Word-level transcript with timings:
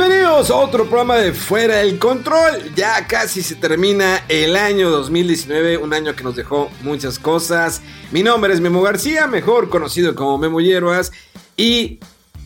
Bienvenidos 0.00 0.50
a 0.50 0.56
otro 0.56 0.84
programa 0.84 1.16
de 1.16 1.34
Fuera 1.34 1.76
del 1.76 1.98
Control. 1.98 2.74
Ya 2.74 3.06
casi 3.06 3.42
se 3.42 3.54
termina 3.54 4.24
el 4.30 4.56
año 4.56 4.88
2019, 4.88 5.76
un 5.76 5.92
año 5.92 6.16
que 6.16 6.24
nos 6.24 6.34
dejó 6.36 6.70
muchas 6.80 7.18
cosas. 7.18 7.82
Mi 8.10 8.22
nombre 8.22 8.54
es 8.54 8.62
Memo 8.62 8.80
García, 8.80 9.26
mejor 9.26 9.68
conocido 9.68 10.14
como 10.14 10.38
Memo 10.38 10.62
Hierbas, 10.62 11.12
y 11.54 12.00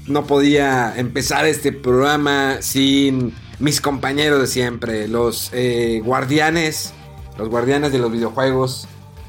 no 0.09 0.27
podía 0.27 0.95
empezar 0.97 1.47
este 1.47 1.71
programa 1.71 2.61
sin 2.61 3.33
mis 3.61 3.81
compañeros 3.81 4.41
de 4.41 4.49
siempre, 4.49 5.07
los 5.07 5.51
eh, 5.53 6.03
guardianes, 6.05 6.93
los 7.39 7.49
guardianes 7.49 7.93
de 7.93 8.01
los 8.01 8.11
videojuegos. 8.11 8.89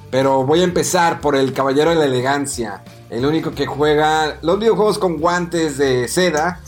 Pero 0.09 0.47
voy 0.47 0.61
a 0.61 0.63
empezar 0.63 1.21
por 1.21 1.35
el 1.35 1.53
caballero 1.53 1.91
de 1.91 1.97
la 1.97 2.05
elegancia, 2.05 2.83
el 3.11 3.23
único 3.23 3.51
que 3.51 3.67
juega 3.67 4.39
los 4.41 4.57
videojuegos 4.57 4.97
con 4.97 5.19
guantes 5.19 5.77
de 5.77 6.07
seda 6.07 6.59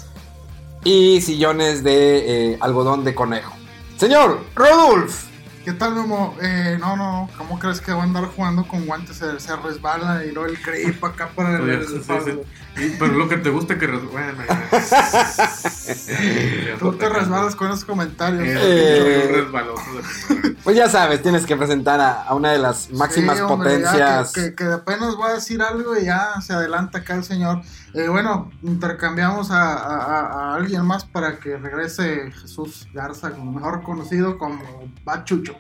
y 0.88 1.20
sillones 1.22 1.84
de 1.84 2.54
eh, 2.54 2.58
algodón 2.62 3.04
de 3.04 3.14
conejo. 3.14 3.54
Señor 3.98 4.40
Rodolf. 4.56 5.26
¿Qué 5.66 5.74
tal, 5.74 5.96
Memo? 5.96 6.34
Eh, 6.42 6.78
no, 6.80 6.96
no, 6.96 7.30
¿cómo 7.38 7.60
crees 7.60 7.82
que 7.82 7.92
va 7.92 8.00
a 8.00 8.04
andar 8.04 8.24
jugando 8.28 8.66
con 8.66 8.86
guantes? 8.86 9.18
Se, 9.18 9.38
se 9.42 9.54
resbala 9.58 10.24
y 10.24 10.32
luego 10.32 10.48
el 10.50 10.62
creep 10.62 11.04
acá 11.04 11.28
para 11.36 11.58
el. 11.58 11.86
Sí, 11.86 12.02
sí, 12.08 12.14
sí. 12.24 12.40
Y- 12.86 12.90
Pero 12.98 13.12
lo 13.14 13.28
que 13.28 13.36
te 13.36 13.50
gusta 13.50 13.78
que 13.78 13.86
res- 13.86 14.10
bueno, 14.10 14.32
ya. 14.48 14.70
Tú 16.80 16.94
te 16.94 17.10
resbalas 17.10 17.54
con 17.58 17.68
esos 17.68 17.84
comentarios. 17.84 18.46
Eh, 18.48 19.46
de- 19.52 20.56
Pues 20.64 20.78
ya 20.78 20.88
sabes, 20.88 21.22
tienes 21.22 21.46
que 21.46 21.58
presentar 21.58 22.00
a, 22.00 22.24
a 22.24 22.34
una 22.34 22.54
de 22.54 22.60
las 22.60 22.90
máximas 22.92 23.36
Sí, 23.38 23.44
hombre, 23.44 23.82
ya 23.82 23.92
potencias. 23.92 24.32
Que, 24.32 24.42
que- 24.44 24.56
que 24.56 24.64
apenas 24.72 25.16
va 25.20 25.32
a 25.32 25.34
decir 25.34 25.62
algo 25.62 25.98
y 25.98 26.06
ya 26.06 26.40
se 26.40 26.54
adelanta 26.54 27.00
acá 27.00 27.16
el 27.16 27.26
señor. 27.26 27.62
Eh, 27.98 28.08
bueno, 28.10 28.52
intercambiamos 28.62 29.50
a, 29.50 29.74
a- 29.74 30.04
a- 30.04 30.52
a 30.52 30.56
alguien 30.56 30.86
más 30.86 31.04
para 31.06 31.40
que 31.40 31.58
regrese 31.58 32.32
Jesús 32.42 32.88
Garza, 32.94 33.32
como 33.32 33.52
mejor 33.54 33.82
conocido 33.82 34.38
como 34.38 34.60
Bachucho. 35.04 35.56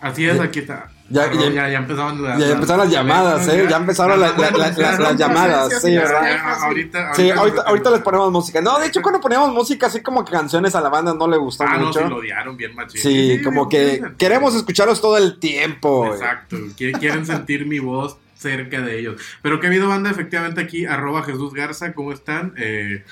Así 0.00 0.26
es, 0.26 0.38
aquí 0.40 0.58
está. 0.60 0.90
Ya- 1.08 1.30
Perdón, 1.30 1.52
ya- 1.54 1.62
ya, 1.66 1.68
ya 1.70 1.78
empezaron 1.78 2.22
las, 2.22 2.38
Ya 2.38 2.48
empezaron 2.50 2.80
las 2.84 2.90
llamadas, 2.92 3.48
¿eh? 3.48 3.66
Ya 3.70 3.76
empezaron 3.76 4.20
la- 4.20 4.28
la- 4.36 4.50
la- 4.50 4.68
las, 4.72 4.98
las 4.98 5.16
llamadas, 5.16 5.80
sí, 5.80 5.92
Ya, 5.92 6.00
¿verdad? 6.02 6.22
ya, 6.24 6.54
ahorita, 6.64 7.14
Sí, 7.14 7.30
ahorita, 7.30 7.90
les 7.92 8.00
ponemos 8.00 8.32
música. 8.32 8.60
No, 8.60 8.78
de 8.80 8.88
hecho, 8.88 9.00
cuando 9.00 9.20
poníamos 9.20 9.52
música, 9.52 9.86
así 9.86 10.00
como 10.02 10.24
que 10.24 10.32
canciones 10.32 10.74
a 10.74 10.80
la 10.80 10.88
banda 10.88 11.14
no 11.14 11.28
le 11.28 11.36
gustó 11.36 11.64
Ah, 11.64 11.76
no, 11.78 11.86
mucho. 11.86 12.00
sí, 12.00 12.08
lo 12.08 12.16
odiaron 12.16 12.56
bien 12.56 12.74
machín. 12.74 13.00
Sí, 13.00 13.40
como 13.44 13.68
que 13.68 14.02
queremos 14.18 14.56
escucharlos 14.56 15.00
todo 15.00 15.16
el 15.18 15.38
tiempo. 15.38 16.12
Exacto, 16.12 16.56
qui- 16.76 16.98
quieren 16.98 17.24
sentir 17.24 17.64
mi 17.66 17.78
voz 17.78 18.18
cerca 18.46 18.80
de 18.80 18.98
ellos. 18.98 19.20
Pero 19.42 19.58
que 19.60 19.66
ha 19.66 19.70
habido 19.70 19.88
banda, 19.88 20.10
efectivamente, 20.10 20.60
aquí, 20.60 20.86
arroba 20.86 21.22
Jesús 21.24 21.52
Garza, 21.52 21.92
¿cómo 21.94 22.12
están? 22.12 22.52
Eh, 22.56 23.04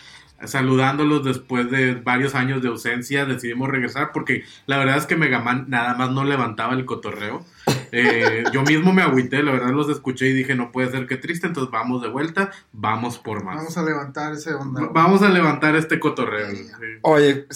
saludándolos 0.45 1.25
después 1.25 1.71
de 1.71 1.95
varios 1.95 2.35
años 2.35 2.61
de 2.61 2.69
ausencia, 2.69 3.25
decidimos 3.25 3.69
regresar 3.71 4.11
porque 4.13 4.45
la 4.67 4.77
verdad 4.77 4.99
es 4.99 5.07
que 5.07 5.17
Megaman 5.17 5.67
nada 5.69 5.95
más 5.95 6.11
no 6.11 6.25
levantaba 6.25 6.75
el 6.75 6.85
cotorreo. 6.85 7.45
Eh, 7.93 8.45
yo 8.53 8.63
mismo 8.63 8.93
me 8.93 9.01
agüité, 9.03 9.43
la 9.43 9.53
verdad 9.53 9.71
los 9.71 9.89
escuché 9.89 10.27
y 10.27 10.33
dije, 10.33 10.55
no 10.55 10.71
puede 10.71 10.91
ser 10.91 11.07
que 11.07 11.17
triste, 11.17 11.47
entonces 11.47 11.71
vamos 11.71 12.03
de 12.03 12.09
vuelta, 12.09 12.51
vamos 12.73 13.19
por 13.19 13.43
más. 13.43 13.57
Vamos 13.57 13.79
a 13.79 13.83
levantar 13.85 14.33
ese 14.35 14.53
onda. 14.53 14.83
Va- 14.83 14.89
Vamos 14.93 15.23
a 15.23 15.29
levantar 15.31 15.77
este 15.77 15.99
cotorreo. 16.01 16.51
Sí. 16.51 16.67
Oye, 17.03 17.47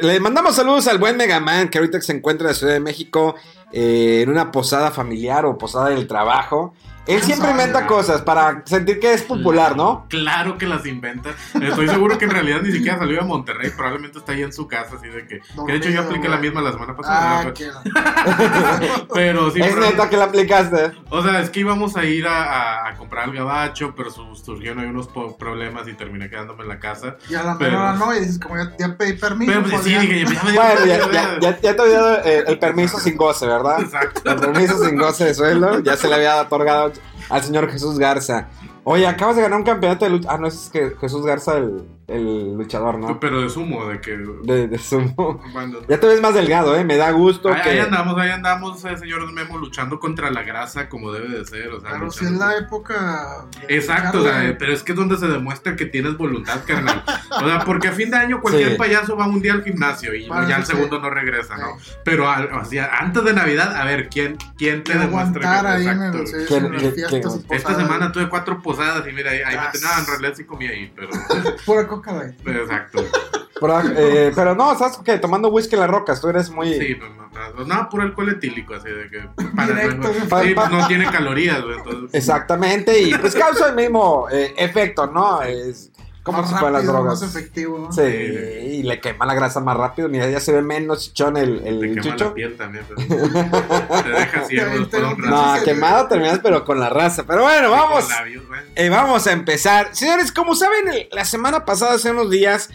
le 0.00 0.20
mandamos 0.20 0.54
saludos 0.56 0.86
al 0.86 0.98
buen 0.98 1.16
Megaman, 1.18 1.68
que 1.68 1.78
ahorita 1.78 2.00
se 2.00 2.12
encuentra 2.12 2.46
en 2.46 2.52
la 2.52 2.54
Ciudad 2.54 2.72
de 2.74 2.80
México 2.80 3.34
eh, 3.72 4.20
en 4.22 4.30
una 4.30 4.50
posada 4.52 4.90
familiar 4.90 5.44
o 5.44 5.58
posada 5.58 5.90
del 5.90 6.06
trabajo. 6.06 6.74
Él 7.08 7.22
siempre 7.22 7.50
inventa 7.50 7.86
cosas 7.86 8.22
para 8.22 8.62
sentir 8.66 9.00
que 9.00 9.12
es 9.14 9.22
popular, 9.22 9.76
¿no? 9.76 10.06
Claro 10.08 10.58
que 10.58 10.66
las 10.66 10.84
inventa. 10.86 11.30
Estoy 11.60 11.88
seguro 11.88 12.18
que 12.18 12.26
en 12.26 12.30
realidad 12.30 12.60
ni 12.62 12.70
siquiera 12.70 12.98
salió 12.98 13.20
de 13.20 13.24
Monterrey. 13.26 13.70
Probablemente 13.70 14.18
está 14.18 14.32
ahí 14.32 14.42
en 14.42 14.52
su 14.52 14.68
casa, 14.68 14.96
así 14.96 15.08
de 15.08 15.26
que. 15.26 15.40
que 15.40 15.72
de 15.72 15.76
hecho 15.78 15.88
yo 15.90 16.02
apliqué 16.02 16.28
la 16.28 16.36
misma 16.36 16.60
la 16.60 16.72
semana 16.72 16.94
pasada. 16.96 17.40
Ah, 17.40 17.44
¿no? 17.44 17.54
que 17.54 17.68
Pero 19.14 19.50
sí, 19.50 19.60
es 19.60 19.68
pero- 19.68 19.80
neta 19.80 20.08
que 20.08 20.16
la 20.16 20.24
aplicaste. 20.24 20.92
O 21.10 21.22
sea, 21.22 21.40
es 21.40 21.50
que 21.50 21.60
íbamos 21.60 21.96
a 21.96 22.04
ir 22.04 22.26
a, 22.26 22.42
a- 22.44 22.88
a 22.88 22.96
comprar 22.96 23.28
el 23.28 23.34
gabacho, 23.34 23.94
pero 23.96 24.10
su- 24.10 24.34
surgieron 24.36 24.78
ahí 24.80 24.86
unos 24.86 25.08
problemas 25.38 25.88
y 25.88 25.94
terminé 25.94 26.28
quedándome 26.28 26.62
en 26.62 26.68
la 26.68 26.78
casa. 26.78 27.16
Y 27.28 27.34
a 27.34 27.42
la 27.42 27.58
Pero- 27.58 27.78
menor 27.78 27.96
no, 27.96 28.14
y 28.14 28.20
dices, 28.20 28.38
como 28.38 28.56
ya, 28.56 28.72
ya 28.78 28.96
pedí 28.96 29.14
permiso. 29.14 29.50
Pero 29.52 29.62
pues, 29.62 29.72
pues, 29.74 29.84
sí, 29.84 29.92
ya- 29.92 30.00
dije, 30.00 30.24
ya 30.24 30.42
me 30.44 30.50
dio 30.52 30.60
Bueno, 30.60 30.80
ya, 30.80 30.84
miedo, 30.84 31.10
ya, 31.12 31.38
ya, 31.40 31.60
ya 31.60 31.76
te 31.76 31.82
había 31.82 31.98
dado 32.00 32.18
eh, 32.24 32.44
el 32.46 32.58
permiso 32.58 32.98
sin 32.98 33.16
goce, 33.16 33.46
¿verdad? 33.46 33.80
Exacto. 33.80 34.20
El 34.30 34.36
permiso 34.40 34.84
sin 34.84 34.96
goce 34.98 35.24
de 35.24 35.34
sueldo 35.34 35.80
ya 35.80 35.96
se 35.96 36.08
le 36.08 36.14
había 36.14 36.40
otorgado 36.40 36.92
al 37.28 37.42
señor 37.42 37.70
Jesús 37.70 37.98
Garza. 37.98 38.48
Oye, 38.84 39.06
acabas 39.06 39.36
de 39.36 39.42
ganar 39.42 39.58
un 39.58 39.64
campeonato 39.64 40.04
de 40.04 40.10
lucha. 40.12 40.28
Ah, 40.30 40.38
no, 40.38 40.46
es 40.46 40.70
que 40.72 40.92
Jesús 41.00 41.24
Garza, 41.24 41.56
el, 41.58 41.86
el 42.08 42.54
luchador, 42.54 42.98
¿no? 42.98 43.20
Pero 43.20 43.42
de 43.42 43.50
sumo, 43.50 43.86
de 43.86 44.00
que. 44.00 44.16
De, 44.42 44.66
de 44.66 44.78
sumo. 44.78 45.40
cuando- 45.52 45.86
Ya 45.86 46.00
te 46.00 46.06
ves 46.06 46.20
más 46.22 46.32
delgado, 46.34 46.74
¿eh? 46.76 46.82
Me 46.84 46.96
da 46.96 47.10
gusto 47.10 47.52
Ahí, 47.52 47.60
que... 47.62 47.68
ahí 47.70 47.78
andamos, 47.80 48.16
ahí 48.18 48.30
andamos, 48.30 48.82
eh, 48.86 48.96
señor 48.96 49.30
Memo, 49.32 49.58
luchando 49.58 50.00
contra 50.00 50.30
la 50.30 50.42
grasa 50.42 50.88
como 50.88 51.12
debe 51.12 51.28
de 51.28 51.44
ser. 51.44 51.68
O 51.68 51.80
sea, 51.80 51.90
Pero 51.92 52.10
si 52.10 52.24
es 52.24 52.32
la 52.32 52.56
época. 52.56 53.46
Exacto, 53.68 54.20
o 54.20 54.22
sea, 54.22 54.56
pero 54.58 54.72
es 54.72 54.82
que 54.82 54.92
es 54.92 54.98
donde 54.98 55.16
se 55.18 55.26
demuestra 55.28 55.76
que 55.76 55.84
tienes 55.86 56.16
voluntad, 56.16 56.60
carnal. 56.66 57.04
O 57.30 57.46
sea, 57.46 57.58
porque 57.66 57.88
a 57.88 57.92
fin 57.92 58.10
de 58.10 58.16
año 58.16 58.40
cualquier 58.40 58.70
Sí. 58.72 58.76
payaso 58.76 59.16
va 59.16 59.26
un 59.26 59.40
día 59.42 59.52
al 59.52 59.62
gimnasio 59.62 60.14
y 60.14 60.26
Bueno, 60.28 60.48
ya 60.48 60.56
al 60.56 60.64
sí. 60.64 60.72
segundo 60.72 60.98
no 61.00 61.10
regresa, 61.10 61.56
¿no? 61.58 61.78
Sí. 61.78 61.92
Pero 62.04 62.28
al- 62.30 62.50
o 62.52 62.64
sea, 62.64 62.90
antes 63.00 63.22
de 63.22 63.34
Navidad, 63.34 63.76
a 63.76 63.84
ver, 63.84 64.08
¿quién, 64.08 64.38
quién 64.56 64.82
te 64.82 64.96
demuestra 64.96 65.40
que 65.42 65.66
ahí 65.68 65.86
exacto? 65.86 66.18
fiestas 66.94 67.10
que- 67.46 67.54
y 67.54 67.56
Esta 67.56 67.74
semana 67.74 68.10
tuve 68.12 68.28
cuatro 68.30 68.62
posadas 68.62 69.06
y 69.06 69.12
mira, 69.12 69.30
ahí, 69.30 69.40
ahí 69.44 69.56
Ah, 69.58 69.70
me 69.74 69.80
no, 69.80 69.88
en 70.00 70.06
realidad 70.06 70.32
sí 70.34 70.44
comí 70.44 70.66
ahí, 70.66 70.90
pero, 70.96 71.08
exacto. 72.46 73.04
Pero, 73.60 73.80
eh, 73.96 74.32
pero 74.36 74.54
no, 74.54 74.78
¿sabes 74.78 74.98
qué? 75.04 75.18
Tomando 75.18 75.48
whisky 75.48 75.74
en 75.74 75.80
las 75.80 75.90
rocas, 75.90 76.20
tú 76.20 76.28
eres 76.28 76.48
muy... 76.48 76.74
Sí, 76.74 76.94
pues, 76.94 77.10
no, 77.10 77.64
no, 77.64 77.64
no, 77.74 77.88
puro 77.88 78.04
alcohol 78.04 78.28
etílico, 78.28 78.74
así 78.74 78.88
de 78.88 79.10
que 79.10 79.28
para, 79.56 79.74
Directo, 79.74 80.12
sí, 80.14 80.54
pa- 80.54 80.68
no 80.68 80.86
tiene 80.86 81.06
calorías, 81.10 81.60
güey, 81.62 81.76
entonces 81.78 82.14
Exactamente, 82.14 83.00
y 83.00 83.12
pues 83.16 83.34
causa 83.34 83.70
el 83.70 83.74
mismo 83.74 84.28
eh, 84.30 84.54
efecto, 84.56 85.08
¿no? 85.08 85.42
Es 85.42 85.90
como 86.32 86.42
Más 86.42 86.60
si 86.60 86.64
las 86.72 86.86
drogas. 86.86 87.20
Más 87.20 87.22
efectivo, 87.36 87.78
¿no? 87.78 87.92
Sí, 87.92 88.02
y 88.02 88.82
le 88.82 89.00
quema 89.00 89.26
la 89.26 89.34
grasa 89.34 89.60
más 89.60 89.76
rápido. 89.76 90.08
Mira, 90.08 90.28
ya 90.28 90.40
se 90.40 90.52
ve 90.52 90.62
menos 90.62 91.00
chichón 91.04 91.36
el, 91.36 91.60
te 91.62 91.68
el 91.68 91.80
quema 91.80 91.94
la 91.94 92.02
chucho. 92.16 92.34
piel 92.34 92.56
también. 92.56 92.84
pero 92.88 93.00
te 94.02 94.08
deja 94.10 94.44
ciego 94.46 94.70
Te- 94.72 94.78
un 94.78 94.88
te- 94.90 95.00
rato. 95.00 95.16
No, 95.16 95.62
quemado 95.64 96.08
terminas, 96.08 96.40
pero 96.42 96.64
con 96.64 96.78
la 96.80 96.88
raza. 96.90 97.24
Pero 97.26 97.42
bueno, 97.42 97.70
vamos. 97.70 98.08
Labios. 98.08 98.44
Eh, 98.74 98.88
vamos 98.88 99.26
a 99.26 99.32
empezar. 99.32 99.88
Señores, 99.92 100.32
como 100.32 100.54
saben, 100.54 100.88
el- 100.88 101.08
la 101.12 101.24
semana 101.24 101.64
pasada, 101.64 101.94
hace 101.94 102.10
unos 102.10 102.30
días, 102.30 102.70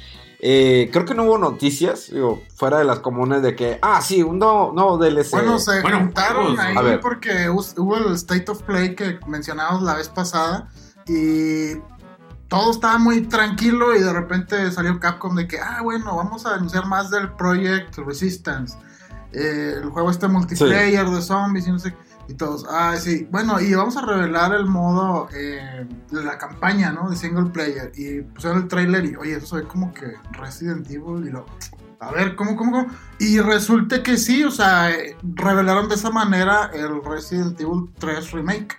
eh, 0.46 0.90
creo 0.92 1.06
que 1.06 1.14
no 1.14 1.24
hubo 1.24 1.38
noticias, 1.38 2.10
digo, 2.12 2.44
fuera 2.56 2.78
de 2.80 2.84
las 2.84 3.00
comunes 3.00 3.42
de 3.42 3.56
que, 3.56 3.80
ah, 3.82 4.02
sí, 4.02 4.24
un 4.24 4.40
nuevo, 4.40 4.74
nuevo 4.74 4.98
DLC. 4.98 5.32
Bueno, 5.32 5.58
se 5.60 5.80
Bueno, 5.82 6.00
juntaron 6.00 6.60
ahí 6.60 6.76
a 6.76 6.82
ver. 6.82 7.00
porque 7.00 7.48
hubo 7.50 7.96
el 7.98 8.14
State 8.16 8.52
of 8.52 8.62
Play 8.64 8.94
que 8.96 9.20
mencionamos 9.26 9.82
la 9.84 9.94
vez 9.96 10.10
pasada 10.10 10.68
y 11.08 11.76
todo 12.54 12.70
estaba 12.70 13.00
muy 13.00 13.22
tranquilo 13.22 13.96
y 13.96 14.00
de 14.00 14.14
repente 14.14 14.72
salió 14.72 15.00
Capcom 15.00 15.34
de 15.36 15.48
que, 15.48 15.58
ah, 15.60 15.80
bueno, 15.82 16.16
vamos 16.16 16.46
a 16.46 16.54
anunciar 16.54 16.86
más 16.86 17.10
del 17.10 17.32
Project 17.32 17.98
Resistance. 17.98 18.78
Eh, 19.32 19.80
el 19.82 19.90
juego 19.90 20.12
este 20.12 20.28
multiplayer 20.28 21.10
de 21.10 21.22
zombies 21.24 21.66
y 21.66 21.72
no 21.72 21.80
sé 21.80 21.94
qué. 21.94 21.98
Y 22.28 22.36
todos, 22.36 22.64
ah, 22.70 22.96
sí, 22.96 23.28
bueno, 23.32 23.60
y 23.60 23.74
vamos 23.74 23.98
a 23.98 24.06
revelar 24.06 24.54
el 24.54 24.68
modo 24.68 25.30
eh, 25.34 25.88
la 26.12 26.38
campaña, 26.38 26.92
¿no? 26.92 27.10
De 27.10 27.16
single 27.16 27.50
player. 27.50 27.92
Y 27.96 28.22
pusieron 28.22 28.62
el 28.62 28.68
trailer 28.68 29.04
y, 29.06 29.16
oye, 29.16 29.38
eso 29.38 29.56
ve 29.56 29.64
como 29.64 29.92
que 29.92 30.14
Resident 30.34 30.88
Evil 30.92 31.28
y 31.28 31.32
lo... 31.32 31.48
A 32.00 32.12
ver, 32.12 32.36
¿cómo, 32.36 32.56
cómo, 32.56 32.72
cómo? 32.72 32.88
Y 33.18 33.40
resulta 33.40 34.04
que 34.04 34.16
sí, 34.16 34.44
o 34.44 34.52
sea, 34.52 34.92
eh, 34.92 35.18
revelaron 35.24 35.90
de 35.90 35.96
esa 35.96 36.12
manera 36.12 36.70
el 36.72 37.04
Resident 37.04 37.60
Evil 37.60 37.90
3 37.98 38.32
Remake. 38.32 38.78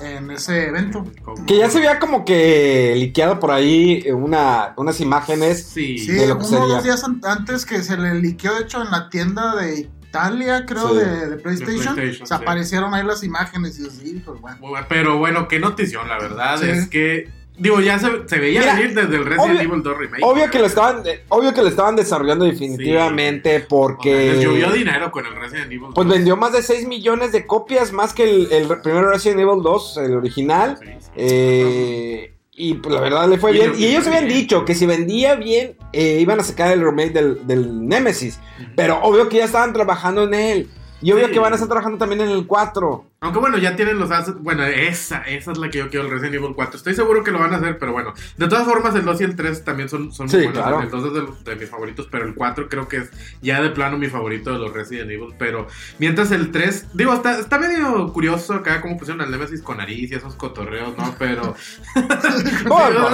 En 0.00 0.30
ese 0.30 0.66
evento. 0.68 1.04
Que 1.46 1.58
ya 1.58 1.70
se 1.70 1.78
había 1.78 1.98
como 1.98 2.24
que 2.24 2.94
liqueado 2.96 3.38
por 3.40 3.50
ahí 3.50 4.02
eh, 4.04 4.12
una, 4.12 4.74
unas 4.76 5.00
imágenes. 5.00 5.64
Sí. 5.66 5.98
Sí, 5.98 6.12
de 6.12 6.26
lo 6.26 6.38
que 6.38 6.44
uno 6.46 6.56
o 6.56 6.60
sería. 6.60 6.74
dos 6.74 6.84
días 6.84 7.04
an- 7.04 7.20
antes 7.24 7.64
que 7.66 7.82
se 7.82 7.96
le 7.96 8.14
liqueó, 8.14 8.54
de 8.54 8.62
hecho, 8.62 8.82
en 8.82 8.90
la 8.90 9.08
tienda 9.08 9.54
de 9.56 9.80
Italia, 9.80 10.64
creo, 10.66 10.90
Sí. 10.90 10.96
de, 10.96 11.28
de 11.30 11.36
PlayStation, 11.36 11.94
PlayStation, 11.94 12.26
se 12.26 12.34
sí. 12.36 12.42
aparecieron 12.42 12.94
ahí 12.94 13.04
las 13.04 13.22
imágenes 13.22 13.78
y 13.78 13.86
así, 13.86 14.22
pues 14.24 14.40
bueno. 14.40 14.58
Pero 14.88 15.18
bueno, 15.18 15.46
qué 15.48 15.58
notición, 15.58 16.08
la 16.08 16.18
verdad 16.18 16.58
Sí. 16.60 16.68
es 16.70 16.88
que. 16.88 17.28
Digo, 17.58 17.80
ya 17.80 17.98
se, 17.98 18.08
se 18.28 18.38
veía 18.38 18.60
Mira, 18.60 18.74
venir 18.74 18.94
desde 18.94 19.16
el 19.16 19.24
Resident 19.24 19.58
obvio- 19.58 19.60
Evil 19.62 19.82
2 19.82 19.98
Remake. 19.98 20.22
Obvio 20.24 20.50
que 20.50 20.58
lo 20.58 20.66
estaban, 20.66 21.06
eh, 21.06 21.22
obvio 21.30 21.54
que 21.54 21.62
lo 21.62 21.68
estaban 21.68 21.96
desarrollando 21.96 22.44
definitivamente 22.44 23.48
O 23.48 23.52
sea, 23.52 23.58
les 23.60 23.66
porque 23.68 24.38
llovió 24.42 24.70
dinero 24.72 25.10
con 25.10 25.24
el 25.26 25.34
Resident 25.34 25.66
Evil 25.66 25.80
2. 25.80 25.94
pues 25.94 26.08
vendió 26.08 26.36
más 26.36 26.52
de 26.52 26.62
6 26.62 26.86
millones 26.86 27.32
de 27.32 27.46
copias, 27.46 27.92
más 27.92 28.12
que 28.12 28.24
el, 28.24 28.52
el 28.52 28.66
primer 28.82 29.04
Resident 29.06 29.40
Evil 29.40 29.62
2, 29.62 29.96
el 29.98 30.14
original. 30.16 30.78
Sí, 30.80 30.86
sí. 30.98 31.10
Eh, 31.16 32.32
y 32.58 32.74
pues 32.74 32.94
la 32.94 33.00
verdad 33.00 33.28
le 33.28 33.38
fue 33.38 33.50
Y 33.52 33.54
bien. 33.54 33.72
Y 33.76 33.84
ellos 33.86 34.06
habían 34.06 34.26
bien. 34.26 34.38
dicho 34.40 34.64
que 34.64 34.74
si 34.74 34.86
vendía 34.86 35.34
bien, 35.34 35.76
eh, 35.92 36.18
iban 36.20 36.40
a 36.40 36.42
sacar 36.42 36.72
el 36.72 36.82
remake 36.82 37.12
del, 37.12 37.46
del 37.46 37.86
Nemesis. 37.86 38.38
Pero 38.74 38.98
obvio 39.02 39.28
que 39.28 39.38
ya 39.38 39.44
estaban 39.44 39.72
trabajando 39.72 40.24
en 40.24 40.34
él. 40.34 40.68
Y 41.02 41.12
obvio 41.12 41.30
que 41.30 41.38
van 41.38 41.52
a 41.52 41.56
estar 41.56 41.68
trabajando 41.68 41.98
también 41.98 42.22
en 42.22 42.30
el 42.30 42.46
4. 42.46 43.04
Aunque 43.20 43.38
bueno, 43.40 43.56
ya 43.56 43.74
tienen 43.76 43.98
los 43.98 44.10
assets. 44.10 44.38
Bueno, 44.42 44.62
esa, 44.64 45.22
esa 45.22 45.50
es 45.52 45.56
la 45.58 45.70
que 45.70 45.78
yo 45.78 45.88
quiero, 45.88 46.04
el 46.04 46.12
Resident 46.12 46.34
Evil 46.34 46.52
4. 46.54 46.76
Estoy 46.76 46.94
seguro 46.94 47.24
que 47.24 47.30
lo 47.30 47.38
van 47.38 47.52
a 47.54 47.56
hacer, 47.56 47.78
pero 47.78 47.92
bueno. 47.92 48.12
De 48.36 48.46
todas 48.46 48.66
formas, 48.66 48.94
el 48.94 49.06
2 49.06 49.20
y 49.22 49.24
el 49.24 49.34
3 49.34 49.64
también 49.64 49.88
son, 49.88 50.12
son 50.12 50.28
Sí, 50.28 50.36
muy 50.36 50.46
buenos. 50.48 50.62
claro. 50.62 50.82
El 50.82 50.90
2 50.90 51.04
es 51.06 51.12
de, 51.14 51.22
los- 51.22 51.42
de 51.44 51.56
mis 51.56 51.68
favoritos, 51.70 52.08
pero 52.10 52.26
el 52.26 52.34
4 52.34 52.68
creo 52.68 52.88
que 52.88 52.98
es 52.98 53.10
ya 53.40 53.62
de 53.62 53.70
plano 53.70 53.96
mi 53.96 54.08
favorito 54.08 54.52
de 54.52 54.58
los 54.58 54.70
Resident 54.74 55.10
Evil. 55.10 55.34
Pero 55.38 55.66
mientras 55.98 56.30
el 56.30 56.52
3, 56.52 56.88
digo, 56.92 57.14
está, 57.14 57.38
está 57.40 57.58
medio 57.58 58.12
curioso 58.12 58.52
acá 58.52 58.82
cómo 58.82 58.98
pusieron 58.98 59.22
al 59.22 59.30
Nemesis 59.30 59.62
con 59.62 59.78
nariz 59.78 60.12
y 60.12 60.14
esos 60.14 60.34
cotorreos, 60.36 60.96
¿no? 60.98 61.14
Pero. 61.18 61.54
Bueno, 62.66 63.08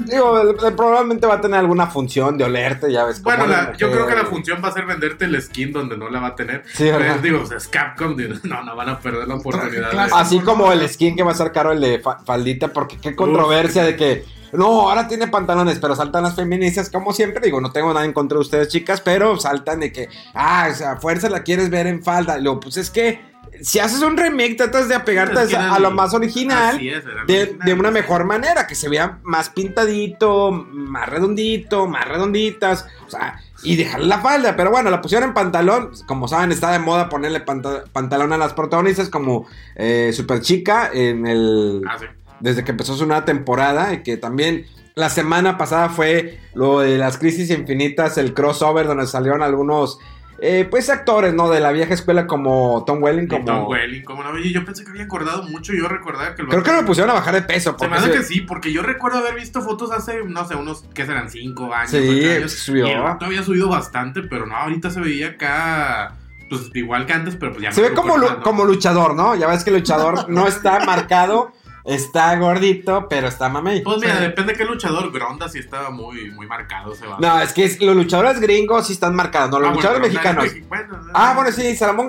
digo, 0.00 0.40
el- 0.40 0.56
el 0.66 0.74
probablemente 0.74 1.26
va 1.26 1.34
a 1.34 1.40
tener 1.40 1.60
alguna 1.60 1.86
función 1.86 2.36
de 2.36 2.44
olerte, 2.44 2.90
ya 2.92 3.04
ves. 3.04 3.22
Bueno, 3.22 3.46
la- 3.46 3.72
yo 3.76 3.90
creo 3.92 4.06
que 4.06 4.14
la 4.14 4.22
mujer. 4.22 4.34
función 4.34 4.60
va 4.64 4.68
a 4.68 4.72
ser 4.72 4.86
venderte 4.86 5.24
el 5.26 5.40
skin 5.40 5.72
donde 5.72 5.96
no 5.96 6.08
la 6.10 6.20
va 6.20 6.28
a 6.28 6.34
tener. 6.34 6.64
Sí, 6.66 6.88
Pero, 6.90 7.18
digo, 7.18 7.40
o 7.42 7.46
sea, 7.46 7.58
es 7.58 7.68
Capcom, 7.68 8.16
no, 8.44 8.62
no 8.64 8.76
van 8.76 8.88
a 8.88 8.98
perder 8.98 9.28
la 9.28 9.35
oportunidad. 9.38 9.84
de- 9.84 9.90
clásico. 9.90 10.16
Así 10.16 10.40
como 10.40 10.72
el 10.72 10.88
skin 10.88 11.16
que 11.16 11.22
va 11.22 11.32
a 11.32 11.34
ser 11.34 11.52
caro 11.52 11.72
el 11.72 11.80
de 11.80 11.98
fa- 12.00 12.18
faldita, 12.24 12.68
porque 12.72 12.98
qué 12.98 13.14
controversia 13.16 13.84
de 13.84 13.96
que 13.96 14.24
no, 14.52 14.88
ahora 14.88 15.06
tiene 15.08 15.26
pantalones, 15.26 15.78
pero 15.80 15.94
saltan 15.96 16.22
las 16.22 16.34
feministas, 16.36 16.88
como 16.88 17.12
siempre. 17.12 17.40
Digo, 17.44 17.60
no 17.60 17.72
tengo 17.72 17.92
nada 17.92 18.06
en 18.06 18.12
contra 18.12 18.36
de 18.36 18.42
ustedes, 18.42 18.68
chicas, 18.68 19.00
pero 19.00 19.38
saltan 19.38 19.80
de 19.80 19.92
que, 19.92 20.08
ah, 20.34 20.68
o 20.70 20.74
sea, 20.74 20.96
fuerza 20.96 21.28
la 21.28 21.42
quieres 21.42 21.68
ver 21.68 21.86
en 21.88 22.02
falda. 22.02 22.38
Luego, 22.38 22.60
pues 22.60 22.76
es 22.78 22.88
que 22.90 23.20
si 23.62 23.78
haces 23.78 24.02
un 24.02 24.16
remake, 24.16 24.56
tratas 24.56 24.88
de 24.88 24.94
apegarte 24.94 25.42
Es 25.42 25.48
que 25.48 25.56
a, 25.56 25.78
lo 25.78 25.90
más 25.90 26.14
original. 26.14 26.76
Es, 26.80 27.04
De, 27.26 27.40
original. 27.42 27.58
de 27.66 27.72
una 27.74 27.90
mejor 27.90 28.24
manera, 28.24 28.66
que 28.66 28.74
se 28.74 28.88
vea 28.88 29.18
más 29.22 29.50
pintadito, 29.50 30.50
más 30.52 31.08
redondito, 31.08 31.86
más 31.86 32.06
redonditas, 32.06 32.86
o 33.06 33.10
sea, 33.10 33.40
y 33.62 33.76
dejarle 33.76 34.06
la 34.06 34.18
falda, 34.20 34.54
pero 34.56 34.70
bueno, 34.70 34.90
la 34.90 35.00
pusieron 35.00 35.30
en 35.30 35.34
pantalón, 35.34 35.90
como 36.06 36.28
saben, 36.28 36.52
está 36.52 36.70
de 36.72 36.78
moda 36.78 37.08
ponerle 37.08 37.40
panta- 37.40 37.84
pantalón 37.92 38.32
a 38.32 38.36
las 38.38 38.52
protagonistas 38.52 39.08
como 39.08 39.46
eh, 39.74 40.10
Super 40.12 40.40
Chica 40.40 40.90
en 40.92 41.26
el... 41.26 41.82
Ah, 41.88 41.96
sí. 41.98 42.06
desde 42.40 42.64
que 42.64 42.72
empezó 42.72 42.94
su 42.96 43.06
nueva 43.06 43.24
temporada, 43.24 43.92
y 43.94 44.02
que 44.02 44.16
también 44.18 44.66
la 44.94 45.08
semana 45.10 45.56
pasada 45.58 45.88
fue 45.88 46.38
lo 46.54 46.80
de 46.80 46.98
las 46.98 47.18
crisis 47.18 47.50
infinitas, 47.50 48.18
el 48.18 48.34
crossover, 48.34 48.86
donde 48.86 49.06
salieron 49.06 49.42
algunos... 49.42 49.98
eh, 50.38 50.66
pues 50.70 50.90
actores, 50.90 51.32
¿no? 51.32 51.48
De 51.48 51.60
la 51.60 51.72
vieja 51.72 51.94
escuela 51.94 52.26
como 52.26 52.84
Tom 52.86 53.02
Welling, 53.02 53.26
como... 53.26 53.44
Tom 53.44 53.68
Welling, 53.68 54.02
¿cómo 54.02 54.22
no? 54.22 54.30
Oye, 54.30 54.52
yo 54.52 54.64
pensé 54.64 54.84
que 54.84 54.90
había 54.90 55.04
engordado 55.04 55.44
mucho. 55.44 55.72
Yo 55.72 55.88
recordaba 55.88 56.34
que 56.34 56.42
el 56.42 56.48
Creo 56.48 56.62
que 56.62 56.72
lo 56.72 56.84
pusieron 56.84 57.10
a 57.10 57.14
bajar 57.14 57.34
de 57.34 57.42
peso. 57.42 57.74
Se 57.78 57.88
me 57.88 57.96
hace 57.96 58.10
que 58.10 58.22
sí, 58.22 58.42
porque 58.42 58.72
yo 58.72 58.82
recuerdo 58.82 59.18
haber 59.18 59.34
visto 59.34 59.62
fotos 59.62 59.90
hace, 59.92 60.22
no 60.24 60.46
sé, 60.46 60.54
unos, 60.54 60.84
¿qué 60.94 61.06
serán? 61.06 61.30
Cinco 61.30 61.72
años. 61.72 61.90
Sí, 61.90 62.26
años, 62.26 62.52
subió. 62.52 62.86
Y 62.86 62.90
el 62.90 63.02
vato 63.02 63.24
había 63.24 63.42
subido 63.42 63.68
bastante, 63.68 64.22
pero 64.22 64.46
no, 64.46 64.56
ahorita 64.56 64.90
se 64.90 65.00
veía 65.00 65.28
acá, 65.28 66.16
pues 66.50 66.70
igual 66.74 67.06
que 67.06 67.14
antes, 67.14 67.36
pero 67.36 67.52
pues 67.52 67.62
ya 67.62 67.72
Se 67.72 67.80
ve 67.80 67.92
como, 67.92 68.14
como 68.42 68.64
luchador, 68.64 69.14
¿no? 69.14 69.34
Ya 69.36 69.46
ves 69.46 69.64
que 69.64 69.70
el 69.70 69.76
luchador 69.76 70.28
no 70.28 70.46
está 70.46 70.84
marcado, 70.84 71.52
está 71.86 72.34
gordito, 72.36 73.06
pero 73.08 73.28
está 73.28 73.48
mamey. 73.48 73.82
Pues 73.82 73.98
mira, 74.00 74.18
depende 74.20 74.52
de 74.52 74.58
qué 74.58 74.64
luchador. 74.64 75.12
Gronda 75.12 75.48
sí 75.48 75.58
estaba 75.60 75.90
muy, 75.90 76.30
muy 76.32 76.46
marcado 76.46 76.92
ese 76.92 77.06
vato. 77.06 77.20
No, 77.20 77.40
es 77.40 77.52
que 77.52 77.64
es- 77.64 77.80
los 77.80 77.94
luchadores 77.96 78.40
gringos 78.40 78.86
sí 78.88 78.92
están 78.92 79.14
marcados, 79.14 79.50
no 79.50 79.60
los 79.60 79.70
Ah, 79.70 79.74
luchadores 79.74 80.02
mexicanos. 80.02 80.44
es 80.46 80.54
mexi- 80.54 80.68
Bueno, 80.68 81.00
Ah, 81.14 81.32
bueno, 81.34 81.50
sí, 81.52 81.76
Salomón. 81.76 82.08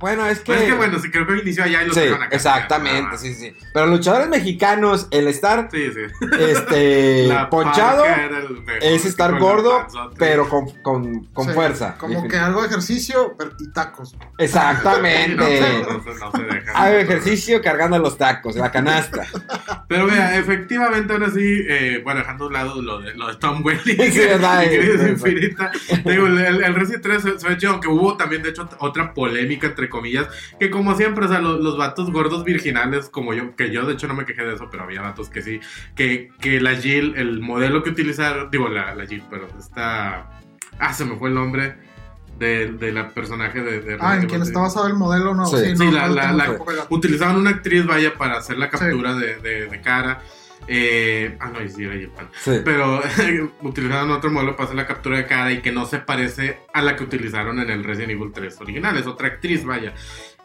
Bueno, 0.00 0.26
es 0.26 0.38
que. 0.40 0.44
Pues 0.46 0.60
es 0.62 0.66
que 0.68 0.74
bueno, 0.74 0.98
sí, 0.98 1.10
creo 1.10 1.26
que 1.26 1.38
inició 1.38 1.64
allá 1.64 1.82
y 1.82 1.86
lo 1.88 1.94
Sí, 1.94 2.00
acá. 2.00 2.28
exactamente, 2.30 3.10
Ah, 3.14 3.18
sí, 3.18 3.34
sí. 3.34 3.54
Pero 3.72 3.86
luchadores 3.86 4.28
mexicanos, 4.28 5.08
el 5.10 5.28
estar 5.28 5.68
Sí, 5.70 5.90
sí. 5.92 6.26
este 6.40 7.26
La 7.28 7.48
ponchado 7.50 8.04
mejor, 8.04 8.56
es 8.80 9.04
estar 9.04 9.38
gordo, 9.38 9.86
pero 10.18 10.48
con, 10.48 10.70
con, 10.82 11.24
con 11.26 11.46
Sí, 11.46 11.52
fuerza. 11.52 11.96
Como 11.98 12.26
que 12.28 12.36
algo 12.36 12.62
de 12.62 12.68
ejercicio 12.68 13.34
pero- 13.38 13.52
y 13.58 13.70
tacos. 13.72 14.16
Exactamente. 14.38 15.38
No, 15.38 15.44
no, 15.44 15.98
no, 16.02 16.14
no 16.14 16.32
se 16.32 16.42
deja. 16.42 16.72
Hago 16.72 16.96
ejercicio 16.96 17.60
cargando 17.62 17.98
los 17.98 18.16
tacos, 18.18 18.56
la 18.56 18.70
canasta. 18.70 18.87
Pero 19.88 20.06
vea, 20.06 20.38
efectivamente, 20.38 21.12
ahora 21.12 21.30
sí, 21.30 21.64
eh, 21.68 22.00
bueno, 22.04 22.20
dejando 22.20 22.44
a 22.44 22.46
un 22.48 22.52
lado 22.52 22.82
lo 22.82 23.00
de, 23.00 23.14
lo 23.14 23.28
de 23.28 23.36
Tom 23.36 23.64
Welling 23.64 23.96
Sí, 24.12 24.18
verdad, 24.18 24.64
Infinita, 25.08 25.70
digo, 26.04 26.26
el, 26.26 26.38
el, 26.38 26.74
Resident 26.74 27.02
3 27.02 27.22
se, 27.38 27.56
chido, 27.56 27.72
aunque 27.72 27.88
hubo 27.88 28.16
también, 28.16 28.42
de 28.42 28.50
hecho, 28.50 28.68
otra 28.78 29.14
polémica, 29.14 29.68
entre 29.68 29.88
comillas, 29.88 30.28
que 30.58 30.70
como 30.70 30.94
siempre, 30.96 31.26
o 31.26 31.28
sea, 31.28 31.40
los, 31.40 31.60
los 31.60 31.76
vatos 31.76 32.12
gordos 32.12 32.44
virginales, 32.44 33.08
como 33.08 33.34
yo, 33.34 33.56
que 33.56 33.70
yo 33.70 33.86
de 33.86 33.94
hecho 33.94 34.08
no 34.08 34.14
me 34.14 34.24
quejé 34.24 34.44
de 34.44 34.54
eso, 34.54 34.68
pero 34.70 34.84
había 34.84 35.02
vatos 35.02 35.30
que 35.30 35.42
sí, 35.42 35.60
que, 35.94 36.30
que 36.40 36.60
la 36.60 36.76
Jill, 36.76 37.14
el 37.16 37.40
modelo 37.40 37.82
que 37.82 37.90
utilizaron, 37.90 38.50
digo, 38.50 38.68
la, 38.68 38.94
la 38.94 39.06
Jill, 39.06 39.24
pero 39.30 39.48
está... 39.58 40.30
Ah, 40.80 40.92
se 40.92 41.04
me 41.04 41.16
fue 41.16 41.30
el 41.30 41.34
nombre 41.34 41.87
de, 42.38 42.72
de 42.72 42.92
la 42.92 43.08
personaje 43.10 43.60
de... 43.60 43.80
de 43.80 43.96
Ah, 44.00 44.16
en 44.16 44.26
quien 44.26 44.42
está 44.42 44.60
basado 44.60 44.86
el 44.86 44.94
modelo 44.94 45.34
nuevo. 45.34 45.56
Sí. 45.56 45.64
Sí, 45.64 45.76
Sí, 45.76 45.84
no, 45.86 45.90
la- 45.92 46.08
no 46.08 46.14
la- 46.14 46.32
la-. 46.32 46.58
Utilizaban 46.90 47.36
una 47.36 47.50
actriz, 47.50 47.84
vaya, 47.86 48.14
para 48.16 48.38
hacer 48.38 48.58
la 48.58 48.70
captura 48.70 49.14
de, 49.14 49.36
de- 49.36 49.66
de 49.66 49.80
cara. 49.80 50.20
Eh, 50.70 51.36
ah, 51.40 51.50
no, 51.52 51.62
y 51.62 51.68
sí, 51.70 51.84
era 51.84 51.94
Japan. 51.98 52.28
Sí. 52.42 52.60
Pero 52.64 53.00
utilizaron 53.62 54.10
otro 54.10 54.30
modelo 54.30 54.52
para 54.54 54.64
hacer 54.64 54.76
la 54.76 54.86
captura 54.86 55.16
de 55.16 55.26
cara 55.26 55.50
y 55.52 55.60
que 55.62 55.72
no 55.72 55.86
se 55.86 55.98
parece 55.98 56.60
a 56.74 56.82
la 56.82 56.94
que 56.94 57.04
utilizaron 57.04 57.58
en 57.60 57.70
el 57.70 57.84
Resident 57.84 58.10
Evil 58.12 58.32
3 58.34 58.60
original. 58.60 58.96
Es 58.98 59.06
otra 59.06 59.28
actriz, 59.28 59.64
vaya. 59.64 59.94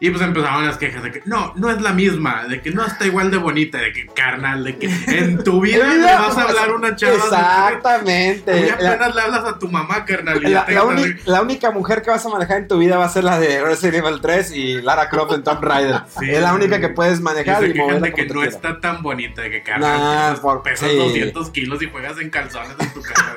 Y 0.04 0.10
pues 0.10 0.22
empezaban 0.22 0.66
las 0.66 0.76
quejas 0.76 1.02
de 1.02 1.10
que 1.12 1.22
no, 1.24 1.54
no 1.56 1.70
es 1.70 1.80
la 1.80 1.92
misma, 1.94 2.44
de 2.44 2.60
que 2.60 2.70
no 2.70 2.84
está 2.84 3.06
igual 3.06 3.30
de 3.30 3.38
bonita, 3.38 3.78
de 3.78 3.90
que 3.90 4.06
carnal, 4.06 4.62
de 4.62 4.76
que 4.76 4.86
en 5.06 5.42
tu 5.42 5.60
vida 5.62 5.88
vida, 5.94 6.20
vas 6.20 6.36
a 6.36 6.42
hablar 6.42 6.72
una 6.74 6.94
chava. 6.94 7.14
Exactamente. 7.14 8.60
Y 8.60 8.66
La, 8.66 8.74
apenas 8.90 9.14
le 9.14 9.20
hablas 9.22 9.44
a 9.44 9.58
tu 9.58 9.68
mamá, 9.68 10.04
carnal. 10.04 10.40
y 10.44 10.48
la- 10.50 10.66
te 10.66 10.72
la 10.74 10.84
uni- 10.84 11.14
la 11.24 11.40
única 11.40 11.70
mujer 11.70 12.02
que 12.02 12.10
vas 12.10 12.24
a 12.26 12.28
manejar 12.28 12.58
en 12.58 12.68
tu 12.68 12.78
vida 12.78 12.98
va 12.98 13.06
a 13.06 13.08
ser 13.08 13.24
la 13.24 13.38
de 13.38 13.62
Resident 13.62 14.04
Evil 14.04 14.20
3 14.20 14.50
y 14.52 14.82
Lara 14.82 15.08
Croft 15.08 15.32
en 15.32 15.42
Tomb 15.42 15.62
Raider. 15.64 16.00
Sí, 16.18 16.30
es 16.30 16.42
la 16.42 16.52
única 16.52 16.80
que 16.80 16.90
puedes 16.90 17.20
Y 17.20 17.22
manejar 17.22 17.64
y, 17.64 17.72
moverla 17.72 18.00
de 18.00 18.12
que 18.12 18.26
no 18.26 18.42
está 18.42 18.80
tan 18.80 19.02
bonita, 19.02 19.40
de 19.40 19.50
que 19.50 19.58
Nah, 19.60 19.64
carnal, 19.64 20.36
por- 20.40 20.62
pesas 20.62 20.90
sí. 20.90 20.96
200 20.98 21.50
kilos 21.50 21.82
y 21.82 21.90
juegas 21.90 22.18
en 22.18 22.28
calzones 22.28 22.76
en 22.78 22.92
tu 22.92 23.00
casa. 23.00 23.34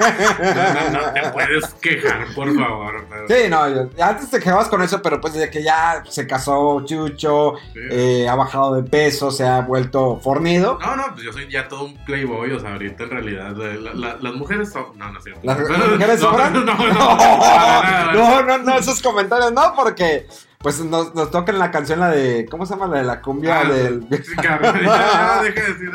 No, 0.91 0.99
no, 0.99 1.01
no 1.07 1.13
te 1.13 1.29
puedes 1.29 1.65
quejar, 1.81 2.25
por 2.35 2.53
favor. 2.55 3.05
pero- 3.09 3.27
Sí, 3.27 3.49
no, 3.49 3.69
yo- 3.69 4.03
antes 4.03 4.29
te 4.29 4.39
quedabas 4.39 4.67
con 4.67 4.81
eso, 4.81 5.01
pero 5.01 5.21
pues 5.21 5.33
desde 5.33 5.49
que 5.49 5.63
ya 5.63 6.03
se 6.09 6.27
casó 6.27 6.56
Chucho, 6.85 7.53
Sí. 7.73 7.79
eh, 7.91 8.27
ha 8.29 8.35
bajado 8.35 8.75
de 8.75 8.83
peso, 8.83 9.31
se 9.31 9.45
ha 9.47 9.61
vuelto 9.61 10.19
fornido. 10.21 10.77
No, 10.81 10.95
no, 10.95 11.03
pues 11.13 11.23
yo 11.23 11.33
soy 11.33 11.49
ya 11.49 11.67
todo 11.67 11.85
un 11.85 11.97
playboy, 12.05 12.51
o 12.51 12.59
sea, 12.59 12.73
ahorita 12.73 13.03
en 13.05 13.09
realidad 13.09 13.55
la- 13.55 13.93
la- 13.93 14.17
las 14.19 14.33
mujeres 14.35 14.71
son... 14.71 14.97
No, 14.97 15.11
no 15.11 15.17
es 15.17 15.23
cierto. 15.23 15.41
¿Las, 15.43 15.57
mujeres 15.89 16.21
no, 16.21 16.29
sobran? 16.29 16.53
No, 16.53 16.63
no, 16.63 16.73
no. 18.13 18.41
no, 18.43 18.57
no, 18.59 18.77
esos 18.77 19.01
comentarios 19.01 19.51
no, 19.53 19.73
porque 19.75 20.27
pues 20.59 20.79
nos, 20.83 21.13
nos 21.13 21.29
toca 21.29 21.51
en 21.51 21.59
la 21.59 21.69
canción 21.71 21.99
la 21.99 22.09
de, 22.09 22.47
¿cómo 22.49 22.65
se 22.65 22.73
llama? 22.73 22.87
La 22.87 22.97
de 22.97 23.03
la 23.03 23.21
cumbia 23.21 23.59
Ah, 23.59 23.63
del... 23.71 24.09
deja 24.09 25.41
de 25.43 25.51
decir. 25.51 25.91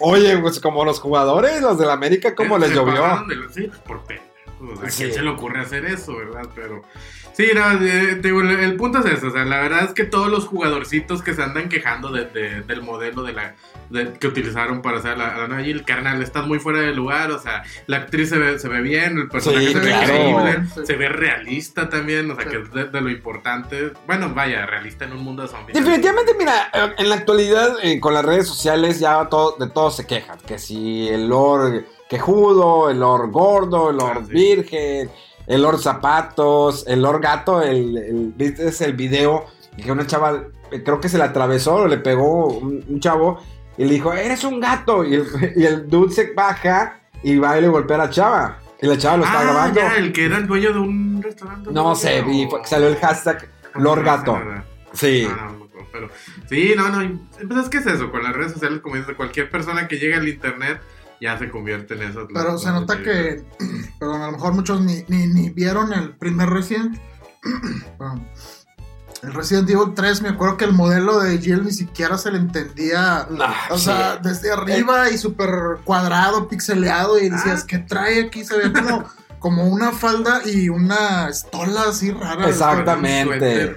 Oye, 0.00 0.38
pues 0.38 0.58
como 0.60 0.84
los 0.84 0.98
jugadores, 1.00 1.60
los 1.60 1.78
del 1.78 1.90
América, 1.90 2.34
¿cómo 2.34 2.56
les 2.58 2.70
llovió? 2.72 3.02
de- 3.28 3.52
Sí, 3.52 3.70
por 3.86 4.02
pendejos. 4.04 4.31
Sea, 4.76 4.86
¿a 4.86 4.90
Sí. 4.90 5.02
quién 5.04 5.14
se 5.14 5.22
le 5.22 5.30
ocurre 5.30 5.60
hacer 5.60 5.84
eso, 5.84 6.16
verdad? 6.16 6.48
Pero. 6.54 6.82
Sí, 7.34 7.46
no, 7.54 7.72
eh, 7.82 8.16
digo, 8.22 8.42
el, 8.42 8.50
el 8.50 8.76
punto 8.76 8.98
es 8.98 9.06
eso. 9.06 9.28
O 9.28 9.30
sea, 9.30 9.44
la 9.46 9.60
verdad 9.60 9.84
es 9.84 9.94
que 9.94 10.04
todos 10.04 10.28
los 10.28 10.46
jugadorcitos 10.46 11.22
que 11.22 11.32
se 11.32 11.42
andan 11.42 11.70
quejando 11.70 12.10
de- 12.12 12.26
de- 12.26 12.60
del 12.60 12.82
modelo 12.82 13.22
de 13.22 13.32
la 13.32 13.54
de- 13.88 14.12
que 14.14 14.26
utilizaron 14.26 14.82
para 14.82 14.98
hacer 14.98 15.16
la, 15.16 15.48
la 15.48 15.62
Jill, 15.62 15.84
carnal, 15.84 16.20
estás 16.22 16.46
muy 16.46 16.58
fuera 16.58 16.80
de 16.80 16.92
lugar. 16.94 17.30
O 17.30 17.38
sea, 17.38 17.62
la 17.86 17.96
actriz 17.98 18.28
se 18.28 18.36
ve, 18.38 18.58
se 18.58 18.68
ve 18.68 18.82
bien, 18.82 19.16
el 19.18 19.28
personaje 19.28 19.66
Sí, 19.68 19.72
se 19.72 19.78
ve 19.80 19.86
claro. 19.88 20.14
increíble, 20.14 20.66
Sí. 20.74 20.80
se 20.86 20.96
ve 20.96 21.08
realista 21.08 21.88
también. 21.88 22.30
O 22.30 22.34
sea, 22.36 22.44
Sí. 22.44 22.50
que 22.50 22.56
es 22.58 22.70
de, 22.72 22.84
de 22.84 23.00
lo 23.00 23.08
importante. 23.10 23.92
Bueno, 24.06 24.32
vaya, 24.34 24.66
realista 24.66 25.06
en 25.06 25.12
un 25.12 25.20
mundo 25.24 25.42
de 25.42 25.48
zombies. 25.48 25.74
Definitivamente, 25.78 26.34
mira, 26.38 26.70
en 26.98 27.08
la 27.08 27.14
actualidad 27.14 27.76
eh, 27.82 27.98
con 27.98 28.12
las 28.12 28.24
redes 28.26 28.46
sociales 28.46 29.00
ya 29.00 29.26
todo, 29.30 29.56
de 29.58 29.70
todo 29.70 29.90
se 29.90 30.06
quejan. 30.06 30.38
Que 30.46 30.58
si 30.58 31.08
el 31.08 31.28
Lord 31.28 31.84
quejudo, 32.16 32.90
el 32.90 33.00
Lord 33.00 33.30
gordo, 33.30 33.90
el 33.90 33.96
Lord 33.96 34.18
Ah, 34.22 34.24
sí. 34.26 34.32
virgen, 34.32 35.10
el 35.46 35.62
Lord 35.62 35.78
zapatos, 35.80 36.84
el 36.86 37.02
Lord 37.02 37.20
gato, 37.22 37.62
el, 37.62 37.96
el- 37.96 38.32
¿viste? 38.36 38.68
es 38.68 38.80
el 38.82 38.92
video 38.92 39.46
que 39.82 39.90
una 39.90 40.06
chava 40.06 40.44
eh, 40.70 40.82
creo 40.84 41.00
que 41.00 41.08
se 41.08 41.16
le 41.18 41.24
atravesó 41.24 41.74
o 41.76 41.86
le 41.88 41.96
pegó 41.98 42.48
un, 42.48 42.84
un 42.86 43.00
chavo 43.00 43.40
y 43.78 43.84
le 43.86 43.94
dijo, 43.94 44.12
eres 44.12 44.44
un 44.44 44.60
gato. 44.60 45.04
Y 45.04 45.14
el, 45.14 45.26
y 45.56 45.64
el 45.64 45.88
dude 45.88 46.12
se 46.12 46.32
baja 46.34 47.00
y 47.22 47.38
va 47.38 47.56
y 47.58 47.62
le 47.62 47.68
golpea 47.68 47.96
a 47.96 48.00
la 48.06 48.10
chava. 48.10 48.58
Y 48.80 48.86
la 48.86 48.98
chava 48.98 49.16
lo 49.18 49.24
está 49.24 49.40
ah, 49.40 49.44
grabando. 49.44 49.80
ya, 49.80 49.96
el 49.96 50.12
que 50.12 50.26
era 50.26 50.36
el 50.36 50.46
dueño 50.46 50.72
de 50.72 50.78
un 50.80 51.22
restaurante. 51.22 51.70
No 51.72 51.94
sé, 51.94 52.22
y 52.28 52.46
fue- 52.48 52.60
salió 52.66 52.88
el 52.88 52.96
hashtag 52.96 53.48
Lord 53.76 54.02
Gato. 54.04 54.38
Sí. 54.92 55.26
Ah, 55.30 55.48
pero, 55.92 56.08
sí, 56.48 56.74
no, 56.76 56.88
no. 56.88 57.20
Pues 57.48 57.60
es 57.64 57.68
que 57.70 57.78
es 57.78 57.86
eso, 57.86 58.10
con 58.10 58.22
las 58.22 58.34
redes 58.34 58.52
sociales, 58.52 58.80
como 58.80 58.96
dices, 58.96 59.14
cualquier 59.16 59.48
persona 59.50 59.88
que 59.88 59.96
llega 59.98 60.16
al 60.18 60.28
internet 60.28 60.80
ya 61.22 61.38
se 61.38 61.48
convierte 61.48 61.94
en 61.94 62.02
esas. 62.02 62.26
Pero 62.34 62.58
se 62.58 62.70
nota 62.70 63.00
que, 63.00 63.44
perdón, 63.98 64.22
a 64.22 64.26
lo 64.26 64.32
mejor 64.32 64.54
muchos 64.54 64.80
ni, 64.80 65.04
ni, 65.08 65.28
ni 65.28 65.50
vieron 65.50 65.92
el 65.92 66.16
primer 66.16 66.50
Resident. 66.50 66.98
El 69.22 69.34
Resident 69.34 69.70
Evil 69.70 69.94
3, 69.94 70.22
me 70.22 70.30
acuerdo 70.30 70.56
que 70.56 70.64
el 70.64 70.72
modelo 70.72 71.20
de 71.20 71.38
Jill 71.38 71.64
ni 71.64 71.70
siquiera 71.70 72.18
se 72.18 72.32
le 72.32 72.38
entendía. 72.38 73.28
Nah, 73.30 73.52
o 73.70 73.78
sí. 73.78 73.84
sea, 73.84 74.16
desde 74.16 74.50
arriba 74.50 75.10
y 75.10 75.16
súper 75.16 75.48
cuadrado, 75.84 76.48
pixeleado. 76.48 77.20
Y 77.20 77.28
decías, 77.28 77.62
¿qué 77.62 77.78
trae 77.78 78.24
aquí? 78.24 78.44
Se 78.44 78.56
ve 78.56 78.72
como, 78.72 79.04
como 79.42 79.64
una 79.64 79.92
falda 79.92 80.40
y 80.46 80.68
una 80.68 81.28
estola 81.28 81.82
así 81.90 82.10
rara. 82.12 82.48
Exactamente. 82.48 83.76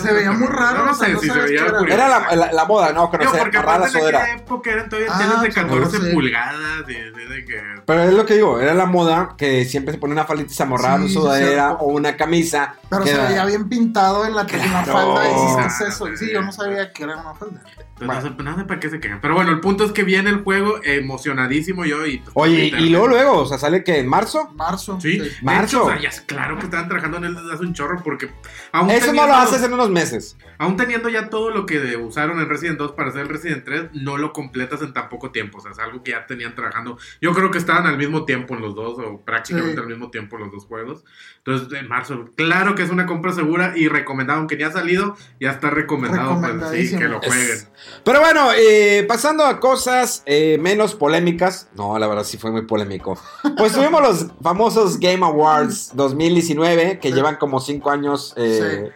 Se 0.00 0.12
veía 0.12 0.32
muy 0.32 0.46
raro, 0.48 0.86
No 0.86 0.92
o 0.92 0.94
sea, 0.94 1.08
sé 1.08 1.12
no 1.14 1.20
si 1.20 1.28
se 1.28 1.38
veía 1.38 1.60
era. 1.66 1.78
curioso. 1.78 1.94
Era 1.94 2.08
la, 2.08 2.36
la, 2.36 2.52
la 2.52 2.64
moda, 2.64 2.92
¿no? 2.92 3.08
Digo, 3.08 3.10
Conocer, 3.10 3.40
porque 3.42 3.58
agarrar 3.58 3.80
la 3.80 3.86
aparte 3.86 3.98
en 3.98 4.04
aquella 4.06 4.20
sudera. 4.26 4.34
época 4.42 4.70
eran 4.70 4.88
todavía 4.88 5.10
Ah, 5.12 5.18
teles 5.18 5.42
de 5.42 5.52
seguro, 5.52 5.82
14 5.84 6.06
sí. 6.08 6.14
pulgadas. 6.14 6.86
De, 6.86 6.94
de, 7.10 7.26
de 7.28 7.44
que... 7.44 7.62
Pero 7.84 8.02
es 8.04 8.12
lo 8.14 8.24
que 8.26 8.34
digo, 8.34 8.60
era 8.60 8.74
la 8.74 8.86
moda 8.86 9.34
que 9.36 9.64
siempre 9.64 9.92
se 9.92 9.98
ponía 9.98 10.14
una 10.14 10.24
faldita 10.24 10.52
y 10.52 10.54
se 10.54 10.62
amorraba 10.62 10.96
Sí, 10.98 11.02
una 11.02 11.12
sudadera 11.12 11.72
o 11.72 11.86
una 11.86 12.16
camisa. 12.16 12.76
Pero 12.92 13.06
se 13.06 13.22
veía 13.28 13.44
bien 13.46 13.68
pintado 13.68 14.24
en 14.26 14.34
la, 14.36 14.44
Claro. 14.46 14.92
falda. 14.92 15.26
Y 15.28 15.32
dices, 15.32 15.56
¿qué 15.78 15.84
es 15.84 15.94
eso? 15.94 16.08
Y 16.12 16.16
sí, 16.16 16.30
yo 16.32 16.42
no 16.42 16.52
sabía 16.52 16.92
que 16.92 17.02
era 17.04 17.16
una 17.16 17.34
falda. 17.34 17.62
Pues 17.96 18.08
no, 18.08 18.20
sé, 18.20 18.30
no 18.42 18.56
sé 18.56 18.64
para 18.64 18.80
qué 18.80 18.90
se 18.90 18.98
quejan. 19.00 19.20
Pero 19.20 19.34
bueno, 19.34 19.50
el 19.52 19.60
punto 19.60 19.84
es 19.84 19.92
que 19.92 20.02
viene 20.02 20.30
el 20.30 20.42
juego 20.42 20.80
emocionadísimo 20.82 21.84
yo 21.84 22.04
y... 22.06 22.22
Oye, 22.34 22.64
y 22.66 22.88
luego, 22.90 23.06
luego, 23.08 23.38
o 23.40 23.46
sea, 23.46 23.58
sale 23.58 23.84
que 23.84 23.98
en 23.98 24.08
marzo. 24.08 24.50
Marzo. 24.54 24.98
Sí, 25.00 25.20
Marzo. 25.42 25.62
hecho, 25.78 25.84
o 25.84 25.88
sea, 25.88 26.00
ya 26.00 26.08
es 26.08 26.20
claro 26.22 26.58
que 26.58 26.64
estaban 26.64 26.88
trabajando 26.88 27.18
en 27.18 27.24
él 27.24 27.34
desde 27.36 27.52
hace 27.54 27.62
un 27.62 27.74
chorro 27.74 28.02
porque 28.02 28.30
aún 28.72 28.90
Eso 28.90 29.12
no 29.12 29.26
lo 29.26 29.34
haces 29.34 29.62
en 29.62 29.72
unos 29.72 29.90
meses. 29.90 30.36
Aún 30.58 30.76
teniendo 30.76 31.08
ya 31.08 31.28
todo 31.28 31.50
lo 31.50 31.64
que 31.66 31.96
usaron 31.96 32.40
en 32.40 32.48
Resident 32.48 32.78
2 32.78 32.92
para 32.92 33.10
hacer 33.10 33.22
el 33.22 33.28
Resident 33.28 33.64
3, 33.64 33.84
no 33.94 34.16
lo 34.16 34.32
completas 34.32 34.82
en 34.82 34.92
tan 34.92 35.08
poco 35.08 35.30
tiempo. 35.30 35.58
O 35.58 35.60
sea, 35.60 35.70
es 35.72 35.78
algo 35.78 36.02
que 36.02 36.12
ya 36.12 36.26
tenían 36.26 36.54
trabajando. 36.54 36.98
Yo 37.20 37.32
creo 37.32 37.50
que 37.50 37.58
estaban 37.58 37.86
al 37.86 37.98
mismo 37.98 38.24
tiempo 38.24 38.54
en 38.54 38.62
los 38.62 38.74
dos, 38.74 38.98
o 38.98 39.20
prácticamente 39.20 39.74
Sí. 39.74 39.80
al 39.80 39.86
mismo 39.86 40.10
tiempo 40.10 40.36
en 40.36 40.42
los 40.44 40.52
dos 40.52 40.66
juegos. 40.66 41.04
Entonces, 41.38 41.78
en 41.78 41.88
marzo, 41.88 42.28
claro 42.36 42.74
que 42.74 42.81
es 42.82 42.90
una 42.90 43.06
compra 43.06 43.32
segura 43.32 43.72
y 43.76 43.88
recomendado, 43.88 44.38
aunque 44.40 44.56
ya 44.58 44.68
ha 44.68 44.72
salido, 44.72 45.16
ya 45.40 45.50
está 45.50 45.70
recomendado. 45.70 46.40
Pues, 46.40 46.88
sí, 46.90 46.96
que 46.96 47.04
lo 47.08 47.18
jueguen. 47.20 47.50
Es- 47.52 47.68
Pero 48.04 48.20
bueno, 48.20 48.48
eh, 48.56 49.04
pasando 49.08 49.44
a 49.44 49.60
cosas 49.60 50.22
eh, 50.26 50.58
menos 50.60 50.94
polémicas. 50.94 51.68
No, 51.74 51.98
la 51.98 52.06
verdad 52.06 52.24
sí 52.24 52.38
fue 52.38 52.50
muy 52.50 52.62
polémico. 52.62 53.18
Pues 53.56 53.72
tuvimos 53.72 54.00
los 54.02 54.26
famosos 54.42 54.98
Game 54.98 55.24
Awards 55.24 55.90
2019, 55.94 56.98
que 57.00 57.08
Sí. 57.08 57.14
llevan 57.14 57.36
como 57.36 57.60
cinco 57.60 57.90
años 57.90 58.34
eh, 58.36 58.90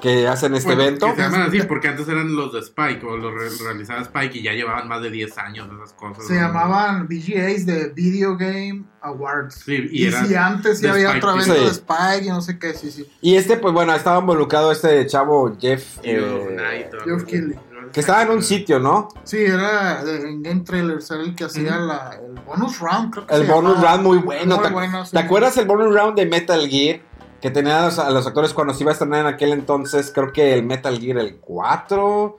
que 0.00 0.28
hacen 0.28 0.54
este 0.54 0.68
Bueno, 0.68 0.82
evento. 0.82 1.06
Que 1.06 1.16
se 1.16 1.22
llaman 1.22 1.42
así 1.42 1.62
porque 1.62 1.88
antes 1.88 2.08
eran 2.08 2.34
los 2.34 2.52
de 2.52 2.60
Spike 2.60 3.04
o 3.06 3.16
los 3.16 3.32
re- 3.34 3.64
realizaba 3.64 4.00
Spike 4.02 4.38
y 4.38 4.42
ya 4.42 4.52
llevaban 4.52 4.86
más 4.88 5.02
de 5.02 5.10
10 5.10 5.36
años 5.38 5.68
esas 5.74 5.92
cosas. 5.94 6.26
Se 6.26 6.34
¿no? 6.34 6.40
llamaban 6.40 7.06
VGAs 7.08 7.66
de 7.66 7.88
Video 7.94 8.36
Game 8.36 8.84
Awards. 9.00 9.62
Sí, 9.64 9.88
y 9.90 10.06
Y, 10.06 10.12
si 10.12 10.34
antes 10.34 10.78
sí 10.78 10.84
de 10.84 10.90
había 10.90 11.08
Spike, 11.08 11.26
otra 11.26 11.36
vez 11.36 11.44
sí. 11.46 11.52
de 11.52 11.66
Spike 11.70 12.24
y 12.26 12.28
no 12.28 12.40
sé 12.40 12.58
qué, 12.58 12.74
sí, 12.74 12.90
sí. 12.90 13.10
Y 13.20 13.36
este, 13.36 13.56
pues 13.56 13.74
bueno, 13.74 13.94
estaba 13.94 14.20
involucrado 14.20 14.70
este 14.72 15.06
chavo 15.06 15.56
Jeff, 15.60 15.98
eh, 16.02 16.46
Knight, 16.54 16.94
así. 17.16 17.24
Keighley. 17.26 17.58
que 17.92 18.00
estaba 18.00 18.22
en 18.22 18.30
un 18.30 18.42
sitio, 18.42 18.78
¿no? 18.78 19.08
Sí, 19.24 19.38
era 19.38 20.02
en 20.02 20.42
Game 20.42 20.60
Trailers, 20.60 21.10
era 21.10 21.22
el 21.22 21.34
que 21.34 21.44
hacía 21.44 21.76
Ujú. 21.78 21.86
la, 21.86 22.10
el 22.22 22.40
bonus 22.44 22.78
round, 22.80 23.12
creo 23.12 23.26
que 23.26 23.34
El 23.34 23.44
bonus 23.46 23.76
llamaba. 23.76 23.92
round 23.92 24.06
muy 24.06 24.18
bueno. 24.18 24.56
Muy 24.56 24.64
¿Te, 24.66 24.72
bueno, 24.72 25.04
sí. 25.06 25.12
te 25.12 25.18
acuerdas 25.18 25.56
el 25.56 25.66
bonus 25.66 25.94
round 25.94 26.14
de 26.16 26.26
Metal 26.26 26.68
Gear? 26.68 27.00
Que 27.40 27.50
tenía 27.50 27.82
a 27.82 27.86
los, 27.86 27.98
a 27.98 28.10
los 28.10 28.26
actores 28.26 28.52
cuando 28.52 28.74
se 28.74 28.82
iba 28.82 28.90
a 28.90 28.94
estrenar 28.94 29.20
en 29.20 29.26
aquel 29.26 29.52
entonces, 29.52 30.10
creo 30.12 30.32
que 30.32 30.54
el 30.54 30.64
Metal 30.64 30.98
Gear 30.98 31.18
el 31.18 31.36
4. 31.36 32.36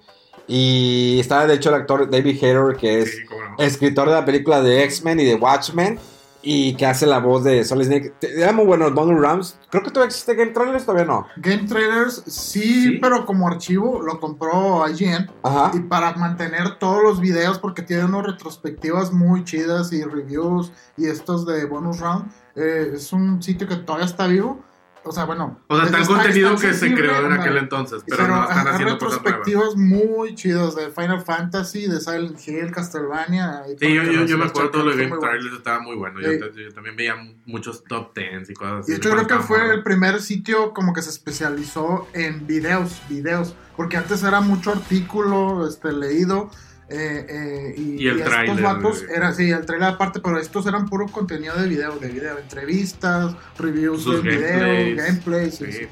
Y 0.47 1.19
estaba 1.19 1.45
de 1.45 1.53
hecho 1.53 1.69
el 1.69 1.75
actor 1.75 2.09
David 2.09 2.43
Hayter, 2.43 2.75
que 2.77 2.99
es 3.01 3.11
Sí, 3.11 3.25
cómo 3.25 3.41
no. 3.43 3.55
escritor 3.63 4.07
de 4.09 4.15
la 4.15 4.25
película 4.25 4.61
de 4.61 4.83
X-Men 4.83 5.19
y 5.19 5.25
de 5.25 5.35
Watchmen. 5.35 5.99
Y 6.41 6.75
que 6.75 6.85
hace 6.85 7.05
la 7.05 7.19
voz 7.19 7.43
de 7.43 7.65
Solid 7.65 7.85
Snake. 7.87 8.13
Eran 8.21 8.55
muy 8.55 8.65
buenos 8.65 8.93
bonus 8.93 9.19
rounds. 9.21 9.59
Creo 9.69 9.83
que 9.83 9.89
todavía 9.91 10.07
existe 10.07 10.35
Game 10.35 10.51
Trailers, 10.51 10.85
todavía 10.85 11.03
no. 11.05 11.27
Game 11.35 11.67
Trailers, 11.67 12.23
sí, 12.27 12.83
Sí. 12.83 12.97
pero 13.01 13.25
como 13.25 13.45
archivo 13.45 14.01
lo 14.01 14.21
compró 14.21 14.87
IGN. 14.87 15.29
Ajá. 15.43 15.71
Y 15.73 15.81
para 15.81 16.13
mantener 16.13 16.79
todos 16.79 17.03
los 17.03 17.19
videos, 17.19 17.59
porque 17.59 17.81
tiene 17.81 18.05
unas 18.05 18.25
retrospectivas 18.25 19.11
muy 19.11 19.43
chidas 19.43 19.91
y 19.91 20.01
reviews 20.01 20.71
y 20.95 21.07
estos 21.07 21.45
de 21.45 21.65
bonus 21.65 21.99
round, 21.99 22.31
eh, 22.55 22.91
es 22.95 23.11
un 23.11 23.43
sitio 23.43 23.67
que 23.67 23.75
todavía 23.75 24.05
está 24.05 24.25
vivo. 24.27 24.61
O 25.09 25.11
sea, 25.11 25.25
bueno. 25.25 25.59
O 25.65 25.75
sea, 25.75 25.85
está- 25.85 26.05
contenido 26.05 26.55
que 26.55 26.71
se 26.71 26.93
creó 26.93 27.25
en 27.25 27.31
aquel 27.33 27.57
entonces, 27.57 28.03
pero, 28.07 28.21
Pero 28.21 28.35
no 28.35 28.43
están 28.43 28.67
hay 28.67 28.73
haciendo 28.73 28.97
cosas 28.99 29.75
muy 29.75 30.35
chidas 30.35 30.75
de 30.75 30.91
Final 30.91 31.21
Fantasy, 31.21 31.87
de 31.87 31.99
Silent 31.99 32.47
Hill, 32.47 32.71
Castlevania. 32.71 33.63
Sí, 33.79 33.91
yo, 33.95 34.03
yo, 34.03 34.25
yo 34.25 34.37
me 34.37 34.45
acuerdo 34.45 34.69
todo 34.69 34.85
lo 34.85 34.95
de 34.95 35.07
Game. 35.07 35.19
Trailers, 35.19 35.55
estaba 35.55 35.79
muy 35.79 35.95
bueno. 35.95 36.21
Yo, 36.21 36.29
Sí. 36.31 36.39
ta- 36.39 36.45
yo 36.55 36.71
también 36.73 36.95
veía 36.95 37.15
muchos 37.47 37.83
top 37.85 38.13
10 38.15 38.51
y 38.51 38.53
cosas 38.53 38.81
así. 38.81 38.91
Y 38.91 38.95
hecho 38.97 39.09
creo 39.09 39.25
que 39.25 39.39
fue 39.39 39.57
bueno. 39.57 39.73
el 39.73 39.81
primer 39.83 40.21
sitio 40.21 40.73
como 40.75 40.93
que 40.93 41.01
se 41.01 41.09
especializó 41.09 42.07
en 42.13 42.45
videos, 42.45 43.01
videos, 43.09 43.55
porque 43.75 43.97
antes 43.97 44.21
era 44.21 44.41
mucho 44.41 44.71
artículo 44.71 45.67
este, 45.67 45.91
leído 45.91 46.51
eh, 46.89 47.25
eh, 47.29 47.73
y, 47.77 48.03
Y 48.03 48.07
el 48.07 48.17
estos 48.19 48.33
tráiler, 48.33 48.61
vatos 48.63 49.03
güey. 49.03 49.15
era 49.17 49.33
sí, 49.33 49.49
el 49.51 49.65
trailer 49.65 49.89
aparte, 49.89 50.19
pero 50.21 50.39
estos 50.39 50.65
eran 50.65 50.87
puro 50.89 51.07
contenido 51.07 51.55
de 51.55 51.67
video, 51.67 51.97
de 51.97 52.07
video, 52.09 52.37
entrevistas, 52.39 53.35
reviews 53.57 54.03
Sus 54.03 54.23
de 54.23 54.29
video, 54.29 54.59
gameplays. 54.59 54.97
gameplays, 54.97 55.55
sí. 55.55 55.71
sí. 55.71 55.87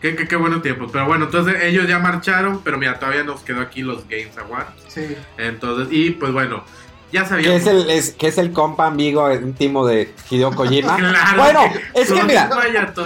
Qué, 0.00 0.14
qué, 0.14 0.28
qué 0.28 0.36
buenos 0.36 0.62
tiempos. 0.62 0.90
Pero 0.92 1.06
bueno, 1.06 1.24
entonces 1.26 1.56
ellos 1.62 1.88
ya 1.88 1.98
marcharon, 1.98 2.62
pero 2.62 2.78
mira, 2.78 2.98
todavía 2.98 3.24
nos 3.24 3.40
quedó 3.42 3.60
aquí 3.60 3.82
los 3.82 4.08
Games 4.08 4.36
Awards. 4.38 4.72
sí. 4.88 5.16
Entonces, 5.36 5.88
y 5.90 6.10
pues 6.12 6.32
bueno, 6.32 6.64
ya 7.12 7.22
Que 7.22 7.28
sabíamos. 7.28 7.60
es, 7.62 7.66
el, 7.66 7.90
es, 7.90 8.10
que 8.12 8.28
es 8.28 8.38
el 8.38 8.52
compa 8.52 8.86
amigo 8.86 9.32
íntimo 9.32 9.86
de 9.86 10.14
Hideo 10.30 10.54
Kojima. 10.54 10.96
Claro 10.98 11.42
bueno, 11.42 11.60
que 11.94 12.00
es 12.02 12.12
que 12.12 12.22
mira. 12.24 12.50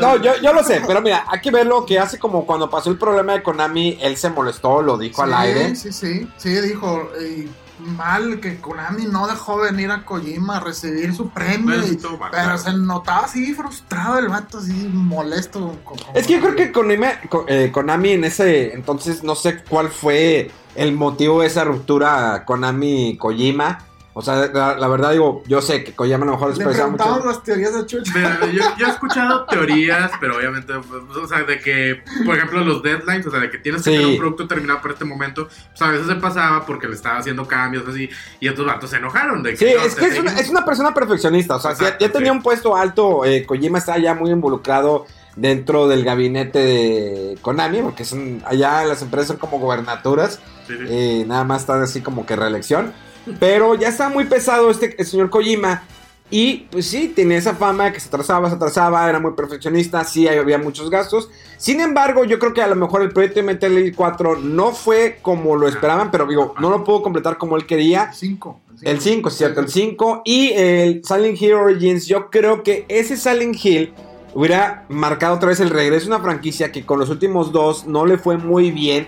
No, 0.00 0.16
yo, 0.16 0.32
yo 0.42 0.52
lo 0.52 0.62
sé, 0.64 0.82
pero 0.87 1.00
mira, 1.00 1.25
hay 1.28 1.40
que 1.40 1.50
verlo 1.50 1.87
que 1.87 1.99
hace 1.99 2.18
como 2.18 2.44
cuando 2.47 2.68
pasó 2.68 2.90
el 2.90 2.99
problema 2.99 3.32
de 3.35 3.42
Konami, 3.42 3.99
él 4.00 4.16
se 4.16 4.30
molestó, 4.30 4.82
lo 4.82 4.99
dijo 4.99 5.23
al 5.23 5.30
Sí, 5.30 5.35
aire. 5.38 5.76
Sí, 5.76 5.92
sí, 5.92 6.28
sí, 6.37 6.49
dijo, 6.61 7.11
y 7.21 7.49
mal 7.78 8.38
que 8.38 8.61
Konami 8.61 9.06
no 9.06 9.26
dejó 9.26 9.59
venir 9.59 9.90
a 9.90 10.04
Kojima 10.04 10.59
a 10.59 10.61
recibir 10.61 11.14
su 11.16 11.30
premio, 11.30 11.75
y- 11.85 11.97
pero 11.97 12.18
claro. 12.30 12.59
se 12.59 12.73
notaba 12.75 13.25
así 13.25 13.54
frustrado 13.54 14.18
el 14.21 14.28
vato, 14.28 14.59
así 14.59 14.73
molesto. 14.73 15.76
con- 15.85 15.97
con- 15.99 16.16
Es 16.16 16.26
que 16.26 16.35
yo 16.35 16.40
creo 16.40 16.54
que 16.56 16.71
Konami, 16.73 17.06
Ko- 17.28 17.44
eh, 17.49 17.71
Konami 17.73 18.11
en 18.12 18.25
ese 18.25 18.73
entonces, 18.75 19.23
no 19.25 19.35
sé 19.35 19.62
cuál 19.68 19.88
fue 19.88 20.50
el 20.76 20.92
motivo 20.92 21.40
de 21.42 21.49
esa 21.49 21.64
ruptura 21.64 22.44
Konami-Kojima. 22.47 23.78
O 24.14 24.21
sea, 24.21 24.47
la, 24.52 24.76
la 24.76 24.88
verdad 24.88 25.12
digo, 25.12 25.42
yo 25.47 25.62
sé 25.62 25.85
que 25.85 25.95
Kojima 25.95 26.16
a 26.16 26.26
lo 26.26 26.33
mejor 26.33 26.54
preguntamos 26.54 27.16
mucho. 27.16 27.25
las 27.26 27.42
teorías 27.42 27.75
de 27.75 27.87
Chucho. 27.87 28.12
Pero 28.12 28.47
yo, 28.52 28.62
yo 28.78 28.87
he 28.87 28.90
escuchado 28.90 29.47
teorías, 29.47 30.11
pero 30.21 30.37
obviamente, 30.37 30.75
pues, 30.75 31.16
o 31.16 31.26
sea, 31.26 31.42
de 31.45 31.59
que, 31.61 32.02
por 32.26 32.37
ejemplo, 32.37 32.62
los 32.62 32.83
deadlines, 32.83 33.26
o 33.26 33.31
sea, 33.31 33.40
de 33.40 33.50
que 33.50 33.57
tienes 33.59 33.83
que 33.83 33.90
Sí. 33.90 33.97
tener 33.97 34.12
un 34.12 34.19
producto 34.19 34.47
terminado 34.47 34.83
para 34.83 34.92
este 34.92 35.07
momento, 35.07 35.49
pues 35.49 35.81
a 35.81 35.88
veces 35.90 36.07
se 36.07 36.14
pasaba 36.16 36.66
porque 36.66 36.88
le 36.88 36.95
estaba 36.95 37.16
haciendo 37.19 37.49
cambios 37.49 37.88
así, 37.88 38.11
y 38.38 38.49
estos 38.49 38.66
vatos 38.66 38.90
se 38.90 38.97
enojaron 38.99 39.42
de 39.42 39.52
que. 39.54 39.57
Sí, 39.57 39.75
no, 39.75 39.83
es 39.83 39.95
que 39.95 40.04
es 40.04 40.19
una, 40.19 40.31
seguimos- 40.33 40.40
es 40.42 40.50
una 40.50 40.64
persona 40.66 40.92
perfeccionista. 40.92 41.57
O 41.57 41.61
sea, 41.61 41.75
si 41.75 41.83
ya, 41.83 41.97
tenía 42.12 42.33
sí. 42.33 42.37
un 42.37 42.42
puesto 42.42 42.76
alto. 42.76 43.25
eh, 43.25 43.47
Kojima 43.47 43.78
está 43.78 43.97
ya 43.97 44.14
muy 44.14 44.31
involucrado 44.31 45.07
dentro 45.37 45.88
del 45.88 46.04
gabinete 46.04 46.59
de 46.59 47.38
Konami, 47.40 47.81
porque 47.81 48.04
son 48.04 48.42
allá 48.45 48.85
las 48.85 49.00
empresas 49.00 49.28
son 49.28 49.37
como 49.38 49.59
gobernaturas. 49.59 50.38
Sí, 50.66 50.75
sí. 50.76 50.85
eh, 50.87 51.25
nada 51.26 51.45
más 51.45 51.62
está 51.62 51.83
así 51.83 52.02
como 52.02 52.26
que 52.26 52.37
reelección. 52.37 52.92
Pero 53.38 53.75
ya 53.75 53.88
está 53.88 54.09
muy 54.09 54.25
pesado 54.25 54.71
este 54.71 54.95
el 54.99 55.07
señor 55.07 55.31
Kojima. 55.31 55.85
Y 56.33 56.67
pues 56.71 56.87
sí, 56.87 57.12
tenía 57.14 57.37
esa 57.37 57.55
fama 57.55 57.93
que 57.93 58.00
se 58.00 58.09
atrasaba, 58.09 58.49
se 58.49 58.55
atrasaba, 58.55 59.07
era 59.07 59.21
muy 59.21 59.33
perfeccionista, 59.33 60.02
sí 60.02 60.26
había 60.26 60.57
muchos 60.57 60.88
gastos. 60.88 61.29
Sin 61.59 61.79
embargo, 61.79 62.25
yo 62.25 62.38
creo 62.38 62.55
que 62.55 62.62
a 62.62 62.67
lo 62.69 62.75
mejor 62.75 63.02
el 63.02 63.12
proyecto 63.12 63.41
de 63.41 63.43
Metal 63.43 63.71
Gear 63.71 63.95
4 63.95 64.37
no 64.38 64.73
fue 64.73 65.19
como 65.21 65.57
lo 65.57 65.69
esperaban, 65.69 66.11
pero 66.11 66.26
digo, 66.26 66.55
no 66.59 66.71
lo 66.71 66.85
pudo 66.85 67.02
completar 67.02 67.37
como 67.37 67.59
él 67.59 67.67
quería. 67.67 68.14
5. 68.14 68.61
El 68.81 69.02
5, 69.02 69.29
cierto, 69.29 69.61
el 69.61 69.69
5. 69.69 70.23
Y 70.25 70.52
el 70.55 71.02
Silent 71.05 71.41
Hill 71.41 71.52
Origins, 71.52 72.07
yo 72.07 72.31
creo 72.31 72.62
que 72.62 72.87
ese 72.88 73.19
Silent 73.19 73.62
Hill 73.62 73.93
hubiera 74.33 74.87
marcado 74.88 75.37
otra 75.37 75.50
vez 75.50 75.61
el 75.61 75.69
regreso 75.69 76.07
de 76.07 76.14
una 76.14 76.25
franquicia 76.25 76.73
que 76.73 76.87
con 76.87 76.99
los 76.99 77.11
últimos 77.11 77.52
dos 77.52 77.87
no 77.87 78.07
le 78.07 78.17
fue 78.17 78.38
muy 78.38 78.71
bien. 78.71 79.07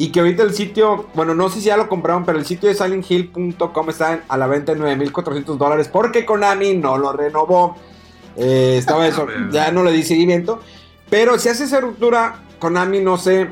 Y 0.00 0.12
que 0.12 0.20
ahorita 0.20 0.42
el 0.44 0.54
sitio, 0.54 1.08
bueno, 1.12 1.34
no 1.34 1.50
sé 1.50 1.60
si 1.60 1.66
ya 1.66 1.76
lo 1.76 1.86
compraron, 1.86 2.24
pero 2.24 2.38
el 2.38 2.46
sitio 2.46 2.70
de 2.70 2.74
silenthill.com 2.74 3.90
está 3.90 4.22
a 4.26 4.36
la 4.38 4.46
venta 4.46 4.72
en 4.72 4.78
9.400 4.78 5.58
dólares 5.58 5.88
porque 5.88 6.24
Konami 6.24 6.74
no 6.74 6.96
lo 6.96 7.12
renovó. 7.12 7.76
Eh, 8.34 8.76
estaba 8.78 9.06
eso, 9.06 9.26
ya 9.52 9.70
no 9.72 9.84
le 9.84 9.92
di 9.92 10.02
seguimiento. 10.02 10.60
Pero 11.10 11.38
si 11.38 11.50
hace 11.50 11.64
esa 11.64 11.82
ruptura, 11.82 12.40
Konami 12.58 13.00
no 13.00 13.18
sé 13.18 13.50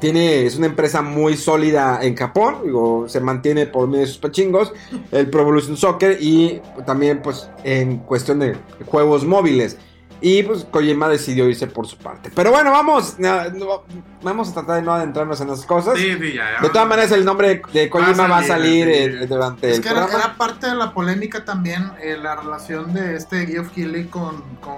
tiene, 0.00 0.46
es 0.46 0.56
una 0.56 0.66
empresa 0.66 1.00
muy 1.00 1.36
sólida 1.36 2.00
en 2.02 2.16
Japón, 2.16 2.56
digo, 2.64 3.08
se 3.08 3.20
mantiene 3.20 3.66
por 3.66 3.86
medio 3.86 4.00
de 4.00 4.08
sus 4.08 4.18
pachingos, 4.18 4.72
el 5.12 5.30
Pro 5.30 5.42
Evolution 5.42 5.76
Soccer 5.76 6.18
y 6.20 6.60
también 6.86 7.22
pues 7.22 7.50
en 7.62 7.98
cuestión 7.98 8.40
de 8.40 8.56
juegos 8.86 9.24
móviles. 9.24 9.78
Y 10.20 10.42
pues 10.42 10.64
Kojima 10.64 11.08
decidió 11.08 11.48
irse 11.48 11.68
por 11.68 11.86
su 11.86 11.96
parte. 11.96 12.30
Pero 12.34 12.50
bueno, 12.50 12.72
vamos, 12.72 13.14
no, 13.18 13.48
no, 13.50 13.84
vamos 14.22 14.48
a 14.50 14.54
tratar 14.54 14.76
de 14.76 14.82
no 14.82 14.92
adentrarnos 14.92 15.40
en 15.40 15.48
esas 15.50 15.64
cosas. 15.64 15.96
Sí, 15.96 16.16
sí, 16.20 16.32
ya, 16.34 16.56
ya. 16.56 16.60
De 16.60 16.70
todas 16.70 16.88
maneras, 16.88 17.12
el 17.12 17.24
nombre 17.24 17.62
de 17.72 17.88
Kojima 17.88 18.26
va 18.26 18.38
a 18.38 18.42
salir, 18.42 18.86
Va 18.86 18.90
a 18.90 18.94
salir, 18.96 19.14
eh, 19.14 19.18
sí. 19.20 19.26
durante 19.26 19.70
Es 19.70 19.76
el 19.76 19.82
que 19.82 19.88
era, 19.90 20.00
programa. 20.06 20.24
era 20.24 20.36
parte 20.36 20.66
de 20.66 20.74
la 20.74 20.92
polémica 20.92 21.44
también 21.44 21.92
eh, 22.00 22.16
la 22.20 22.34
relación 22.34 22.92
de 22.92 23.14
este 23.16 23.46
Geoff 23.46 23.70
Keighley 23.70 24.06
con, 24.06 24.42
con 24.60 24.76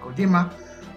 Kojima, 0.00 0.50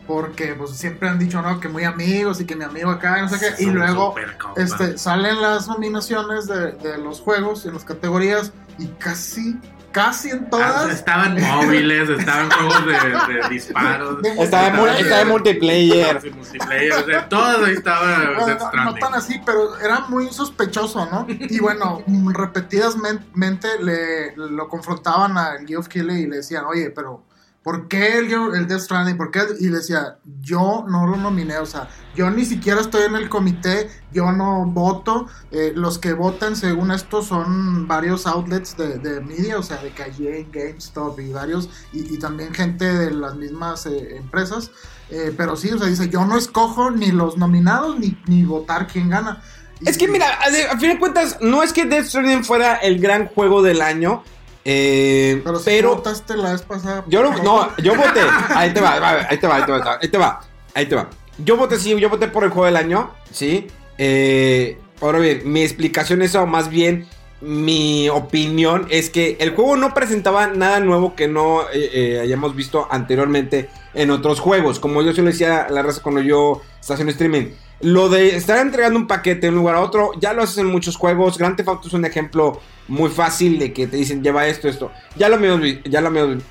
porque 0.07 0.53
pues 0.55 0.71
siempre 0.71 1.09
han 1.09 1.19
dicho 1.19 1.41
no 1.41 1.59
que 1.59 1.67
muy 1.67 1.83
amigos 1.83 2.39
y 2.39 2.45
que 2.45 2.55
mi 2.55 2.63
amigo 2.63 2.89
acá, 2.89 3.21
no 3.21 3.27
sé 3.29 3.37
qué, 3.39 3.63
y 3.63 3.67
luego 3.67 4.15
este, 4.55 4.97
salen 4.97 5.41
las 5.41 5.67
nominaciones 5.67 6.47
de, 6.47 6.71
de 6.73 6.97
los 6.99 7.19
juegos 7.19 7.65
en 7.65 7.73
las 7.73 7.83
categorías 7.83 8.53
y 8.79 8.87
casi, 8.87 9.57
casi 9.93 10.31
en 10.31 10.43
Ah, 10.45 10.49
todas. 10.49 10.89
Estaban 10.93 11.39
móviles, 11.41 12.09
estaban 12.09 12.49
juegos 12.51 12.85
de, 12.85 13.33
de 13.33 13.49
disparos. 13.49 14.17
Está 14.25 14.67
en, 14.67 14.75
mul- 14.75 14.89
está 14.99 15.21
en 15.21 15.27
multiplayer. 15.29 16.21
Sí, 16.21 16.29
multiplayer, 16.31 16.91
o 16.93 17.05
sea, 17.05 17.29
todo 17.29 17.65
ahí 17.65 17.73
estaba 17.73 18.33
Bueno, 18.43 18.69
no, 18.73 18.83
no 18.85 18.93
tan 18.95 19.13
así, 19.13 19.39
pero 19.45 19.77
era 19.79 20.01
muy 20.09 20.27
sospechoso, 20.29 21.05
¿no? 21.05 21.25
Y 21.29 21.59
bueno, 21.59 22.03
repetidamente 22.33 23.67
le, 23.81 24.35
lo 24.35 24.67
confrontaban 24.67 25.37
al 25.37 25.65
Geoff 25.67 25.87
Keighley 25.87 26.23
y 26.23 26.27
le 26.27 26.37
decían, 26.37 26.65
oye, 26.65 26.89
pero 26.89 27.23
¿por 27.63 27.87
qué 27.87 28.17
el, 28.17 28.31
el 28.55 28.67
Death 28.67 28.81
Stranding? 28.81 29.17
¿Por 29.17 29.31
qué? 29.31 29.41
Y 29.59 29.67
decía, 29.67 30.17
yo 30.41 30.85
no 30.87 31.07
lo 31.07 31.17
nominé, 31.17 31.57
o 31.57 31.65
sea, 31.65 31.89
yo 32.15 32.29
ni 32.29 32.45
siquiera 32.45 32.81
estoy 32.81 33.03
en 33.03 33.15
el 33.15 33.29
comité, 33.29 33.89
yo 34.11 34.31
no 34.31 34.65
voto, 34.65 35.27
eh, 35.51 35.71
los 35.75 35.97
que 35.97 36.13
votan 36.13 36.55
según 36.55 36.91
esto 36.91 37.23
son 37.23 37.87
varios 37.87 38.27
outlets 38.27 38.75
de, 38.77 38.99
de 38.99 39.21
media, 39.21 39.57
o 39.57 39.63
sea, 39.63 39.77
de 39.77 39.91
Calle, 39.91 40.47
GameStop 40.51 41.19
y 41.19 41.31
varios, 41.31 41.69
y, 41.93 42.19
también 42.19 42.53
gente 42.53 42.85
de 42.85 43.11
las 43.11 43.35
mismas 43.35 43.85
eh, 43.85 44.17
empresas. 44.17 44.71
Eh, 45.09 45.33
pero 45.35 45.55
sí, 45.55 45.71
o 45.71 45.77
sea, 45.77 45.87
dice, 45.87 46.09
yo 46.09 46.25
no 46.25 46.37
escojo 46.37 46.91
ni 46.91 47.11
los 47.11 47.37
nominados 47.37 47.99
ni, 47.99 48.17
ni 48.27 48.43
votar 48.43 48.87
quién 48.87 49.09
gana. 49.09 49.41
Es 49.85 49.97
que 49.97 50.07
mira, 50.07 50.27
a 50.71 50.77
fin 50.77 50.91
de 50.91 50.99
cuentas, 50.99 51.37
no 51.41 51.61
es 51.61 51.73
que 51.73 51.85
Death 51.85 52.05
Stranding 52.05 52.45
fuera 52.45 52.75
el 52.77 52.99
gran 52.99 53.27
juego 53.27 53.61
del 53.61 53.81
año, 53.81 54.23
eh, 54.65 55.41
Pero, 55.43 55.59
pero, 55.63 55.77
si 55.77 55.81
votaste 55.81 56.37
la 56.37 56.51
vez 56.53 56.61
pasada. 56.61 57.03
yo 57.07 57.21
no, 57.23 57.37
no, 57.43 57.75
yo 57.77 57.95
voté, 57.95 58.21
ahí 58.55 58.73
te 58.73 58.81
va, 58.81 58.99
va, 58.99 59.27
ahí 59.29 59.37
te 59.37 59.47
va, 59.47 59.55
ahí 59.57 59.63
te 59.65 59.71
va, 59.71 59.97
ahí 60.01 60.07
te 60.09 60.17
va, 60.17 60.41
ahí 60.73 60.85
te 60.85 60.95
va. 60.95 61.09
Yo 61.37 61.57
voté, 61.57 61.77
sí, 61.77 61.99
yo 61.99 62.09
voté 62.09 62.27
por 62.27 62.43
el 62.43 62.49
juego 62.49 62.65
del 62.65 62.77
año, 62.77 63.11
sí. 63.31 63.67
Eh, 63.97 64.77
ahora 65.01 65.19
bien, 65.19 65.41
mi 65.45 65.63
explicación 65.63 66.21
es, 66.21 66.35
o 66.35 66.45
más 66.45 66.69
bien, 66.69 67.07
mi 67.43 68.07
opinión 68.09 68.87
es 68.89 69.09
que 69.09 69.37
el 69.39 69.53
juego 69.53 69.75
no 69.75 69.93
presentaba 69.93 70.47
nada 70.47 70.79
nuevo 70.79 71.15
que 71.15 71.27
no 71.27 71.63
eh, 71.73 71.89
eh, 71.93 72.19
hayamos 72.21 72.55
visto 72.55 72.87
anteriormente 72.89 73.69
en 73.93 74.11
otros 74.11 74.39
juegos. 74.39 74.79
Como 74.79 75.01
yo 75.01 75.13
se 75.13 75.21
lo 75.21 75.27
decía 75.27 75.63
a 75.63 75.69
la 75.69 75.81
raza 75.81 76.01
cuando 76.01 76.21
yo 76.21 76.61
estaba 76.79 76.95
haciendo 76.95 77.11
streaming. 77.11 77.51
Lo 77.81 78.07
de 78.07 78.37
estar 78.37 78.59
entregando 78.59 78.97
un 78.97 79.07
paquete 79.07 79.41
de 79.41 79.49
un 79.49 79.55
lugar 79.55 79.75
a 79.75 79.81
otro, 79.81 80.11
ya 80.21 80.31
lo 80.31 80.43
haces 80.43 80.59
en 80.59 80.67
muchos 80.67 80.95
juegos. 80.95 81.37
Grand 81.37 81.57
Theft 81.57 81.67
Auto 81.67 81.87
es 81.89 81.93
un 81.93 82.05
ejemplo 82.05 82.61
muy 82.87 83.09
fácil 83.09 83.59
de 83.59 83.73
que 83.73 83.87
te 83.87 83.97
dicen 83.97 84.23
lleva 84.23 84.47
esto, 84.47 84.69
esto. 84.69 84.91
Ya 85.17 85.27
lo 85.27 85.35
habíamos, 85.35 85.67
ya 85.83 85.99
lo 85.99 86.07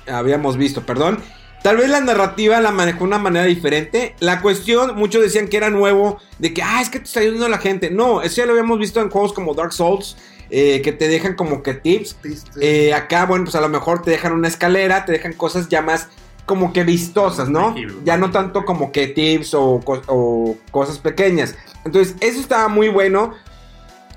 habíamos- 0.07 0.57
visto, 0.57 0.85
perdón. 0.85 1.19
Tal 1.63 1.77
vez 1.77 1.89
la 1.89 2.01
narrativa 2.01 2.59
la 2.59 2.71
manejó 2.71 2.99
de 2.99 3.05
una 3.05 3.17
manera 3.17 3.45
diferente. 3.45 4.15
La 4.19 4.41
cuestión, 4.41 4.95
muchos 4.95 5.23
decían 5.23 5.47
que 5.47 5.57
era 5.57 5.69
nuevo, 5.69 6.19
de 6.37 6.53
que, 6.53 6.61
ah, 6.61 6.81
es 6.81 6.89
que 6.89 6.99
te 6.99 7.05
está 7.05 7.21
ayudando 7.21 7.47
la 7.47 7.57
gente. 7.57 7.89
No, 7.89 8.21
eso 8.21 8.35
ya 8.37 8.45
lo 8.45 8.51
habíamos 8.51 8.77
visto 8.77 9.01
en 9.01 9.09
juegos 9.09 9.33
como 9.33 9.55
Dark 9.55 9.71
Souls, 9.73 10.17
eh, 10.55 10.83
que 10.83 10.91
te 10.91 11.07
dejan 11.07 11.33
como 11.33 11.63
que 11.63 11.73
tips. 11.73 12.15
Eh, 12.61 12.93
acá, 12.93 13.25
bueno, 13.25 13.45
pues 13.45 13.55
a 13.55 13.61
lo 13.61 13.69
mejor 13.69 14.03
te 14.03 14.11
dejan 14.11 14.33
una 14.33 14.47
escalera, 14.47 15.03
te 15.03 15.11
dejan 15.11 15.33
cosas 15.33 15.67
ya 15.67 15.81
más 15.81 16.09
como 16.45 16.73
que 16.73 16.83
vistosas, 16.83 17.49
¿no? 17.49 17.73
Ya 18.05 18.17
no 18.17 18.29
tanto 18.29 18.63
como 18.63 18.91
que 18.91 19.07
tips 19.07 19.55
o, 19.55 19.81
co- 19.83 20.03
o 20.05 20.55
cosas 20.69 20.99
pequeñas. 20.99 21.55
Entonces, 21.85 22.15
eso 22.19 22.39
estaba 22.39 22.67
muy 22.67 22.89
bueno. 22.89 23.33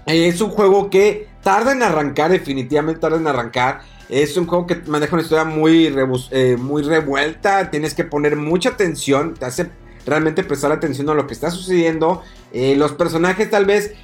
Eh, 0.07 0.29
es 0.29 0.41
un 0.43 0.51
juego 0.51 0.91
que 0.91 1.27
tarda 1.43 1.73
en 1.73 1.83
arrancar, 1.83 2.31
definitivamente 2.31 3.01
tarda 3.01 3.17
en 3.17 3.27
arrancar. 3.29 3.81
Es 4.11 4.37
un 4.37 4.47
juego 4.47 4.67
que 4.67 4.75
maneja 4.87 5.15
una 5.17 5.23
historia 5.23 5.45
muy, 5.45 5.89
rebus- 5.89 6.29
eh, 6.33 6.57
muy 6.59 6.83
revuelta. 6.83 7.71
Tienes 7.71 7.95
que 7.95 8.05
poner 8.05 8.37
mucha 8.37 8.69
atención. 8.71 9.33
Te 9.35 9.47
hace 9.47 9.71
realmente 10.05 10.45
prestar 10.45 10.71
atención 10.71 11.09
a 11.09 11.15
lo 11.15 11.27
que 11.27 11.33
está 11.33 11.51
sucediendo. 11.51 12.23
Eh, 12.53 12.77
los 12.77 12.93
personajes 12.93 13.49
tal 13.51 13.65
vez... 13.65 13.95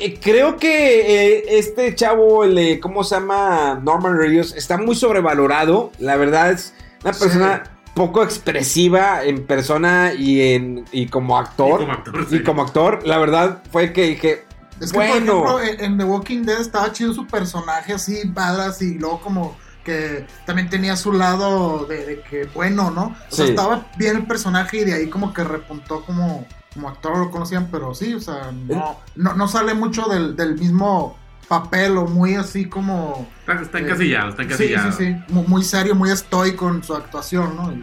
eh, 0.00 0.18
creo 0.22 0.56
que 0.56 1.36
eh, 1.36 1.44
este 1.58 1.94
chavo, 1.94 2.44
el 2.44 2.54
de, 2.54 2.80
¿cómo 2.80 3.04
se 3.04 3.14
llama? 3.16 3.80
Norman 3.82 4.16
Reedus, 4.16 4.54
está 4.54 4.76
muy 4.78 4.94
sobrevalorado. 4.94 5.92
La 5.98 6.16
verdad 6.16 6.50
es 6.52 6.74
una 7.02 7.12
Sí. 7.12 7.20
persona 7.24 7.62
poco 7.94 8.22
expresiva 8.22 9.24
en 9.24 9.46
persona 9.46 10.12
y, 10.16 10.54
en, 10.54 10.84
y 10.92 11.06
como 11.08 11.38
actor. 11.38 11.80
Y 11.82 11.84
como 11.84 11.92
actor, 11.92 12.26
Y 12.30 12.42
como 12.44 12.62
actor, 12.62 13.06
la 13.06 13.18
verdad 13.18 13.62
fue 13.72 13.92
que 13.92 14.02
dije, 14.06 14.44
Es 14.80 14.92
que, 14.92 14.98
bueno. 14.98 15.42
por 15.42 15.62
ejemplo, 15.62 15.84
en, 15.86 15.98
The 15.98 16.04
Walking 16.04 16.42
Dead 16.42 16.60
estaba 16.60 16.92
chido 16.92 17.12
su 17.12 17.26
personaje 17.26 17.92
así, 17.92 18.22
badass, 18.26 18.80
y 18.82 18.94
luego 18.94 19.20
como 19.20 19.56
que 19.84 20.26
también 20.46 20.68
tenía 20.70 20.94
su 20.94 21.12
lado 21.12 21.84
de, 21.86 22.04
de 22.06 22.20
que 22.22 22.44
bueno, 22.54 22.90
¿no? 22.90 23.16
O 23.30 23.34
sea, 23.34 23.46
Sí. 23.46 23.50
estaba 23.52 23.86
bien 23.96 24.16
el 24.16 24.26
personaje 24.26 24.78
y 24.78 24.84
de 24.84 24.92
ahí 24.94 25.08
como 25.08 25.32
que 25.34 25.42
repuntó 25.42 26.04
como, 26.04 26.46
como 26.74 26.88
actor, 26.88 27.18
lo 27.18 27.30
conocían, 27.30 27.68
pero 27.70 27.94
sí, 27.94 28.14
o 28.14 28.20
sea, 28.20 28.52
no, 28.66 28.96
no, 29.16 29.34
no 29.34 29.48
sale 29.48 29.74
mucho 29.74 30.06
del, 30.06 30.36
del 30.36 30.56
mismo 30.58 31.16
papel 31.48 31.96
o 31.98 32.06
muy 32.06 32.34
así 32.36 32.66
como... 32.66 33.26
Está, 33.40 33.60
está 33.60 33.78
encasillado, 33.80 34.30
está 34.30 34.42
Sí, 34.42 34.48
encasillado. 34.48 34.92
sí, 34.92 35.04
sí, 35.06 35.32
mu- 35.32 35.44
muy 35.48 35.64
serio, 35.64 35.94
muy 35.96 36.10
estoico 36.10 36.68
en 36.68 36.82
su 36.84 36.94
actuación, 36.94 37.56
¿no? 37.56 37.72
Y 37.72 37.82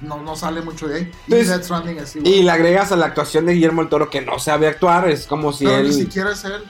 no, 0.00 0.20
no 0.22 0.34
sale 0.34 0.60
mucho 0.60 0.88
de 0.88 0.96
ahí. 0.96 1.02
Y 1.28 1.32
Entonces, 1.34 1.48
Death 1.48 1.62
Stranding 1.64 1.98
así, 2.00 2.18
y 2.24 2.42
le 2.42 2.50
agregas 2.50 2.90
a 2.90 2.96
la 2.96 3.06
actuación 3.06 3.46
de 3.46 3.52
Guillermo 3.54 3.82
el 3.82 3.88
Toro 3.88 4.10
que 4.10 4.20
no 4.22 4.38
sabe 4.40 4.66
actuar, 4.66 5.08
es 5.08 5.26
como 5.26 5.52
si 5.52 5.64
Pero 5.66 5.78
él... 5.78 5.86
ni 5.88 5.92
siquiera 5.92 6.32
es 6.32 6.44
él. 6.44 6.62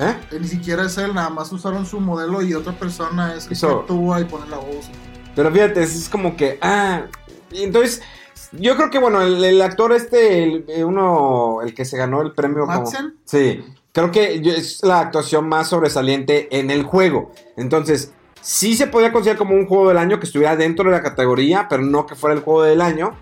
¿Eh? 0.00 0.16
Eh, 0.32 0.38
Ni 0.40 0.48
siquiera 0.48 0.84
es 0.86 0.98
él, 0.98 1.14
nada 1.14 1.30
más 1.30 1.52
usaron 1.52 1.86
su 1.86 2.00
modelo 2.00 2.42
y 2.42 2.52
otra 2.54 2.72
persona 2.72 3.32
es 3.34 3.46
que 3.46 3.54
actúa 3.54 4.20
y 4.20 4.24
pone 4.24 4.50
la 4.50 4.56
voz. 4.56 4.86
Pero 5.36 5.52
fíjate, 5.52 5.80
es 5.84 6.08
como 6.08 6.36
que, 6.36 6.58
ah, 6.60 7.02
y 7.52 7.62
entonces, 7.62 8.02
yo 8.58 8.76
creo 8.76 8.90
que, 8.90 8.98
bueno, 8.98 9.22
el, 9.22 9.42
el 9.44 9.60
actor 9.62 9.92
este, 9.92 10.42
el, 10.44 10.64
eh, 10.68 10.84
uno, 10.84 11.60
el 11.62 11.74
que 11.74 11.84
se 11.84 11.96
ganó 11.96 12.22
el 12.22 12.32
premio 12.32 12.66
como... 12.66 12.86
Sí, 13.24 13.64
creo 13.92 14.10
que 14.10 14.34
es 14.56 14.82
la 14.82 15.00
actuación 15.00 15.48
más 15.48 15.68
sobresaliente 15.68 16.48
en 16.58 16.70
el 16.70 16.82
juego. 16.82 17.32
Entonces, 17.56 18.12
sí 18.40 18.74
se 18.76 18.86
podía 18.86 19.12
considerar 19.12 19.38
como 19.38 19.54
un 19.54 19.66
juego 19.66 19.88
del 19.88 19.98
año 19.98 20.18
que 20.20 20.26
estuviera 20.26 20.56
dentro 20.56 20.84
de 20.90 20.96
la 20.96 21.02
categoría, 21.02 21.66
pero 21.68 21.82
no 21.82 22.06
que 22.06 22.14
fuera 22.14 22.34
el 22.34 22.42
juego 22.42 22.62
del 22.62 22.80
año. 22.80 23.08
o 23.08 23.12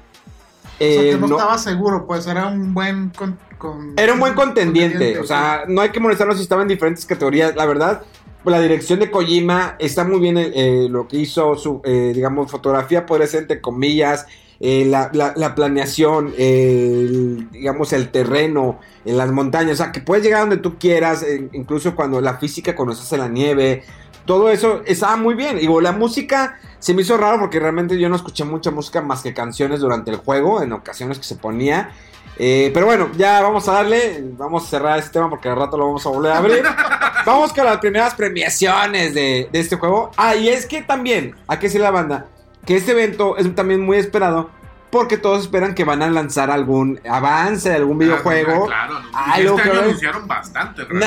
sea, 0.78 0.86
Eh, 0.88 1.10
que 1.12 1.16
no, 1.18 1.28
no- 1.28 1.36
estaba 1.36 1.58
seguro, 1.58 2.06
pues 2.06 2.26
era 2.26 2.46
un 2.48 2.72
buen... 2.74 3.10
con- 3.10 3.38
con- 3.58 3.94
Era 3.96 4.12
un 4.14 4.18
buen 4.20 4.34
contendiente, 4.34 5.18
o 5.20 5.24
sea, 5.24 5.64
no 5.68 5.80
hay 5.82 5.90
que 5.90 6.00
molestarlo 6.00 6.34
si 6.34 6.42
estaba 6.42 6.62
en 6.62 6.68
diferentes 6.68 7.06
categorías. 7.06 7.54
La 7.54 7.64
verdad, 7.64 8.02
la 8.44 8.58
dirección 8.60 8.98
de 8.98 9.08
Kojima 9.08 9.76
está 9.78 10.02
muy 10.02 10.18
bien 10.18 10.36
eh, 10.36 10.88
lo 10.90 11.06
que 11.06 11.18
hizo, 11.18 11.54
su, 11.56 11.80
eh, 11.84 12.10
digamos, 12.12 12.50
fotografía 12.50 13.06
podría 13.06 13.28
ser 13.28 13.42
entre 13.42 13.60
comillas, 13.60 14.26
eh, 14.62 14.84
la, 14.86 15.10
la- 15.12 15.32
la 15.36 15.54
planeación, 15.54 16.32
eh, 16.38 17.06
el, 17.10 17.50
digamos, 17.50 17.92
el 17.92 18.10
terreno, 18.10 18.78
en 19.04 19.18
las 19.18 19.30
montañas, 19.32 19.72
o 19.72 19.76
sea, 19.82 19.90
que 19.92 20.00
puedes 20.00 20.24
llegar 20.24 20.40
donde 20.42 20.56
tú 20.58 20.78
quieras, 20.78 21.22
eh, 21.24 21.48
incluso 21.52 21.94
cuando 21.96 22.20
la 22.20 22.38
física, 22.38 22.74
en 23.16 23.20
la 23.20 23.28
nieve, 23.28 23.82
todo 24.24 24.48
eso 24.50 24.82
estaba 24.86 25.16
muy 25.16 25.34
bien. 25.34 25.58
Digo, 25.58 25.80
la 25.80 25.90
música 25.90 26.58
se 26.78 26.94
me 26.94 27.02
hizo 27.02 27.16
raro 27.16 27.40
porque 27.40 27.58
realmente 27.58 27.98
yo 27.98 28.08
no 28.08 28.14
escuché 28.14 28.44
mucha 28.44 28.70
música 28.70 29.00
más 29.02 29.20
que 29.22 29.34
canciones 29.34 29.80
durante 29.80 30.12
el 30.12 30.18
juego, 30.18 30.62
en 30.62 30.72
ocasiones 30.72 31.18
que 31.18 31.24
se 31.24 31.34
ponía. 31.34 31.90
Eh, 32.38 32.70
pero 32.72 32.86
bueno, 32.86 33.10
ya 33.18 33.42
vamos 33.42 33.68
a 33.68 33.72
darle, 33.72 34.22
vamos 34.38 34.64
a 34.64 34.70
cerrar 34.70 34.98
este 35.00 35.10
tema 35.10 35.28
porque 35.28 35.48
al 35.48 35.56
rato 35.56 35.76
lo 35.76 35.86
vamos 35.86 36.06
a 36.06 36.10
volver 36.10 36.30
a 36.32 36.38
abrir. 36.38 36.62
vamos 37.26 37.52
con 37.52 37.64
las 37.64 37.78
primeras 37.78 38.14
premiaciones 38.14 39.12
de, 39.12 39.48
de 39.52 39.58
este 39.60 39.74
juego. 39.76 40.12
Ah, 40.16 40.36
y 40.36 40.48
es 40.48 40.66
que 40.66 40.82
también, 40.82 41.34
que 41.58 41.66
decir 41.66 41.80
la 41.80 41.90
banda, 41.90 42.26
que 42.64 42.76
este 42.76 42.92
evento 42.92 43.36
es 43.36 43.54
también 43.54 43.80
muy 43.80 43.98
esperado 43.98 44.50
porque 44.92 45.16
todos 45.16 45.40
esperan 45.40 45.74
que 45.74 45.84
van 45.84 46.02
a 46.02 46.10
lanzar 46.10 46.50
algún 46.50 47.00
avance 47.08 47.70
de 47.70 47.76
algún 47.76 47.96
videojuego. 47.98 48.64
Ah, 48.64 48.66
claro, 48.66 49.00
no. 49.00 49.08
Ah, 49.14 49.40
este 49.40 49.54
que 49.62 49.70
año 49.70 49.80
anunciaron 49.80 50.28
bastante. 50.28 50.82
Nah, 50.90 51.06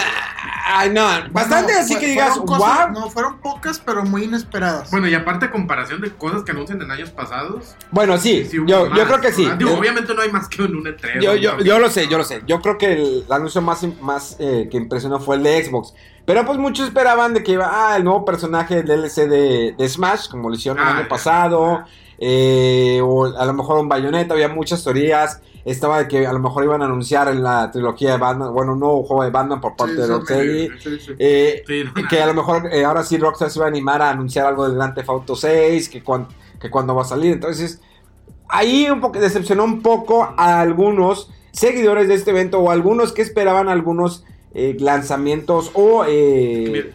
ay, 0.65 0.89
no, 0.89 1.03
bastante 1.31 1.65
Bueno, 1.73 1.79
así 1.81 1.93
fue- 1.93 2.01
que 2.01 2.07
digas, 2.07 2.37
cosas- 2.39 2.89
wow. 2.89 2.99
No, 2.99 3.09
fueron 3.11 3.37
pocas, 3.41 3.77
pero 3.79 4.03
muy 4.03 4.23
inesperadas. 4.23 4.89
Bueno, 4.89 5.07
y 5.07 5.13
aparte, 5.13 5.51
comparación 5.51 6.01
de 6.01 6.09
cosas 6.11 6.41
que 6.43 6.51
anuncian 6.51 6.81
en 6.81 6.89
años 6.89 7.11
pasados. 7.11 7.75
Bueno, 7.91 8.17
sí, 8.17 8.49
yo, 8.65 8.87
más, 8.89 8.97
yo 8.97 9.05
creo 9.05 9.21
que 9.21 9.31
sí. 9.31 9.43
¿verdad? 9.43 9.57
Digo, 9.59 9.69
Yo- 9.69 9.77
obviamente 9.77 10.15
no 10.15 10.21
hay 10.23 10.31
más 10.31 10.47
que 10.49 10.63
un 10.63 10.83
E3. 10.83 11.21
Yo, 11.21 11.35
yo, 11.35 11.59
yo 11.59 11.77
lo 11.77 11.89
sé, 11.91 12.07
yo 12.07 12.17
lo 12.17 12.23
sé. 12.23 12.41
Yo 12.47 12.61
creo 12.61 12.79
que 12.79 12.91
el 12.93 13.25
anuncio 13.29 13.61
más, 13.61 13.85
más 14.01 14.35
eh, 14.39 14.67
que 14.71 14.77
impresionó 14.77 15.19
fue 15.19 15.35
el 15.35 15.43
de 15.43 15.63
Xbox. 15.63 15.93
Pero 16.25 16.43
pues 16.43 16.57
muchos 16.57 16.87
esperaban 16.87 17.35
de 17.35 17.43
que 17.43 17.51
iba, 17.51 17.69
ah, 17.71 17.97
el 17.97 18.03
nuevo 18.03 18.25
personaje 18.25 18.81
del 18.81 18.87
DLC 18.87 19.27
de, 19.27 19.75
de 19.77 19.89
Smash, 19.89 20.27
como 20.27 20.49
lo 20.49 20.55
hicieron 20.55 20.79
el 20.81 20.87
Ah, 20.87 20.91
año 20.93 21.01
ya. 21.03 21.07
pasado. 21.07 21.83
Eh, 22.19 22.99
o 23.03 23.25
a 23.25 23.45
lo 23.45 23.53
mejor 23.53 23.79
un 23.79 23.89
Bayonetta, 23.89 24.33
había 24.33 24.49
muchas 24.49 24.83
teorías. 24.83 25.41
Estaba 25.65 25.97
de 25.97 26.07
que 26.07 26.27
a 26.27 26.31
lo 26.31 26.37
mejor 26.39 26.63
iban 26.63 26.83
a 26.83 26.85
anunciar 26.85 27.27
en 27.27 27.41
la 27.41 27.71
trilogía 27.71 28.11
de 28.11 28.17
Batman, 28.19 28.53
bueno, 28.53 28.73
un 28.73 28.79
nuevo 28.79 29.03
juego 29.03 29.23
de 29.23 29.31
Batman 29.31 29.59
por 29.59 29.75
parte 29.75 29.95
Sí, 29.95 30.01
de 30.01 30.07
Rocksteady. 30.07 30.69
sí, 30.79 30.99
sí. 30.99 31.11
Eh, 31.17 31.63
no, 31.85 32.07
que 32.07 32.21
a 32.21 32.27
lo 32.27 32.35
mejor 32.35 32.69
eh, 32.71 32.85
ahora 32.85 33.03
sí 33.03 33.17
Rockstar 33.17 33.49
se 33.49 33.59
va 33.59 33.65
a 33.65 33.69
animar 33.69 33.99
a 34.03 34.11
anunciar 34.11 34.45
algo 34.45 34.67
del 34.67 34.75
Grand 34.75 34.93
Theft 34.93 35.09
Auto 35.09 35.35
6, 35.35 35.89
que, 35.89 36.03
cuan- 36.03 36.27
que 36.61 36.69
cuando 36.69 36.93
va 36.93 37.01
a 37.01 37.05
salir. 37.05 37.33
Entonces, 37.33 37.81
ahí 38.47 38.87
un 38.91 39.01
poco 39.01 39.19
decepcionó 39.19 39.63
un 39.63 39.81
poco 39.81 40.35
a 40.37 40.61
algunos 40.61 41.31
seguidores 41.51 42.07
de 42.09 42.13
este 42.13 42.29
evento 42.29 42.59
o 42.59 42.69
algunos 42.69 43.11
que 43.11 43.23
esperaban 43.23 43.67
algunos 43.67 44.23
eh, 44.53 44.77
lanzamientos 44.79 45.71
o... 45.73 46.05
eh, 46.07 46.69
Mira, 46.71 46.85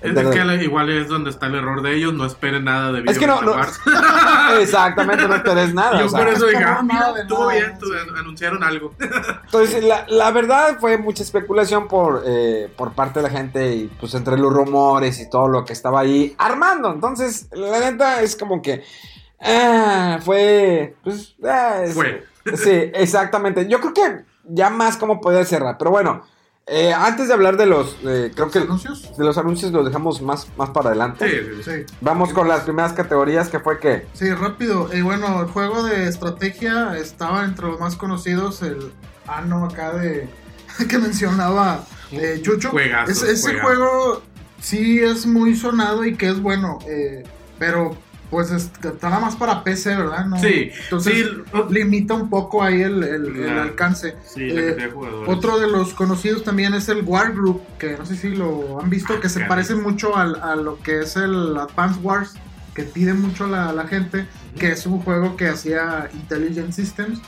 Es 0.00 0.14
de- 0.14 0.30
que 0.30 0.44
la- 0.44 0.54
igual 0.54 0.90
es 0.90 1.08
donde 1.08 1.30
está 1.30 1.46
el 1.46 1.56
error 1.56 1.82
de 1.82 1.94
ellos, 1.96 2.14
no 2.14 2.24
esperen 2.24 2.64
nada 2.64 2.92
de 2.92 3.02
Es 3.10 3.18
que 3.18 3.26
no, 3.26 3.42
no-. 3.42 3.54
Exactamente, 4.60 5.26
no 5.28 5.34
esperes 5.34 5.74
nada. 5.74 5.98
Yo 6.00 6.06
o 6.06 6.08
sea. 6.08 6.18
por 6.20 6.28
eso 6.28 6.46
dije, 6.46 6.62
ah, 6.64 6.82
mira, 6.82 7.12
estuvo 7.20 7.48
bien, 7.48 7.72
anunciaron 8.16 8.62
algo. 8.62 8.94
Entonces, 9.44 9.82
la, 9.84 10.06
la 10.08 10.30
verdad 10.30 10.78
fue 10.80 10.98
mucha 10.98 11.22
especulación 11.22 11.88
por, 11.88 12.22
eh, 12.26 12.72
por 12.76 12.92
parte 12.92 13.20
de 13.20 13.24
la 13.24 13.30
gente 13.30 13.74
y 13.74 13.86
pues 14.00 14.14
entre 14.14 14.38
los 14.38 14.52
rumores 14.52 15.18
y 15.20 15.28
todo 15.28 15.48
lo 15.48 15.64
que 15.64 15.72
estaba 15.72 16.00
ahí 16.00 16.34
armando. 16.38 16.92
Entonces, 16.92 17.48
la 17.52 17.80
neta 17.80 18.22
es 18.22 18.36
como 18.36 18.62
que 18.62 18.84
ah, 19.40 20.18
fue, 20.24 20.94
pues, 21.02 21.34
es- 21.84 21.94
Fue. 21.94 22.24
Sí, 22.56 22.90
exactamente. 22.94 23.68
Yo 23.68 23.80
creo 23.80 23.92
que 23.92 24.24
ya 24.44 24.70
más 24.70 24.96
como 24.96 25.20
poder 25.20 25.44
cerrar. 25.44 25.76
Pero 25.78 25.90
bueno, 25.90 26.22
eh, 26.68 26.92
antes 26.92 27.28
de 27.28 27.34
hablar 27.34 27.56
de 27.56 27.66
los, 27.66 27.96
eh, 28.04 28.30
creo 28.34 28.50
que 28.50 28.58
¿Anuncios? 28.58 29.16
de 29.16 29.24
los 29.24 29.38
anuncios 29.38 29.72
los 29.72 29.84
dejamos 29.86 30.20
más, 30.22 30.46
más 30.56 30.70
para 30.70 30.90
adelante. 30.90 31.28
Sí, 31.28 31.62
sí. 31.64 31.94
Vamos 32.00 32.32
con 32.32 32.46
las 32.48 32.60
primeras 32.60 32.92
categorías 32.92 33.48
que 33.48 33.58
fue 33.60 33.78
que... 33.78 34.06
Sí, 34.12 34.32
rápido. 34.34 34.92
Eh, 34.92 35.02
bueno, 35.02 35.40
el 35.40 35.46
juego 35.48 35.82
de 35.82 36.08
estrategia 36.08 36.96
estaba 36.98 37.44
entre 37.44 37.66
los 37.66 37.80
más 37.80 37.96
conocidos, 37.96 38.62
el 38.62 38.92
Ano 39.26 39.64
acá 39.66 39.92
de 39.92 40.28
que 40.88 40.98
mencionaba 40.98 41.84
eh, 42.12 42.40
Chucho. 42.42 42.70
Juegazo, 42.70 43.10
Ese- 43.12 43.32
ese 43.32 43.42
juegazo. 43.42 43.66
juego 43.66 44.22
sí 44.60 45.00
es 45.00 45.26
muy 45.26 45.54
sonado 45.56 46.04
y 46.04 46.16
que 46.16 46.28
es 46.28 46.40
bueno, 46.40 46.78
eh, 46.88 47.24
pero 47.58 47.96
pues 48.30 48.50
es- 48.50 48.70
está 48.82 49.08
nada 49.08 49.20
más 49.20 49.36
para 49.36 49.64
PC, 49.64 49.96
¿verdad? 49.96 50.26
No, 50.26 50.38
Sí, 50.38 50.70
Entonces 50.84 51.14
sí, 51.14 51.24
limita 51.70 52.14
un 52.14 52.28
poco 52.28 52.62
ahí 52.62 52.82
el, 52.82 53.02
el- 53.02 53.48
alcance. 53.58 54.16
Sí, 54.24 54.48
la 54.50 54.60
Eh, 54.60 54.64
cantidad 54.66 54.86
de 54.86 54.92
jugadores. 54.92 55.36
Otro 55.36 55.58
de 55.58 55.68
los 55.68 55.94
conocidos 55.94 56.44
también 56.44 56.74
es 56.74 56.88
el 56.88 57.02
War 57.04 57.32
Group, 57.32 57.62
que 57.78 57.96
no 57.96 58.04
sé 58.06 58.16
si 58.16 58.28
lo 58.30 58.80
han 58.80 58.90
visto, 58.90 59.18
que 59.20 59.28
se 59.28 59.36
caray. 59.40 59.48
parece 59.48 59.74
mucho 59.74 60.16
al- 60.16 60.40
a 60.42 60.56
lo 60.56 60.78
que 60.80 61.00
es 61.00 61.16
el 61.16 61.56
Advance 61.56 62.00
Wars, 62.00 62.34
que 62.74 62.82
pide 62.84 63.14
mucho 63.14 63.46
la, 63.46 63.72
la 63.72 63.86
gente, 63.86 64.26
que 64.58 64.72
es 64.72 64.86
un 64.86 65.00
juego 65.00 65.36
que 65.36 65.48
hacía 65.48 66.08
Intelligent 66.14 66.72
Systems 66.72 67.20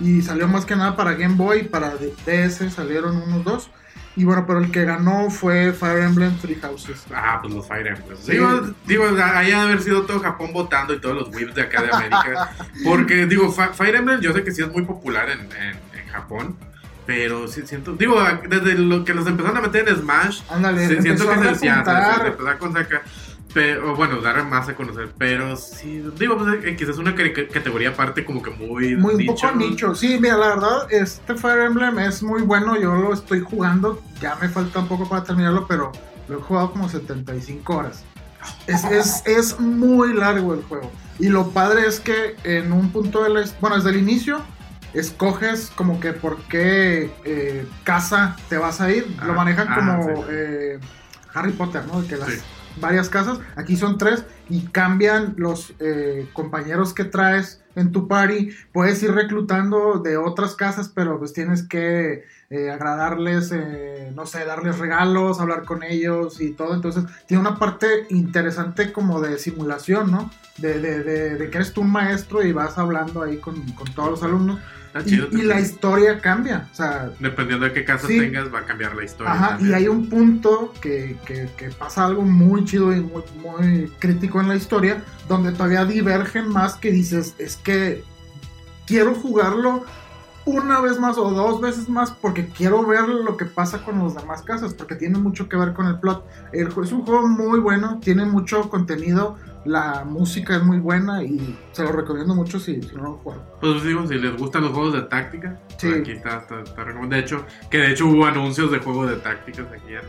y 0.00 0.22
salió 0.22 0.48
más 0.48 0.64
que 0.64 0.74
nada 0.76 0.96
para 0.96 1.14
Game 1.14 1.36
Boy, 1.36 1.64
para 1.64 1.92
DS 2.26 2.70
salieron 2.70 3.16
unos 3.16 3.44
dos. 3.44 3.70
Y 4.16 4.24
bueno, 4.24 4.44
pero 4.46 4.60
el 4.60 4.70
que 4.70 4.84
ganó 4.84 5.28
fue 5.30 5.72
Fire 5.74 6.02
Emblem 6.02 6.36
Three 6.38 6.56
Houses. 6.62 7.04
Ah, 7.14 7.38
pues 7.42 7.52
los 7.54 7.68
Fire 7.68 7.86
Emblem. 7.86 8.16
Sí. 8.20 8.32
Digo, 8.32 8.62
digo, 8.86 9.04
ahí 9.22 9.52
ha 9.52 9.58
de 9.58 9.62
haber 9.66 9.82
sido 9.82 10.02
todo 10.02 10.20
Japón 10.20 10.52
votando 10.54 10.94
y 10.94 11.00
todos 11.00 11.14
los 11.14 11.28
whips 11.36 11.54
de 11.54 11.62
acá 11.62 11.82
de 11.82 11.90
América. 11.92 12.50
Porque, 12.84 13.26
digo, 13.26 13.52
Fire 13.52 13.94
Emblem 13.96 14.20
yo 14.20 14.32
sé 14.32 14.42
que 14.42 14.52
sí 14.52 14.62
es 14.62 14.72
muy 14.72 14.82
popular 14.84 15.28
en, 15.30 15.40
en- 15.40 15.78
en 16.00 16.08
Japón. 16.10 16.56
Pero 17.04 17.46
sí 17.46 17.62
siento, 17.64 17.92
digo, 17.94 18.20
desde 18.48 18.74
lo 18.74 19.04
que 19.04 19.14
los 19.14 19.24
empezaron 19.28 19.56
a 19.58 19.60
meter 19.60 19.88
en 19.88 19.94
Smash, 19.96 20.40
Ándale, 20.50 20.88
sí, 20.88 21.00
siento 21.02 21.28
que 21.28 21.34
se, 21.36 21.40
se- 21.54 21.54
se 21.60 21.70
repuntar. 21.72 22.26
empezó 22.26 22.66
a 22.66 22.72
sacar. 22.72 23.02
Pero 23.56 23.96
bueno, 23.96 24.20
dar 24.20 24.44
más 24.44 24.68
a 24.68 24.74
conocer. 24.74 25.08
Pero 25.16 25.56
sí, 25.56 26.04
digo, 26.18 26.36
pues, 26.36 26.62
eh, 26.62 26.76
quizás 26.76 26.98
una 26.98 27.14
cate- 27.14 27.48
categoría 27.48 27.88
aparte 27.88 28.22
como 28.22 28.42
que 28.42 28.50
muy. 28.50 28.96
Muy 28.96 29.14
un 29.14 29.18
nicho. 29.20 29.34
poco 29.46 29.54
nicho. 29.56 29.94
Sí, 29.94 30.18
mira, 30.20 30.36
la 30.36 30.48
verdad, 30.48 30.92
este 30.92 31.34
Fire 31.36 31.62
Emblem 31.62 31.98
es 32.00 32.22
muy 32.22 32.42
bueno. 32.42 32.78
Yo 32.78 32.94
lo 32.94 33.14
estoy 33.14 33.40
jugando. 33.40 34.02
Ya 34.20 34.34
me 34.36 34.50
falta 34.50 34.80
un 34.80 34.88
poco 34.88 35.08
para 35.08 35.24
terminarlo, 35.24 35.66
pero 35.66 35.90
lo 36.28 36.38
he 36.38 36.42
jugado 36.42 36.70
como 36.72 36.86
75 36.90 37.76
horas. 37.76 38.04
Es, 38.66 38.84
es, 38.84 39.22
es 39.24 39.58
muy 39.58 40.12
largo 40.12 40.52
el 40.52 40.62
juego. 40.64 40.92
Y 41.18 41.28
lo 41.30 41.48
padre 41.48 41.86
es 41.86 41.98
que 41.98 42.36
en 42.44 42.72
un 42.72 42.90
punto 42.90 43.24
de 43.24 43.30
la... 43.30 43.42
Bueno, 43.62 43.76
desde 43.76 43.88
el 43.88 43.96
inicio, 43.96 44.42
escoges 44.92 45.72
como 45.74 45.98
que 45.98 46.12
por 46.12 46.36
qué 46.42 47.10
eh, 47.24 47.66
casa 47.84 48.36
te 48.50 48.58
vas 48.58 48.82
a 48.82 48.90
ir. 48.90 49.06
Lo 49.24 49.32
manejan 49.32 49.68
ah, 49.70 49.74
como 49.76 50.04
sí. 50.04 50.22
eh, 50.30 50.78
Harry 51.32 51.52
Potter, 51.52 51.84
¿no? 51.86 52.02
De 52.02 52.08
que 52.08 52.16
las 52.18 52.28
Sí. 52.28 52.38
Varias 52.80 53.08
casas. 53.08 53.38
Aquí 53.56 53.76
son 53.76 53.98
tres 53.98 54.24
y 54.48 54.62
cambian 54.66 55.34
los 55.36 55.74
eh, 55.80 56.28
compañeros 56.32 56.94
que 56.94 57.04
traes 57.04 57.62
en 57.74 57.92
tu 57.92 58.08
party. 58.08 58.50
Puedes 58.72 59.02
ir 59.02 59.12
reclutando 59.12 59.98
de 59.98 60.16
otras 60.16 60.54
casas, 60.54 60.88
pero 60.94 61.18
pues 61.18 61.32
tienes 61.32 61.62
que 61.62 62.24
eh, 62.48 62.70
agradarles, 62.70 63.50
eh, 63.52 64.12
no 64.14 64.24
sé, 64.24 64.44
darles 64.44 64.78
regalos, 64.78 65.40
hablar 65.40 65.64
con 65.64 65.82
ellos 65.82 66.40
y 66.40 66.52
todo. 66.52 66.74
Entonces 66.74 67.04
tiene 67.26 67.40
una 67.40 67.58
parte 67.58 68.06
interesante 68.10 68.92
como 68.92 69.20
de 69.20 69.38
simulación, 69.38 70.10
¿no? 70.10 70.30
De, 70.58 70.78
de- 70.80 71.02
de- 71.02 71.34
de 71.36 71.50
que 71.50 71.58
eres 71.58 71.72
tú 71.72 71.82
un 71.82 71.90
maestro 71.92 72.42
y 72.42 72.52
vas 72.52 72.78
hablando 72.78 73.22
ahí 73.22 73.36
con, 73.38 73.60
con 73.72 73.92
todos 73.94 74.10
los 74.10 74.22
alumnos. 74.22 74.58
Está 74.98 75.08
Y, 75.08 75.12
chido, 75.12 75.28
y 75.32 75.42
la 75.42 75.60
historia 75.60 76.20
cambia. 76.20 76.68
O 76.72 76.74
sea, 76.74 77.10
Dependiendo 77.20 77.66
de 77.66 77.72
qué 77.72 77.84
casa 77.84 78.06
Sí. 78.06 78.18
tengas, 78.18 78.52
va 78.52 78.60
a 78.60 78.64
cambiar 78.64 78.94
la 78.96 79.04
historia. 79.04 79.32
Ajá, 79.32 79.58
y 79.60 79.72
hay 79.72 79.88
un 79.88 80.08
punto 80.08 80.72
que, 80.80 81.16
que- 81.26 81.48
que 81.56 81.68
pasa 81.70 82.04
algo 82.06 82.22
muy 82.22 82.64
chido 82.64 82.94
y 82.94 83.00
muy, 83.00 83.22
muy 83.42 83.92
crítico 83.98 84.40
en 84.40 84.48
la 84.48 84.56
historia, 84.56 85.02
donde 85.28 85.52
todavía 85.52 85.84
divergen 85.84 86.48
más 86.48 86.74
que 86.74 86.90
dices, 86.92 87.34
es 87.38 87.56
que 87.56 88.04
quiero 88.86 89.14
jugarlo 89.14 89.84
una 90.46 90.80
vez 90.80 90.98
más 90.98 91.18
o 91.18 91.30
dos 91.30 91.60
veces 91.60 91.88
más 91.88 92.10
porque 92.12 92.46
quiero 92.48 92.86
ver 92.86 93.06
lo 93.08 93.36
que 93.36 93.44
pasa 93.44 93.84
con 93.84 93.98
los 93.98 94.14
demás 94.14 94.42
casas, 94.42 94.72
porque 94.74 94.94
tiene 94.94 95.18
mucho 95.18 95.48
que 95.48 95.56
ver 95.56 95.74
con 95.74 95.86
el 95.86 95.98
plot. 96.00 96.24
El, 96.52 96.68
es 96.68 96.92
un 96.92 97.02
juego 97.04 97.26
muy 97.26 97.58
bueno, 97.60 97.98
tiene 98.00 98.24
mucho 98.24 98.68
contenido, 98.70 99.36
la 99.64 100.04
música 100.04 100.56
es 100.56 100.62
muy 100.62 100.78
buena 100.78 101.24
y 101.24 101.58
se 101.72 101.82
lo 101.82 101.90
recomiendo 101.92 102.34
mucho 102.34 102.60
si, 102.60 102.80
si 102.80 102.94
no 102.94 103.02
lo 103.02 103.12
juegan. 103.18 103.42
Pues 103.60 103.82
digo, 103.82 104.06
si 104.06 104.14
les 104.14 104.36
gustan 104.36 104.62
los 104.62 104.72
juegos 104.72 104.92
de 104.94 105.02
táctica, 105.02 105.58
Sí. 105.76 105.88
pues 105.88 106.00
aquí 106.00 106.12
está, 106.12 106.36
está, 106.38 106.60
está 106.62 106.84
recomendado. 106.84 107.20
De 107.20 107.26
hecho, 107.26 107.44
que 107.68 107.78
de 107.78 107.90
hecho 107.90 108.06
hubo 108.06 108.24
anuncios 108.24 108.70
de 108.70 108.78
juegos 108.78 109.10
de 109.10 109.16
tácticas 109.16 109.66
aquí 109.72 109.94
en, 109.94 110.00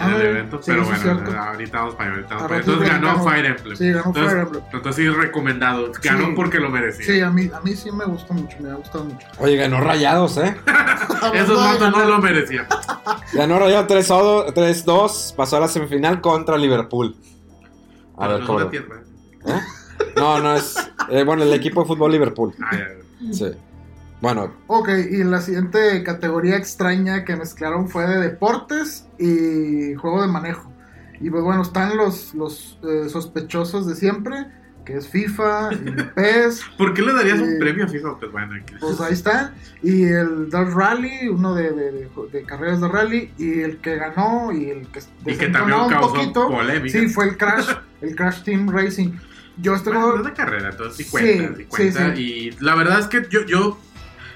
en 0.00 0.06
Ah, 0.12 0.16
el 0.16 0.22
evento. 0.26 0.62
sí, 0.62 0.70
pero 0.72 0.84
bueno, 0.84 1.40
ahorita 1.42 1.78
vamos 1.78 1.94
para 1.94 2.10
allá, 2.10 2.16
ahorita 2.16 2.34
vamos 2.34 2.44
A 2.44 2.48
para 2.48 2.60
allá. 2.60 2.66
rato 2.66 2.72
Entonces 2.72 2.88
ganó 2.88 3.00
platicamos. 3.00 3.32
Fire 3.32 3.46
Emblem. 3.46 3.76
Sí, 3.76 3.86
ganó 3.88 3.98
entonces, 4.06 4.24
Fire 4.32 4.42
Emblem. 4.46 4.62
Entonces 4.72 4.96
sí, 5.04 5.08
recomendado. 5.10 5.92
Ganó 6.02 6.26
Sí. 6.26 6.32
porque 6.36 6.58
lo 6.60 6.70
merecía. 6.70 7.06
Sí, 7.06 7.20
a 7.20 7.30
mí, 7.30 7.50
a 7.54 7.60
mí 7.60 7.76
sí 7.76 7.90
me 7.92 8.04
gustó 8.04 8.34
mucho, 8.34 8.56
me 8.60 8.70
ha 8.70 8.74
gustado 8.74 9.04
mucho. 9.04 9.26
Oye, 9.38 9.56
ganó 9.56 9.80
rayados, 9.80 10.36
¿eh? 10.38 10.56
Esos 11.34 11.56
vatos 11.58 11.90
no 11.90 12.04
lo 12.04 12.18
merecían. 12.18 12.66
Ganó 13.32 13.58
Rayados 13.58 13.86
3-2, 13.88 14.54
3-2, 14.54 15.34
pasó 15.36 15.56
a 15.56 15.60
la 15.60 15.68
semifinal 15.68 16.20
contra 16.20 16.56
Liverpool. 16.56 17.14
A 18.16 18.20
Pero 18.26 18.30
ver, 18.32 18.40
no 18.40 18.46
¿cómo? 18.46 18.60
¿Eh? 18.60 19.60
No, 20.16 20.40
no 20.40 20.54
es. 20.56 20.74
eh, 21.10 21.22
bueno, 21.24 21.42
el 21.42 21.52
equipo 21.52 21.82
de 21.82 21.86
fútbol 21.86 22.10
Liverpool. 22.12 22.54
Ah, 22.62 22.70
ya, 22.72 22.86
ya. 23.20 23.32
Sí. 23.32 23.52
Bueno, 24.20 24.52
Ok, 24.66 24.88
y 25.10 25.24
la 25.24 25.40
siguiente 25.40 26.02
categoría 26.02 26.56
extraña 26.56 27.24
que 27.24 27.36
mezclaron 27.36 27.88
fue 27.88 28.06
de 28.06 28.20
deportes 28.20 29.06
y 29.18 29.94
juego 29.94 30.22
de 30.22 30.28
manejo. 30.28 30.70
Y 31.20 31.30
pues 31.30 31.42
bueno, 31.42 31.62
están 31.62 31.96
los, 31.96 32.34
los 32.34 32.78
eh, 32.82 33.08
sospechosos 33.08 33.86
de 33.86 33.94
siempre, 33.94 34.46
que 34.84 34.96
es 34.96 35.08
FIFA, 35.08 35.70
y 35.72 35.90
PES, 36.14 36.62
¿Por 36.78 36.94
qué 36.94 37.02
le 37.02 37.12
darías 37.12 37.38
un 37.40 37.50
Eh, 37.54 37.56
premio 37.58 37.84
a 37.84 37.88
FIFA? 37.88 38.18
Pues 38.18 38.32
bueno, 38.32 38.54
pues 38.80 39.00
ahí 39.00 39.12
están. 39.12 39.54
Y 39.82 40.04
el 40.04 40.50
Dirt 40.50 40.72
Rally, 40.74 41.28
uno 41.28 41.54
de, 41.54 41.70
de- 41.72 41.92
de- 41.92 42.08
de 42.32 42.42
carreras 42.44 42.80
de 42.80 42.88
rally, 42.88 43.32
y 43.38 43.60
el 43.60 43.78
que 43.78 43.96
ganó 43.96 44.50
y 44.52 44.70
el 44.70 44.86
que 44.88 45.00
y 45.26 45.36
que 45.36 45.48
también 45.48 45.80
un 45.80 45.88
causó 45.90 46.14
poquito, 46.14 46.48
polémica. 46.48 46.98
sí, 46.98 47.08
fue 47.08 47.26
el 47.26 47.36
Crash, 47.36 47.68
el 48.02 48.14
Crash 48.16 48.42
Team 48.42 48.68
Racing. 48.70 49.12
Yo 49.58 49.74
este 49.74 49.90
Bueno, 49.90 50.14
no 50.14 50.16
es 50.20 50.24
de 50.24 50.32
carrera, 50.32 50.70
entonces 50.70 50.96
sí 50.96 51.04
Sí, 51.04 51.10
cuenta, 51.10 51.48
sí 51.56 51.62
sí, 51.62 51.64
cuenta. 51.68 52.14
sí. 52.16 52.22
Y 52.22 52.64
la 52.64 52.74
verdad 52.76 53.00
es 53.00 53.06
que 53.08 53.26
yo, 53.28 53.44
yo 53.44 53.78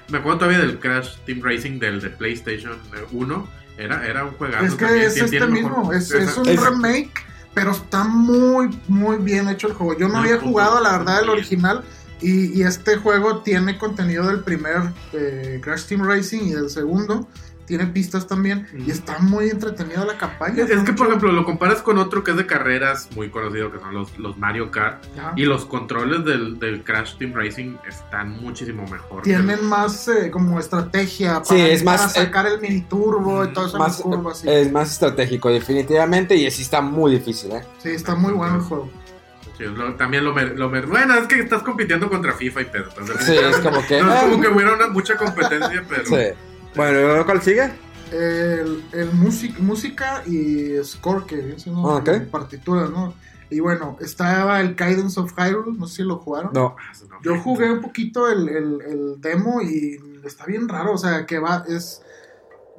me 0.09 0.17
acuerdo 0.19 0.39
todavía 0.39 0.59
del 0.59 0.79
Crash 0.79 1.15
Team 1.25 1.41
Racing 1.43 1.79
del 1.79 2.01
de 2.01 2.09
PlayStation 2.09 2.77
1. 3.11 3.47
Era, 3.77 4.07
era 4.07 4.23
un 4.23 4.31
juegazo. 4.31 4.65
Es 4.65 4.73
que 4.75 4.85
también, 4.85 5.05
es 5.07 5.17
este 5.17 5.47
mismo, 5.47 5.91
es, 5.91 6.11
un 6.37 6.47
es- 6.47 6.61
remake, 6.61 7.11
pero 7.53 7.71
está 7.71 8.03
muy, 8.05 8.69
muy 8.87 9.17
bien 9.17 9.49
hecho 9.49 9.67
el 9.67 9.73
juego. 9.73 9.97
Yo 9.97 10.07
no 10.07 10.13
No, 10.13 10.19
había 10.19 10.37
jugado, 10.39 10.81
la 10.81 10.97
verdad, 10.97 11.23
el 11.23 11.29
original. 11.29 11.83
Y, 12.21 12.57
y 12.57 12.63
este 12.63 12.95
juego 12.95 13.39
tiene 13.41 13.77
contenido 13.77 14.25
del 14.27 14.39
primer 14.39 14.93
eh, 15.11 15.59
Crash 15.61 15.83
Team 15.87 16.03
Racing 16.07 16.43
y 16.43 16.51
del 16.53 16.69
segundo. 16.69 17.27
Tiene 17.65 17.87
pistas 17.87 18.27
también. 18.27 18.67
Y 18.85 18.91
está 18.91 19.17
muy 19.19 19.49
entretenida 19.49 20.05
la 20.05 20.17
campaña. 20.17 20.63
Es, 20.63 20.69
es 20.69 20.69
que, 20.69 20.75
Mucho- 20.91 20.95
por 20.95 21.07
ejemplo, 21.07 21.31
lo 21.31 21.43
comparas 21.45 21.81
con 21.81 21.97
otro 21.97 22.23
que 22.23 22.31
es 22.31 22.37
de 22.37 22.45
carreras 22.45 23.09
muy 23.15 23.29
conocido, 23.29 23.71
que 23.71 23.79
son 23.79 23.93
los, 23.93 24.17
los 24.19 24.37
Mario 24.37 24.69
Kart. 24.69 25.03
Y 25.35 25.45
los 25.45 25.65
controles 25.65 26.23
del, 26.25 26.59
del 26.59 26.83
Crash 26.83 27.17
Team 27.17 27.33
Racing 27.33 27.77
están 27.87 28.29
muchísimo 28.39 28.83
mejor. 28.83 29.23
que 29.23 29.31
Tienen 29.31 29.65
más 29.65 30.07
eh, 30.07 30.29
como 30.29 30.59
estrategia 30.59 31.41
para, 31.41 31.45
Sí, 31.45 31.59
es 31.61 31.81
para 31.83 31.97
más, 32.03 32.15
eh, 32.15 32.19
sacar 32.21 32.45
el 32.45 32.61
mini 32.61 32.81
turbo 32.81 33.43
y 33.45 33.47
todo 33.53 33.65
eso 33.65 33.77
en 33.77 33.81
más, 33.83 33.91
las 33.93 34.01
curvas. 34.01 34.39
sí. 34.39 34.49
es 34.49 34.71
más 34.71 34.91
estratégico, 34.91 35.49
definitivamente. 35.49 36.35
Y 36.35 36.45
así 36.45 36.61
está 36.61 36.81
muy 36.81 37.11
difícil, 37.13 37.51
¿eh? 37.51 37.63
Sí, 37.79 37.89
está 37.89 38.13
muy 38.15 38.33
bueno 38.33 38.55
el 38.57 38.61
juego. 38.61 38.89
Sí, 39.57 39.63
lo- 39.63 39.95
también 39.95 40.23
lo, 40.25 40.33
lo 40.37 40.69
Bueno, 40.69 41.15
es 41.15 41.27
que 41.27 41.39
estás 41.39 41.63
compitiendo 41.63 42.09
contra 42.09 42.33
FIFA 42.33 42.61
y 42.61 42.65
pedo. 42.65 42.89
entonces, 42.89 43.25
Sí, 43.25 43.35
es 43.37 43.57
como 43.57 43.83
que- 43.87 44.01
No 44.01 44.13
es 44.13 44.21
como 44.21 44.41
que 44.41 44.47
hubiera 44.49 44.73
una, 44.75 44.87
mucha 44.89 45.15
competencia, 45.15 45.83
pero. 45.89 46.05
Sí. 46.05 46.37
Bueno, 46.75 46.99
¿y 46.99 47.03
luego 47.03 47.25
cuál 47.25 47.41
sigue? 47.41 47.71
El, 48.11 48.83
el 48.91 49.11
music- 49.13 49.57
música 49.59 50.21
y 50.25 50.73
score, 50.83 51.25
que 51.25 51.37
viene 51.37 51.59
siendo 51.59 51.89
Ah, 51.89 51.95
ok. 51.97 52.09
partituras, 52.29 52.89
¿no? 52.89 53.13
Y 53.49 53.59
bueno, 53.59 53.97
estaba 54.01 54.59
el 54.61 54.75
Guidance 54.75 55.19
of 55.19 55.33
Hyrule, 55.37 55.77
no 55.77 55.87
sé 55.87 55.97
si 55.97 56.03
lo 56.03 56.17
jugaron. 56.17 56.51
No. 56.53 56.75
Yo 57.23 57.39
jugué 57.39 57.71
un 57.71 57.81
poquito 57.81 58.27
el, 58.29 58.49
el- 58.49 58.81
el 58.87 59.21
demo 59.21 59.61
y 59.61 59.99
está 60.23 60.45
bien 60.45 60.67
raro, 60.67 60.93
o 60.93 60.97
sea, 60.97 61.25
que 61.25 61.39
va, 61.39 61.63
es, 61.67 62.01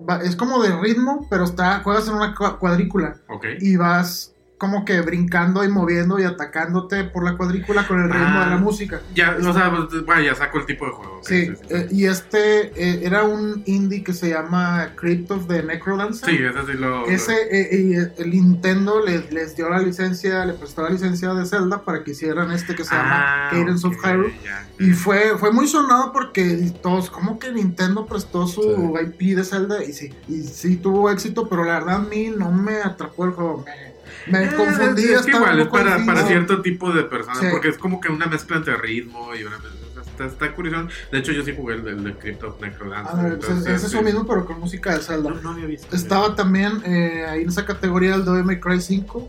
va- 0.08 0.20
es 0.22 0.36
como 0.36 0.62
de 0.62 0.76
ritmo, 0.80 1.26
pero 1.30 1.44
está, 1.44 1.80
juegas 1.80 2.08
en 2.08 2.14
una 2.14 2.34
cua- 2.34 2.58
cuadrícula 2.58 3.16
Ok. 3.28 3.46
y 3.60 3.76
vas 3.76 4.34
como 4.58 4.84
que 4.84 5.00
brincando 5.02 5.62
y 5.64 5.68
moviendo 5.68 6.18
y 6.18 6.24
atacándote 6.24 7.04
por 7.04 7.24
la 7.24 7.36
cuadrícula 7.36 7.86
con 7.86 8.00
el 8.00 8.10
ritmo 8.10 8.26
Ah. 8.38 8.44
de 8.44 8.50
la 8.52 8.56
música. 8.56 9.00
Ya, 9.14 9.36
o 9.38 9.52
sea, 9.52 9.70
pues, 9.70 10.04
bueno, 10.06 10.22
ya 10.22 10.34
saco 10.34 10.58
el 10.58 10.66
tipo 10.66 10.86
de 10.86 10.92
juego. 10.92 11.20
Sí, 11.22 11.52
eh, 11.68 11.88
y 11.90 12.06
este 12.06 12.72
eh, 12.74 13.00
era 13.04 13.24
un 13.24 13.62
indie 13.66 14.02
que 14.02 14.12
se 14.14 14.30
llama 14.30 14.92
Crypt 14.96 15.30
of 15.30 15.46
the 15.46 15.62
Necrodancer. 15.62 16.30
Sí, 16.30 16.36
ese 16.42 16.72
sí 16.72 16.78
lo. 16.78 17.06
Ese, 17.06 17.32
eh, 17.34 17.68
eh, 18.00 18.12
el 18.18 18.30
Nintendo 18.30 19.04
les, 19.04 19.30
les 19.32 19.56
dio 19.56 19.68
la 19.68 19.78
licencia, 19.78 20.44
le 20.46 20.54
prestó 20.54 20.82
la 20.82 20.90
licencia 20.90 21.34
de 21.34 21.44
Zelda 21.44 21.82
para 21.82 22.02
que 22.02 22.12
hicieran 22.12 22.50
este 22.50 22.74
que 22.74 22.84
se 22.84 22.94
llama 22.94 23.48
Ah, 23.48 23.50
Cadence 23.50 23.86
of 23.86 23.96
Hyrule. 24.02 24.34
Y 24.78 24.92
fue, 24.92 25.36
fue 25.38 25.52
muy 25.52 25.66
sonado 25.68 26.12
porque 26.12 26.72
todos, 26.82 27.10
como 27.10 27.38
que 27.38 27.52
Nintendo 27.52 28.06
prestó 28.06 28.46
su 28.46 28.62
Sí. 28.62 29.04
IP 29.26 29.36
de 29.36 29.44
Zelda? 29.44 29.84
Y 29.84 29.92
sí, 29.92 30.14
y 30.28 30.42
sí 30.42 30.76
tuvo 30.76 31.10
éxito, 31.10 31.48
pero 31.48 31.64
la 31.64 31.74
verdad 31.80 31.96
a 31.96 31.98
mí 32.00 32.32
no 32.34 32.50
me 32.52 32.76
atrapó 32.76 33.24
el 33.26 33.32
juego. 33.32 33.64
Me, 33.66 33.95
me 34.28 34.44
Eh, 34.44 34.50
confundí. 34.56 35.04
Es, 35.04 35.20
es 35.20 35.26
que 35.26 35.32
igual, 35.32 35.60
es 35.60 35.68
para, 35.68 36.04
para 36.04 36.26
cierto 36.26 36.62
tipo 36.62 36.92
de 36.92 37.04
personas, 37.04 37.38
Sí. 37.38 37.46
porque 37.50 37.68
es 37.68 37.78
como 37.78 38.00
que 38.00 38.08
una 38.10 38.26
mezcla 38.26 38.56
entre 38.56 38.76
ritmo 38.76 39.34
y 39.34 39.44
una 39.44 39.58
mezcla. 39.58 40.02
Está, 40.06 40.24
está 40.26 40.54
curioso. 40.54 40.88
De 41.12 41.18
hecho, 41.18 41.32
yo 41.32 41.42
sí 41.44 41.52
jugué 41.54 41.74
el, 41.74 41.86
el 41.88 42.02
de 42.04 42.14
Crypt 42.16 42.42
of 42.44 42.58
Necrodancer. 42.60 43.14
Ah, 43.14 43.20
pues, 43.22 43.32
entonces, 43.34 43.66
es 43.74 43.84
eso 43.84 43.98
sí. 43.98 44.04
mismo, 44.04 44.26
pero 44.26 44.46
con 44.46 44.58
música 44.60 44.94
de 44.96 45.02
Zelda. 45.02 45.28
No, 45.30 45.40
no 45.42 45.50
había 45.50 45.66
visto. 45.66 45.94
Estaba 45.94 46.34
también 46.34 46.80
eh, 46.86 47.26
ahí 47.28 47.42
en 47.42 47.48
esa 47.50 47.66
categoría 47.66 48.14
el 48.14 48.24
Devil 48.24 48.44
May 48.44 48.58
Cry 48.58 48.80
5. 48.80 49.28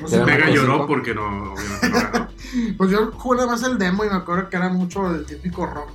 No 0.00 0.08
sé 0.08 0.22
Mega 0.24 0.50
lloró 0.50 0.72
cinco. 0.74 0.86
porque 0.88 1.14
no, 1.14 1.52
obviamente 1.54 1.88
no 1.88 2.10
ganó. 2.10 2.28
Pues 2.78 2.90
yo 2.90 3.10
jugué 3.12 3.38
nada 3.38 3.50
más 3.52 3.62
el 3.64 3.76
demo 3.78 4.04
y 4.04 4.08
me 4.08 4.14
acuerdo 4.16 4.48
que 4.48 4.56
era 4.56 4.68
mucho 4.68 5.10
el 5.14 5.24
típico 5.26 5.66
rock. 5.66 5.90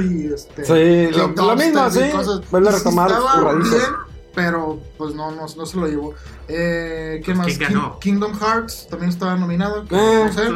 Y 0.00 0.26
este. 0.32 0.64
Sí, 0.64 1.16
lo, 1.16 1.28
lo 1.28 1.56
mismo, 1.56 1.90
sí. 1.90 2.10
cosas. 2.10 2.50
Vuelve 2.50 2.68
a 2.68 2.72
retomar 2.72 3.10
estaba 3.10 3.54
bien, 3.54 3.62
pero 4.34 4.80
pues 4.98 5.14
no, 5.14 5.30
no, 5.30 5.42
no 5.56 5.66
se 5.66 5.76
lo 5.76 5.86
llevó. 5.86 6.14
Eh, 6.48 7.20
¿Quién 7.24 7.36
Pues, 7.36 7.48
más? 7.48 7.56
¿quién 7.58 7.68
King- 7.68 7.74
ganó? 7.76 7.98
Kingdom 8.00 8.32
Hearts 8.34 8.88
también 8.88 9.10
estaba 9.10 9.36
nominado. 9.36 9.82
Eh, 9.90 10.24
no 10.26 10.32
sé. 10.32 10.46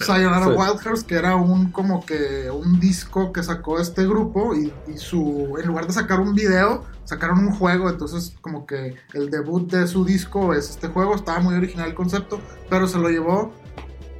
Sayonara 0.00 0.46
Sí. 0.46 0.50
Wild 0.52 0.80
Hearts, 0.80 1.04
que 1.04 1.14
era 1.14 1.36
un 1.36 1.70
como 1.72 2.04
que 2.04 2.50
un 2.50 2.80
disco 2.80 3.32
que 3.32 3.42
sacó 3.42 3.78
este 3.78 4.06
grupo 4.06 4.54
y, 4.54 4.72
y 4.92 4.98
su 4.98 5.56
en 5.60 5.66
lugar 5.66 5.86
de 5.86 5.92
sacar 5.92 6.20
un 6.20 6.34
video, 6.34 6.84
sacaron 7.04 7.38
un 7.40 7.52
juego, 7.52 7.88
entonces 7.90 8.34
como 8.40 8.66
que 8.66 8.96
el 9.14 9.30
debut 9.30 9.70
de 9.70 9.86
su 9.86 10.04
disco 10.04 10.54
es 10.54 10.70
este 10.70 10.88
juego, 10.88 11.14
estaba 11.14 11.40
muy 11.40 11.54
original 11.54 11.88
el 11.88 11.94
concepto, 11.94 12.40
pero 12.70 12.86
se 12.86 12.98
lo 12.98 13.08
llevó 13.08 13.52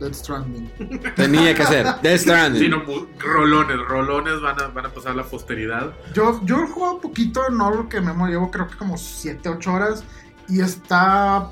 Death 0.03 0.15
Stranding. 0.15 0.71
Tenía 1.17 1.55
que 1.55 1.65
ser. 1.67 1.87
Death 2.03 2.21
Stranding. 2.21 2.63
Sí, 2.63 2.69
no, 2.69 2.85
mu- 2.85 3.07
rolones, 3.19 3.79
rolones 3.89 4.41
van 4.41 4.61
a, 4.61 4.67
van 4.69 4.87
a 4.87 4.89
pasar 4.91 5.13
a 5.13 5.15
la 5.17 5.25
posteridad. 5.25 5.93
Yo, 6.15 6.41
yo 6.45 6.63
he 6.63 6.67
jugado 6.67 6.95
un 6.97 7.01
poquito, 7.01 7.49
no 7.51 7.71
lo 7.71 7.89
que 7.89 8.01
me 8.01 8.13
llevo 8.29 8.51
creo 8.51 8.69
que 8.69 8.77
como 8.77 8.97
7, 8.97 9.49
8 9.49 9.73
horas 9.73 10.05
y 10.49 10.61
está 10.61 11.49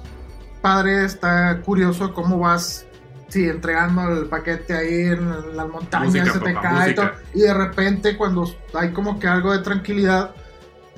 padre, 0.60 1.04
está 1.04 1.60
curioso 1.62 2.12
cómo 2.12 2.38
vas 2.38 2.86
sí, 3.28 3.48
entregando 3.48 4.08
el 4.08 4.26
paquete 4.26 4.74
ahí 4.76 5.12
en 5.12 5.56
las 5.56 5.68
montañas, 5.68 6.08
Música, 6.08 6.32
se 6.32 6.40
te 6.40 6.52
papá, 6.52 6.68
cae 6.68 6.90
y 6.90 6.94
todo, 6.94 7.10
y 7.32 7.40
de 7.40 7.54
repente 7.54 8.16
cuando 8.16 8.52
hay 8.74 8.90
como 8.92 9.18
que 9.20 9.28
algo 9.28 9.52
de 9.52 9.60
tranquilidad, 9.60 10.34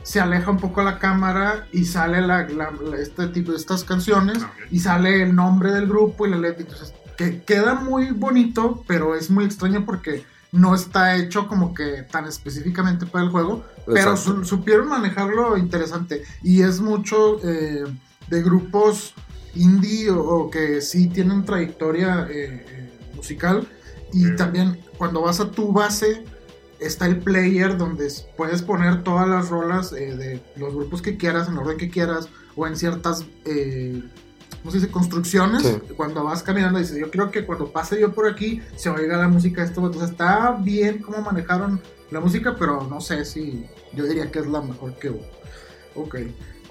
se 0.02 0.18
aleja 0.18 0.50
un 0.50 0.56
poco 0.56 0.82
la 0.82 0.98
cámara 0.98 1.66
y 1.70 1.84
sale 1.84 2.20
la, 2.22 2.48
la- 2.48 2.72
la- 2.72 2.96
este 2.96 3.28
tipo 3.28 3.52
de 3.52 3.58
estas 3.58 3.84
canciones 3.84 4.38
Ok. 4.42 4.50
y 4.72 4.80
sale 4.80 5.22
el 5.22 5.32
nombre 5.34 5.70
del 5.72 5.86
grupo 5.86 6.26
y 6.26 6.30
la 6.30 6.38
letra, 6.38 6.62
entonces 6.62 6.92
que 7.16 7.42
queda 7.42 7.74
muy 7.74 8.10
bonito, 8.10 8.82
pero 8.86 9.14
es 9.14 9.30
muy 9.30 9.44
extraño 9.44 9.84
porque 9.84 10.24
no 10.52 10.74
está 10.74 11.16
hecho 11.16 11.48
como 11.48 11.72
que 11.74 12.02
tan 12.10 12.26
específicamente 12.26 13.06
para 13.06 13.24
el 13.24 13.30
juego, 13.30 13.64
pero 13.86 14.16
su- 14.16 14.44
supieron 14.44 14.88
manejarlo 14.88 15.56
interesante. 15.56 16.22
Y 16.42 16.62
es 16.62 16.80
mucho 16.80 17.38
eh, 17.42 17.84
de 18.28 18.42
grupos 18.42 19.14
indie 19.54 20.10
o, 20.10 20.22
o 20.22 20.50
que 20.50 20.80
sí 20.80 21.08
tienen 21.08 21.44
trayectoria 21.44 22.26
eh, 22.30 22.64
eh, 22.68 22.98
musical. 23.14 23.66
Y 24.12 24.36
también 24.36 24.78
cuando 24.98 25.22
vas 25.22 25.40
a 25.40 25.50
tu 25.50 25.72
base 25.72 26.24
está 26.80 27.06
el 27.06 27.18
player 27.18 27.78
donde 27.78 28.12
puedes 28.36 28.60
poner 28.60 29.02
todas 29.04 29.26
las 29.28 29.48
rolas 29.48 29.92
eh, 29.92 30.16
de 30.16 30.42
los 30.56 30.74
grupos 30.74 31.00
que 31.00 31.16
quieras 31.16 31.48
en 31.48 31.56
orden 31.56 31.78
que 31.78 31.88
quieras 31.88 32.28
o 32.56 32.66
en 32.66 32.76
ciertas 32.76 33.24
eh, 33.46 34.02
¿cómo 34.56 34.70
se 34.70 34.78
dice? 34.78 34.90
construcciones 34.90 35.62
Sí. 35.62 35.78
cuando 35.96 36.24
vas 36.24 36.42
caminando 36.42 36.78
dices 36.78 36.96
yo 36.98 37.10
creo 37.10 37.30
que 37.30 37.44
cuando 37.44 37.70
pase 37.72 38.00
yo 38.00 38.12
por 38.12 38.26
aquí 38.28 38.60
se 38.76 38.88
oiga 38.90 39.16
la 39.16 39.28
música 39.28 39.62
de 39.62 39.68
esto 39.68 39.84
entonces 39.84 40.10
está 40.10 40.52
bien 40.60 40.98
cómo 40.98 41.20
manejaron 41.22 41.80
la 42.10 42.20
música 42.20 42.56
pero 42.58 42.86
no 42.88 43.00
sé 43.00 43.24
si 43.24 43.64
yo 43.94 44.04
diría 44.04 44.30
que 44.30 44.38
es 44.40 44.46
la 44.46 44.60
mejor 44.60 44.94
que 44.98 45.10
hubo 45.10 45.24
ok 45.94 46.16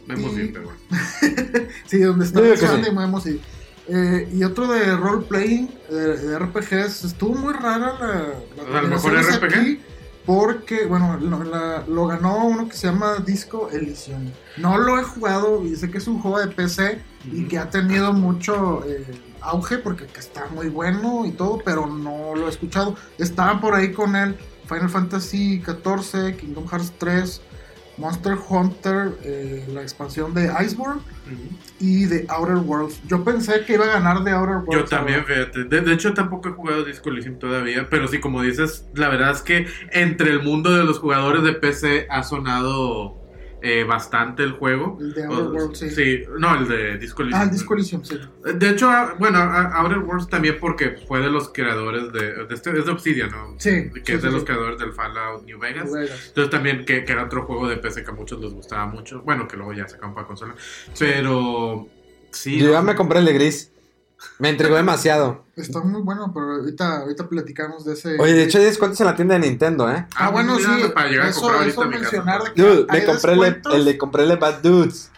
Y- 0.08 0.12
emocioné, 0.14 0.46
pero 0.48 0.66
bueno. 0.66 0.80
Sí, 1.88 2.00
donde 2.00 2.26
está 2.26 2.40
sí. 2.58 2.92
movemos 2.92 3.26
y, 3.28 3.40
eh, 3.88 4.28
y 4.34 4.44
otro 4.44 4.68
de 4.68 4.96
role 4.98 5.26
playing, 5.28 5.70
de, 5.90 6.18
de 6.18 6.40
RPGs, 6.40 7.04
estuvo 7.06 7.36
muy 7.36 7.54
rara 7.54 7.94
la, 8.00 8.72
la 8.72 8.80
¿el 8.80 8.88
mejor 8.88 9.14
RPG? 9.14 9.54
aquí, 9.56 9.80
porque, 10.26 10.86
bueno, 10.86 11.18
lo, 11.20 11.44
la- 11.44 11.84
lo 11.88 12.08
ganó 12.08 12.46
uno 12.46 12.68
que 12.70 12.76
se 12.78 12.88
llama 12.88 13.16
Disco 13.26 13.70
Elysium. 13.72 14.30
No 14.58 14.78
lo 14.78 15.00
he 15.00 15.04
jugado 15.04 15.66
y 15.66 15.76
sé 15.76 15.90
que 15.90 15.98
es 15.98 16.08
un 16.08 16.20
juego 16.22 16.40
de 16.40 16.48
PC 16.48 17.02
y 17.32 17.44
que 17.46 17.58
ha 17.58 17.70
tenido 17.70 18.14
mucho 18.14 18.84
eh, 18.86 19.06
auge 19.42 19.78
porque 19.80 20.06
que 20.06 20.20
está 20.20 20.46
muy 20.54 20.70
bueno 20.70 21.26
y 21.26 21.32
todo, 21.32 21.60
pero 21.66 21.88
no 21.88 22.36
lo 22.36 22.48
he 22.48 22.50
escuchado. 22.50 22.96
Estaban 23.18 23.60
por 23.62 23.74
ahí 23.76 23.92
con 23.92 24.16
él 24.16 24.38
Final 24.68 24.90
Fantasy 24.90 25.62
XIV, 25.62 26.38
Kingdom 26.38 26.68
Hearts 26.68 26.94
3, 26.98 27.42
Monster 28.02 28.36
Hunter, 28.50 29.12
eh, 29.24 29.64
la 29.72 29.84
expansión 29.84 30.34
de 30.34 30.52
Iceborne 30.66 31.02
y 31.80 32.06
de 32.06 32.26
Outer 32.30 32.56
Worlds. 32.58 33.00
Yo 33.08 33.24
pensé 33.24 33.64
que 33.64 33.76
iba 33.76 33.86
a 33.86 33.90
ganar 33.90 34.24
de 34.24 34.32
Outer 34.32 34.56
Worlds. 34.56 34.76
Yo 34.76 34.86
también, 34.86 35.24
fíjate. 35.24 35.66
De, 35.66 35.82
de 35.82 35.94
hecho, 35.94 36.12
tampoco 36.16 36.50
he 36.50 36.52
jugado 36.52 36.84
Disco 36.84 37.10
Elysium 37.10 37.38
todavía, 37.38 37.88
pero 37.92 38.08
sí, 38.08 38.20
como 38.20 38.42
dices, 38.42 38.88
la 38.96 39.08
verdad 39.10 39.32
es 39.32 39.44
que 39.44 39.68
entre 39.92 40.32
el 40.32 40.42
mundo 40.42 40.76
de 40.76 40.84
los 40.84 40.98
jugadores 40.98 41.44
de 41.44 41.54
PC 41.54 42.08
ha 42.10 42.24
sonado 42.24 43.21
eh, 43.62 43.84
bastante 43.84 44.44
el 44.44 44.54
juego. 44.54 44.98
El 45.00 45.14
de 45.14 45.26
Outer 45.26 45.44
Worlds, 45.52 45.80
sí. 45.80 46.24
no, 46.40 46.56
el 46.58 46.68
de 46.68 46.98
Disco 46.98 47.22
Elysium. 47.22 47.42
Ah, 47.42 47.44
el 47.46 47.52
Disco 47.52 47.74
Elysium, 47.76 48.04
sí. 48.04 48.20
De 48.56 48.70
hecho, 48.70 48.90
a- 48.90 49.14
bueno, 49.20 49.38
a- 49.40 49.76
Outer 49.82 50.00
Worlds 50.00 50.28
también 50.30 50.58
porque 50.60 50.98
fue 51.08 51.20
de 51.22 51.30
los 51.30 51.50
creadores 51.50 52.12
de... 52.12 52.46
de 52.46 52.54
este, 52.56 52.78
es 52.78 52.86
de 52.86 52.92
Obsidian, 52.92 53.30
¿no? 53.32 53.56
Sí, 53.60 53.90
Que 53.94 54.02
sí, 54.04 54.12
es 54.14 54.22
de 54.24 54.28
sí, 54.30 54.34
los 54.34 54.40
sí. 54.42 54.46
creadores 54.48 54.80
del 54.80 54.94
Fallout 54.94 55.44
New 55.46 55.60
Vegas. 55.60 55.92
Vegas. 55.92 56.26
Entonces 56.30 56.50
también 56.50 56.86
que, 56.86 57.04
que 57.06 57.12
era 57.12 57.26
otro 57.26 57.46
juego 57.46 57.68
de 57.68 57.78
PC 57.78 58.04
que 58.04 58.12
a 58.12 58.14
muchos 58.14 58.40
les 58.42 58.52
gustaba 58.54 58.86
mucho. 58.88 59.22
Bueno, 59.22 59.48
que 59.48 59.58
luego 59.58 59.74
ya 59.74 59.88
sacaron 59.88 60.14
para 60.16 60.26
consola. 60.28 60.56
Pero... 60.98 61.88
Sí. 62.32 62.58
Yo 62.60 62.68
no, 62.68 62.72
ya 62.72 62.82
me 62.82 62.96
compré 62.96 63.20
el 63.20 63.26
de 63.26 63.34
gris. 63.34 63.71
Me 64.40 64.50
entregó 64.50 64.76
demasiado. 64.76 65.46
Está 65.56 65.82
muy 65.82 66.02
bueno, 66.02 66.32
pero 66.34 66.54
ahorita, 66.54 67.02
ahorita 67.02 67.28
platicamos 67.30 67.86
de 67.86 67.94
ese. 67.94 68.18
Oye, 68.20 68.34
de 68.34 68.44
hecho 68.44 68.58
hay 68.58 68.66
descuentos 68.66 69.00
en 69.02 69.08
la 69.08 69.16
tienda 69.16 69.36
de 69.36 69.42
Nintendo, 69.42 69.90
¿eh? 69.92 70.08
Ah, 70.16 70.30
bueno, 70.30 70.58
sí. 70.58 70.66
Para 70.94 71.10
llegar 71.10 71.28
a 71.28 71.30
eso, 71.30 71.42
comprar 71.42 71.68
eso 71.68 71.82
ahorita 71.82 71.82
a 71.82 71.86
mi 71.86 71.92
casa. 72.06 72.24
mencionar 72.24 72.44
de 72.44 72.54
que 72.54 72.62
Dude, 72.62 72.86
me 72.92 73.06
compré 73.06 73.34
el, 73.34 73.62
el 73.74 73.86
de 73.86 73.98
compré 73.98 74.24
el 74.24 74.38
Bad 74.38 74.62
Dudes. 74.62 75.12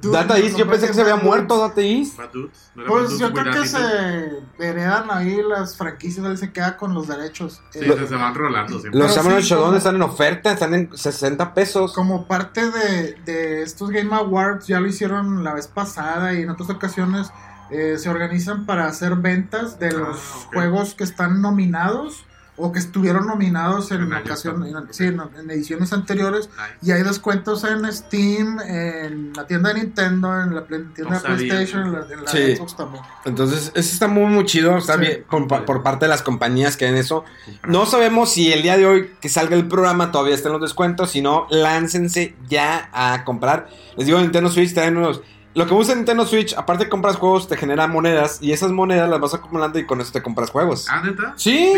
Dude, 0.00 0.16
Data 0.16 0.38
East, 0.38 0.56
yo 0.56 0.68
pensé 0.70 0.86
que 0.86 0.94
se 0.94 1.00
había 1.00 1.16
muerto. 1.16 1.58
Data 1.58 1.80
East. 1.80 2.16
Bad 2.16 2.30
Dudes, 2.30 2.70
¿no 2.76 2.82
era 2.82 2.90
Pues 2.92 3.10
Bad 3.10 3.18
yo 3.18 3.32
creo 3.32 3.52
que 3.52 3.68
se 3.68 4.64
heredan 4.64 5.10
ahí 5.10 5.42
las 5.42 5.76
franquicias, 5.76 6.24
él 6.24 6.38
se 6.38 6.52
queda 6.52 6.76
con 6.76 6.94
los 6.94 7.08
derechos. 7.08 7.60
Sí, 7.70 7.80
Eh, 7.80 7.96
se, 7.98 8.06
se 8.06 8.14
van 8.14 8.32
rolando 8.32 8.78
siempre. 8.78 9.00
Los 9.00 9.12
Samurai 9.12 9.42
sí, 9.42 9.48
Shodown 9.48 9.74
están 9.74 9.96
en 9.96 10.02
oferta, 10.02 10.52
están 10.52 10.74
en 10.74 10.96
60 10.96 11.52
pesos. 11.54 11.92
como 11.92 12.28
parte 12.28 12.70
de, 12.70 13.14
de 13.24 13.62
estos 13.62 13.90
Game 13.90 14.14
Awards, 14.14 14.68
ya 14.68 14.78
lo 14.78 14.86
hicieron 14.86 15.42
la 15.42 15.54
vez 15.54 15.66
pasada 15.66 16.32
y 16.34 16.42
en 16.42 16.50
otras 16.50 16.70
ocasiones 16.70 17.32
eh, 17.70 17.96
se 17.98 18.08
organizan 18.08 18.66
para 18.66 18.86
hacer 18.86 19.16
ventas 19.16 19.78
de 19.78 19.88
Ah, 19.88 19.92
los 19.92 20.18
juegos 20.52 20.94
que 20.94 21.04
están 21.04 21.40
nominados 21.42 22.24
o 22.62 22.72
que 22.72 22.78
estuvieron 22.78 23.26
nominados 23.26 23.90
en, 23.90 24.02
En 24.02 24.12
ocasión, 24.12 24.56
en, 24.66 24.76
anteriores. 24.76 24.96
sí, 24.96 25.04
en, 25.04 25.20
en 25.40 25.50
ediciones 25.50 25.94
anteriores. 25.94 26.50
Nice. 26.50 26.78
Y 26.82 26.90
hay 26.90 27.02
descuentos 27.04 27.64
en 27.64 27.90
Steam, 27.90 28.60
en 28.60 29.32
la 29.34 29.46
tienda 29.46 29.72
de 29.72 29.80
Nintendo, 29.80 30.38
en 30.42 30.54
la 30.54 30.66
tienda 30.66 30.92
No 31.04 31.10
de 31.10 31.20
sabía. 31.20 31.36
PlayStation, 31.36 31.86
en 31.86 31.92
la, 31.92 32.00
en 32.12 32.22
la 32.22 32.30
Sí. 32.30 32.56
Xbox 32.56 32.76
también. 32.76 33.02
Entonces, 33.24 33.72
eso 33.74 33.92
está 33.94 34.08
muy, 34.08 34.26
muy 34.26 34.44
chido. 34.44 34.76
Está 34.76 34.94
Sí. 34.96 35.00
bien 35.00 35.24
por, 35.30 35.64
por 35.64 35.82
parte 35.82 36.04
de 36.04 36.10
las 36.10 36.20
compañías 36.20 36.76
que 36.76 36.86
en 36.86 36.96
eso. 36.96 37.24
No 37.66 37.86
sabemos 37.86 38.30
si 38.30 38.52
el 38.52 38.60
día 38.60 38.76
de 38.76 38.84
hoy 38.84 39.10
que 39.22 39.30
salga 39.30 39.56
el 39.56 39.66
programa 39.66 40.12
todavía 40.12 40.34
están 40.34 40.52
los 40.52 40.60
descuentos. 40.60 41.12
Si 41.12 41.22
no, 41.22 41.46
láncense 41.48 42.34
ya 42.46 42.90
a 42.92 43.24
comprar. 43.24 43.68
Les 43.96 44.04
digo, 44.04 44.18
Nintendo 44.20 44.50
Switch 44.50 44.74
traen 44.74 44.98
unos 44.98 45.22
lo 45.54 45.66
que 45.66 45.74
usa 45.74 45.94
Nintendo 45.94 46.24
Switch, 46.26 46.54
aparte 46.56 46.84
de 46.84 46.90
compras 46.90 47.16
juegos, 47.16 47.48
te 47.48 47.56
genera 47.56 47.86
monedas 47.88 48.38
y 48.40 48.52
esas 48.52 48.70
monedas 48.70 49.08
las 49.10 49.20
vas 49.20 49.34
acumulando 49.34 49.78
y 49.78 49.86
con 49.86 50.00
eso 50.00 50.12
te 50.12 50.22
compras 50.22 50.50
juegos. 50.50 50.86
Ah, 50.88 51.02
neta. 51.04 51.32
Sí, 51.36 51.74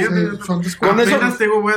son. 0.46 0.62
Con 0.78 1.00
eso- 1.00 1.18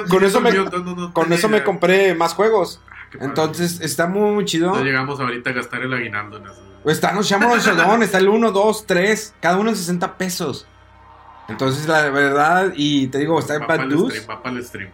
con 0.09 0.23
eso 0.23 0.41
me- 0.41 0.51
no- 0.51 0.65
no- 0.65 0.95
no 0.95 1.13
con 1.13 1.31
eso 1.31 1.47
me 1.49 1.63
compré 1.63 2.13
más 2.15 2.33
juegos. 2.33 2.81
Ah. 2.87 3.17
Entonces 3.21 3.79
está 3.79 4.07
muy, 4.07 4.31
muy 4.33 4.45
chido. 4.45 4.75
No 4.75 4.83
llegamos 4.83 5.19
ahorita 5.19 5.51
a 5.51 5.53
gastar 5.53 5.81
el 5.83 5.93
aguinaldo 5.93 6.37
en 6.37 6.47
eso. 6.47 6.61
Están 6.85 7.15
los 7.15 7.27
Shamrock 7.27 7.59
Showdown, 7.59 8.03
está 8.03 8.17
el 8.19 8.27
1, 8.29 8.51
2, 8.51 8.85
3, 8.85 9.33
cada 9.39 9.57
uno 9.57 9.69
en 9.69 9.75
60 9.75 10.17
pesos. 10.17 10.67
Entonces, 11.47 11.87
la 11.87 12.09
verdad, 12.09 12.73
y 12.75 13.07
te 13.07 13.19
digo, 13.19 13.39
está 13.39 13.55
en 13.55 13.67
Bad 13.67 13.85
News, 13.85 14.13
stream, 14.13 14.29
va 14.29 14.43
para 14.43 14.55
el 14.57 14.65
stream. 14.65 14.89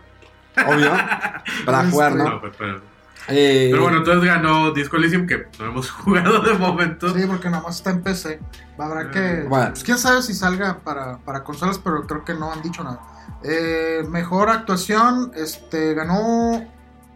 obvio, 0.67 0.91
para 1.65 1.89
jugar, 1.89 2.15
No, 2.15 2.23
¿no? 2.29 2.41
pero, 2.41 2.53
pero- 2.57 2.90
Eh, 3.27 3.69
pero 3.71 3.83
bueno, 3.83 3.99
entonces 3.99 4.23
ganó 4.25 4.71
Disco 4.71 4.97
Elysium, 4.97 5.27
que 5.27 5.47
no 5.59 5.65
hemos 5.65 5.89
jugado 5.91 6.41
de 6.41 6.53
momento. 6.53 7.13
Sí, 7.13 7.23
porque 7.27 7.49
nada 7.49 7.63
más 7.63 7.77
está 7.77 7.91
en 7.91 8.01
PC. 8.01 8.39
Habrá 8.77 9.11
que. 9.11 9.45
Bueno. 9.47 9.69
Pues 9.69 9.83
quién 9.83 9.97
sabe 9.97 10.21
si 10.21 10.33
salga 10.33 10.79
para, 10.79 11.17
para 11.19 11.43
consolas, 11.43 11.77
pero 11.79 12.05
creo 12.07 12.25
que 12.25 12.33
no 12.33 12.51
han 12.51 12.61
dicho 12.61 12.83
nada. 12.83 12.99
Eh, 13.43 14.03
mejor 14.09 14.49
actuación, 14.49 15.31
este 15.35 15.93
ganó 15.93 16.53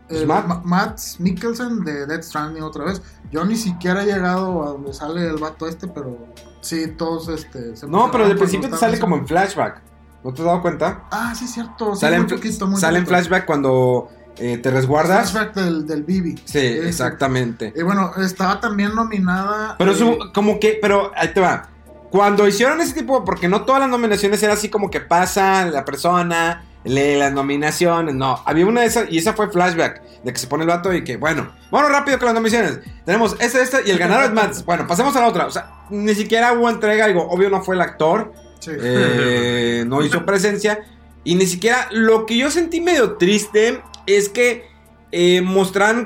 eh, 0.09 0.25
Matt. 0.27 0.45
Ma- 0.47 0.61
Matt 0.63 0.99
Mikkelsen 1.19 1.83
de 1.83 2.05
Dead 2.05 2.21
Stranding 2.21 2.63
otra 2.63 2.85
vez. 2.85 3.01
Yo 3.31 3.43
ni 3.45 3.55
siquiera 3.55 4.03
he 4.03 4.05
llegado 4.05 4.63
a 4.63 4.67
donde 4.69 4.93
sale 4.93 5.27
el 5.27 5.37
vato 5.37 5.67
este, 5.67 5.87
pero 5.87 6.27
sí, 6.61 6.87
todos 6.97 7.27
este. 7.29 7.75
se 7.75 7.87
no, 7.87 8.11
pero 8.11 8.27
de 8.27 8.35
principio 8.35 8.69
te 8.69 8.77
sale 8.77 8.99
como 8.99 9.15
en 9.17 9.27
flashback. 9.27 9.81
¿No 10.23 10.33
te 10.33 10.41
has 10.41 10.45
dado 10.47 10.61
cuenta? 10.61 11.03
Ah, 11.11 11.33
sí, 11.35 11.47
cierto. 11.47 11.93
Sí, 11.95 12.01
Sale, 12.01 12.17
muy 12.19 12.23
en, 12.31 12.35
poquito, 12.35 12.67
muy 12.67 12.79
sale 12.79 12.99
en 12.99 13.05
flashback 13.07 13.45
cuando 13.45 14.09
eh, 14.37 14.57
te 14.57 14.71
resguardas. 14.71 15.31
Flashback 15.31 15.55
del, 15.55 15.87
del 15.87 16.03
Bibi. 16.03 16.35
Sí, 16.45 16.57
Ese. 16.57 16.87
exactamente. 16.87 17.73
Y 17.75 17.81
bueno, 17.81 18.11
estaba 18.17 18.59
también 18.59 18.93
nominada. 18.95 19.75
Pero 19.77 19.91
eh, 19.91 19.95
su, 19.95 20.31
como 20.33 20.59
que, 20.59 20.77
pero 20.81 21.11
ahí 21.15 21.29
te 21.33 21.41
va. 21.41 21.69
Cuando 22.11 22.47
hicieron 22.47 22.79
ese 22.81 22.93
tipo, 22.93 23.25
porque 23.25 23.47
no 23.47 23.63
todas 23.63 23.81
las 23.81 23.89
nominaciones 23.89 24.41
era 24.41 24.53
así 24.53 24.69
como 24.69 24.89
que 24.89 25.01
pasa 25.01 25.65
la 25.65 25.83
persona, 25.83 26.63
lee 26.85 27.17
las 27.17 27.33
nominaciones, 27.33 28.15
no. 28.15 28.41
Había 28.45 28.65
una 28.65 28.81
de 28.81 28.87
esas, 28.87 29.11
y 29.11 29.17
esa 29.17 29.33
fue 29.33 29.49
flashback, 29.49 30.01
de 30.23 30.31
que 30.31 30.39
se 30.39 30.47
pone 30.47 30.63
el 30.63 30.69
vato 30.69 30.93
y 30.93 31.03
que, 31.03 31.17
bueno, 31.17 31.51
bueno, 31.71 31.89
rápido 31.89 32.17
con 32.17 32.27
las 32.27 32.35
nominaciones. 32.35 32.79
Tenemos 33.05 33.35
esta, 33.39 33.61
esta, 33.61 33.81
y 33.85 33.91
el 33.91 33.97
ganador 33.97 34.25
es 34.25 34.31
Matt. 34.31 34.63
Bueno, 34.65 34.87
pasemos 34.87 35.15
a 35.15 35.21
la 35.21 35.27
otra. 35.27 35.45
O 35.47 35.51
sea, 35.51 35.71
ni 35.89 36.15
siquiera 36.15 36.53
hubo 36.53 36.69
entrega, 36.69 37.07
digo, 37.07 37.27
obvio 37.27 37.49
no 37.49 37.61
fue 37.63 37.75
el 37.75 37.81
actor, 37.81 38.33
sí. 38.59 38.71
eh, 38.73 39.83
no 39.85 40.03
hizo 40.03 40.25
presencia. 40.25 40.79
Y 41.23 41.35
ni 41.35 41.47
siquiera 41.47 41.87
lo 41.91 42.25
que 42.25 42.37
yo 42.37 42.51
sentí 42.51 42.81
medio 42.81 43.13
triste 43.13 43.81
es 44.05 44.29
que 44.29 44.67
eh, 45.11 45.41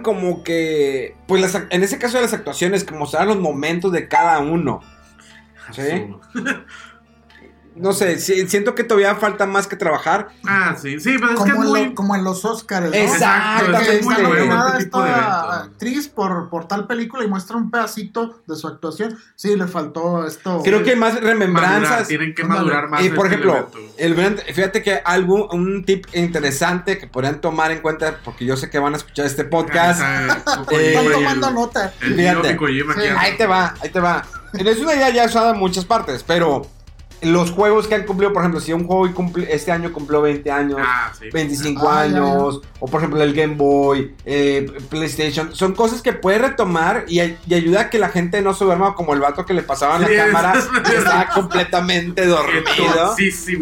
como 0.04 0.44
que, 0.44 1.16
pues 1.28 1.42
las 1.42 1.56
en 1.70 1.84
ese 1.84 1.98
caso 1.98 2.18
de 2.18 2.24
las 2.24 2.34
actuaciones, 2.34 2.84
que 2.84 2.94
mostraron 2.94 3.30
los 3.30 3.40
momentos 3.40 3.92
de 3.92 4.08
cada 4.08 4.40
uno. 4.40 4.82
¿Sí? 5.72 5.82
No 7.80 7.94
sé, 7.94 8.20
si- 8.20 8.48
siento 8.48 8.76
que 8.76 8.84
todavía 8.84 9.16
falta 9.16 9.46
más 9.46 9.68
que 9.68 9.76
trabajar. 9.76 10.30
Ah, 10.46 10.76
sí, 10.80 11.00
sí, 11.00 11.16
pero 11.20 11.32
es 11.32 11.40
que 11.42 11.50
es 11.50 11.56
como, 11.56 11.64
en 11.64 11.70
muy... 11.70 11.86
lo- 11.88 11.96
como 11.96 12.16
en 12.16 12.24
los 12.24 12.44
Oscars, 12.46 12.88
¿no? 12.90 12.94
Exacto, 12.94 13.72
Que 13.80 13.98
es 14.00 14.06
muy 14.06 14.16
nominada 14.16 14.70
este 14.78 14.84
esta 14.86 15.62
actriz 15.64 16.08
por, 16.10 16.50
por 16.50 16.68
tal 16.68 16.88
película 16.88 17.24
y 17.24 17.28
muestra 17.28 17.58
un 17.58 17.72
pedacito 17.72 18.42
de 18.48 18.56
su 18.56 18.68
actuación. 18.68 19.18
Sí, 19.36 19.56
le 19.56 19.68
faltó 19.68 20.26
esto. 20.28 20.62
Creo 20.64 20.84
que 20.84 20.92
hay 20.92 20.96
más 20.96 21.14
Madurar, 21.14 21.34
remembranzas. 21.34 22.08
tienen 22.08 22.36
que 22.36 22.44
madurar 22.44 22.90
más. 22.90 23.04
Y 23.04 23.10
por 23.10 23.28
este 23.28 23.38
ejemplo, 23.38 23.70
el 23.98 24.16
fíjate 24.54 24.84
que 24.84 25.02
algo, 25.06 25.48
un 25.52 25.86
tip 25.86 26.06
interesante 26.14 26.98
que 26.98 27.08
podrían 27.08 27.40
tomar 27.42 27.72
en 27.72 27.80
cuenta, 27.82 28.20
porque 28.24 28.46
yo 28.46 28.58
sé 28.58 28.70
que 28.70 28.80
van 28.80 28.94
a 28.94 28.98
escuchar 28.98 29.26
este 29.26 29.46
podcast. 29.46 30.02
Eh, 30.02 30.28
Están 30.90 31.06
el- 31.06 31.12
tomando 31.12 31.52
nota. 31.52 31.94
El 32.02 32.16
Fíjate. 32.16 32.58
Sí. 32.60 33.02
Ahí 33.18 33.38
te 33.38 33.46
va, 33.48 33.74
ahí 33.82 33.90
te 33.90 34.00
va. 34.00 34.26
Es 34.54 34.80
una 34.80 34.96
idea 34.96 35.10
ya 35.12 35.26
usada 35.26 35.52
en 35.52 35.60
muchas 35.60 35.86
partes, 35.86 36.24
pero 36.24 36.64
los 37.22 37.52
juegos 37.52 37.88
que 37.88 37.96
han 37.96 38.06
cumplido, 38.06 38.32
por 38.34 38.42
ejemplo, 38.42 38.60
si 38.62 38.72
un 38.74 38.86
juego 38.88 39.08
cumple- 39.14 39.48
este 39.50 39.72
año 39.72 39.92
cumplió 39.92 40.22
20 40.22 40.50
años, 40.52 40.78
Ah, 40.82 41.12
sí. 41.18 41.26
25 41.34 41.90
Ah, 41.90 42.06
ya, 42.08 42.18
años, 42.18 42.62
o 42.80 42.88
por 42.88 43.00
ejemplo 43.02 43.22
el 43.22 43.34
Game 43.34 43.56
Boy, 43.56 44.16
eh, 44.26 44.72
PlayStation, 44.90 45.54
son 45.56 45.74
cosas 45.76 46.02
que 46.02 46.14
puede 46.14 46.38
retomar 46.40 47.06
y, 47.08 47.20
y 47.22 47.54
ayuda 47.54 47.82
a 47.82 47.90
que 47.90 48.00
la 48.00 48.10
gente 48.10 48.42
no 48.42 48.54
se 48.54 48.64
duerma 48.66 48.96
como 48.96 49.14
el 49.14 49.20
vato 49.20 49.46
que 49.46 49.54
le 49.54 49.64
pasaban 49.64 50.06
Sí, 50.08 50.14
la 50.16 50.26
cámara, 50.28 50.54
es- 50.60 50.90
que 50.90 50.98
estaba 50.98 51.28
completamente 51.30 52.26
dormido. 52.26 52.64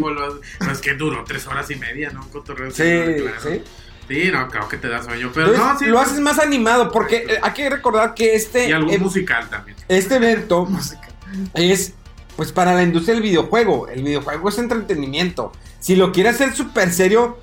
lo- 0.08 0.40
no, 0.66 0.72
es 0.72 0.78
que 0.80 0.94
duró 0.94 1.24
tres 1.24 1.46
horas 1.46 1.70
y 1.70 1.76
media, 1.76 2.10
¿no? 2.10 2.22
Un 2.22 2.28
cotorreo 2.30 2.70
Sí, 2.70 2.82
claro. 2.82 3.40
sí. 3.42 3.62
Sí, 4.08 4.30
no, 4.32 4.48
claro 4.48 4.68
que 4.68 4.78
te 4.78 4.88
da 4.88 5.02
sueño. 5.02 5.30
Pero 5.34 5.48
Entonces, 5.48 5.72
no, 5.72 5.78
sí. 5.80 5.84
lo 5.86 5.96
pues, 5.96 6.08
haces 6.08 6.20
más 6.20 6.38
animado 6.38 6.90
porque 6.90 7.26
eh, 7.28 7.38
hay 7.42 7.52
que 7.52 7.68
recordar 7.68 8.14
que 8.14 8.34
este, 8.34 8.68
Y 8.68 8.72
algo 8.72 8.90
eh, 8.90 8.98
musical 8.98 9.50
también. 9.50 9.76
este 9.86 10.16
evento 10.16 10.66
es 11.54 11.92
pues 12.38 12.52
para 12.52 12.72
la 12.72 12.84
industria 12.84 13.14
del 13.14 13.24
videojuego. 13.24 13.88
El 13.88 14.04
videojuego 14.04 14.48
es 14.48 14.58
entretenimiento. 14.58 15.50
Si 15.80 15.96
lo 15.96 16.12
quiere 16.12 16.28
hacer 16.28 16.54
súper 16.54 16.92
serio, 16.92 17.38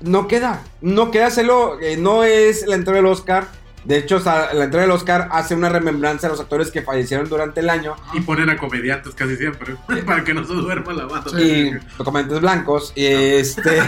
no 0.00 0.28
queda. 0.28 0.62
No 0.80 1.10
queda 1.10 1.26
hacerlo. 1.26 1.76
eh, 1.80 1.96
no 1.96 2.22
es 2.22 2.68
la 2.68 2.76
entrega 2.76 2.98
del 2.98 3.06
Oscar. 3.06 3.48
De 3.82 3.98
hecho, 3.98 4.18
o 4.18 4.20
sea, 4.20 4.54
la 4.54 4.62
entrega 4.62 4.82
del 4.82 4.92
Oscar 4.92 5.28
hace 5.32 5.56
una 5.56 5.70
remembranza 5.70 6.28
a 6.28 6.30
los 6.30 6.38
actores 6.38 6.70
que 6.70 6.82
fallecieron 6.82 7.28
durante 7.28 7.58
el 7.58 7.68
año. 7.68 7.96
Y 8.12 8.20
ponen 8.20 8.48
a 8.48 8.56
comediantes 8.56 9.12
casi 9.16 9.34
siempre. 9.34 9.74
para 10.06 10.22
que 10.22 10.34
no 10.34 10.46
se 10.46 10.52
duerma 10.52 10.92
la 10.92 11.06
banda. 11.06 11.42
Y 11.42 11.72
documentos 11.98 12.40
blancos. 12.40 12.92
Y 12.94 13.06
este. 13.06 13.76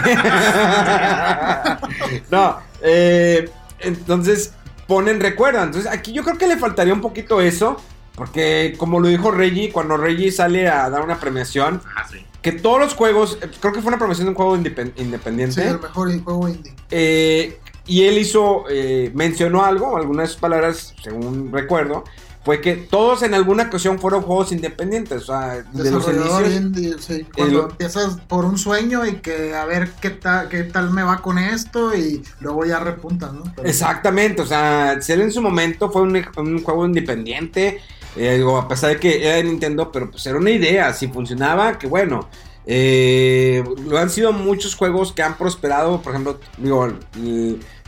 no. 2.29 2.57
eh, 2.81 3.49
entonces 3.79 4.51
ponen 4.85 5.21
recuerda. 5.21 5.63
Entonces 5.63 5.89
aquí 5.89 6.11
yo 6.11 6.25
creo 6.25 6.37
que 6.37 6.47
le 6.47 6.57
faltaría 6.57 6.93
un 6.93 6.99
poquito 6.99 7.39
eso. 7.39 7.81
Porque 8.15 8.75
como 8.77 8.99
lo 8.99 9.07
dijo 9.07 9.31
Reggie, 9.31 9.71
cuando 9.71 9.97
Reggie 9.97 10.31
sale 10.31 10.67
a 10.69 10.89
dar 10.89 11.01
una 11.01 11.19
premiación, 11.19 11.81
Ah, 11.95 12.05
sí. 12.09 12.25
que 12.41 12.51
todos 12.51 12.79
los 12.79 12.93
juegos, 12.93 13.37
eh, 13.41 13.49
creo 13.59 13.73
que 13.73 13.81
fue 13.81 13.89
una 13.89 13.97
premiación 13.97 14.25
de 14.25 14.29
un 14.31 14.35
juego 14.35 14.55
independ- 14.57 14.93
Sí, 14.95 15.01
independiente, 15.03 15.67
el 15.67 15.79
mejor 15.79 16.23
juego 16.23 16.47
indie. 16.47 16.73
eh, 16.91 17.59
y 17.87 18.03
él 18.03 18.17
hizo, 18.17 18.65
eh, 18.69 19.11
mencionó 19.15 19.65
algo, 19.65 19.97
algunas 19.97 20.35
palabras, 20.35 20.93
según 21.03 21.51
recuerdo, 21.51 22.03
fue 22.45 22.59
que 22.59 22.75
todos 22.75 23.23
en 23.23 23.33
alguna 23.33 23.63
ocasión 23.63 23.99
fueron 23.99 24.21
juegos 24.21 24.51
independientes, 24.51 25.23
o 25.23 25.25
sea, 25.27 25.63
de 25.71 25.91
los 25.91 26.07
inicios. 26.09 26.51
indie, 26.53 26.95
sí. 26.99 27.25
Cuando 27.35 27.65
El- 27.65 27.71
empiezas 27.71 28.17
por 28.27 28.43
un 28.45 28.57
sueño 28.57 29.05
y 29.05 29.13
que 29.15 29.55
a 29.55 29.63
ver 29.65 29.89
qué 30.01 30.09
tal, 30.11 30.49
qué 30.49 30.63
tal 30.63 30.91
me 30.91 31.03
va 31.03 31.21
con 31.21 31.37
esto 31.37 31.95
y 31.95 32.21
luego 32.41 32.65
ya 32.65 32.79
repuntas, 32.79 33.31
¿no? 33.33 33.43
Pero- 33.55 33.67
Exactamente, 33.67 34.41
o 34.41 34.45
sea, 34.45 34.93
él 35.07 35.21
en 35.21 35.31
su 35.31 35.41
momento 35.41 35.89
fue 35.89 36.01
un, 36.01 36.21
un 36.37 36.61
juego 36.63 36.85
independiente, 36.85 37.79
eh, 38.15 38.43
a 38.57 38.67
pesar 38.67 38.91
de 38.91 38.99
que 38.99 39.25
era 39.25 39.37
de 39.37 39.43
Nintendo, 39.43 39.91
pero 39.91 40.09
pues 40.11 40.25
era 40.25 40.37
una 40.37 40.51
idea, 40.51 40.93
si 40.93 41.07
funcionaba, 41.07 41.77
que 41.77 41.87
bueno. 41.87 42.29
Eh, 42.65 43.61
lo 43.87 43.97
han 43.97 44.09
sido 44.09 44.31
muchos 44.31 44.75
juegos 44.75 45.11
que 45.11 45.21
han 45.21 45.37
prosperado, 45.37 46.01
por 46.01 46.13
ejemplo, 46.13 46.39
digo, 46.57 46.93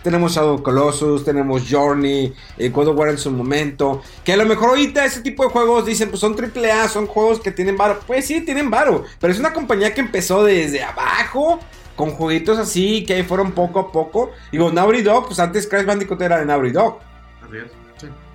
tenemos 0.05 0.33
Shadow 0.33 0.61
Colossus, 0.61 1.23
tenemos 1.23 1.63
Journey, 1.67 2.33
eh, 2.57 2.69
God 2.69 2.89
of 2.89 2.97
War 2.97 3.09
en 3.09 3.17
su 3.17 3.31
momento, 3.31 4.03
que 4.23 4.33
a 4.33 4.37
lo 4.37 4.45
mejor 4.45 4.69
ahorita 4.69 5.03
ese 5.05 5.21
tipo 5.21 5.43
de 5.43 5.49
juegos 5.49 5.85
dicen, 5.85 6.09
pues 6.09 6.19
son 6.19 6.35
AAA, 6.35 6.89
son 6.89 7.07
juegos 7.07 7.39
que 7.39 7.51
tienen 7.51 7.77
varo, 7.77 8.01
pues 8.05 8.27
sí, 8.27 8.41
tienen 8.41 8.69
varo, 8.69 9.03
pero 9.19 9.33
es 9.33 9.39
una 9.39 9.53
compañía 9.53 9.93
que 9.93 10.01
empezó 10.01 10.43
desde 10.43 10.83
abajo, 10.83 11.59
con 11.95 12.11
jueguitos 12.11 12.59
así, 12.59 13.03
que 13.05 13.13
ahí 13.13 13.23
fueron 13.23 13.53
poco 13.53 13.79
a 13.79 13.91
poco, 13.91 14.31
digo, 14.51 14.71
Naughty 14.71 15.01
Dog, 15.01 15.27
pues 15.27 15.39
antes 15.39 15.65
Crash 15.65 15.85
Bandicoot 15.85 16.21
era 16.21 16.37
de 16.37 16.45
Naughty 16.45 16.71
Dog, 16.71 16.99
Así. 17.41 17.84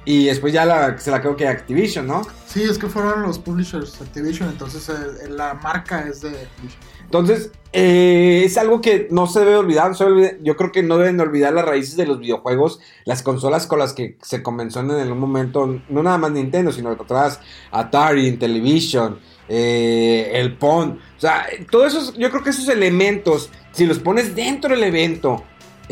Y 0.04 0.26
después 0.26 0.52
ya 0.52 0.64
la, 0.64 0.98
se 0.98 1.10
la 1.10 1.20
creo 1.20 1.36
que 1.36 1.46
Activision, 1.46 2.06
¿no? 2.06 2.22
Sí, 2.46 2.62
es 2.62 2.78
que 2.78 2.88
fueron 2.88 3.22
los 3.22 3.38
publishers 3.38 4.00
Activision, 4.00 4.48
entonces 4.48 4.88
eh, 4.88 5.28
la 5.28 5.54
marca 5.54 6.06
es 6.08 6.22
de 6.22 6.30
Activision. 6.30 6.80
Entonces, 7.04 7.50
eh, 7.72 8.42
es 8.44 8.56
algo 8.56 8.80
que 8.80 9.08
no 9.10 9.26
se 9.26 9.40
debe 9.40 9.56
olvidar. 9.56 9.92
Yo 10.42 10.56
creo 10.56 10.70
que 10.70 10.84
no 10.84 10.96
deben 10.96 11.20
olvidar 11.20 11.52
las 11.52 11.64
raíces 11.64 11.96
de 11.96 12.06
los 12.06 12.20
videojuegos, 12.20 12.78
las 13.04 13.24
consolas 13.24 13.66
con 13.66 13.80
las 13.80 13.92
que 13.92 14.16
se 14.22 14.44
comenzó 14.44 14.78
en 14.78 14.92
algún 14.92 15.18
momento, 15.18 15.80
no 15.88 16.02
nada 16.04 16.18
más 16.18 16.30
Nintendo, 16.30 16.70
sino 16.70 16.90
atrás 16.90 17.40
Atari, 17.72 18.28
Intellivision, 18.28 19.18
eh, 19.48 20.30
el 20.34 20.56
Pong. 20.56 20.98
O 21.16 21.20
sea, 21.20 21.46
todos 21.68 21.92
esos, 21.92 22.16
yo 22.16 22.30
creo 22.30 22.44
que 22.44 22.50
esos 22.50 22.68
elementos, 22.68 23.50
si 23.72 23.86
los 23.86 23.98
pones 23.98 24.36
dentro 24.36 24.70
del 24.70 24.84
evento, 24.84 25.42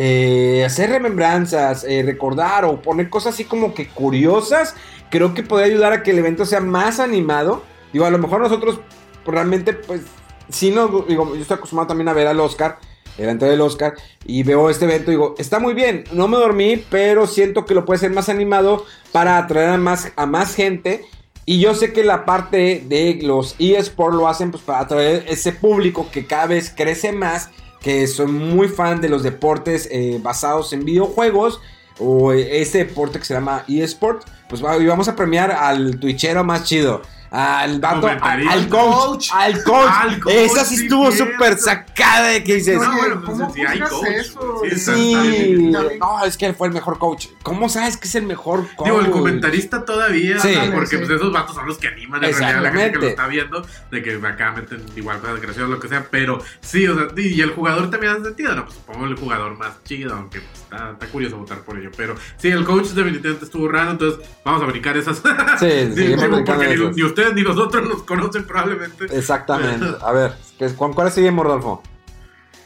eh, 0.01 0.63
hacer 0.65 0.91
remembranzas, 0.91 1.83
eh, 1.83 2.05
recordar 2.05 2.65
o 2.65 2.81
poner 2.81 3.11
cosas 3.11 3.35
así 3.35 3.45
como 3.45 3.75
que 3.75 3.89
curiosas, 3.89 4.77
creo 5.11 5.35
que 5.35 5.43
puede 5.43 5.65
ayudar 5.65 5.93
a 5.93 6.05
que 6.05 6.13
el 6.13 6.21
evento 6.21 6.47
sea 6.47 6.61
más 6.61 7.01
animado. 7.01 7.65
Digo, 7.93 8.05
a 8.05 8.11
lo 8.11 8.19
mejor 8.19 8.41
nosotros 8.41 8.79
realmente, 9.27 9.73
pues, 9.73 10.03
si 10.51 10.71
no, 10.71 11.05
digo, 11.09 11.35
yo 11.35 11.41
estoy 11.41 11.57
acostumbrado 11.57 11.89
también 11.89 12.07
a 12.07 12.13
ver 12.13 12.29
al 12.29 12.39
Oscar, 12.39 12.79
el 13.19 13.29
entrega 13.29 13.51
del 13.51 13.61
Oscar, 13.61 13.95
y 14.25 14.45
veo 14.45 14.71
este 14.71 14.85
evento 14.85 15.11
y 15.11 15.15
digo, 15.15 15.35
está 15.37 15.59
muy 15.59 15.75
bien, 15.75 16.05
no 16.13 16.29
me 16.29 16.37
dormí, 16.37 16.77
pero 16.89 17.27
siento 17.27 17.65
que 17.65 17.75
lo 17.75 17.85
puede 17.85 17.99
ser 17.99 18.13
más 18.13 18.29
animado 18.29 18.87
para 19.11 19.37
atraer 19.37 19.71
a 19.71 19.79
más, 19.79 20.13
a 20.15 20.27
más 20.27 20.55
gente. 20.55 21.07
Y 21.45 21.59
yo 21.59 21.75
sé 21.75 21.93
que 21.93 22.05
la 22.05 22.25
parte 22.25 22.85
de 22.87 23.19
los 23.21 23.57
eSports 23.59 24.17
lo 24.17 24.29
hacen 24.29 24.53
pues 24.53 24.63
para 24.63 24.79
atraer 24.79 25.25
ese 25.27 25.51
público 25.51 26.09
que 26.13 26.25
cada 26.25 26.47
vez 26.47 26.73
crece 26.73 27.11
más, 27.11 27.51
que 27.81 28.07
son 28.07 28.35
muy 28.35 28.69
fan 28.69 29.01
de 29.01 29.09
los 29.09 29.23
deportes 29.23 29.89
eh, 29.91 30.19
basados 30.23 30.73
en 30.73 30.85
videojuegos. 30.85 31.61
o 32.01 32.33
este 32.33 32.79
deporte 32.79 33.19
que 33.19 33.25
se 33.25 33.35
llama 33.35 33.65
eSport, 33.67 34.23
pues 34.49 34.63
vamos 34.63 35.09
a 35.09 35.17
premiar 35.17 35.51
al 35.51 35.99
twitchero 35.99 36.45
más 36.45 36.63
chido. 36.63 37.03
Al 37.31 37.81
vato, 37.81 38.07
al, 38.07 38.49
al 38.49 38.69
coach, 38.69 39.29
al 39.33 39.63
coach. 39.63 39.91
Al 39.93 40.21
coach, 40.21 40.33
Esa 40.35 40.65
sí 40.65 40.77
sí, 40.77 40.83
estuvo 40.85 41.13
súper 41.13 41.59
sacada 41.59 42.29
de 42.29 42.43
que 42.45 42.55
dices. 42.57 42.81
No, 42.81 42.97
bueno, 42.97 43.23
pues, 43.25 43.39
¿cómo 43.39 43.53
sí, 43.55 43.61
hay 43.67 43.81
coach, 43.81 44.07
eso? 44.09 44.63
sí, 44.77 45.69
no, 45.71 46.25
es 46.25 46.37
que 46.37 46.53
fue 46.55 46.69
el 46.69 46.75
mejor 46.75 46.99
coach. 46.99 47.27
¿Cómo 47.43 47.69
sabes 47.69 47.97
que 47.97 48.09
es 48.09 48.15
el 48.15 48.25
mejor 48.27 48.67
coach? 48.77 48.87
Digo, 48.89 49.01
el 49.01 49.11
comentarista 49.11 49.85
todavía, 49.85 50.39
Sí. 50.41 50.55
¿no? 50.55 50.73
porque 50.73 50.89
Sí. 50.89 50.97
pues 50.99 51.11
esos 51.11 51.33
vatos 51.33 51.55
son 51.55 51.67
los 51.67 51.79
que 51.79 51.89
animan 51.89 52.25
en 52.25 52.31
realidad 52.35 52.59
a 52.59 52.61
la 52.63 52.73
gente 52.73 52.93
que 52.93 52.99
lo 52.99 53.07
está 53.09 53.27
viendo, 53.27 53.67
de 53.91 54.03
que 54.03 54.15
acá 54.27 54.53
meten 54.53 54.85
igual 54.97 55.21
cosas 55.21 55.41
graciosas, 55.41 55.71
lo 55.71 55.81
que 55.81 55.89
sea, 55.89 56.07
pero 56.11 56.41
sí, 56.61 56.87
o 56.87 56.95
sea, 56.95 57.09
y 57.17 57.41
el 57.41 57.51
jugador 57.51 57.91
también 57.91 58.13
hace 58.15 58.25
sentido, 58.25 58.55
¿no? 58.55 58.65
Pues 58.65 58.77
supongo 58.77 59.07
el 59.07 59.17
jugador 59.17 59.57
más 59.59 59.83
chido, 59.85 60.15
aunque 60.15 60.41
pues, 60.41 60.61
está, 60.63 60.91
está 60.93 61.07
curioso 61.09 61.37
votar 61.39 61.59
por 61.61 61.79
ello, 61.79 61.91
pero 61.97 62.15
sí, 62.37 62.49
el 62.49 62.65
coach 62.65 62.87
definitivamente 62.89 63.45
estuvo 63.45 63.69
raro, 63.69 63.91
entonces 63.93 64.27
vamos 64.45 64.63
a 64.63 64.67
brincar 64.67 64.97
esas. 64.97 65.19
Sí, 65.59 65.67
Sí, 65.99 66.15
porque 66.31 66.77
ni, 66.77 66.95
ni 66.95 67.03
ustedes 67.19 67.35
ni 67.35 67.43
nosotros 67.43 67.89
nos 67.89 68.03
conocen 68.05 68.47
probablemente. 68.47 69.07
Exactamente. 69.17 69.87
A 70.03 70.13
ver, 70.13 70.35
¿qué- 70.59 70.69
¿cuál, 70.71 70.95
cuál 70.95 71.11
sigue, 71.13 71.31
Mordolfo? 71.31 71.83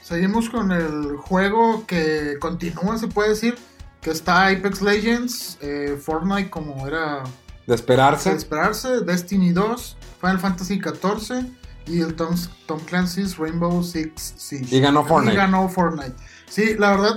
Seguimos 0.02 0.50
con 0.50 0.72
el 0.72 1.16
juego 1.16 1.86
que 1.86 2.36
continúa, 2.40 2.98
se 2.98 3.06
puede 3.08 3.30
decir, 3.30 3.56
que 4.00 4.10
está 4.10 4.48
Apex 4.48 4.82
Legends, 4.82 5.58
eh, 5.62 5.98
Fortnite 6.04 6.50
como 6.50 6.86
era 6.86 7.20
De 7.22 7.30
de 7.66 7.74
esperarse. 7.74 8.32
esperarse, 8.32 9.00
Destiny 9.00 9.52
2, 9.52 9.96
Final 10.20 10.38
Fantasy 10.40 10.78
14 10.80 11.46
y 11.86 12.00
el 12.00 12.14
Tom, 12.14 12.34
Tom 12.66 12.80
Clancy's 12.80 13.38
Rainbow 13.38 13.82
Six 13.82 14.34
Siege. 14.36 14.76
Y 14.76 14.80
ganó 14.80 15.04
Fortnite. 15.04 15.34
Y 15.34 15.36
ganó 15.36 15.68
Fortnite. 15.68 16.14
Sí, 16.48 16.74
la 16.78 16.90
verdad. 16.90 17.14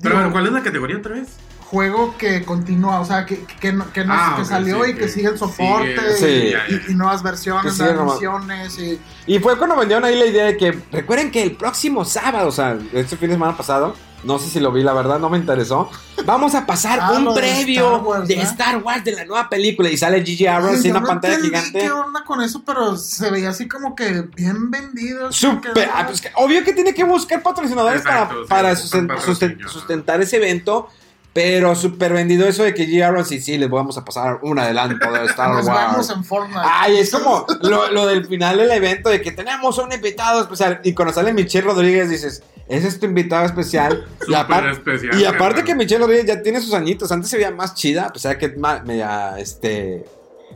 Pero, 0.00 0.14
digo, 0.14 0.14
bueno, 0.14 0.32
¿cuál 0.32 0.46
es 0.46 0.52
la 0.52 0.62
categoría 0.62 0.98
otra 0.98 1.14
vez? 1.14 1.28
Juego 1.70 2.16
que 2.16 2.44
continúa, 2.44 3.00
o 3.00 3.04
sea, 3.04 3.26
que, 3.26 3.44
que, 3.60 3.72
no- 3.72 3.92
que, 3.92 4.04
no- 4.04 4.14
Ah, 4.14 4.36
que 4.38 4.44
salió 4.46 4.84
sí, 4.84 4.90
y 4.90 4.94
que, 4.94 5.00
que 5.00 5.08
sigue 5.08 5.28
el 5.28 5.38
soporte 5.38 5.96
sigue- 6.16 6.38
y, 6.38 6.44
Sí. 6.46 6.50
ya, 6.52 6.66
ya. 6.68 6.74
y- 6.88 6.92
y 6.92 6.94
nuevas 6.94 7.22
versiones, 7.22 7.78
nuevas 7.78 8.14
misiones 8.14 8.78
y 8.78 8.98
Y 9.26 9.38
fue 9.38 9.58
cuando 9.58 9.76
vendieron 9.76 10.04
ahí 10.04 10.18
la 10.18 10.24
idea 10.26 10.46
de 10.46 10.56
que, 10.56 10.78
recuerden 10.90 11.30
que 11.30 11.42
el 11.42 11.56
próximo 11.56 12.04
sábado, 12.06 12.48
o 12.48 12.52
sea, 12.52 12.78
este 12.94 13.16
fin 13.18 13.28
de 13.28 13.34
semana 13.34 13.54
pasado, 13.56 13.94
no 14.24 14.38
sé 14.38 14.48
si 14.48 14.58
lo 14.60 14.72
vi, 14.72 14.82
la 14.82 14.94
verdad, 14.94 15.18
no 15.20 15.28
me 15.30 15.36
interesó. 15.38 15.90
Vamos 16.24 16.54
a 16.54 16.64
pasar 16.66 16.98
Ah, 17.02 17.12
un 17.12 17.26
de 17.26 17.34
previo 17.40 17.86
Star 17.86 18.02
Wars, 18.02 18.28
de. 18.28 18.34
Star 18.40 18.76
Wars 18.82 19.04
de 19.04 19.12
la 19.12 19.24
nueva 19.26 19.48
película 19.50 19.90
y 19.90 19.96
sale 19.96 20.24
Gigi 20.24 20.46
Abrams 20.46 20.84
en 20.84 20.90
una 20.92 21.00
no 21.00 21.06
pantalla 21.06 21.34
entendí 21.34 21.54
gigante. 21.56 21.78
¿Qué 21.80 21.90
onda 21.92 22.24
con 22.24 22.40
eso? 22.40 22.62
Pero 22.64 22.96
se 22.96 23.30
veía 23.30 23.50
así 23.50 23.68
como 23.68 23.94
que 23.94 24.22
bien 24.34 24.70
vendido. 24.70 25.28
que- 25.74 25.84
ah, 25.94 26.04
pues 26.06 26.22
obvio 26.34 26.64
que 26.64 26.72
tiene 26.72 26.94
que 26.94 27.04
buscar 27.04 27.42
patrocinadores 27.42 28.00
Exacto, 28.00 28.44
para, 28.48 28.74
sí, 28.74 28.88
para 28.88 29.04
susten- 29.04 29.06
patrocinio, 29.14 29.68
sustentar 29.68 30.20
ese 30.22 30.36
evento. 30.38 30.88
Pero 31.34 31.74
súper 31.76 32.12
vendido 32.12 32.48
eso 32.48 32.64
de 32.64 32.74
que 32.74 32.88
G. 32.88 33.02
Abrams 33.04 33.30
y 33.32 33.40
sí, 33.40 33.58
les 33.58 33.70
vamos 33.70 33.96
a 33.96 34.04
pasar 34.04 34.40
un 34.42 34.58
adelanto 34.58 35.12
de 35.12 35.24
Star 35.26 35.50
Nos 35.50 35.66
Wars. 35.66 35.90
vemos 35.90 36.10
en 36.10 36.24
Fortnite. 36.24 36.60
Ay, 36.64 36.98
es 36.98 37.10
como 37.12 37.46
lo, 37.62 37.90
lo 37.92 38.06
del 38.06 38.26
final 38.26 38.56
del 38.56 38.70
evento 38.70 39.08
de 39.10 39.20
que 39.20 39.30
tenemos 39.30 39.78
un 39.78 39.92
invitado 39.92 40.40
especial. 40.42 40.80
Y 40.82 40.94
cuando 40.94 41.12
sale 41.14 41.32
Michelle 41.32 41.66
Rodríguez 41.66 42.10
dices, 42.10 42.42
ese 42.66 42.88
es 42.88 42.98
tu 42.98 43.06
invitado 43.06 43.44
especial. 43.44 44.06
y, 44.26 44.32
especial, 44.70 45.26
aparte 45.26 45.62
que 45.64 45.74
Michelle 45.74 46.00
Rodríguez 46.00 46.26
ya 46.26 46.42
tiene 46.42 46.60
sus 46.60 46.74
añitos. 46.74 47.12
Antes 47.12 47.30
se 47.30 47.36
veía 47.36 47.50
más 47.52 47.74
chida, 47.74 48.06
a 48.06 48.12
pesar 48.12 48.36
de 48.36 48.38
que 48.38 48.56
media, 48.84 49.38
este... 49.38 50.04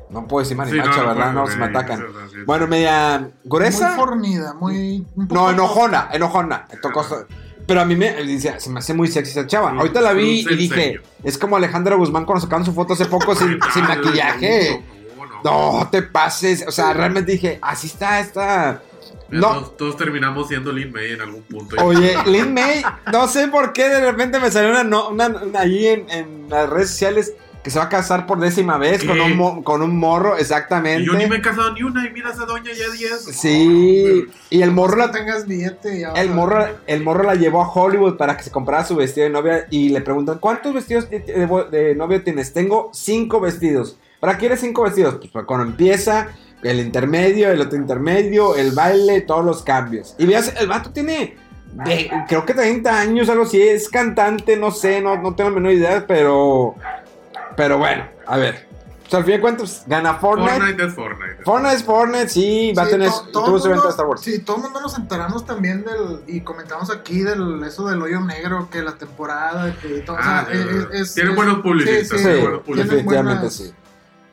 No 0.09 0.27
puedo 0.27 0.43
decir 0.45 0.57
Sí, 0.57 0.59
marimacha, 0.59 0.91
no, 0.91 1.03
no 1.03 1.09
¿verdad? 1.15 1.33
puedo, 1.33 1.47
No, 1.47 1.51
se 1.51 1.57
me 1.57 1.65
atacan. 1.67 2.05
Bueno, 2.45 2.67
media 2.67 3.19
muy 3.21 3.31
gruesa. 3.45 3.91
fornida, 3.97 4.53
muy. 4.53 5.07
un 5.17 5.27
poco 5.29 5.41
No, 5.41 5.51
enojona, 5.51 6.09
enojona. 6.13 6.67
Tocó- 6.83 7.27
Pero 7.73 7.81
a 7.81 7.85
mí 7.87 7.97
me, 7.97 8.23
dice, 8.25 8.55
se 8.61 8.69
me 8.69 8.81
hace 8.81 8.93
muy 8.93 9.09
sexy 9.09 9.31
esa 9.31 9.47
chava. 9.47 9.71
Ahorita 9.71 10.03
la 10.03 10.13
vi 10.13 10.41
y 10.41 10.57
dije, 10.57 11.01
es 11.25 11.39
como 11.39 11.57
Alejandra 11.57 11.97
Guzmán 11.97 12.27
cuando 12.27 12.43
sacaron 12.45 12.67
su 12.67 12.75
foto 12.75 12.93
hace 12.93 13.07
poco 13.07 13.35
sin, 13.35 13.59
maquillaje. 13.89 14.83
No, 15.43 15.89
te 15.91 16.03
pases. 16.03 16.65
O 16.69 16.71
sea, 16.71 16.93
realmente 16.93 17.33
dije, 17.33 17.59
así 17.63 17.87
está, 17.87 18.21
está. 18.21 18.83
No. 19.31 19.49
Todos, 19.49 19.77
todos 19.79 19.97
terminamos 19.97 20.49
siendo 20.49 20.71
Lin 20.71 20.93
May 20.93 21.13
en 21.13 21.23
algún 21.23 21.41
punto. 21.45 21.77
Oye, 21.83 22.15
Lin 22.27 22.53
May, 22.53 22.83
no 23.11 23.27
sé 23.27 23.49
por 23.49 23.73
qué 23.73 23.89
de 23.89 24.01
repente 24.03 24.39
me 24.39 24.51
salió 24.51 24.69
una, 24.71 24.85
no- 24.85 25.09
una, 25.09 25.29
una 25.29 25.61
ahí 25.61 25.87
en, 25.87 26.11
en 26.11 26.51
las 26.51 26.69
redes 26.69 26.91
sociales 26.91 27.33
que 27.63 27.71
se 27.71 27.79
va 27.79 27.85
a 27.85 27.89
casar 27.89 28.27
por 28.27 28.41
décima 28.41 28.77
vez 28.77 29.05
con 29.05 29.21
un, 29.21 29.63
con 29.63 29.83
un 29.83 29.97
morro, 29.97 30.37
Y 30.37 30.41
exactamente. 30.41 31.05
yo 31.07 31.13
ni 31.15 31.27
me 31.27 31.37
he 31.37 31.41
casado 31.41 31.73
ni 31.73 31.83
una 31.85 32.05
y 32.05 32.11
mira 32.11 32.31
a 32.31 32.33
esa 32.33 32.45
doña 32.45 32.73
ya 32.73 32.89
10. 32.91 33.25
Sí, 33.33 34.25
y 34.51 34.63
el 34.63 34.73
morro 34.73 34.97
No 34.97 35.07
la, 35.07 35.13
tengas 35.13 35.47
billete. 35.47 36.01
ya 36.01 36.09
El 36.13 36.31
morro, 36.31 36.67
el 36.87 37.03
morro 37.05 37.23
la 37.23 37.35
llevó 37.37 37.63
a 37.63 37.69
Hollywood 37.73 38.17
para 38.17 38.37
que 38.37 38.43
se 38.43 38.51
comprara 38.51 38.85
su 38.85 38.97
vestido 38.97 39.25
de 39.27 39.31
novia 39.33 39.67
y 39.71 39.91
le 39.91 40.01
preguntan, 40.01 40.39
¿cuántos 40.41 40.75
vestidos 40.75 41.09
de, 41.09 41.21
de- 41.21 41.47
de 41.71 41.95
novia 41.95 42.25
tienes? 42.25 42.53
Tengo 42.53 42.91
cinco 42.93 43.39
vestidos. 43.41 43.97
¿Para 44.19 44.35
qué 44.35 44.41
quieres 44.41 44.61
cinco 44.61 44.83
vestidos? 44.83 45.15
Pues 45.17 45.31
para 45.31 45.47
cuando 45.47 45.67
empieza, 45.67 46.29
el 46.63 46.81
intermedio, 46.81 47.51
el 47.51 47.61
otro 47.61 47.79
intermedio, 47.79 48.57
el 48.57 48.73
baile, 48.73 49.21
todos 49.21 49.45
los 49.45 49.63
cambios. 49.63 50.15
Y 50.19 50.27
veas, 50.27 50.53
el 50.61 50.67
vato 50.69 50.91
tiene, 50.91 51.37
de- 51.85 52.11
creo 52.29 52.45
que 52.45 52.55
30 52.55 53.01
años, 53.01 53.29
algo 53.29 53.45
así, 53.45 53.61
es 53.63 53.89
cantante, 53.89 54.57
no 54.57 54.71
sé, 54.73 55.01
no, 55.01 55.21
no 55.21 55.35
tengo 55.35 55.51
la 55.51 55.57
menor 55.57 55.73
idea, 55.73 56.05
pero, 56.07 56.75
pero 57.57 57.79
bueno, 57.79 58.05
a 58.27 58.37
ver. 58.37 58.69
O 59.07 59.11
sea, 59.13 59.19
al 59.19 59.25
fin 59.27 59.35
de 59.35 59.41
cuentas, 59.43 59.85
gana 59.87 60.15
Fortnite. 60.15 60.53
Fortnite 60.53 60.85
es 60.87 60.95
Fortnite. 60.95 61.43
Fortnite 61.45 61.75
es 61.77 61.85
Fortnite, 61.85 62.29
sí, 62.31 62.73
va 62.77 62.85
a 62.85 62.89
tener, 62.89 63.11
to- 63.11 63.29
todo 63.31 63.45
tuvo 63.45 63.59
su 63.59 63.67
evento 63.67 63.85
de 63.85 63.91
Star 63.91 64.07
Wars. 64.07 64.21
Sí, 64.23 64.39
todo 64.39 64.57
el 64.57 64.63
mundo 64.63 64.81
nos 64.81 64.97
enteramos 64.97 65.45
también 65.45 65.85
del. 65.85 66.23
Y 66.27 66.41
comentamos 66.41 66.91
aquí 66.91 67.21
del 67.21 67.63
eso 67.63 67.87
del 67.89 68.01
hoyo 68.01 68.21
negro, 68.21 68.69
que 68.71 68.81
la 68.83 68.93
temporada, 68.95 69.77
que 69.83 70.01
todo. 70.01 70.17
Ah, 70.19 70.47
o 70.49 70.51
sea, 70.51 70.55
sí, 70.63 70.69
es- 70.93 71.01
es- 71.01 71.15
tiene 71.15 71.31
es- 71.31 71.37
buenos 71.37 71.59
publicistas, 71.61 72.09
Sí, 72.09 72.17
Sí, 72.19 72.23
tiene 72.25 72.41
buenos 72.41 72.65
tiene 72.65 72.83
definitivamente 72.85 73.35
buenas- 73.41 73.55
sí. 73.55 73.75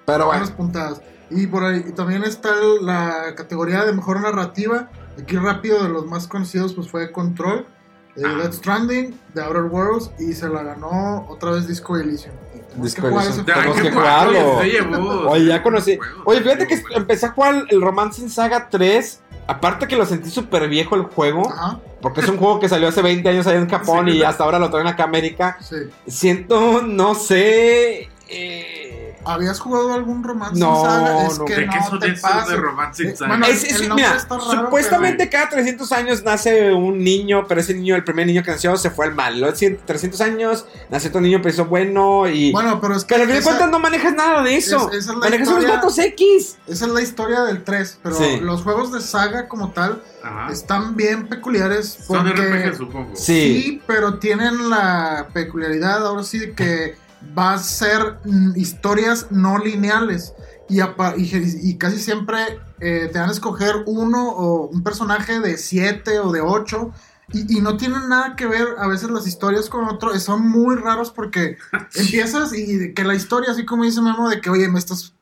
Pero 0.06 0.26
bueno. 0.26 0.40
buenas 0.40 0.52
puntadas. 0.52 1.02
Y 1.30 1.46
por 1.48 1.64
ahí 1.66 1.86
y 1.88 1.92
también 1.92 2.24
está 2.24 2.50
la 2.82 3.36
categoría 3.36 3.84
de 3.84 3.92
mejor 3.94 4.22
narrativa. 4.22 4.90
Aquí 5.22 5.36
rápido, 5.36 5.84
de 5.84 5.90
los 5.90 6.06
más 6.06 6.26
conocidos, 6.28 6.74
pues 6.74 6.90
fue 6.90 7.12
Control, 7.12 7.68
eh, 8.16 8.22
Ah. 8.26 8.38
Death 8.42 8.54
Stranding, 8.54 9.18
The 9.34 9.42
Outer 9.42 9.64
Worlds, 9.64 10.12
y 10.20 10.34
se 10.34 10.48
la 10.50 10.64
ganó 10.64 11.26
otra 11.30 11.52
vez 11.52 11.68
Disco 11.68 11.96
Elysium. 11.98 12.34
Y 12.56 12.60
tenemos 12.60 12.84
Disco 12.84 13.02
que 13.04 13.10
jugar 13.10 13.26
Elysium. 13.26 13.46
Tenemos 13.46 13.82
que 13.82 13.92
jugarlo. 13.92 15.30
Oye, 15.30 15.46
ya 15.46 15.64
conocí. 15.64 16.00
Oye, 16.26 16.42
fíjate 16.42 16.68
que 16.68 16.82
empecé 16.96 17.26
a 17.28 17.32
jugar 17.32 17.66
el 17.70 17.82
Romancing 17.82 18.30
Saga 18.30 18.68
3. 18.70 19.22
Aparte 19.48 19.88
que 19.88 19.96
lo 19.96 20.06
sentí 20.06 20.30
súper 20.30 20.68
viejo 20.70 20.96
el 20.96 21.04
juego. 21.04 21.50
Ajá, 21.52 21.80
Porque 22.02 22.22
es 22.22 22.30
un 22.30 22.38
juego 22.38 22.60
que 22.60 22.70
salió 22.70 22.88
hace 22.88 23.02
20 23.02 23.28
años 23.30 23.48
allá 23.48 23.58
en 23.58 23.68
Japón 23.70 24.06
Sí, 24.08 24.18
y 24.18 24.24
hasta 24.24 24.44
ahora 24.44 24.60
lo 24.60 24.70
traen 24.70 24.86
acá 24.88 25.04
a 25.04 25.08
América. 25.08 25.58
sí. 25.60 25.76
Siento, 26.08 26.82
no 26.84 27.16
sé. 27.16 28.10
eh, 28.28 28.99
¿Habías 29.34 29.60
jugado 29.60 29.94
algún 29.94 30.24
romance 30.24 30.60
No, 30.60 30.84
saga? 30.84 31.28
Es 31.28 31.40
no. 31.40 31.46
que 31.46 31.56
¿De 31.56 31.68
qué 31.70 31.76
no 31.78 31.88
son 31.88 32.00
te 32.00 32.08
esos 32.08 32.22
pases. 32.22 32.50
de 32.50 32.56
Romancing 32.58 33.08
Eh, 33.10 33.16
Saga? 33.16 33.28
bueno, 33.30 33.46
es- 33.46 33.64
es- 33.64 33.90
mira, 33.90 34.16
está 34.16 34.38
raro, 34.38 34.52
supuestamente 34.66 35.30
cada 35.30 35.50
300 35.50 35.92
años 35.92 36.24
nace 36.24 36.72
un 36.74 37.04
niño, 37.04 37.46
pero 37.48 37.62
ese 37.62 37.74
niño, 37.74 37.96
el 37.96 38.04
primer 38.04 38.26
niño 38.28 38.44
que 38.44 38.52
nació, 38.52 38.76
se 38.78 38.90
fue 38.90 39.06
al 39.08 39.16
mal. 39.16 39.56
100 39.56 39.80
300 39.86 40.22
años, 40.22 40.66
nació 40.90 41.10
otro 41.10 41.22
niño, 41.22 41.40
pero 41.42 41.54
hizo 41.54 41.66
bueno 41.66 42.28
y. 42.28 42.52
Bueno, 42.52 42.80
pero 42.82 42.96
es 42.96 43.04
que 43.06 43.16
pero 43.16 43.22
al 43.24 43.28
fin 43.28 43.34
de 43.36 43.40
esa, 43.40 43.50
cuentas 43.52 43.72
no 43.72 43.80
manejas 43.80 44.14
nada 44.14 44.44
de 44.44 44.56
eso. 44.58 44.90
es- 44.92 44.98
es 45.00 45.08
la 45.08 45.14
manejas 45.16 45.48
unos 45.48 45.60
historia- 45.60 45.76
datos 45.76 45.98
X. 46.00 46.58
esa 46.68 46.86
es 46.86 46.92
la 46.92 47.02
historia 47.02 47.42
del 47.44 47.64
3, 47.64 48.00
pero 48.02 48.16
Sí. 48.16 48.40
los 48.42 48.62
juegos 48.64 48.92
de 48.92 49.02
saga 49.02 49.48
como 49.48 49.72
tal 49.72 50.02
Ajá. 50.24 50.52
están 50.52 50.96
bien 50.96 51.28
peculiares 51.28 51.98
Son 52.08 52.28
RPG, 52.28 52.76
supongo. 52.78 53.16
Sí. 53.16 53.62
sí, 53.64 53.82
pero 53.88 54.20
tienen 54.20 54.70
la 54.70 55.28
peculiaridad 55.34 56.06
ahora 56.06 56.24
sí 56.24 56.40
de 56.40 56.54
que 56.54 56.96
va 57.38 57.54
a 57.54 57.58
ser 57.58 58.20
mm, 58.26 58.54
historias 58.56 59.28
no 59.32 59.58
lineales. 59.58 60.34
Y, 60.68 60.82
y, 60.82 61.70
y 61.70 61.78
casi 61.78 61.98
siempre 61.98 62.60
eh, 62.80 63.10
te 63.12 63.20
van 63.20 63.30
a 63.30 63.32
escoger 63.32 63.84
uno 63.88 64.30
o 64.30 64.68
un 64.68 64.84
personaje 64.84 65.40
de 65.40 65.58
7 65.58 66.20
o 66.20 66.32
de 66.32 66.42
8 66.42 66.94
y, 67.32 67.58
y 67.58 67.62
no 67.62 67.78
tienen 67.78 68.08
nada 68.10 68.36
que 68.36 68.46
ver 68.46 68.68
a 68.78 68.88
veces 68.88 69.10
las 69.10 69.28
historias 69.28 69.70
con 69.70 69.86
otro, 69.86 70.18
son 70.20 70.48
muy 70.48 70.76
raros 70.76 71.12
porque 71.12 71.58
empiezas 71.96 72.54
y 72.54 72.94
que 72.94 73.04
la 73.04 73.16
historia, 73.16 73.52
así 73.52 73.66
como 73.66 73.84
dice 73.84 74.02
Memo, 74.02 74.30
de 74.30 74.42
que 74.42 74.50
oye, 74.50 74.68
me 74.68 74.80
estás 74.80 75.14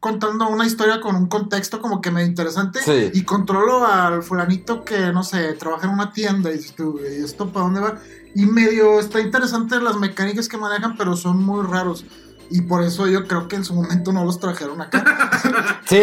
contando 0.00 0.48
una 0.48 0.66
historia 0.66 1.00
con 1.00 1.16
un 1.16 1.26
contexto 1.26 1.80
como 1.80 2.00
que 2.00 2.10
medio 2.10 2.26
interesante 2.26 2.80
Sí. 2.82 3.10
y 3.14 3.22
controlo 3.24 3.86
al 3.86 4.22
fulanito 4.22 4.84
que, 4.84 5.12
no 5.12 5.22
sé, 5.22 5.52
trabaja 5.54 5.86
en 5.86 5.92
una 5.94 6.12
tienda 6.12 6.50
y 6.50 6.54
dices 6.58 6.74
tú, 6.74 6.98
¿y 7.00 7.24
esto 7.24 7.48
para 7.52 7.64
dónde 7.64 7.80
va? 7.80 7.98
Y 8.34 8.46
medio 8.46 9.00
está 9.00 9.20
interesante 9.20 9.80
las 9.80 9.96
mecánicas 9.96 10.48
que 10.48 10.56
manejan, 10.58 10.96
pero 10.96 11.16
son 11.16 11.42
muy 11.42 11.64
raros. 11.66 12.04
Y 12.48 12.60
por 12.60 12.82
eso 12.84 13.08
yo 13.08 13.26
creo 13.26 13.48
que 13.48 13.56
en 13.56 13.64
su 13.64 13.74
momento 13.74 14.12
no 14.12 14.24
los 14.24 14.38
trajeron 14.38 14.80
acá. 14.80 15.02
Sí, 15.88 16.00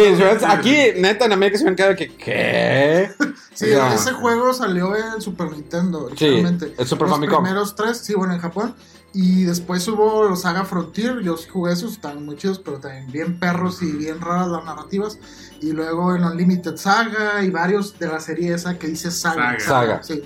aquí, 0.48 0.74
neta, 0.98 1.26
en 1.26 1.32
América 1.34 1.58
se 1.58 1.64
me 1.64 1.70
han 1.70 1.76
quedado 1.76 1.94
que. 1.96 2.14
¿Qué? 2.16 3.10
Sí, 3.54 3.66
ese 3.94 4.12
juego 4.12 4.52
salió 4.52 4.96
en 4.96 5.20
Super 5.20 5.52
Nintendo, 5.52 6.10
Sí, 6.16 6.24
el 6.26 6.86
Super 6.88 7.06
los 7.06 7.16
Famicom. 7.18 7.44
primeros 7.44 7.76
tres, 7.76 7.98
sí, 7.98 8.12
bueno, 8.14 8.34
en 8.34 8.40
Japón. 8.40 8.74
Y 9.14 9.44
después 9.44 9.86
hubo 9.86 10.28
los 10.28 10.42
Saga 10.42 10.64
Frontier, 10.64 11.20
yo 11.22 11.36
jugué 11.50 11.72
esos, 11.72 11.92
están 11.92 12.24
muy 12.24 12.36
chidos, 12.36 12.58
pero 12.58 12.80
también 12.80 13.10
bien 13.12 13.38
perros 13.38 13.80
y 13.80 13.92
bien 13.92 14.20
raras 14.20 14.48
las 14.48 14.64
narrativas. 14.64 15.18
Y 15.60 15.72
luego 15.72 16.16
en 16.16 16.24
Unlimited 16.24 16.76
Saga 16.76 17.42
y 17.44 17.50
varios 17.50 17.96
de 17.98 18.08
la 18.08 18.18
serie 18.18 18.52
esa 18.52 18.76
que 18.76 18.88
dice 18.88 19.12
Saga. 19.12 19.58
Saga. 19.60 19.60
Saga. 19.60 20.02
Sí. 20.02 20.22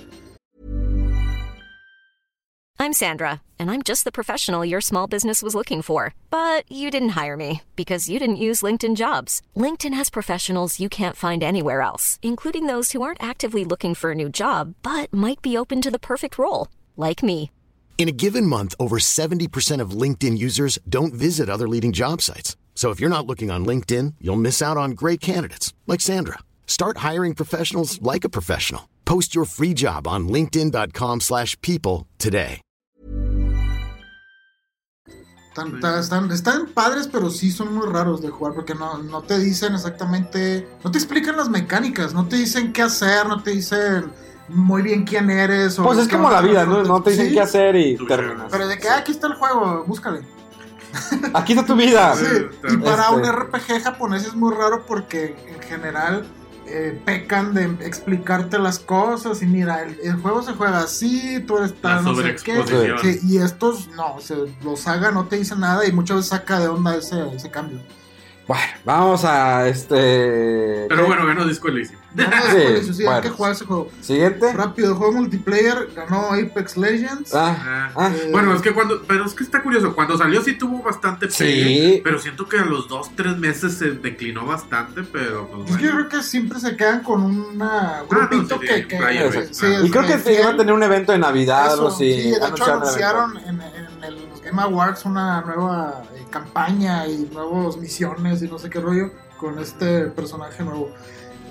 I'm 2.81 2.89
I'm 2.89 2.93
Sandra, 2.93 3.41
and 3.59 3.69
I'm 3.69 3.83
just 3.83 4.03
the 4.03 4.11
professional 4.11 4.65
your 4.65 4.81
small 4.81 5.05
business 5.05 5.43
was 5.43 5.53
looking 5.53 5.83
for. 5.83 6.15
But 6.31 6.63
you 6.71 6.89
didn't 6.89 7.09
hire 7.09 7.37
me 7.37 7.61
because 7.75 8.09
you 8.09 8.17
didn't 8.17 8.45
use 8.47 8.63
LinkedIn 8.63 8.95
jobs. 8.95 9.41
LinkedIn 9.55 9.93
has 9.93 10.09
professionals 10.09 10.79
you 10.79 10.89
can't 10.89 11.15
find 11.15 11.43
anywhere 11.43 11.81
else, 11.81 12.17
including 12.23 12.65
those 12.67 12.93
who 12.93 13.03
aren't 13.03 13.21
actively 13.21 13.65
looking 13.65 13.93
for 13.93 14.11
a 14.11 14.15
new 14.15 14.29
job 14.29 14.73
but 14.81 15.13
might 15.13 15.41
be 15.41 15.57
open 15.57 15.81
to 15.81 15.91
the 15.91 15.99
perfect 15.99 16.39
role, 16.39 16.69
like 16.97 17.21
me. 17.21 17.51
In 17.99 18.07
a 18.07 18.13
given 18.13 18.45
month, 18.45 18.75
over 18.79 18.97
70% 18.97 19.81
of 19.81 19.91
LinkedIn 19.91 20.37
users 20.37 20.79
don't 20.87 21.13
visit 21.13 21.49
other 21.49 21.67
leading 21.67 21.91
job 21.91 22.21
sites. 22.21 22.55
So 22.73 22.91
if 22.91 23.01
you're 23.01 23.09
not 23.09 23.27
looking 23.27 23.51
on 23.51 23.65
LinkedIn, 23.65 24.13
you'll 24.21 24.37
miss 24.37 24.61
out 24.61 24.77
on 24.77 24.91
great 24.91 25.19
candidates 25.19 25.73
like 25.85 25.99
Sandra. 25.99 26.39
Start 26.65 26.99
hiring 26.99 27.35
professionals 27.35 28.01
like 28.01 28.23
a 28.23 28.29
professional. 28.29 28.87
Post 29.03 29.35
your 29.35 29.43
free 29.43 29.73
job 29.73 30.07
on 30.07 30.29
linkedin.com/people 30.29 32.07
today. 32.17 32.61
Están, 35.49 35.83
están, 35.99 36.31
están 36.31 36.73
padres, 36.73 37.07
pero 37.07 37.29
sí 37.29 37.51
son 37.51 37.73
muy 37.73 37.87
raros 37.87 38.21
de 38.21 38.29
jugar 38.29 38.53
porque 38.53 38.75
no, 38.75 39.03
no 39.03 39.23
te 39.23 39.37
dicen 39.39 39.73
exactamente, 39.73 40.65
no 40.85 40.91
te 40.91 40.97
explican 40.99 41.35
las 41.35 41.49
mecánicas, 41.49 42.13
no 42.13 42.29
te 42.29 42.37
dicen 42.37 42.71
qué 42.71 42.83
hacer, 42.83 43.27
no 43.27 43.43
te 43.43 43.51
dicen 43.51 44.13
muy 44.49 44.81
bien 44.81 45.05
quién 45.05 45.29
eres. 45.29 45.77
o 45.79 45.83
Pues 45.83 45.99
es 45.99 46.07
como 46.07 46.29
la 46.29 46.41
vida, 46.41 46.65
¿no? 46.65 46.83
No 46.83 47.01
te 47.01 47.11
dicen 47.11 47.27
Sí, 47.29 47.33
qué 47.33 47.41
hacer 47.41 47.75
y 47.75 47.95
Tú, 47.97 48.05
terminas. 48.05 48.47
Pero 48.51 48.67
de 48.67 48.77
que 48.77 48.89
ah, 48.89 48.97
aquí 48.97 49.11
está 49.11 49.27
el 49.27 49.33
juego, 49.33 49.83
búscale. 49.85 50.21
Aquí 51.35 51.53
está 51.53 51.65
tu 51.65 51.75
vida. 51.75 52.15
Sí, 52.15 52.25
y 52.67 52.77
para 52.77 53.11
un 53.11 53.19
Este- 53.23 53.31
RPG 53.31 53.83
japonés 53.83 54.25
es 54.25 54.33
muy 54.33 54.53
raro 54.55 54.85
porque 54.87 55.35
en 55.47 55.61
general 55.61 56.25
eh, 56.65 56.99
pecan 57.05 57.53
de 57.53 57.65
explicarte 57.85 58.57
las 58.57 58.79
cosas 58.79 59.41
y 59.43 59.45
mira, 59.45 59.83
el, 59.83 59.99
el 60.03 60.15
juego 60.15 60.41
se 60.41 60.53
juega 60.53 60.79
así, 60.79 61.41
tú 61.45 61.57
eres 61.59 61.79
tal, 61.79 62.03
no 62.03 62.15
sé 62.15 62.35
qué. 62.43 62.63
Sí, 63.03 63.19
y 63.23 63.37
estos 63.37 63.87
no, 63.89 64.19
se, 64.19 64.35
los 64.63 64.79
saga 64.79 65.11
no 65.11 65.25
te 65.25 65.37
dicen 65.37 65.59
nada 65.59 65.85
y 65.85 65.91
muchas 65.91 66.17
veces 66.17 66.29
saca 66.29 66.59
de 66.59 66.67
onda 66.67 66.95
ese, 66.95 67.35
ese 67.35 67.51
cambio. 67.51 67.79
Bueno, 68.47 68.63
vamos 68.83 69.25
a 69.25 69.67
este. 69.67 70.85
Pero 70.89 71.01
¿qué? 71.01 71.07
bueno, 71.07 71.25
ganó 71.27 71.45
Disco 71.45 71.67
Elysium. 71.67 71.98
Sí, 72.15 73.05
hay 73.05 73.21
que 73.21 73.29
jugar 73.29 73.51
ese 73.51 73.65
juego. 73.65 73.89
Siguiente. 74.01 74.51
Rápido, 74.53 74.95
juego 74.95 75.13
multiplayer, 75.13 75.89
ganó 75.95 76.33
Apex 76.33 76.75
Legends. 76.77 77.33
Ah, 77.35 77.55
Ah. 77.59 77.91
ah. 77.95 78.11
Eh, 78.15 78.29
Bueno, 78.31 78.53
es 78.55 78.61
que 78.61 78.73
cuando, 78.73 79.03
pero 79.07 79.25
es 79.25 79.33
que 79.33 79.43
está 79.43 79.61
curioso, 79.61 79.93
cuando 79.93 80.17
salió 80.17 80.41
sí 80.41 80.57
tuvo 80.57 80.81
bastante 80.81 81.29
Sí. 81.29 81.43
pegue, 81.43 82.01
pero 82.03 82.17
siento 82.19 82.47
que 82.47 82.57
a 82.57 82.65
los 82.65 82.87
dos, 82.87 83.11
tres 83.15 83.37
meses 83.37 83.73
se 83.77 83.91
declinó 83.91 84.45
bastante, 84.45 85.03
pero 85.03 85.47
pues 85.51 85.69
es 85.71 85.77
que 85.77 85.83
yo 85.83 85.91
creo 85.91 86.09
que 86.09 86.23
siempre 86.23 86.59
se 86.59 86.75
quedan 86.75 87.03
con 87.03 87.21
una 87.23 87.99
no, 88.01 88.07
grupito 88.07 88.55
sí, 88.59 88.67
que, 88.67 88.75
sí, 88.81 88.87
que- 88.87 88.97
player 88.97 89.31
sí, 89.31 89.37
base, 89.37 89.53
sí, 89.53 89.59
claro. 89.67 89.85
y 89.85 89.91
creo 89.91 90.07
que 90.07 90.19
se 90.19 90.33
iba 90.33 90.49
a 90.49 90.57
tener 90.57 90.73
un 90.73 90.83
evento 90.83 91.11
de 91.11 91.19
Navidad, 91.19 91.65
Eso, 91.67 91.73
algo 91.75 91.87
así. 91.89 92.13
sí, 92.13 92.29
de 92.31 92.47
hecho 92.47 92.65
anunciaron 92.65 93.37
en, 93.37 93.61
en 93.61 94.03
el 94.03 94.17
Game 94.43 94.61
Awards 94.61 95.05
una 95.05 95.41
nueva 95.41 96.03
eh, 96.15 96.25
campaña 96.31 97.05
y 97.07 97.29
nuevas 97.31 97.77
misiones 97.77 98.41
y 98.41 98.47
no 98.47 98.57
sé 98.57 98.69
qué 98.69 98.79
rollo 98.79 99.11
con 99.37 99.59
este 99.59 100.05
personaje 100.05 100.63
nuevo. 100.63 100.91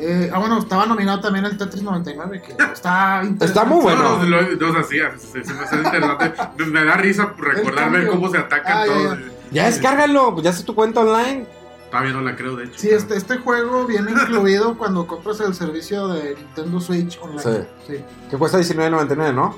Eh, 0.00 0.30
ah, 0.32 0.38
bueno, 0.38 0.58
estaba 0.58 0.86
nominado 0.86 1.20
también 1.20 1.44
el 1.44 1.58
Tetris 1.58 1.82
99, 1.82 2.42
que 2.42 2.52
está 2.52 3.20
interesante. 3.24 3.44
Está 3.46 3.64
muy 3.64 3.80
bueno. 3.82 4.02
No, 4.24 4.82
se, 4.84 5.44
se 5.44 5.54
me 5.54 5.60
hace 5.64 5.76
interesante. 5.76 6.32
Me, 6.58 6.66
me 6.66 6.84
da 6.84 6.96
risa 6.96 7.34
recordar 7.36 7.90
ver 7.90 8.06
cómo 8.08 8.30
se 8.30 8.38
atacan 8.38 8.76
Ah, 8.76 8.86
ya, 8.86 8.92
todos. 8.92 9.18
ya. 9.18 9.24
Ya 9.50 9.66
descárgalo, 9.66 10.32
pues 10.34 10.44
ya 10.44 10.52
sé 10.52 10.62
tu 10.62 10.74
cuenta 10.74 11.00
online. 11.00 11.46
Todavía 11.90 12.12
no 12.12 12.20
la 12.20 12.36
creo, 12.36 12.54
de 12.54 12.64
hecho. 12.66 12.78
Sí, 12.78 12.90
este, 12.90 13.16
este 13.16 13.38
juego 13.38 13.86
viene 13.86 14.10
incluido 14.12 14.76
cuando 14.76 15.06
compras 15.06 15.40
el 15.40 15.54
servicio 15.54 16.06
de 16.08 16.34
Nintendo 16.36 16.80
Switch 16.80 17.18
online. 17.22 17.42
Sí. 17.86 17.94
Sí. 17.96 18.04
Que 18.30 18.36
cuesta 18.36 18.58
$19.99, 18.58 19.34
¿no? 19.34 19.56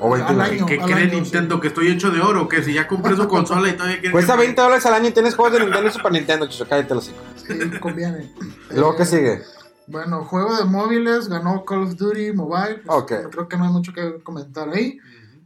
O 0.00 0.14
Al 0.14 0.20
29. 0.24 0.50
año. 0.56 0.66
¿Qué 0.66 0.78
cree 0.78 0.94
año, 0.94 1.12
Nintendo? 1.14 1.60
Que 1.60 1.68
estoy 1.68 1.88
hecho 1.88 2.10
de 2.10 2.20
oro, 2.20 2.48
que 2.48 2.62
si 2.62 2.72
ya 2.74 2.86
compré 2.88 3.16
su 3.16 3.26
consola 3.28 3.68
y 3.68 3.72
todavía 3.72 3.96
quiere 4.00 4.12
Cuesta 4.12 4.34
que- 4.34 4.40
20 4.40 4.60
dólares 4.60 4.86
al 4.86 4.94
año 4.94 5.08
y 5.08 5.12
tienes 5.12 5.34
juegos 5.34 5.52
de 5.58 5.60
Nintendo 5.64 5.88
y 5.88 5.92
Super 5.92 6.12
Nintendo, 6.12 6.46
chicho, 6.46 6.66
cállate 6.68 6.94
los 6.94 7.08
hijos. 7.08 7.20
Sí, 7.46 7.78
conviene. 7.80 8.32
¿Y 8.70 8.74
luego 8.74 8.92
Eh, 8.92 8.96
qué 8.98 9.04
sigue? 9.06 9.42
Bueno, 9.86 10.24
juego 10.24 10.56
de 10.56 10.64
móviles, 10.64 11.28
ganó 11.28 11.64
Call 11.64 11.82
of 11.82 11.96
Duty 11.96 12.32
Mobile. 12.32 12.80
pues, 12.84 12.98
Ok. 12.98 13.12
Creo 13.30 13.48
que 13.48 13.56
no 13.56 13.64
hay 13.64 13.70
mucho 13.70 13.92
que 13.92 14.22
comentar 14.22 14.68
ahí. 14.70 14.98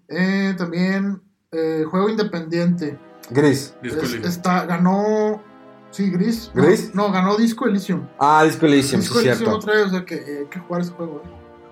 Eh, 0.08 0.54
también 0.56 1.20
eh, 1.52 1.84
juego 1.90 2.08
independiente. 2.08 2.98
Gris. 3.30 3.74
Disco 3.82 4.00
Es- 4.02 4.14
está, 4.14 4.64
ganó. 4.64 5.42
Sí, 5.90 6.10
Gris. 6.10 6.50
No, 6.54 6.62
¿Gris? 6.62 6.94
No, 6.94 7.10
ganó 7.10 7.36
Disco 7.36 7.66
Elysium. 7.66 8.06
Ah, 8.18 8.44
Disco 8.44 8.66
Elysium, 8.66 9.00
sí, 9.02 9.08
Disco 9.08 9.20
Elysium 9.20 9.38
cierto. 9.38 9.56
otra 9.56 9.74
vez, 9.74 9.86
o 9.86 9.90
sea 9.90 10.04
que 10.04 10.14
eh, 10.16 10.38
hay 10.40 10.46
que 10.46 10.58
jugar 10.60 10.82
ese 10.82 10.92
juego. 10.92 11.22
eh. 11.24 11.28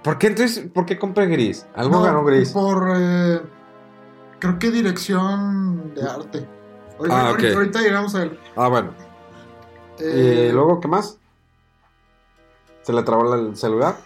¿Por 0.06 0.18
qué 0.18 0.28
entonces, 0.28 0.64
por 0.72 0.86
qué 0.86 0.98
compré 1.00 1.26
Gris? 1.26 1.66
Algo 1.74 1.96
No, 1.96 2.02
ganó 2.04 2.24
Gris. 2.24 2.50
Por. 2.52 2.92
eh, 2.96 3.40
creo 4.38 4.56
que 4.58 4.70
dirección 4.70 5.92
de 5.94 6.02
arte. 6.08 6.48
Ahorita, 6.96 7.26
Ah, 7.28 7.32
ok. 7.32 7.42
ahorita- 7.56 7.80
llegamos 7.82 8.14
a 8.14 8.22
él. 8.22 8.38
Ah, 8.54 8.68
bueno. 8.68 8.92
Eh, 9.98 10.48
¿Y 10.50 10.52
luego 10.52 10.78
qué 10.78 10.86
más? 10.86 11.18
¿Se 12.82 12.92
le 12.92 13.02
trabó 13.02 13.34
el 13.34 13.56
celular? 13.56 13.96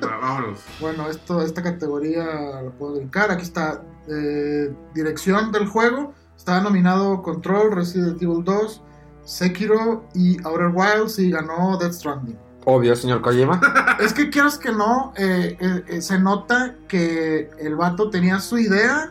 Vámonos. 0.00 0.64
Bueno, 0.80 1.08
esto, 1.08 1.40
esta 1.42 1.62
categoría 1.62 2.24
la 2.62 2.70
puedo 2.76 2.94
brincar. 2.96 3.30
Aquí 3.30 3.42
está 3.42 3.82
eh, 4.08 4.74
dirección 4.94 5.52
del 5.52 5.68
juego. 5.68 6.12
Estaba 6.36 6.60
nominado 6.60 7.22
Control, 7.22 7.70
Resident 7.70 8.20
Evil 8.20 8.42
2, 8.42 8.82
Sekiro 9.24 10.06
y 10.12 10.42
Outer 10.44 10.72
Wilds 10.74 11.20
y 11.20 11.30
ganó 11.30 11.78
Death 11.78 11.92
Stranding. 11.92 12.38
Obvio, 12.72 12.94
señor 12.96 13.20
Kojima. 13.20 13.60
es 14.00 14.12
que 14.12 14.30
quieras 14.30 14.58
que 14.58 14.70
no, 14.72 15.12
eh, 15.16 15.56
eh, 15.60 15.84
eh, 15.88 16.02
se 16.02 16.18
nota 16.18 16.74
que 16.88 17.50
el 17.58 17.74
vato 17.76 18.10
tenía 18.10 18.38
su 18.40 18.58
idea 18.58 19.10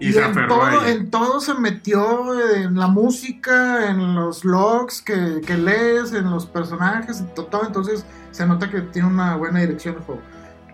Y, 0.00 0.08
y, 0.08 0.12
se 0.12 0.24
en, 0.24 0.38
a 0.38 0.48
todo, 0.48 0.86
en 0.86 1.10
todo 1.10 1.40
se 1.40 1.54
metió 1.54 2.54
en 2.54 2.76
la 2.76 2.86
música, 2.88 3.90
en 3.90 4.14
los 4.14 4.44
logs 4.44 5.00
que, 5.02 5.40
que 5.46 5.56
lees, 5.56 6.12
en 6.12 6.30
los 6.30 6.46
personajes, 6.46 7.20
en 7.20 7.28
to- 7.34 7.46
todo. 7.46 7.64
Entonces 7.66 8.04
se 8.32 8.46
nota 8.46 8.70
que 8.70 8.80
tiene 8.80 9.08
una 9.08 9.36
buena 9.36 9.60
dirección 9.60 9.96
el 9.96 10.02
juego. 10.02 10.20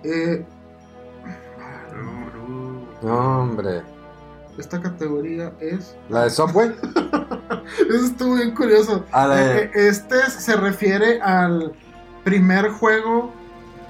Eh, 0.02 0.44
No, 3.02 3.40
hombre. 3.42 3.82
esta 4.58 4.80
categoría 4.80 5.52
es. 5.60 5.94
¿La 6.08 6.24
de 6.24 6.30
Subway? 6.30 6.74
Eso 7.88 8.04
estuvo 8.06 8.34
bien 8.36 8.54
curioso. 8.54 9.04
Ah, 9.12 9.28
de- 9.28 9.56
Eh, 9.64 9.70
eh, 9.74 9.88
Este 9.88 10.30
se 10.30 10.56
refiere 10.56 11.20
al 11.20 11.72
primer 12.24 12.70
juego 12.70 13.32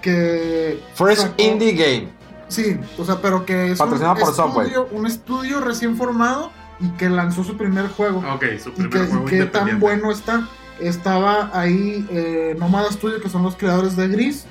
que. 0.03 0.81
First 0.95 1.23
sacó- 1.23 1.43
Indie 1.43 1.73
Game. 1.73 2.09
Sí, 2.49 2.79
o 2.99 3.05
sea, 3.05 3.17
pero 3.23 3.47
que 3.47 3.67
es 3.73 3.73
un 3.73 3.79
Patrocinado 3.79 4.17
por 4.17 4.35
Subway. 4.35 4.67
estudio, 4.69 4.89
un 4.93 5.07
estudio 5.07 5.61
recién 5.61 5.97
formado 5.97 6.53
y 6.79 6.89
que 6.91 7.09
lanzó 7.09 7.43
su 7.43 7.57
primer 7.57 7.89
juego. 7.89 8.19
Ok, 8.35 8.45
su 8.63 8.69
y 8.71 8.73
primer 8.73 8.91
que, 8.91 8.99
y 9.05 9.07
juego 9.09 9.25
qué 9.25 9.45
tan 9.47 9.81
bueno 9.81 10.11
está. 10.13 10.47
Estaba 10.81 11.51
ahí 11.55 12.07
eh, 12.11 12.55
Nomada 12.59 12.91
Studio, 12.93 13.21
que 13.21 13.29
son 13.29 13.43
los 13.45 13.57
creadores 13.57 13.97
de 13.97 14.09
Gris. 14.09 14.45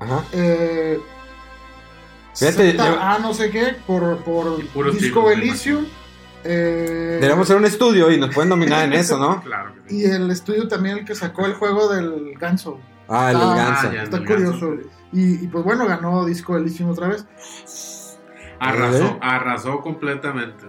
Ajá. 0.00 0.24
Eh, 0.32 0.98
Fíjate, 2.34 2.76
yo- 2.76 3.18
no 3.20 3.32
sé 3.34 3.50
qué, 3.50 3.76
por, 3.86 4.18
por 4.24 4.58
Disco 4.92 5.30
Elysium. 5.30 5.84
Eh, 6.42 7.12
Deberíamos 7.14 7.44
hacer 7.46 7.56
un 7.56 7.64
estudio 7.64 8.10
y 8.10 8.18
nos 8.18 8.34
pueden 8.34 8.48
nominar 8.50 8.84
en 8.84 8.92
eso, 8.92 9.16
¿no? 9.18 9.40
Claro 9.44 9.72
que 9.74 9.90
sí. 9.90 9.96
y 10.00 10.04
el 10.04 10.30
estudio 10.30 10.68
también 10.68 10.98
el 10.98 11.04
que 11.04 11.14
sacó 11.14 11.46
el 11.46 11.54
juego 11.54 11.88
del 11.92 12.34
ganso. 12.38 12.78
Ah, 13.08 13.30
el 13.30 13.36
Ah, 13.36 13.54
ganso. 13.56 13.92
ya, 13.92 14.02
Está 14.04 14.16
el 14.16 14.26
curioso. 14.26 14.70
ganso. 14.70 14.88
Y, 15.12 15.44
y 15.44 15.46
pues 15.48 15.64
bueno, 15.64 15.86
ganó 15.86 16.24
Disco 16.24 16.56
Elysium 16.56 16.90
otra 16.90 17.08
vez. 17.08 17.24
Arrasó, 18.60 19.04
¿Eh? 19.04 19.18
arrasó 19.20 19.80
completamente. 19.80 20.64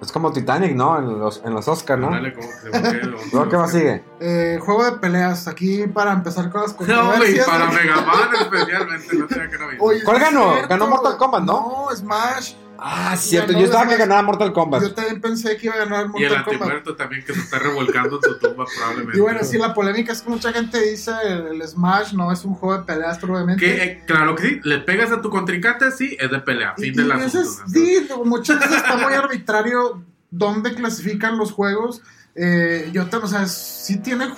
Es 0.00 0.12
como 0.12 0.32
Titanic, 0.32 0.74
¿no? 0.76 0.96
En 0.98 1.18
los, 1.18 1.42
en 1.44 1.52
los 1.54 1.66
Oscars, 1.66 2.00
¿no? 2.00 2.10
Dale, 2.10 2.32
como 2.32 2.46
que 2.48 2.70
se 2.78 3.02
Luego, 3.32 3.48
¿qué 3.48 3.56
más 3.56 3.72
sigue? 3.72 4.04
Eh, 4.20 4.58
juego 4.64 4.84
de 4.84 4.92
peleas, 4.92 5.48
aquí 5.48 5.88
para 5.88 6.12
empezar 6.12 6.50
con 6.50 6.62
las 6.62 6.70
No, 6.80 6.84
y 6.84 6.86
controversias. 6.86 7.46
para 7.48 7.66
Mega 7.70 7.96
Man 8.02 8.28
especialmente, 8.40 9.16
no 9.16 9.26
tenía 9.26 9.48
que 9.50 9.58
no 9.58 9.64
¿Cuál 10.04 10.18
ganó? 10.20 10.50
cierto, 10.52 10.68
Ganó 10.68 10.86
Mortal. 10.86 11.16
Kombat, 11.16 11.42
¿no? 11.42 11.86
No, 11.90 11.96
Smash. 11.96 12.54
Ah, 12.78 13.16
cierto. 13.16 13.52
Yo 13.52 13.64
estaba 13.64 13.88
que 13.88 13.96
ganaba 13.96 14.22
Mortal 14.22 14.52
Kombat. 14.52 14.82
Yo 14.82 14.94
también 14.94 15.20
pensé 15.20 15.56
que 15.56 15.66
iba 15.66 15.74
a 15.74 15.78
ganar 15.78 16.06
Y 16.16 16.22
el 16.22 16.30
Mortal 16.30 16.44
Kombat. 16.44 16.62
antimuerto 16.62 16.96
también 16.96 17.24
que 17.24 17.34
se 17.34 17.40
está 17.40 17.58
revolcando 17.58 18.16
en 18.16 18.22
su 18.22 18.38
tumba 18.38 18.64
probablemente. 18.76 19.18
Y 19.18 19.20
bueno, 19.20 19.40
sí, 19.42 19.58
la 19.58 19.74
polémica 19.74 20.12
es 20.12 20.22
que 20.22 20.30
mucha 20.30 20.52
gente 20.52 20.80
dice 20.80 21.12
el, 21.24 21.60
el 21.60 21.68
Smash 21.68 22.12
no 22.12 22.30
es 22.30 22.44
un 22.44 22.54
juego 22.54 22.78
de 22.78 22.84
peleas, 22.84 23.18
probablemente. 23.18 23.64
Que, 23.64 23.82
eh, 23.82 24.02
claro 24.06 24.34
que 24.36 24.42
sí, 24.42 24.60
le 24.62 24.78
pegas 24.78 25.10
a 25.10 25.20
tu 25.20 25.28
contrincante, 25.28 25.90
sí, 25.90 26.16
es 26.20 26.30
de 26.30 26.38
pelea. 26.38 26.74
Y, 26.78 26.82
Fin 26.82 26.94
y 26.94 26.96
de 26.96 27.04
la 27.04 27.28
sí, 27.28 28.08
muchas 28.24 28.60
veces 28.60 28.76
está 28.76 28.96
muy 28.96 29.12
arbitrario 29.12 30.04
dónde 30.30 30.74
clasifican 30.74 31.36
los 31.36 31.52
juegos. 31.52 32.02
Eh, 32.34 32.90
yo 32.92 33.06
te, 33.06 33.16
o 33.16 33.26
sea, 33.26 33.46
sí 33.46 33.98
tiene 33.98 34.28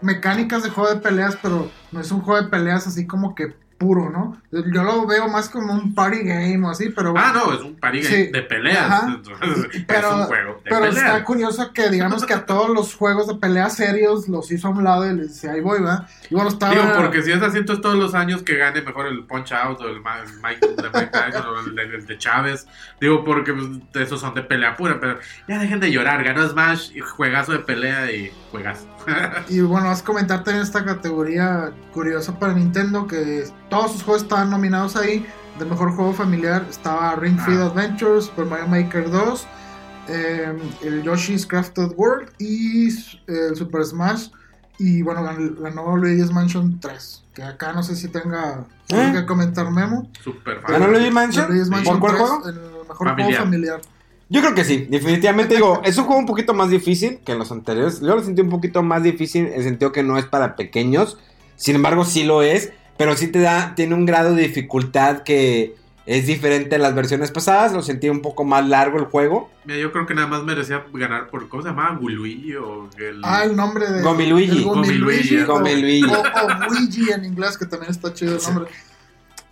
mecánicas 0.00 0.64
de 0.64 0.70
juego 0.70 0.92
de 0.92 1.00
peleas, 1.00 1.38
pero 1.40 1.70
no 1.92 2.00
es 2.00 2.10
un 2.10 2.20
juego 2.20 2.42
de 2.42 2.48
peleas 2.48 2.86
así 2.88 3.06
como 3.06 3.34
que 3.34 3.54
puro, 3.78 4.08
¿no? 4.10 4.40
Yo 4.50 4.82
lo 4.84 5.06
veo 5.06 5.28
más 5.28 5.48
como 5.48 5.72
un 5.72 5.94
party 5.94 6.20
game 6.22 6.64
o 6.66 6.70
así, 6.70 6.90
pero 6.90 7.12
Ah, 7.16 7.32
no, 7.34 7.52
es 7.52 7.60
un 7.60 7.74
party 7.76 8.00
game 8.02 8.14
Sí. 8.14 8.26
de 8.32 8.42
peleas. 8.42 9.02
Entonces, 9.08 9.84
pero, 9.86 10.08
es 10.08 10.14
un 10.14 10.22
juego 10.24 10.52
de 10.54 10.60
pero 10.70 10.76
peleas. 10.80 10.96
está 10.96 11.24
curioso 11.24 11.72
que 11.72 11.90
digamos 11.90 12.24
que 12.24 12.34
a 12.34 12.46
todos 12.46 12.70
los 12.70 12.94
juegos 12.94 13.26
de 13.26 13.34
pelea 13.34 13.68
serios 13.70 14.28
los 14.28 14.50
hizo 14.52 14.68
a 14.68 14.70
un 14.70 14.84
lado 14.84 15.10
y 15.10 15.14
les 15.16 15.28
decía, 15.34 15.52
ahí 15.52 15.60
voy, 15.60 15.80
¿verdad? 15.80 16.06
Y 16.30 16.34
bueno, 16.34 16.48
estaba... 16.50 16.72
Digo, 16.72 16.84
porque 16.96 17.22
si 17.22 17.32
es 17.32 17.42
así, 17.42 17.58
entonces 17.58 17.82
todos 17.82 17.96
los 17.96 18.14
años 18.14 18.42
que 18.42 18.56
gane 18.56 18.80
mejor 18.82 19.06
el 19.06 19.24
Punch 19.24 19.52
Out 19.52 19.80
o 19.80 19.88
el 19.88 20.00
Ma- 20.00 20.20
el 20.20 20.32
Mike, 20.42 20.66
de 20.82 20.90
Mike 20.90 21.10
Tyson 21.12 21.46
o 21.46 21.60
el 21.60 21.74
de, 21.74 21.82
el 21.96 22.06
de 22.06 22.18
Chávez. 22.18 22.66
Digo, 23.00 23.24
porque 23.24 23.52
pues, 23.52 24.06
esos 24.06 24.20
son 24.20 24.34
de 24.34 24.42
pelea 24.42 24.76
pura, 24.76 24.98
pero 25.00 25.18
ya 25.48 25.58
dejen 25.58 25.80
de 25.80 25.90
llorar. 25.90 26.22
Ganó 26.22 26.48
Smash 26.48 26.92
y 26.94 27.00
juegazo 27.00 27.52
de 27.52 27.58
pelea 27.58 28.10
y 28.12 28.32
juegazo. 28.50 28.86
Y 29.48 29.60
bueno, 29.60 29.88
vas 29.88 30.00
a 30.00 30.04
comentar 30.04 30.44
también 30.44 30.62
esta 30.64 30.84
categoría 30.84 31.72
curiosa 31.92 32.38
para 32.38 32.52
Nintendo, 32.54 33.06
que 33.06 33.44
todos 33.68 33.92
sus 33.92 34.02
juegos 34.02 34.22
estaban 34.22 34.50
nominados 34.50 34.96
ahí. 34.96 35.26
De 35.58 35.64
mejor 35.64 35.94
juego 35.94 36.12
familiar 36.12 36.66
estaba 36.68 37.14
Ring 37.14 37.38
Fit 37.38 37.58
Ah. 37.58 37.66
Adventure, 37.66 38.20
Super 38.20 38.44
Mario 38.46 38.66
Maker 38.66 39.08
2, 39.10 39.46
eh, 40.08 40.52
el 40.82 41.02
Yoshi's 41.02 41.46
Crafted 41.46 41.92
World 41.96 42.30
y 42.38 42.88
eh, 42.88 43.48
el 43.50 43.56
Super 43.56 43.84
Smash. 43.84 44.28
Y 44.78 45.02
bueno, 45.02 45.22
gan- 45.22 45.54
ganó 45.60 45.96
Luigi's 45.96 46.32
Mansion 46.32 46.80
3, 46.80 47.22
que 47.32 47.44
acá 47.44 47.72
no 47.72 47.84
sé 47.84 47.94
si 47.94 48.08
tenga 48.08 48.64
¿Eh? 48.88 49.12
que 49.14 49.24
comentar 49.24 49.70
Memo. 49.70 50.10
Super 50.22 50.60
¿Ganó 50.66 50.88
Mansion? 51.12 51.48
Luigi's 51.48 51.68
Mansion 51.70 52.00
¿Por 52.00 52.10
cuál 52.10 52.16
3, 52.16 52.28
juego? 52.28 52.48
El 52.48 52.88
mejor 52.88 53.08
Familiar. 53.08 53.26
juego 53.28 53.44
familiar. 53.44 53.80
Yo 54.30 54.40
creo 54.40 54.54
que 54.54 54.64
sí, 54.64 54.86
definitivamente 54.88 55.54
digo, 55.54 55.82
es 55.84 55.98
un 55.98 56.04
juego 56.04 56.18
un 56.18 56.26
poquito 56.26 56.54
más 56.54 56.70
difícil 56.70 57.18
que 57.24 57.32
en 57.32 57.38
los 57.38 57.52
anteriores. 57.52 58.00
Yo 58.00 58.16
lo 58.16 58.22
sentí 58.22 58.40
un 58.40 58.48
poquito 58.48 58.82
más 58.82 59.02
difícil 59.02 59.46
en 59.46 59.54
el 59.54 59.62
sentido 59.62 59.92
que 59.92 60.02
no 60.02 60.16
es 60.18 60.24
para 60.24 60.56
pequeños. 60.56 61.18
Sin 61.56 61.76
embargo, 61.76 62.04
sí 62.04 62.24
lo 62.24 62.42
es, 62.42 62.72
pero 62.96 63.16
sí 63.16 63.28
te 63.28 63.40
da, 63.40 63.74
tiene 63.74 63.94
un 63.94 64.06
grado 64.06 64.34
de 64.34 64.42
dificultad 64.42 65.22
que 65.22 65.76
es 66.06 66.26
diferente 66.26 66.76
a 66.76 66.78
las 66.78 66.94
versiones 66.94 67.30
pasadas. 67.30 67.72
Lo 67.72 67.82
sentí 67.82 68.08
un 68.08 68.22
poco 68.22 68.44
más 68.44 68.66
largo 68.66 68.98
el 68.98 69.04
juego. 69.04 69.50
Mira, 69.64 69.78
yo 69.78 69.92
creo 69.92 70.06
que 70.06 70.14
nada 70.14 70.26
más 70.26 70.42
merecía 70.42 70.84
ganar 70.92 71.28
por, 71.28 71.48
¿cómo 71.48 71.62
se 71.62 71.68
llamaba? 71.68 71.96
Guluigi 71.96 72.54
o 72.56 72.88
el... 72.98 73.20
Ah, 73.22 73.44
el 73.44 73.54
nombre 73.54 73.90
de. 73.90 74.02
Gomiluigi. 74.02 74.62
Gomiluigi. 74.62 75.42
Gomiluigi. 75.44 76.04
O, 76.04 76.20
o 76.20 76.70
Luigi 76.70 77.10
en 77.12 77.24
inglés, 77.24 77.56
que 77.58 77.66
también 77.66 77.90
está 77.90 78.12
chido 78.12 78.36
el 78.36 78.42
nombre. 78.42 78.70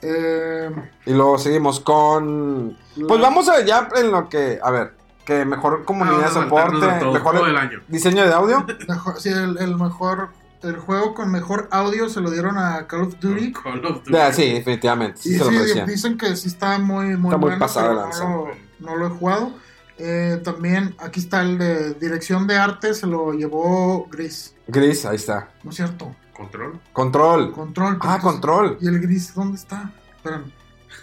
Eh, 0.03 0.71
Y 1.07 1.13
luego 1.13 1.39
seguimos 1.39 1.81
con... 1.81 2.77
Pues 3.09 3.21
vamos 3.21 3.49
a 3.49 3.57
ver 3.57 3.67
ya 3.67 3.89
en 3.97 4.11
lo 4.11 4.29
que... 4.29 4.59
A 4.63 4.71
ver, 4.71 4.95
que 5.25 5.45
mejor 5.45 5.85
comunidad 5.85 6.17
de 6.17 6.23
Vamos 6.23 6.37
a 6.37 6.41
saltarnos 6.41 6.81
soporte, 6.83 7.05
mejor 7.07 7.23
juego 7.33 7.47
del 7.47 7.57
año. 7.57 7.81
diseño 7.89 8.25
de 8.27 8.33
audio. 8.33 8.67
mejor, 8.89 9.21
sí, 9.21 9.29
el, 9.29 9.57
el 9.59 9.77
mejor. 9.77 10.31
El 10.63 10.77
juego 10.77 11.15
con 11.15 11.31
mejor 11.31 11.69
audio 11.73 12.09
se 12.09 12.21
lo 12.21 12.31
dieron 12.31 12.57
a 12.57 12.87
Call 12.87 13.03
of 13.03 13.19
Duty. 13.21 13.53
Call 13.53 13.85
of 13.85 13.99
Duty. 14.05 14.13
Ya, 14.13 14.33
sí, 14.33 14.53
definitivamente. 14.53 15.21
Sí 15.21 15.31
Y 15.31 15.33
se 15.33 15.39
lo 15.41 15.45
sí, 15.47 15.57
merecía. 15.57 15.87
dicen 15.87 16.17
que 16.17 16.37
sí 16.37 16.47
está 16.49 16.79
muy, 16.79 17.17
muy 17.17 17.31
Está 17.31 17.37
muy 17.37 17.47
bueno, 17.51 17.59
pasado 17.59 17.89
de 17.89 17.95
pero 17.97 18.03
lanza. 18.05 18.25
no, 18.25 18.47
lo, 18.47 18.55
no 18.81 18.97
lo 18.97 19.07
he 19.07 19.11
jugado. 19.11 19.53
Eh, 19.99 20.41
también 20.45 20.95
aquí 20.99 21.19
está 21.21 21.43
el 21.43 21.59
de 21.59 21.95
dirección 21.95 22.47
de 22.47 22.57
arte, 22.57 22.95
se 22.95 23.07
lo 23.09 23.33
llevó 23.33 24.07
Gris. 24.11 24.55
Gris, 24.69 25.05
ahí 25.05 25.17
está. 25.17 25.51
¿No 25.65 25.71
es 25.71 25.77
cierto? 25.77 26.15
Control. 26.43 26.81
Control. 26.93 27.53
Control. 27.53 27.87
Ah, 28.01 28.17
entonces- 28.17 28.23
control. 28.23 28.79
¿Y 28.81 28.89
el 28.89 29.01
Gris 29.01 29.35
dónde 29.35 29.57
está? 29.57 29.91
Espérame. 30.17 30.53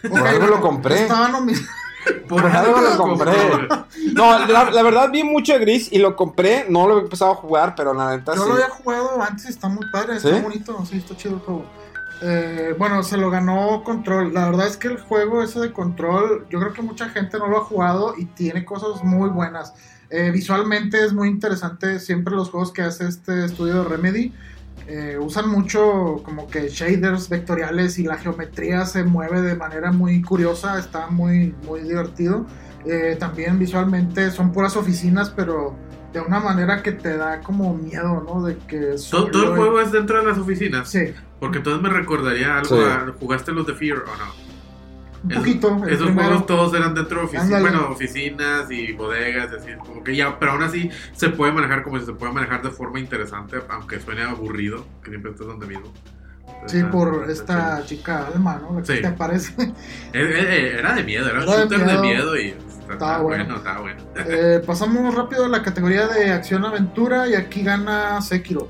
Por 0.10 0.28
algo 0.28 0.48
lo 0.48 0.62
compré. 0.62 1.02
Estaba. 1.04 1.30
Por 2.30 2.46
algo 2.46 2.80
lo 2.82 2.98
compré. 2.98 3.34
No, 4.14 4.48
la, 4.48 4.72
la 4.72 4.84
verdad 4.84 5.10
vi 5.12 5.24
mucho 5.24 5.54
de 5.54 5.60
Gris 5.60 5.92
y 5.92 5.98
lo 6.00 6.16
compré. 6.16 6.66
No 6.70 6.88
lo 6.88 6.98
he 6.98 7.02
empezado 7.02 7.32
a 7.32 7.36
jugar, 7.36 7.74
pero 7.76 7.94
la 7.94 8.16
neta 8.16 8.34
Yo 8.36 8.44
sí. 8.44 8.48
lo 8.48 8.54
había 8.54 8.70
jugado 8.70 9.22
antes, 9.22 9.46
está 9.48 9.68
muy 9.68 9.86
padre, 9.92 10.16
está 10.18 10.34
¿Sí? 10.34 10.42
bonito, 10.42 10.86
sí, 10.86 10.98
está 10.98 11.18
chido 11.18 11.36
el 11.36 11.42
juego. 11.42 11.66
Eh, 12.22 12.76
bueno, 12.78 13.04
se 13.04 13.18
lo 13.18 13.30
ganó 13.30 13.84
Control. 13.84 14.34
La 14.34 14.46
verdad 14.46 14.68
es 14.68 14.78
que 14.78 14.88
el 14.88 15.00
juego 15.00 15.44
ese 15.44 15.60
de 15.60 15.74
Control, 15.74 16.46
yo 16.50 16.60
creo 16.60 16.74
que 16.74 16.82
mucha 16.82 17.10
gente 17.10 17.38
no 17.38 17.48
lo 17.48 17.58
ha 17.58 17.66
jugado 17.66 18.14
y 18.18 18.26
tiene 18.26 18.64
cosas 18.66 19.04
muy 19.04 19.30
buenas. 19.30 19.74
Eh, 20.10 20.32
visualmente 20.32 21.04
es 21.04 21.14
muy 21.14 21.28
interesante 21.30 22.00
siempre 22.00 22.34
los 22.36 22.50
juegos 22.50 22.72
que 22.72 22.82
hace 22.82 23.08
este 23.08 23.46
estudio 23.46 23.84
de 23.84 23.90
Remedy. 23.90 24.34
Eh, 24.90 25.18
usan 25.20 25.50
mucho 25.50 26.22
como 26.24 26.48
que 26.48 26.68
shaders 26.70 27.30
vectoriales 27.30 28.00
y 28.00 28.04
la 28.04 28.18
geometría 28.18 28.86
se 28.86 29.04
mueve 29.04 29.42
de 29.42 29.56
manera 29.56 29.92
muy 29.92 30.22
curiosa, 30.22 30.80
está 30.80 31.08
muy, 31.08 31.54
muy 31.66 31.82
divertido. 31.82 32.46
Eh, 32.86 33.16
también 33.20 33.60
visualmente 33.60 34.32
son 34.32 34.52
puras 34.52 34.76
oficinas, 34.76 35.30
pero 35.30 35.76
de 36.14 36.22
una 36.22 36.40
manera 36.40 36.82
que 36.82 36.92
te 36.94 37.16
da 37.18 37.42
como 37.42 37.76
miedo, 37.76 38.24
¿no? 38.28 38.44
De 38.44 38.58
que 38.58 38.96
Todo, 39.12 39.28
todo 39.30 39.44
el 39.44 39.50
juego 39.58 39.80
es 39.80 39.92
dentro 39.92 40.18
de 40.20 40.26
las 40.28 40.38
oficinas. 40.40 40.90
Sí, 40.90 41.14
Porque 41.40 41.60
entonces 41.60 41.82
me 41.84 41.90
recordaría 41.90 42.58
algo. 42.58 42.76
Sí. 42.78 42.82
a- 42.84 43.14
¿Jugaste 43.20 43.52
los 43.52 43.68
de 43.68 43.76
Fear 43.76 43.98
o 44.00 44.06
no? 44.06 44.49
Un 45.24 45.32
Es- 45.32 45.38
poquito. 45.38 45.68
Esos 45.88 46.06
primero. 46.08 46.28
juegos 46.30 46.46
todos 46.46 46.74
eran 46.74 46.94
dentro 46.96 47.20
de 47.20 47.26
oficinas, 47.26 47.62
bueno, 47.62 47.90
oficinas 47.90 48.72
y 48.72 48.94
bodegas, 48.94 49.50
y 49.52 49.56
así, 49.58 49.72
como 49.80 50.04
que 50.04 50.16
ya, 50.16 50.38
pero 50.40 50.54
aún 50.54 50.64
así 50.64 50.90
se 51.14 51.30
puede 51.30 51.52
manejar 51.52 51.84
como 51.84 52.00
si 52.00 52.06
se 52.06 52.14
puede 52.14 52.32
manejar 52.32 52.62
de 52.62 52.70
forma 52.72 53.00
interesante, 53.00 53.58
aunque 53.70 54.00
suene 54.00 54.24
aburrido, 54.24 54.86
que 55.04 55.10
siempre 55.10 55.32
estás 55.32 55.48
donde 55.48 55.68
mismo. 55.68 55.92
Sí, 56.66 56.78
Está- 56.78 56.92
por 56.92 57.30
esta 57.30 57.86
chica 57.86 58.28
Alma, 58.28 58.60
¿no? 58.62 58.76
La 58.80 58.82
que 58.86 58.96
Sí. 58.96 59.02
te 59.02 59.08
aparece. 59.08 59.54
Eh, 59.62 59.74
eh, 60.14 60.76
Era 60.80 60.94
de 60.94 61.04
miedo, 61.04 61.28
era 61.30 61.38
un 61.40 61.44
Era 61.44 61.54
de 61.54 61.60
shooter 61.62 61.80
de 61.80 61.86
miedo. 61.86 62.02
miedo 62.02 62.38
y 62.38 62.48
está, 62.50 62.94
está 62.94 63.20
bueno. 63.22 63.44
bueno, 63.46 63.56
está 63.58 63.80
bueno. 63.80 64.02
Eh, 64.28 64.62
pasamos 64.66 65.14
rápido 65.16 65.46
a 65.46 65.48
la 65.50 65.62
categoría 65.62 66.08
de 66.08 66.32
acción-aventura 66.32 67.28
y 67.28 67.36
aquí 67.36 67.62
gana 67.64 68.22
Sekiro. 68.22 68.70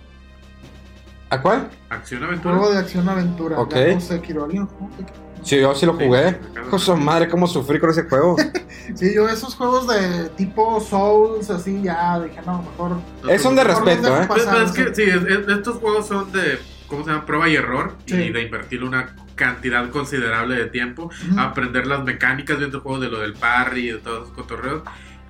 ¿A 1.31 1.41
cuál? 1.41 1.69
Acción 1.89 2.23
aventura. 2.23 2.55
Juego 2.57 2.73
de 2.73 2.79
acción-aventura. 2.79 3.59
Ok. 3.59 3.75
Sekiro. 3.99 4.43
¿Alguien 4.45 4.65
jugó 4.65 4.89
Sekiro? 4.97 5.28
Sí, 5.43 5.59
yo 5.59 5.73
sí 5.75 5.85
lo 5.85 5.97
Sí, 5.97 6.05
jugué. 6.05 6.39
lo- 6.55 6.69
Cosa 6.69 6.95
madre, 6.95 7.27
cómo 7.29 7.47
sufrí 7.47 7.79
con 7.79 7.89
ese 7.89 8.03
juego. 8.03 8.35
Sí, 8.95 9.13
yo 9.13 9.29
esos 9.29 9.53
juegos 9.53 9.87
de 9.87 10.29
tipo 10.29 10.81
Souls, 10.81 11.47
así 11.51 11.79
ya 11.83 12.19
dije, 12.21 12.39
no, 12.43 12.63
mejor. 12.63 12.97
es 13.31 13.45
un 13.45 13.55
de 13.55 13.63
Mejor 13.63 13.85
los 13.85 13.93
respeto, 13.95 14.17
¿eh? 14.23 14.27
Pasar, 14.27 14.57
pues, 14.57 14.65
es 14.65 14.71
que 14.71 14.95
sí. 14.95 15.03
es- 15.03 15.23
es- 15.25 15.47
estos 15.47 15.77
juegos 15.77 16.07
son 16.07 16.31
de, 16.31 16.57
¿cómo 16.87 17.03
se 17.03 17.11
llama? 17.11 17.23
Prueba 17.23 17.47
y 17.47 17.55
error 17.55 17.93
Sí. 18.07 18.15
y 18.15 18.31
de 18.31 18.41
invertir 18.41 18.83
una 18.83 19.15
cantidad 19.35 19.87
considerable 19.91 20.55
de 20.55 20.65
tiempo, 20.65 21.11
aprender 21.37 21.85
las 21.85 22.03
mecánicas 22.03 22.57
de 22.59 22.65
estos 22.65 22.81
juegos, 22.81 23.01
de 23.01 23.09
lo 23.09 23.19
del 23.19 23.33
parry 23.33 23.89
y 23.89 23.91
de 23.91 23.99
todos 23.99 24.23
esos 24.23 24.35
cotorreos. 24.35 24.81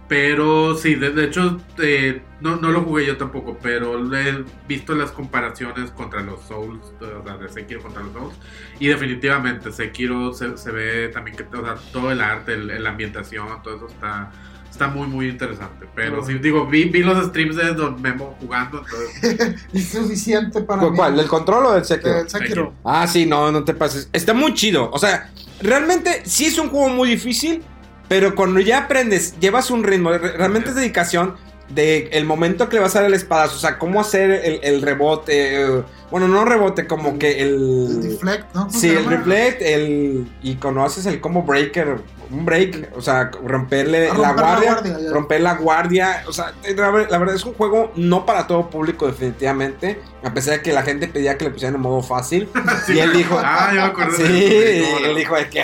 Pero 0.10 0.76
sí, 0.76 0.95
de, 0.95 1.12
de 1.12 1.26
hecho, 1.26 1.62
eh, 1.78 2.24
no, 2.41 2.55
no 2.55 2.72
lo 2.72 2.82
jugué 2.82 3.05
yo 3.05 3.16
tampoco, 3.18 3.57
pero 3.62 3.95
he 4.18 4.43
visto 4.68 4.95
las 4.95 5.12
comparaciones 5.12 5.91
contra 5.91 6.22
los 6.22 6.41
Souls, 6.47 6.80
o 6.99 7.24
sea, 7.24 7.38
de 7.38 7.47
Sekiro 7.47 7.82
contra 7.84 8.01
los 8.01 8.12
Souls. 8.14 8.36
Y 8.80 8.88
definitivamente, 8.88 9.72
Sekiro 9.72 10.34
se, 10.34 10.57
se 10.57 10.72
ve 10.72 11.10
también 11.10 11.38
que 11.38 11.43
o 11.43 11.64
sea, 11.64 11.76
todo 11.93 12.12
el 12.12 12.22
arte, 12.22 12.53
el- 12.53 12.84
la 12.84 12.89
ambientación, 12.89 13.47
todo 13.62 13.76
eso 13.76 13.86
está, 13.88 14.32
está 14.72 14.88
muy, 14.88 15.05
muy 15.07 15.30
interesante. 15.30 15.86
Pero 15.93 16.22
Oh. 16.22 16.26
sí, 16.26 16.34
digo, 16.39 16.66
vi, 16.66 16.86
vi 16.86 17.03
los 17.03 17.24
streams 17.28 17.55
de 17.55 17.74
Don 17.76 18.01
Memo 18.01 18.36
jugando, 18.41 18.80
entonces 18.84 19.64
Es 19.74 19.89
suficiente 19.89 20.62
para 20.62 20.80
¿Cuál, 20.82 20.91
mí. 20.91 20.97
cuál? 20.97 21.18
¿Del 21.18 21.28
control 21.28 21.66
o 21.68 21.74
del 21.74 21.86
Sekiro? 21.86 22.16
Del 22.16 22.30
Sekiro. 22.30 22.74
Ah, 22.84 23.05
sí, 23.05 23.28
no, 23.28 23.51
no 23.51 23.64
te 23.64 23.76
pases. 23.76 24.10
Está 24.12 24.34
muy 24.34 24.55
chido. 24.55 24.89
O 24.91 24.97
sea, 24.97 25.30
realmente 25.62 26.24
sí 26.26 26.45
es 26.45 26.57
un 26.57 26.70
juego 26.70 26.89
muy 26.89 27.10
difícil, 27.10 27.62
pero 28.10 28.36
cuando 28.36 28.60
ya 28.60 28.80
aprendes, 28.80 29.39
llevas 29.39 29.72
un 29.72 29.84
ritmo, 29.86 30.10
re- 30.12 30.34
realmente 30.34 30.70
es 30.70 30.76
dedicación 30.76 31.36
de 31.70 32.10
el 32.14 32.26
momento 32.26 32.68
que 32.68 32.78
le 32.78 32.82
vas 32.82 32.95
a 32.95 32.99
dar 33.01 33.07
el 33.10 33.14
espadazo, 33.14 33.55
o 33.55 33.60
sea, 33.60 33.78
cómo 33.78 34.01
hacer 34.01 34.32
el, 34.32 34.60
el 34.64 34.82
rebote, 34.82 35.62
eh, 35.64 35.84
bueno, 36.10 36.28
no 36.28 36.43
rebote, 36.43 36.88
como 36.88 37.20
que 37.20 37.41
El 37.43 37.47
el... 37.53 38.01
Deflect, 38.01 38.55
¿no? 38.55 38.68
¿Cómo 38.68 38.80
Sí, 38.80 38.89
el 38.89 39.05
reflect, 39.05 39.62
el... 39.62 40.28
Y 40.41 40.55
cuando 40.55 40.84
haces 40.84 41.05
el 41.05 41.22
combo 41.22 41.43
breaker, 41.43 41.97
un 42.32 42.45
break, 42.45 42.91
o 42.95 43.01
sea, 43.01 43.30
romperle 43.43 44.07
la 44.07 44.14
la 44.16 44.34
guardia, 44.34 44.82
ya. 44.84 45.12
romper 45.12 45.41
la 45.41 45.53
guardia, 45.55 46.24
o 46.28 46.34
sea, 46.34 46.53
la, 46.76 46.89
ver- 46.91 47.10
la 47.12 47.18
verdad 47.20 47.36
es 47.36 47.43
un 47.45 47.53
juego 47.53 47.91
no 47.95 48.26
para 48.26 48.47
todo 48.47 48.70
público 48.72 49.05
definitivamente, 49.07 49.99
a 50.24 50.34
pesar 50.34 50.55
de 50.55 50.62
que 50.64 50.74
la 50.74 50.82
gente 50.84 51.07
pedía 51.07 51.38
que 51.38 51.45
le 51.45 51.51
pusieran 51.51 51.76
en 51.76 51.82
modo 51.82 52.01
fácil, 52.01 52.49
Sí, 52.88 52.93
y 52.93 52.99
él 52.99 53.14
dijo, 53.14 53.39
Ah, 53.43 53.70
yo 53.74 53.82
me 53.82 53.88
acordé 53.88 54.18
sí, 54.18 54.24
de 54.24 54.97
él 55.10 55.16
dijo 55.16 55.36
de 55.36 55.49
que... 55.49 55.64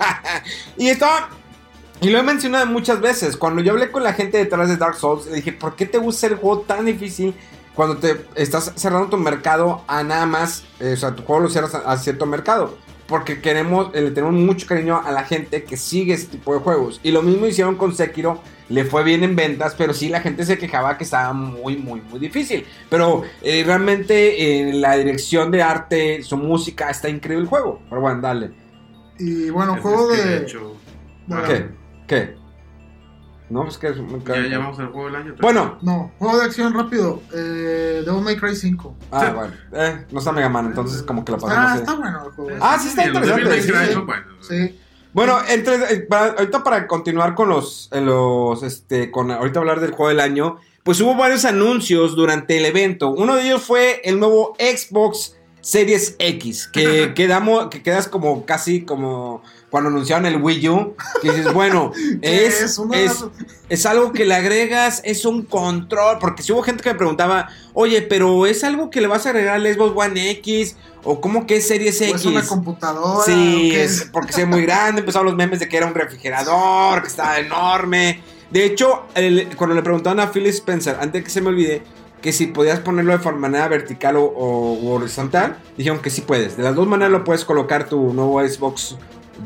y 0.76 0.88
estaba... 0.88 1.30
Y 2.00 2.08
lo 2.10 2.18
he 2.18 2.22
mencionado 2.22 2.66
muchas 2.66 3.00
veces, 3.00 3.36
cuando 3.36 3.60
yo 3.62 3.72
hablé 3.72 3.90
con 3.90 4.02
la 4.02 4.14
gente 4.14 4.38
detrás 4.38 4.68
de 4.68 4.76
Dark 4.78 4.94
Souls, 4.96 5.26
le 5.26 5.36
dije, 5.36 5.52
¿por 5.52 5.76
qué 5.76 5.84
te 5.86 5.98
gusta 5.98 6.26
el 6.28 6.36
juego 6.36 6.60
tan 6.62 6.86
difícil 6.86 7.34
cuando 7.74 7.98
te 7.98 8.24
estás 8.36 8.72
cerrando 8.76 9.08
tu 9.08 9.16
mercado 9.18 9.82
a 9.86 10.02
nada 10.02 10.24
más, 10.26 10.64
eh, 10.80 10.92
o 10.94 10.96
sea, 10.96 11.14
tu 11.14 11.22
juego 11.24 11.42
lo 11.42 11.48
cierras 11.50 11.74
a, 11.74 11.80
a 11.80 11.98
cierto 11.98 12.24
mercado? 12.24 12.78
Porque 13.06 13.40
queremos, 13.42 13.90
eh, 13.94 14.00
le 14.02 14.12
tenemos 14.12 14.34
mucho 14.34 14.66
cariño 14.66 15.02
a 15.04 15.10
la 15.12 15.24
gente 15.24 15.64
que 15.64 15.76
sigue 15.76 16.14
este 16.14 16.38
tipo 16.38 16.54
de 16.54 16.60
juegos. 16.60 17.00
Y 17.02 17.10
lo 17.10 17.22
mismo 17.22 17.46
hicieron 17.46 17.74
con 17.76 17.94
Sekiro, 17.94 18.40
le 18.70 18.84
fue 18.84 19.02
bien 19.02 19.22
en 19.24 19.36
ventas, 19.36 19.74
pero 19.76 19.92
sí 19.92 20.08
la 20.08 20.20
gente 20.20 20.44
se 20.46 20.56
quejaba 20.56 20.96
que 20.96 21.04
estaba 21.04 21.32
muy, 21.34 21.76
muy, 21.76 22.00
muy 22.00 22.18
difícil. 22.20 22.64
Pero 22.88 23.24
eh, 23.42 23.62
realmente 23.66 24.70
eh, 24.70 24.72
la 24.72 24.96
dirección 24.96 25.50
de 25.50 25.62
arte, 25.62 26.22
su 26.22 26.36
música, 26.38 26.88
está 26.88 27.08
increíble 27.10 27.42
el 27.42 27.48
juego. 27.48 27.82
Pero 27.90 28.00
bueno, 28.00 28.20
dale. 28.22 28.52
Y 29.18 29.50
bueno, 29.50 29.74
Es- 29.74 29.82
juego 29.82 30.12
es 30.12 30.20
que 30.20 30.28
de. 30.28 30.36
hecho, 30.38 30.76
Bueno, 31.26 31.44
¿Qué? 31.48 31.79
¿Qué? 32.10 32.36
No, 33.48 33.66
es 33.68 33.78
que 33.78 33.88
es 33.88 33.96
muy 33.98 34.20
caro. 34.20 34.46
Ya, 34.46 34.58
vamos 34.58 34.78
al 34.80 34.88
juego 34.88 35.06
del 35.06 35.14
año. 35.16 35.34
Bueno, 35.40 35.78
No, 35.82 36.12
juego 36.18 36.38
de 36.38 36.44
acción 36.44 36.72
rápido. 36.74 37.20
Eh, 37.32 38.02
Devil 38.04 38.22
May 38.22 38.36
Cry 38.36 38.54
5. 38.56 38.96
ah, 39.12 39.26
Sí. 39.26 39.32
bueno. 39.34 39.52
Eh, 39.72 40.06
no 40.10 40.18
está 40.18 40.32
Mega 40.32 40.48
Man, 40.48 40.66
entonces 40.66 41.02
como 41.02 41.24
que 41.24 41.32
lo 41.32 41.38
Ah, 41.38 41.40
pasamos. 41.40 41.80
está 41.80 41.94
bueno 41.94 42.24
el 42.26 42.32
juego. 42.32 42.50
Ah, 42.60 42.78
sí 42.80 42.88
está 42.88 43.06
interesante, 43.06 43.42
Devil 43.44 43.48
May 43.48 43.62
sí, 43.62 43.70
Cry 43.72 43.86
sí. 43.86 43.92
son 43.92 44.06
buenos. 44.06 44.46
Sí. 44.46 44.80
Bueno, 45.12 45.38
entre, 45.48 45.74
eh, 45.94 46.00
para- 46.08 46.32
ahorita 46.32 46.62
para 46.64 46.86
continuar 46.86 47.34
con 47.34 47.48
los, 47.48 47.90
los, 47.92 48.62
este, 48.62 49.10
con 49.10 49.30
ahorita 49.32 49.58
hablar 49.60 49.80
del 49.80 49.92
juego 49.92 50.08
del 50.10 50.20
año, 50.20 50.58
pues 50.84 51.00
hubo 51.00 51.16
varios 51.16 51.44
anuncios 51.44 52.14
durante 52.16 52.56
el 52.58 52.64
evento. 52.66 53.10
Uno 53.10 53.34
de 53.36 53.42
ellos 53.46 53.62
fue 53.62 54.00
el 54.04 54.20
nuevo 54.20 54.54
Xbox 54.58 55.36
Series 55.60 56.14
X, 56.20 56.68
que 56.72 57.12
quedamos, 57.14 57.66
que 57.68 57.82
quedas 57.82 58.06
como 58.08 58.46
casi 58.46 58.84
como 58.84 59.42
cuando 59.70 59.88
anunciaron 59.90 60.26
el 60.26 60.36
Wii 60.42 60.68
U, 60.68 60.94
que 61.22 61.30
dices, 61.32 61.52
bueno, 61.52 61.92
es, 62.22 62.60
Es 62.62 62.78
una- 62.78 62.98
es, 62.98 63.24
es 63.68 63.86
algo 63.86 64.12
que 64.12 64.24
le 64.24 64.34
agregas, 64.34 65.00
es 65.04 65.24
un 65.24 65.42
control, 65.42 66.18
porque 66.20 66.42
si 66.42 66.52
hubo 66.52 66.62
gente 66.62 66.82
que 66.82 66.90
me 66.90 66.96
preguntaba, 66.98 67.48
oye, 67.72 68.02
pero 68.02 68.46
es 68.46 68.64
algo 68.64 68.90
que 68.90 69.00
le 69.00 69.06
vas 69.06 69.26
a 69.26 69.30
agregar 69.30 69.54
al 69.56 69.72
Xbox 69.74 69.92
One 69.96 70.30
X, 70.32 70.76
o 71.04 71.20
cómo 71.20 71.46
que 71.46 71.56
es 71.56 71.68
Series 71.68 72.00
X. 72.00 72.14
es 72.16 72.26
una 72.26 72.44
computadora. 72.46 73.24
Sí, 73.24 73.70
es 73.74 74.08
porque 74.12 74.32
se 74.32 74.40
ve 74.42 74.46
muy 74.46 74.62
grande. 74.62 75.00
Empezaron 75.00 75.26
los 75.28 75.36
memes 75.36 75.60
de 75.60 75.68
que 75.68 75.76
era 75.78 75.86
un 75.86 75.94
refrigerador, 75.94 77.00
que 77.02 77.08
estaba 77.08 77.38
enorme. 77.38 78.20
De 78.50 78.64
hecho, 78.64 79.04
el- 79.14 79.48
cuando 79.56 79.76
le 79.76 79.82
preguntaron 79.82 80.20
a 80.20 80.30
Phil 80.32 80.46
Spencer, 80.48 80.96
antes 81.00 81.12
de 81.12 81.24
que 81.24 81.30
se 81.30 81.40
me 81.40 81.48
olvide, 81.48 81.82
que 82.20 82.32
si 82.34 82.48
podías 82.48 82.80
ponerlo 82.80 83.16
de 83.16 83.32
manera 83.32 83.66
vertical 83.68 84.16
o, 84.16 84.24
o- 84.24 84.74
o 84.78 84.90
horizontal, 84.94 85.56
dijeron 85.78 86.00
que 86.00 86.10
sí 86.10 86.20
puedes. 86.22 86.56
De 86.56 86.62
las 86.64 86.74
dos 86.74 86.86
maneras 86.86 87.12
lo 87.12 87.24
puedes 87.24 87.44
colocar 87.46 87.88
tu 87.88 88.12
nuevo 88.12 88.46
Xbox 88.46 88.96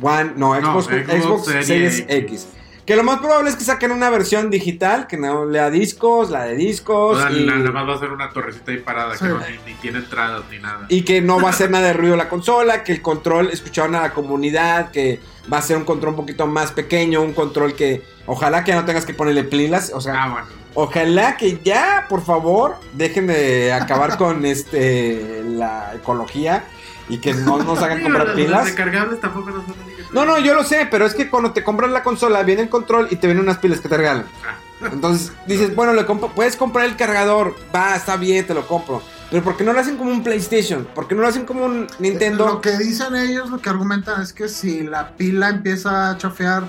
One, 0.03 0.33
no, 0.37 0.55
Xbox, 0.55 0.87
Xbox 0.87 1.23
Xbox 1.23 1.45
Series 1.47 1.67
Series 1.67 1.99
X. 2.01 2.11
X. 2.11 2.49
Que 2.87 2.97
lo 2.97 3.03
más 3.03 3.19
probable 3.21 3.49
es 3.49 3.57
que 3.57 3.65
saquen 3.65 3.93
una 3.93 4.11
versión 4.11 4.51
digital 4.51 5.07
que 5.07 5.17
no 5.17 5.47
lea 5.47 5.71
discos, 5.71 6.29
la 6.31 6.45
de 6.45 6.55
discos. 6.55 7.17
O 7.17 7.21
sea, 7.21 7.33
y- 7.33 7.47
nada 7.47 7.71
más 7.71 7.89
va 7.89 7.95
a 7.95 7.99
ser 7.99 8.11
una 8.11 8.29
torrecita 8.31 8.73
ahí 8.73 8.79
parada 8.79 9.15
Sí. 9.17 9.25
que 9.25 9.31
no, 9.31 9.39
ni, 9.39 9.73
ni 9.73 9.75
tiene 9.81 9.99
entradas 10.01 10.43
ni 10.51 10.59
nada. 10.59 10.85
y 10.91 11.01
que 11.03 11.23
no 11.23 11.41
va 11.41 11.49
a 11.49 11.51
hacer 11.53 11.71
nada 11.71 11.87
de 11.87 11.93
ruido 11.95 12.15
la 12.17 12.29
consola, 12.29 12.85
que 12.85 12.93
el 12.93 13.01
control, 13.01 13.49
escucharon 13.51 13.95
a 13.95 14.03
la 14.03 14.13
comunidad, 14.13 14.91
que 14.91 15.19
va 15.51 15.59
a 15.59 15.63
ser 15.63 15.79
un 15.79 15.85
control 15.85 16.11
un 16.13 16.17
poquito 16.21 16.47
más 16.47 16.73
pequeño, 16.73 17.23
un 17.23 17.33
control 17.33 17.75
que 17.75 18.03
ojalá 18.27 18.65
que 18.65 18.75
no 18.75 18.85
tengas 18.85 19.07
que 19.07 19.15
ponerle 19.15 19.45
pilas, 19.45 19.91
o 19.95 20.03
sea, 20.03 20.23
Ah, 20.25 20.29
bueno. 20.29 20.47
ojalá 20.75 21.39
que 21.39 21.61
ya, 21.65 22.05
por 22.11 22.23
favor, 22.23 22.77
dejen 22.93 23.29
de 23.29 23.73
acabar 23.73 24.19
con 24.19 24.45
este 24.45 25.43
la 25.43 25.93
ecología 25.95 26.65
y 27.09 27.19
que 27.19 27.35
no 27.35 27.59
nos 27.63 27.83
hagan 27.83 28.03
comprar 28.03 28.27
los 28.29 28.37
pilas. 28.37 28.65
recargables 28.65 29.21
tampoco 29.21 29.51
no 29.51 29.65
No, 30.13 30.25
no, 30.25 30.39
yo 30.39 30.55
lo 30.55 30.65
sé, 30.65 30.87
pero 30.91 31.05
es 31.07 31.15
que 31.15 31.29
cuando 31.29 31.53
te 31.53 31.63
compras 31.65 31.91
la 31.91 32.03
consola 32.03 32.43
viene 32.43 32.63
el 32.63 32.69
control 32.69 33.09
y 33.11 33.17
te 33.17 33.27
vienen 33.27 33.43
unas 33.45 33.59
pilas 33.59 33.81
que 33.81 33.89
te 33.89 33.97
regalan. 33.97 34.27
Ah. 34.47 34.59
Entonces 34.93 35.33
dices, 35.47 35.75
bueno, 35.75 35.93
le 35.93 36.07
compro- 36.07 36.33
puedes 36.35 36.57
comprar 36.57 36.87
el 36.87 36.97
cargador, 36.97 37.55
va, 37.75 37.97
está 37.97 38.17
bien, 38.17 38.47
te 38.47 38.55
lo 38.55 38.67
compro. 38.67 39.03
Pero 39.31 39.43
¿por 39.43 39.57
qué 39.57 39.65
no 39.65 39.73
lo 39.73 39.81
hacen 39.81 39.97
como 39.97 40.11
un 40.11 40.23
PlayStation? 40.23 40.87
¿Por 40.95 41.09
qué 41.09 41.15
no 41.15 41.23
lo 41.23 41.29
hacen 41.29 41.45
como 41.47 41.65
un 41.65 41.87
Nintendo? 41.99 42.47
Lo 42.47 42.61
que 42.61 42.77
dicen 42.77 43.17
ellos, 43.17 43.51
lo 43.51 43.59
que 43.59 43.69
argumentan 43.71 44.21
es 44.23 44.33
que 44.33 44.49
si 44.49 44.83
la 44.83 45.17
pila 45.17 45.49
empieza 45.49 46.11
a 46.11 46.19
chafear, 46.19 46.65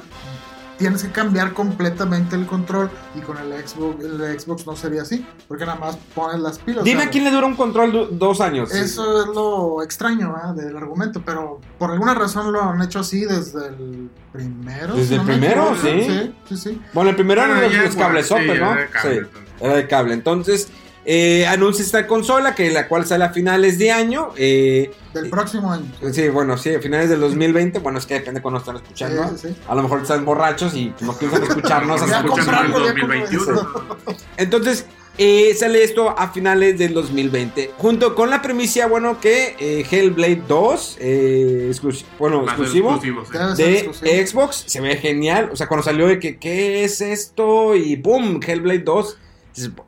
tienes 0.77 1.03
que 1.03 1.11
cambiar 1.11 1.53
completamente 1.53 2.35
el 2.35 2.45
control 2.45 2.89
y 3.15 3.19
con 3.19 3.37
el 3.37 3.51
Xbox, 3.67 4.03
el 4.03 4.39
Xbox 4.39 4.65
no 4.67 4.75
sería 4.75 5.03
así, 5.03 5.25
porque 5.47 5.65
nada 5.65 5.79
más 5.79 5.97
pones 6.13 6.39
las 6.41 6.59
pilas. 6.59 6.83
Dime 6.83 7.03
a 7.03 7.09
quién 7.09 7.23
le 7.23 7.31
dura 7.31 7.47
un 7.47 7.55
control 7.55 8.09
dos 8.11 8.41
años. 8.41 8.73
Eso 8.73 9.23
es 9.23 9.27
lo 9.35 9.81
extraño 9.83 10.33
¿verdad? 10.33 10.53
del 10.55 10.75
argumento, 10.77 11.21
pero 11.25 11.59
por 11.77 11.91
alguna 11.91 12.13
razón 12.13 12.51
lo 12.51 12.61
han 12.61 12.81
hecho 12.81 12.99
así 12.99 13.25
desde 13.25 13.67
el 13.67 14.09
primero. 14.31 14.95
¿Desde 14.95 15.07
si 15.07 15.13
el 15.13 15.19
no 15.21 15.25
primero? 15.25 15.75
Sí. 15.81 16.03
Sí, 16.03 16.35
sí, 16.49 16.57
sí. 16.57 16.81
Bueno, 16.93 17.09
el 17.11 17.15
primero 17.15 17.41
Bueno, 17.41 17.57
eran 17.57 17.73
los, 17.73 17.85
los 17.85 17.95
cablesotes, 17.95 18.51
sí, 18.51 18.59
¿no? 18.59 18.71
era 18.71 18.77
de 18.81 18.87
cable, 18.89 19.11
sí, 19.11 19.17
entonces. 19.17 19.61
era 19.61 19.75
de 19.75 19.87
cable. 19.87 20.13
Entonces, 20.13 20.67
eh, 21.05 21.45
anuncia 21.47 21.83
esta 21.85 22.07
consola, 22.07 22.55
que 22.55 22.69
la 22.71 22.87
cual 22.87 23.05
sale 23.05 23.25
a 23.25 23.29
finales 23.29 23.77
de 23.77 23.91
año. 23.91 24.29
eh, 24.37 24.91
Del 25.13 25.29
próximo 25.29 25.71
año. 25.71 25.85
sí, 26.11 26.29
bueno, 26.29 26.57
sí, 26.57 26.73
a 26.73 26.81
finales 26.81 27.09
del 27.09 27.19
2020. 27.19 27.79
Bueno, 27.79 27.99
es 27.99 28.05
que 28.05 28.15
depende 28.15 28.39
de 28.39 28.41
cuándo 28.41 28.59
están 28.59 28.75
escuchando. 28.77 29.23
Sí, 29.29 29.35
sí, 29.37 29.47
sí. 29.49 29.55
A 29.67 29.75
lo 29.75 29.83
mejor 29.83 30.01
están 30.01 30.25
borrachos 30.25 30.73
y 30.75 30.93
no 31.01 31.13
piensan 31.17 31.43
escucharnos 31.49 31.99
Ya 32.01 32.05
hasta 32.05 32.17
Escuchan 32.27 32.39
escucharnos. 32.45 32.81
en 32.81 32.97
el 32.97 32.99
comprarlo, 33.01 33.25
ya 33.29 33.37
2021. 33.37 33.97
Entonces, 34.37 34.85
eh, 35.17 35.53
sale 35.57 35.81
esto 35.83 36.09
a 36.09 36.31
finales 36.33 36.77
del 36.77 36.93
2020. 36.93 37.71
Junto 37.77 38.15
con 38.15 38.29
la 38.29 38.41
primicia, 38.41 38.87
bueno, 38.87 39.21
que 39.21 39.55
eh, 39.59 39.85
Hellblade 39.89 40.41
2, 40.47 40.97
eh, 40.99 41.71
exclusi- 41.71 42.03
bueno, 42.19 42.43
exclusivo. 42.43 42.99
sí. 43.01 43.11
De 43.55 43.77
exclusivo. 43.79 44.27
Xbox 44.27 44.63
se 44.67 44.81
ve 44.81 44.97
genial. 44.97 45.49
O 45.53 45.55
sea, 45.55 45.67
cuando 45.67 45.83
salió 45.83 46.07
de 46.07 46.19
que, 46.19 46.37
¿qué 46.37 46.83
es 46.83 46.99
esto? 46.99 47.75
Y 47.75 47.95
¡pum! 47.95 48.41
Hellblade 48.45 48.79
2. 48.79 49.17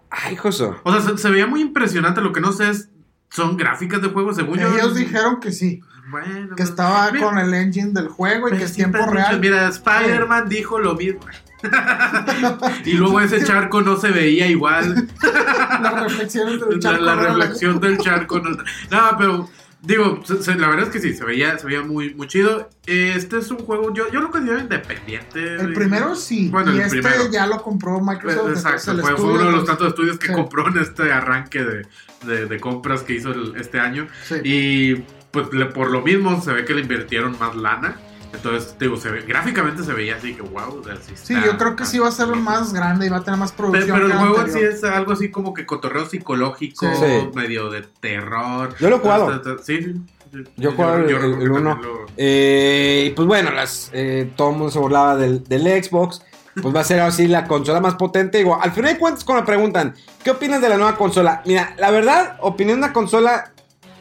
¡Ay, 0.10 0.36
joso! 0.36 0.78
O 0.84 0.92
sea, 0.92 1.02
se, 1.02 1.18
se 1.18 1.30
veía 1.30 1.48
muy 1.48 1.62
impresionante. 1.62 2.22
Lo 2.22 2.32
que 2.34 2.42
no 2.42 2.52
sé 2.52 2.70
es. 2.70 2.90
Son 3.30 3.58
gráficas 3.58 4.02
de 4.02 4.08
juego, 4.08 4.34
según 4.34 4.58
yo. 4.58 4.74
Ellos 4.74 4.96
dijeron 4.96 5.42
que 5.42 5.52
sí, 5.52 5.82
Bueno, 6.10 6.56
que 6.56 6.64
pues, 6.64 6.70
estaba 6.70 7.12
mira, 7.12 7.26
con 7.26 7.38
el 7.38 7.54
engine 7.54 7.92
del 7.92 8.08
juego 8.08 8.48
y 8.48 8.58
que 8.58 8.64
es 8.64 8.74
siempre 8.74 9.02
tiempo 9.02 9.18
dicho, 9.18 9.28
real. 9.30 9.40
Mira, 9.42 9.68
Spider-Man 9.68 10.48
dijo 10.48 10.80
lo 10.80 10.96
mismo. 10.96 11.20
y 12.86 12.94
luego 12.94 13.20
ese 13.20 13.44
charco 13.44 13.82
no 13.82 13.98
se 13.98 14.12
veía 14.12 14.48
igual. 14.48 15.10
Las 15.22 16.04
reflexiones 16.04 16.60
del 16.62 16.70
la, 16.76 16.80
charco. 16.80 17.04
la 17.04 17.14
eran 17.14 17.26
reflexión 17.26 17.80
del 17.80 17.98
charco. 17.98 18.40
No, 18.40 18.52
no, 18.52 19.18
pero 19.18 19.50
digo, 19.88 20.22
se- 20.26 20.44
se- 20.44 20.56
la 20.56 20.68
verdad 20.68 20.86
es 20.86 20.90
que 20.92 21.00
sí, 21.00 21.14
se 21.14 21.26
veía, 21.26 21.58
se 21.58 21.66
veía 21.66 21.82
muy, 21.82 22.14
muy 22.14 22.28
chido. 22.28 22.70
Este 22.86 23.38
es 23.40 23.50
un 23.50 23.58
juego, 23.60 23.94
yo, 23.94 24.12
yo 24.12 24.20
lo 24.22 24.30
considero 24.30 24.60
independiente. 24.60 25.56
El 25.56 25.74
primero 25.74 26.16
sí, 26.16 26.50
Bueno, 26.50 26.72
y 26.74 26.76
el 26.78 26.82
este 26.84 27.02
primero. 27.02 27.32
ya 27.32 27.48
lo 27.48 27.62
compró 27.64 28.00
Microsoft. 28.02 28.50
Exacto, 28.50 28.92
entonces 28.92 28.94
el 28.94 29.02
fue, 29.02 29.10
fue 29.10 29.12
estudio, 29.16 29.34
uno 29.36 29.46
de 29.46 29.52
los 29.52 29.60
pues, 29.62 29.68
tantos 29.68 29.88
estudios 29.88 30.20
que 30.20 30.28
sí. 30.28 30.34
compró 30.34 30.68
en 30.68 30.78
este 30.78 31.12
arranque 31.12 31.64
de, 31.64 31.86
de- 32.26 32.46
de 32.46 32.60
compras 32.60 33.02
que 33.02 33.14
hizo 33.14 33.32
el- 33.32 33.56
este 33.58 33.80
año. 33.80 34.08
Sí. 34.28 34.36
Y 34.44 34.96
pues 35.32 35.52
le- 35.54 35.66
por 35.66 35.90
lo 35.92 36.02
mismo 36.02 36.42
se 36.42 36.52
ve 36.54 36.66
que 36.66 36.74
le 36.74 36.82
invirtieron 36.82 37.38
más 37.40 37.56
lana. 37.56 37.98
Entonces, 38.38 38.76
digo, 38.80 38.96
se 38.98 39.12
ve- 39.12 39.22
gráficamente 39.22 39.84
se 39.84 39.92
veía 39.94 40.16
así 40.16 40.34
que 40.36 40.42
wow. 40.42 40.80
o 40.80 40.84
sea, 40.84 40.96
sí 41.16 41.36
yo 41.46 41.58
creo 41.58 41.76
que 41.76 41.86
sí 41.86 42.00
va 42.00 42.08
a 42.08 42.12
ser 42.12 42.28
más 42.30 42.72
grande 42.74 43.06
y 43.06 43.10
va 43.10 43.18
a 43.18 43.24
tener 43.24 43.40
más 43.40 43.52
producción. 43.52 43.98
Pero, 43.98 44.06
el 44.08 44.12
que 44.14 44.18
juego 44.18 44.42
en 44.42 44.52
sí 44.54 44.60
es 44.60 44.84
algo 44.84 45.12
así 45.12 45.30
como 45.32 45.54
que 45.54 45.66
cotorreo 45.66 46.06
psicológico, 46.06 46.86
Sí. 46.96 47.30
Medio 47.34 47.70
de 47.70 47.82
terror. 48.00 48.76
Yo 48.80 48.90
lo 48.90 48.98
he 48.98 49.00
jugado. 49.00 49.42
Sí. 49.64 49.96
Yo 50.58 50.72
jugaba 50.74 50.98
el- 50.98 51.10
el 51.10 51.20
que 51.40 51.50
uno. 51.50 51.76
lo- 51.82 52.06
Eh, 52.18 53.06
y 53.08 53.10
pues 53.12 53.28
bueno, 53.28 53.52
las, 53.52 53.90
eh, 53.94 54.32
todo 54.36 54.50
el 54.52 54.56
mundo 54.58 54.72
se 54.72 54.80
burlaba 54.80 55.16
del, 55.16 55.44
del 55.46 55.84
Xbox. 55.84 56.22
Pues 56.62 56.76
va 56.76 56.80
a 56.80 56.84
ser 56.84 57.00
así 57.02 57.28
la 57.28 57.46
consola 57.48 57.80
más 57.80 57.96
potente. 57.96 58.40
Digo, 58.40 58.60
al 58.60 58.72
final 58.72 58.94
de 58.94 59.00
cuentas, 59.00 59.24
cuando 59.24 59.44
me 59.44 59.46
preguntan, 59.46 59.94
¿qué 60.24 60.32
opinas 60.32 60.60
de 60.60 60.70
la 60.70 60.78
nueva 60.78 60.96
consola? 60.98 61.44
Mira, 61.46 61.76
la 61.78 61.92
verdad, 61.92 62.38
opinión 62.42 62.80
de 62.80 62.86
una 62.86 62.94
consola 62.94 63.52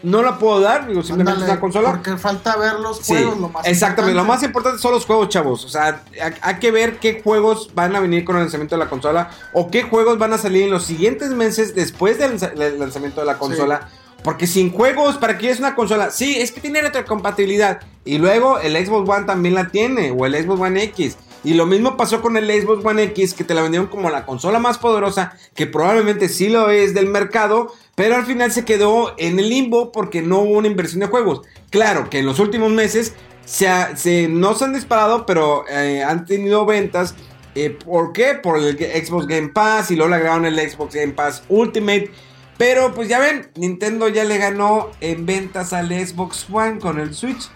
no 0.03 0.23
la 0.23 0.39
puedo 0.39 0.61
dar. 0.61 0.87
Digo, 0.87 1.03
simplemente 1.03 1.33
Ándale, 1.33 1.47
es 1.47 1.51
una 1.53 1.61
consola. 1.61 1.91
Porque 1.93 2.17
falta 2.17 2.57
ver 2.57 2.75
los 2.75 2.99
Sí, 2.99 3.13
juegos, 3.15 3.39
lo 3.39 3.49
más 3.49 3.67
exactamente. 3.67 4.15
Lo 4.17 4.25
más 4.25 4.43
importante 4.43 4.79
son 4.81 4.93
los 4.93 5.05
juegos, 5.07 5.29
chavos. 5.29 5.65
O 5.65 5.69
sea, 5.69 6.03
ha- 6.23 6.49
hay 6.49 6.55
que 6.59 6.71
ver 6.71 6.99
qué 6.99 7.21
juegos 7.23 7.71
van 7.75 7.97
a 7.97 8.01
venir 8.01 8.25
con 8.25 8.37
el 8.37 8.43
lanzamiento 8.43 8.75
de 8.77 8.85
la 8.85 8.91
consola 8.91 9.31
o 9.53 9.71
qué 9.71 9.83
juegos 9.83 10.19
van 10.19 10.33
a 10.33 10.39
salir 10.39 10.63
en 10.65 10.71
los 10.71 10.85
siguientes 10.85 11.31
meses 11.31 11.75
después 11.75 12.19
del 12.19 12.39
lanzamiento 12.79 13.21
de 13.21 13.27
la 13.27 13.39
consola. 13.39 13.89
Porque 14.23 14.47
sin 14.47 14.73
juegos, 14.73 15.19
¿para 15.19 15.39
qué 15.39 15.51
es 15.51 15.61
una 15.61 15.75
consola? 15.77 16.11
Sí, 16.11 16.41
es 16.41 16.51
que 16.51 16.61
tiene 16.61 16.81
retrocompatibilidad. 16.83 17.81
Y 18.05 18.19
luego 18.19 18.59
el 18.59 18.75
Xbox 18.85 19.09
One 19.09 19.25
también 19.27 19.55
la 19.55 19.69
tiene, 19.69 20.11
o 20.11 20.27
el 20.27 20.35
Xbox 20.35 20.61
One 20.61 20.83
X. 20.85 21.17
Y 21.47 21.55
lo 21.55 21.65
mismo 21.65 21.97
pasó 21.97 22.21
con 22.23 22.37
el 22.37 22.51
Xbox 22.51 22.85
One 22.85 23.03
X, 23.05 23.33
que 23.35 23.45
te 23.45 23.55
la 23.55 23.63
vendieron 23.63 23.87
como 23.89 24.11
la 24.11 24.27
consola 24.27 24.59
más 24.59 24.79
poderosa, 24.79 25.39
que 25.55 25.67
probablemente 25.67 26.29
sí 26.29 26.49
lo 26.49 26.71
es 26.71 26.93
del 26.93 27.07
mercado, 27.07 27.73
pero 27.95 28.17
al 28.17 28.27
final 28.27 28.51
se 28.51 28.65
quedó 28.65 29.15
en 29.17 29.39
el 29.39 29.49
limbo 29.49 29.93
porque 29.93 30.23
no 30.23 30.41
hubo 30.41 30.59
una 30.59 30.67
inversión 30.67 31.01
de 31.01 31.07
juegos. 31.07 31.43
Claro 31.71 32.11
que 32.11 32.19
en 32.19 32.27
los 32.27 32.41
últimos 32.41 32.73
meses 32.73 33.15
se, 33.45 33.69
se- 33.95 34.27
no 34.29 34.55
se 34.57 34.65
han 34.65 34.73
disparado, 34.75 35.25
pero 35.25 35.65
eh, 35.69 36.03
han 36.03 36.25
tenido 36.27 36.67
ventas. 36.67 37.15
Eh, 37.55 37.71
¿Por 37.71 38.13
qué? 38.13 38.35
Por 38.35 38.59
el 38.59 38.77
Xbox 38.77 39.27
Game 39.29 39.49
Pass 39.51 39.91
y 39.93 39.97
luego 39.97 40.11
le 40.11 40.17
agregaron 40.17 40.47
el 40.47 40.59
Xbox 40.59 40.95
Game 40.97 41.13
Pass 41.13 41.45
Ultimate. 41.49 42.11
Pero 42.59 42.93
pues 42.93 43.09
ya 43.09 43.19
ven, 43.21 43.51
Nintendo 43.55 44.09
ya 44.09 44.25
le 44.25 44.39
ganó 44.39 44.91
en 45.01 45.27
ventas 45.27 45.73
al 45.73 45.89
Xbox 45.91 46.47
One 46.51 46.81
con 46.81 46.99
el 46.99 47.15
Switch. 47.15 47.49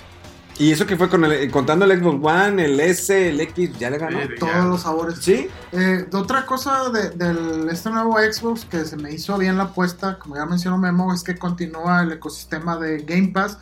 Y 0.61 0.73
eso 0.73 0.85
que 0.85 0.95
fue 0.95 1.09
con 1.09 1.25
el, 1.25 1.51
contando 1.51 1.87
el 1.87 1.99
Xbox 1.99 2.19
One, 2.23 2.63
el 2.63 2.79
S, 2.81 3.31
el 3.31 3.41
X, 3.41 3.79
ya 3.79 3.89
le 3.89 3.97
ganó. 3.97 4.21
Sí, 4.21 4.29
Todos 4.39 4.53
ya. 4.53 4.65
los 4.65 4.83
sabores. 4.83 5.19
¿Sí? 5.19 5.49
Eh, 5.73 6.07
de 6.11 6.17
otra 6.19 6.45
cosa 6.45 6.91
de, 6.91 7.09
del 7.13 7.67
este 7.71 7.89
nuevo 7.89 8.19
Xbox 8.19 8.67
que 8.67 8.85
se 8.85 8.99
me 8.99 9.11
hizo 9.11 9.39
bien 9.39 9.57
la 9.57 9.65
apuesta, 9.65 10.19
como 10.19 10.37
ya 10.37 10.45
mencionó 10.45 10.77
Memo, 10.77 11.15
es 11.15 11.23
que 11.23 11.35
continúa 11.35 12.03
el 12.03 12.13
ecosistema 12.13 12.77
de 12.77 12.99
Game 12.99 13.29
Pass 13.29 13.57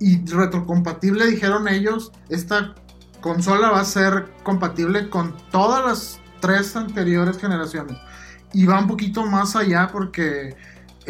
y 0.00 0.26
retrocompatible, 0.26 1.24
dijeron 1.26 1.68
ellos, 1.68 2.10
esta 2.28 2.74
consola 3.20 3.70
va 3.70 3.82
a 3.82 3.84
ser 3.84 4.26
compatible 4.42 5.08
con 5.08 5.36
todas 5.52 5.84
las 5.84 6.20
tres 6.40 6.74
anteriores 6.74 7.38
generaciones. 7.38 7.96
Y 8.52 8.66
va 8.66 8.80
un 8.80 8.88
poquito 8.88 9.24
más 9.24 9.54
allá 9.54 9.88
porque 9.92 10.56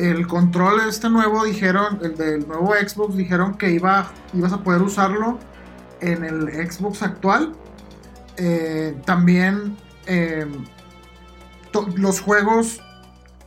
el 0.01 0.27
control 0.27 0.81
este 0.89 1.09
nuevo 1.11 1.45
dijeron, 1.45 1.99
el 2.03 2.17
del 2.17 2.47
nuevo 2.49 2.73
Xbox 2.75 3.17
dijeron 3.17 3.55
que 3.59 3.71
iba, 3.71 4.11
ibas 4.33 4.53
a 4.53 4.63
poder 4.63 4.83
usarlo 4.83 5.39
en 6.01 6.25
el 6.25 6.49
Xbox 6.71 7.03
actual. 7.03 7.53
Eh, 8.37 8.99
también 9.05 9.77
eh, 10.07 10.47
los 11.97 12.21
juegos. 12.21 12.81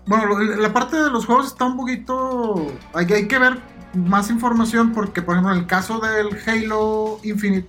Bueno, 0.06 0.38
la 0.40 0.74
parte 0.74 0.98
de 0.98 1.10
los 1.10 1.26
juegos 1.26 1.48
está 1.48 1.66
un 1.66 1.78
poquito. 1.78 2.68
Hay, 2.94 3.06
que- 3.06 3.16
hay 3.16 3.28
que 3.28 3.40
ver 3.40 3.60
más 3.94 4.30
información 4.30 4.92
porque, 4.92 5.22
por 5.22 5.36
ejemplo, 5.36 5.54
en 5.54 5.60
el 5.62 5.68
caso 5.68 6.00
del 6.00 6.30
Halo 6.46 7.20
Infinite, 7.24 7.68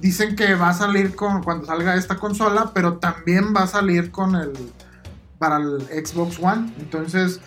dicen 0.00 0.34
que 0.34 0.54
va 0.54 0.70
a 0.70 0.74
salir 0.74 1.14
con 1.14 1.42
cuando 1.42 1.66
salga 1.66 1.94
esta 1.94 2.16
consola, 2.16 2.70
pero 2.74 2.94
también 2.98 3.54
va 3.54 3.62
a 3.64 3.66
salir 3.66 4.10
con 4.10 4.34
el. 4.34 4.52
para 5.38 5.56
el 5.58 5.80
Xbox 6.06 6.38
One. 6.40 6.72
Entonces, 6.78 7.40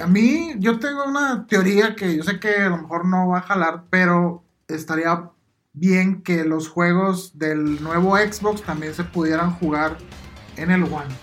a 0.00 0.06
mí, 0.06 0.54
yo 0.58 0.78
tengo 0.78 1.04
una 1.04 1.46
teoría 1.46 1.94
que 1.94 2.16
yo 2.16 2.22
sé 2.22 2.40
que 2.40 2.56
a 2.56 2.68
lo 2.68 2.78
mejor 2.78 3.06
no 3.06 3.28
va 3.28 3.38
a 3.38 3.42
jalar, 3.42 3.84
pero 3.90 4.44
estaría 4.68 5.30
bien 5.72 6.22
que 6.22 6.44
los 6.44 6.68
juegos 6.68 7.38
del 7.38 7.82
nuevo 7.82 8.16
Xbox 8.16 8.62
también 8.62 8.94
se 8.94 9.04
pudieran 9.04 9.52
jugar 9.52 9.98
en 10.56 10.70
el 10.70 10.84
One. 10.84 11.14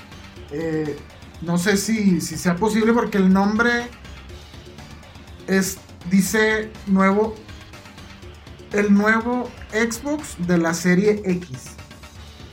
Eh, 0.51 0.97
no 1.41 1.57
sé 1.57 1.77
si, 1.77 2.21
si 2.21 2.37
sea 2.37 2.55
posible 2.55 2.93
porque 2.93 3.17
el 3.17 3.33
nombre 3.33 3.87
es 5.47 5.79
dice 6.09 6.71
nuevo 6.87 7.35
el 8.71 8.93
nuevo 8.93 9.49
Xbox 9.71 10.35
de 10.47 10.57
la 10.57 10.73
serie 10.73 11.21
X. 11.25 11.72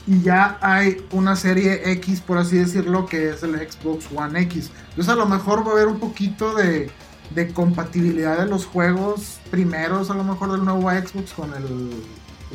Y 0.07 0.21
ya 0.21 0.57
hay 0.61 1.05
una 1.11 1.35
serie 1.35 1.91
X, 1.91 2.21
por 2.21 2.37
así 2.39 2.57
decirlo, 2.57 3.05
que 3.05 3.29
es 3.29 3.43
el 3.43 3.55
Xbox 3.55 4.07
One 4.15 4.39
X. 4.41 4.71
Entonces 4.89 5.09
a 5.13 5.15
lo 5.15 5.25
mejor 5.27 5.65
va 5.65 5.69
a 5.71 5.73
haber 5.73 5.87
un 5.87 5.99
poquito 5.99 6.55
de, 6.55 6.89
de 7.35 7.53
compatibilidad 7.53 8.39
de 8.39 8.47
los 8.47 8.65
juegos 8.65 9.39
primeros, 9.51 10.09
a 10.09 10.15
lo 10.15 10.23
mejor 10.23 10.51
del 10.51 10.65
nuevo 10.65 10.89
Xbox 10.89 11.33
con 11.33 11.53
el 11.53 11.91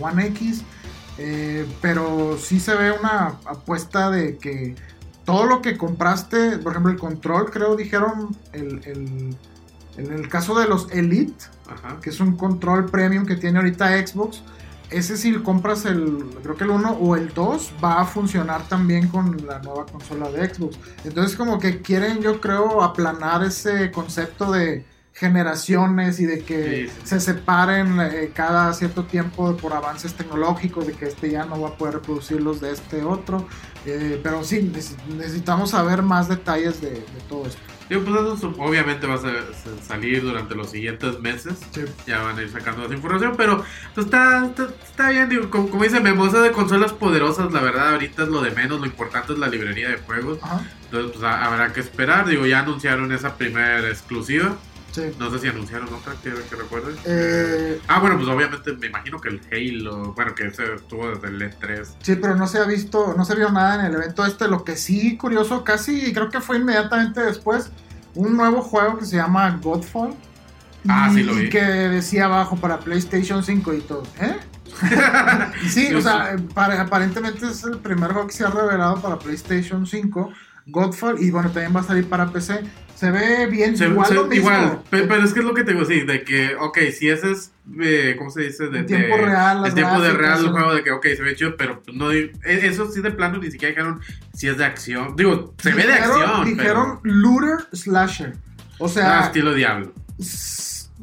One 0.00 0.26
X. 0.26 0.62
Eh, 1.18 1.66
pero 1.80 2.36
sí 2.36 2.60
se 2.60 2.74
ve 2.74 2.90
una 2.92 3.38
apuesta 3.46 4.10
de 4.10 4.36
que 4.36 4.74
todo 5.24 5.46
lo 5.46 5.62
que 5.62 5.78
compraste, 5.78 6.58
por 6.58 6.72
ejemplo 6.72 6.92
el 6.92 6.98
control, 6.98 7.50
creo 7.50 7.74
dijeron, 7.76 8.36
el, 8.52 8.80
el- 8.84 9.36
en 9.96 10.12
el 10.12 10.28
caso 10.28 10.54
de 10.58 10.68
los 10.68 10.90
Elite, 10.92 11.46
Ajá. 11.66 11.98
que 12.02 12.10
es 12.10 12.20
un 12.20 12.36
control 12.36 12.84
premium 12.84 13.24
que 13.24 13.34
tiene 13.36 13.58
ahorita 13.58 13.96
Xbox, 14.06 14.42
ese 14.90 15.16
si 15.16 15.32
compras 15.34 15.84
el, 15.84 16.24
creo 16.42 16.56
que 16.56 16.64
el 16.64 16.70
1 16.70 16.90
o 17.00 17.16
el 17.16 17.32
2, 17.34 17.72
va 17.84 18.00
a 18.00 18.04
funcionar 18.04 18.68
también 18.68 19.08
con 19.08 19.46
la 19.46 19.58
nueva 19.60 19.86
consola 19.86 20.30
de 20.30 20.52
Xbox. 20.52 20.78
Entonces 21.04 21.36
como 21.36 21.58
que 21.58 21.80
quieren, 21.82 22.20
yo 22.20 22.40
creo, 22.40 22.82
aplanar 22.82 23.42
ese 23.44 23.90
concepto 23.90 24.52
de 24.52 24.84
generaciones 25.12 26.20
y 26.20 26.26
de 26.26 26.40
que 26.40 26.88
Sí, 26.88 26.88
sí. 26.88 27.00
se 27.04 27.20
separen 27.20 27.98
eh, 28.00 28.30
cada 28.34 28.72
cierto 28.74 29.04
tiempo 29.04 29.56
por 29.56 29.72
avances 29.72 30.14
tecnológicos, 30.14 30.86
de 30.86 30.92
que 30.92 31.06
este 31.06 31.30
ya 31.30 31.44
no 31.46 31.60
va 31.60 31.68
a 31.70 31.76
poder 31.76 31.94
reproducir 31.94 32.40
los 32.42 32.60
de 32.60 32.72
este 32.72 33.02
otro. 33.02 33.46
Eh, 33.86 34.20
pero 34.22 34.44
sí, 34.44 34.70
neces- 34.72 34.96
necesitamos 35.16 35.70
saber 35.70 36.02
más 36.02 36.28
detalles 36.28 36.80
de, 36.80 36.90
de 36.90 37.20
todo 37.28 37.46
esto. 37.46 37.60
Digo, 37.88 38.02
pues 38.02 38.38
eso 38.38 38.52
obviamente 38.58 39.06
va 39.06 39.14
a 39.14 39.18
sa- 39.18 39.52
sa- 39.52 39.82
salir 39.86 40.22
durante 40.22 40.54
los 40.54 40.70
siguientes 40.70 41.20
meses. 41.20 41.54
Sí. 41.70 41.82
Ya 42.06 42.20
van 42.22 42.36
a 42.38 42.42
ir 42.42 42.50
sacando 42.50 42.82
más 42.82 42.90
información, 42.92 43.34
pero 43.36 43.64
pues, 43.94 44.06
está, 44.06 44.44
está, 44.46 44.64
está 44.84 45.10
bien. 45.10 45.28
Digo, 45.28 45.48
como, 45.50 45.68
como 45.70 45.84
dice 45.84 46.00
Memo, 46.00 46.26
eso 46.26 46.42
de 46.42 46.50
consolas 46.52 46.92
poderosas, 46.92 47.52
la 47.52 47.60
verdad, 47.60 47.90
ahorita 47.92 48.24
es 48.24 48.28
lo 48.28 48.42
de 48.42 48.50
menos. 48.50 48.80
Lo 48.80 48.86
importante 48.86 49.32
es 49.34 49.38
la 49.38 49.46
librería 49.48 49.88
de 49.90 49.98
juegos. 49.98 50.38
Ajá, 50.42 50.60
Entonces, 50.84 51.12
pues 51.12 51.24
ha- 51.24 51.44
habrá 51.44 51.72
que 51.72 51.80
esperar. 51.80 52.26
Digo, 52.26 52.44
ya 52.46 52.60
anunciaron 52.60 53.12
esa 53.12 53.36
primera 53.36 53.78
exclusiva. 53.88 54.56
Sí. 54.96 55.16
No 55.18 55.30
sé 55.30 55.38
si 55.38 55.48
anunciaron 55.48 55.92
otra 55.94 56.14
que, 56.22 56.30
que 56.30 56.56
recuerden. 56.56 56.96
Eh, 57.04 57.80
Ah, 57.88 58.00
bueno, 58.00 58.16
pues 58.16 58.28
obviamente 58.28 58.72
me 58.72 58.86
imagino 58.88 59.20
que 59.20 59.28
el 59.28 59.40
Halo, 59.52 60.12
bueno, 60.14 60.34
que 60.34 60.46
ese 60.48 60.74
estuvo 60.74 61.08
desde 61.08 61.28
el 61.28 61.42
E 61.42 61.50
E3. 61.50 61.86
Sí, 62.02 62.16
pero 62.16 62.34
no 62.34 62.46
se 62.48 62.58
ha 62.58 62.64
visto, 62.64 63.14
no 63.16 63.24
se 63.24 63.34
vio 63.36 63.50
nada 63.50 63.76
en 63.76 63.86
el 63.86 63.94
evento 63.94 64.24
este. 64.26 64.48
Lo 64.48 64.64
que 64.64 64.76
sí, 64.76 65.16
curioso, 65.16 65.62
casi 65.62 66.12
creo 66.12 66.28
que 66.30 66.40
fue 66.40 66.56
inmediatamente 66.58 67.20
después, 67.20 67.70
un 68.14 68.36
nuevo 68.36 68.62
juego 68.62 68.98
que 68.98 69.04
se 69.04 69.16
llama 69.16 69.58
Godfall. 69.62 70.14
Ah, 70.88 71.08
y- 71.10 71.14
sí 71.16 71.22
lo 71.22 71.34
vi. 71.34 71.48
Que 71.48 71.60
decía 71.62 72.24
abajo 72.26 72.56
para 72.56 72.78
PlayStation 72.80 73.42
5 73.44 73.74
y 73.74 73.80
todo. 73.80 74.02
¿Eh? 74.20 74.36
Sí, 75.68 75.92
o 75.94 76.00
sea, 76.00 76.36
para- 76.54 76.80
aparentemente 76.82 77.46
es 77.46 77.64
el 77.64 77.78
primer 77.78 78.12
juego 78.12 78.26
que 78.28 78.34
se 78.34 78.44
ha 78.44 78.50
revelado 78.50 79.00
para 79.00 79.18
PlayStation 79.18 79.86
5, 79.86 80.32
Godfall, 80.66 81.22
y 81.22 81.30
bueno, 81.30 81.50
también 81.50 81.74
va 81.74 81.80
a 81.80 81.84
salir 81.84 82.08
para 82.08 82.30
PC. 82.32 82.60
Se 82.96 83.10
ve 83.10 83.46
bien, 83.46 83.76
Se- 83.76 83.88
igual 83.88 84.08
se- 84.08 84.14
lo 84.14 84.26
mismo. 84.26 84.48
igual, 84.50 84.82
pe- 84.88 85.02
pero, 85.02 85.22
es 85.22 85.34
que 85.34 85.40
es 85.40 85.44
lo 85.44 85.52
que 85.52 85.64
te 85.64 85.72
digo, 85.74 85.84
sí, 85.84 86.00
de 86.00 86.24
que, 86.24 86.56
ok, 86.58 86.78
si 86.98 87.10
ese 87.10 87.30
es, 87.32 87.52
eh, 87.80 88.14
¿cómo 88.16 88.30
se 88.30 88.40
dice? 88.42 88.68
De, 88.68 88.84
tiempo 88.84 89.16
de- 89.16 89.22
real, 89.26 89.66
El 89.66 89.74
tiempo 89.74 90.00
de 90.00 90.12
real 90.12 90.40
sí. 90.40 90.48
juego, 90.48 90.74
de 90.74 90.82
que, 90.82 90.90
ok, 90.92 91.04
se 91.14 91.22
ve 91.22 91.36
chido, 91.36 91.56
pero 91.58 91.82
no, 91.92 92.10
e- 92.10 92.32
eso 92.44 92.90
sí 92.90 93.02
de 93.02 93.10
plano 93.10 93.36
ni 93.38 93.50
siquiera 93.50 93.70
dijeron 93.74 94.00
si 94.32 94.48
es 94.48 94.56
de 94.56 94.64
acción. 94.64 95.14
Digo, 95.14 95.54
se 95.58 95.72
ve 95.74 95.86
de 95.86 95.92
acción, 95.92 96.44
Dijeron 96.46 97.00
looter 97.02 97.66
slasher. 97.72 98.32
O 98.78 98.86
pero 98.86 98.88
sea, 98.88 99.20
ah, 99.20 99.26
estilo 99.26 99.52
diablo. 99.52 99.92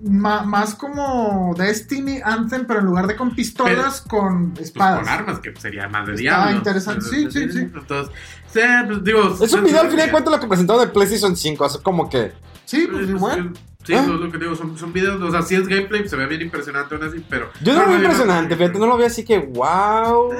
ma- 0.05 0.43
más 0.43 0.73
como 0.75 1.53
Destiny 1.57 2.19
Anthem, 2.23 2.65
pero 2.67 2.79
en 2.79 2.85
lugar 2.87 3.05
de 3.07 3.15
con 3.15 3.35
pistolas, 3.35 4.01
con 4.01 4.51
Pues 4.51 4.67
espadas. 4.67 4.99
con 5.01 5.09
armas, 5.09 5.39
que 5.39 5.53
sería 5.59 5.87
más 5.87 6.07
de 6.07 6.15
diablo. 6.15 6.57
interesante, 6.57 7.05
sí, 7.05 7.27
sí, 7.31 7.51
sí. 7.51 7.59
Entonces, 7.59 8.13
sí, 8.53 8.59
pues 8.87 9.03
digo... 9.03 9.35
Es 9.41 9.53
un 9.53 9.63
video 9.63 9.81
al 9.81 9.89
final 9.89 10.05
de 10.05 10.11
cuentas 10.11 10.33
lo 10.33 10.39
que 10.39 10.47
presentó 10.47 10.79
de 10.79 10.87
PlayStation 10.87 11.35
5. 11.35 11.65
Así 11.65 11.79
como 11.79 12.09
que. 12.09 12.31
Sí, 12.65 12.87
pues 12.91 13.09
igual. 13.09 13.51
Sí, 13.85 13.93
¿Ah? 13.93 14.05
lo, 14.07 14.31
que 14.31 14.37
digo, 14.37 14.55
son, 14.55 14.77
son 14.77 14.93
videos, 14.93 15.21
o 15.21 15.29
sea, 15.29 15.41
sí 15.41 15.55
es 15.55 15.67
gameplay, 15.67 16.07
se 16.07 16.15
ve 16.15 16.25
bien 16.25 16.41
impresionante 16.41 16.95
aún 16.95 17.03
así, 17.03 17.21
pero... 17.29 17.49
Yo 17.61 17.73
no 17.73 17.81
lo 17.81 17.89
vi 17.89 17.95
impresionante, 17.95 18.55
fíjate, 18.55 18.79
no 18.79 18.87
lo 18.87 18.95
vi 18.95 19.03
así 19.03 19.25
que 19.25 19.39
wow. 19.39 20.31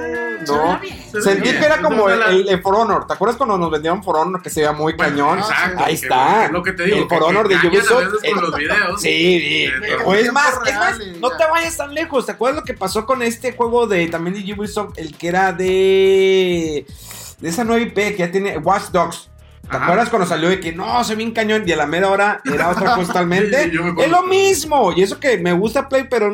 No. 0.47 0.79
se 1.11 1.21
Sentí 1.21 1.49
bien. 1.49 1.59
que 1.59 1.65
era 1.65 1.81
como 1.81 2.07
el, 2.07 2.13
Entonces, 2.13 2.19
la- 2.19 2.29
el- 2.31 2.47
el 2.57 2.61
For 2.61 2.73
Honor. 2.75 3.05
¿Te 3.05 3.11
acuerdas 3.15 3.35
cuando 3.35 3.57
nos 3.57 3.69
vendieron 3.69 4.01
For 4.01 4.15
Honor 4.15 4.41
que 4.41 4.49
se 4.49 4.61
veía 4.61 4.71
muy 4.71 4.93
Bueno, 4.93 5.11
cañón? 5.11 5.39
Exacto, 5.39 5.83
Ahí 5.83 5.87
que- 5.99 6.05
está. 6.05 6.45
es 6.45 6.51
lo 6.53 6.63
que 6.63 6.71
te 6.71 6.83
digo. 6.85 6.97
El 6.99 7.09
For 7.09 7.17
que- 7.17 7.23
Honor 7.25 7.47
que 7.49 7.57
de 7.57 7.67
Ubisoft. 7.67 8.03
Con 8.13 8.23
eh, 8.23 8.41
los 8.41 8.55
videos. 8.55 9.01
Sí, 9.01 9.09
sí. 9.11 9.63
Entonces- 9.65 9.97
O 10.05 10.13
es 10.15 10.31
más, 10.31 10.59
es 10.65 10.75
más, 10.75 10.99
no 11.19 11.29
te 11.31 11.45
vayas 11.51 11.75
tan 11.75 11.93
lejos. 11.93 12.25
¿Te 12.25 12.31
acuerdas 12.31 12.61
lo 12.61 12.63
que 12.65 12.73
pasó 12.75 13.05
con 13.05 13.21
este 13.23 13.51
juego 13.57 13.87
de 13.87 14.07
también 14.07 14.41
de 14.41 14.53
Ubisoft? 14.53 14.93
El 14.97 15.17
que 15.17 15.27
era 15.27 15.51
de. 15.51 16.85
De 17.43 17.49
esa 17.49 17.63
nueva 17.65 17.81
IP 17.81 17.93
que 17.93 18.15
ya 18.17 18.31
tiene. 18.31 18.57
Watch 18.57 18.85
Dogs. 18.91 19.29
¿Te 19.69 19.75
Ajá. 19.77 19.83
acuerdas 19.85 20.09
cuando 20.09 20.27
salió 20.27 20.49
de 20.49 20.59
que 20.59 20.71
no, 20.73 21.03
se 21.03 21.13
ve 21.13 21.17
bien 21.19 21.31
cañón 21.31 21.63
y 21.65 21.71
a 21.71 21.75
la 21.77 21.85
media 21.87 22.09
hora 22.09 22.41
era 22.45 22.69
otra 22.69 22.95
cosa 22.95 23.07
totalmente? 23.07 23.69
Sí, 23.69 23.77
es 23.99 24.09
lo 24.09 24.23
mismo. 24.23 24.91
Y 24.93 25.03
eso 25.03 25.19
que 25.19 25.37
me 25.37 25.53
gusta 25.53 25.87
Play, 25.89 26.07
pero 26.09 26.33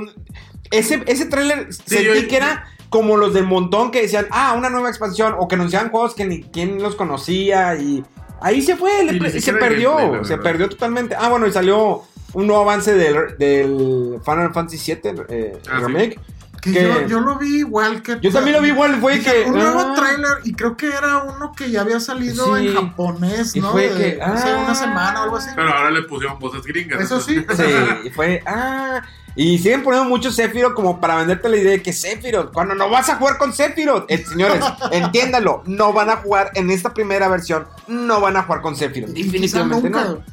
ese, 0.72 1.04
ese 1.08 1.26
tráiler 1.26 1.74
sentí 1.74 2.06
yo- 2.06 2.28
que 2.28 2.38
era 2.38 2.66
como 2.90 3.18
los 3.18 3.34
del 3.34 3.46
montón 3.46 3.92
que 3.92 4.02
decían, 4.04 4.28
ah, 4.32 4.54
una 4.58 4.70
nueva 4.70 4.90
expansión, 4.90 5.36
o 5.38 5.48
que 5.48 5.56
anunciaban 5.56 5.90
juegos 5.92 6.16
que 6.16 6.26
ni 6.26 6.42
quién 6.44 6.82
los 6.82 6.96
conocía 6.96 7.76
y 7.76 8.04
ahí 8.42 8.62
se 8.64 8.76
fue, 8.76 9.04
le- 9.04 9.38
Y 9.38 9.42
se 9.42 9.54
perdió, 9.54 9.96
gameplay, 9.96 10.26
se 10.26 10.38
perdió 10.38 10.70
totalmente. 10.70 11.16
Ah, 11.20 11.30
bueno, 11.30 11.46
y 11.48 11.52
salió 11.52 12.04
un 12.34 12.48
nuevo 12.48 12.62
avance 12.64 12.94
del, 12.96 13.38
del 13.38 14.20
Final 14.26 14.54
Fantasy 14.54 14.94
VII 14.94 15.12
eh, 15.30 15.58
Ah, 15.72 15.82
sí. 15.86 16.16
Que 16.62 16.74
que- 16.74 16.84
yo, 16.84 17.08
yo 17.08 17.20
lo 17.22 17.38
vi 17.38 17.60
igual 17.60 18.02
que. 18.02 18.18
Yo 18.22 18.32
también 18.32 18.58
lo 18.58 18.62
vi 18.62 18.70
igual, 18.70 19.00
fue 19.00 19.16
Dije, 19.18 19.44
que... 19.46 19.50
Un 19.50 19.56
nuevo 19.56 19.80
ah, 19.80 19.94
trailer, 19.96 20.38
y 20.44 20.54
creo 20.54 20.76
que 20.76 20.88
era 20.88 21.20
uno 21.24 21.54
que 21.54 21.72
ya 21.72 21.82
había 21.82 22.00
salido 22.00 22.58
Sí. 22.58 22.68
en 22.68 22.76
japonés, 22.76 23.56
Y 23.56 23.62
¿no? 23.62 23.72
fue 23.72 23.90
De- 23.90 24.16
que, 24.18 24.22
hace 24.22 24.50
ah. 24.52 24.62
una 24.66 24.76
semana 24.76 25.22
o 25.22 25.24
algo 25.24 25.38
así. 25.38 25.50
Pero 25.56 25.74
ahora 25.74 25.90
le 25.92 26.02
pusieron 26.04 26.38
voces 26.40 26.64
gringas. 26.64 27.02
Eso 27.02 27.22
sí. 27.22 27.46
Sí, 27.56 27.64
y 28.06 28.10
fue, 28.10 28.44
ah, 28.46 29.02
y 29.36 29.58
siguen 29.60 29.84
poniendo 29.84 30.10
mucho 30.10 30.32
Sephiroth 30.32 30.74
como 30.74 31.00
para 31.00 31.16
venderte 31.16 31.48
la 31.48 31.56
idea 31.58 31.72
de 31.72 31.82
que 31.82 31.94
Sephiroth, 31.94 32.52
cuando 32.52 32.76
no 32.76 32.90
vas 32.90 33.08
a 33.10 33.16
jugar 33.16 33.38
con 33.38 33.54
Sephiroth, 33.54 34.06
Eh, 34.12 34.26
señores, 34.28 34.62
entiéndalo, 34.92 35.64
no 35.66 35.94
van 35.94 36.10
a 36.10 36.18
jugar 36.18 36.52
en 36.56 36.70
esta 36.72 36.94
primera 36.94 37.30
versión, 37.30 37.66
no 37.88 38.20
van 38.20 38.36
a 38.36 38.44
jugar 38.44 38.62
con 38.62 38.76
Sephiroth, 38.76 39.16
Y 39.16 39.24
definitivamente 39.24 39.90
nunca. 39.90 40.04
no. 40.06 40.24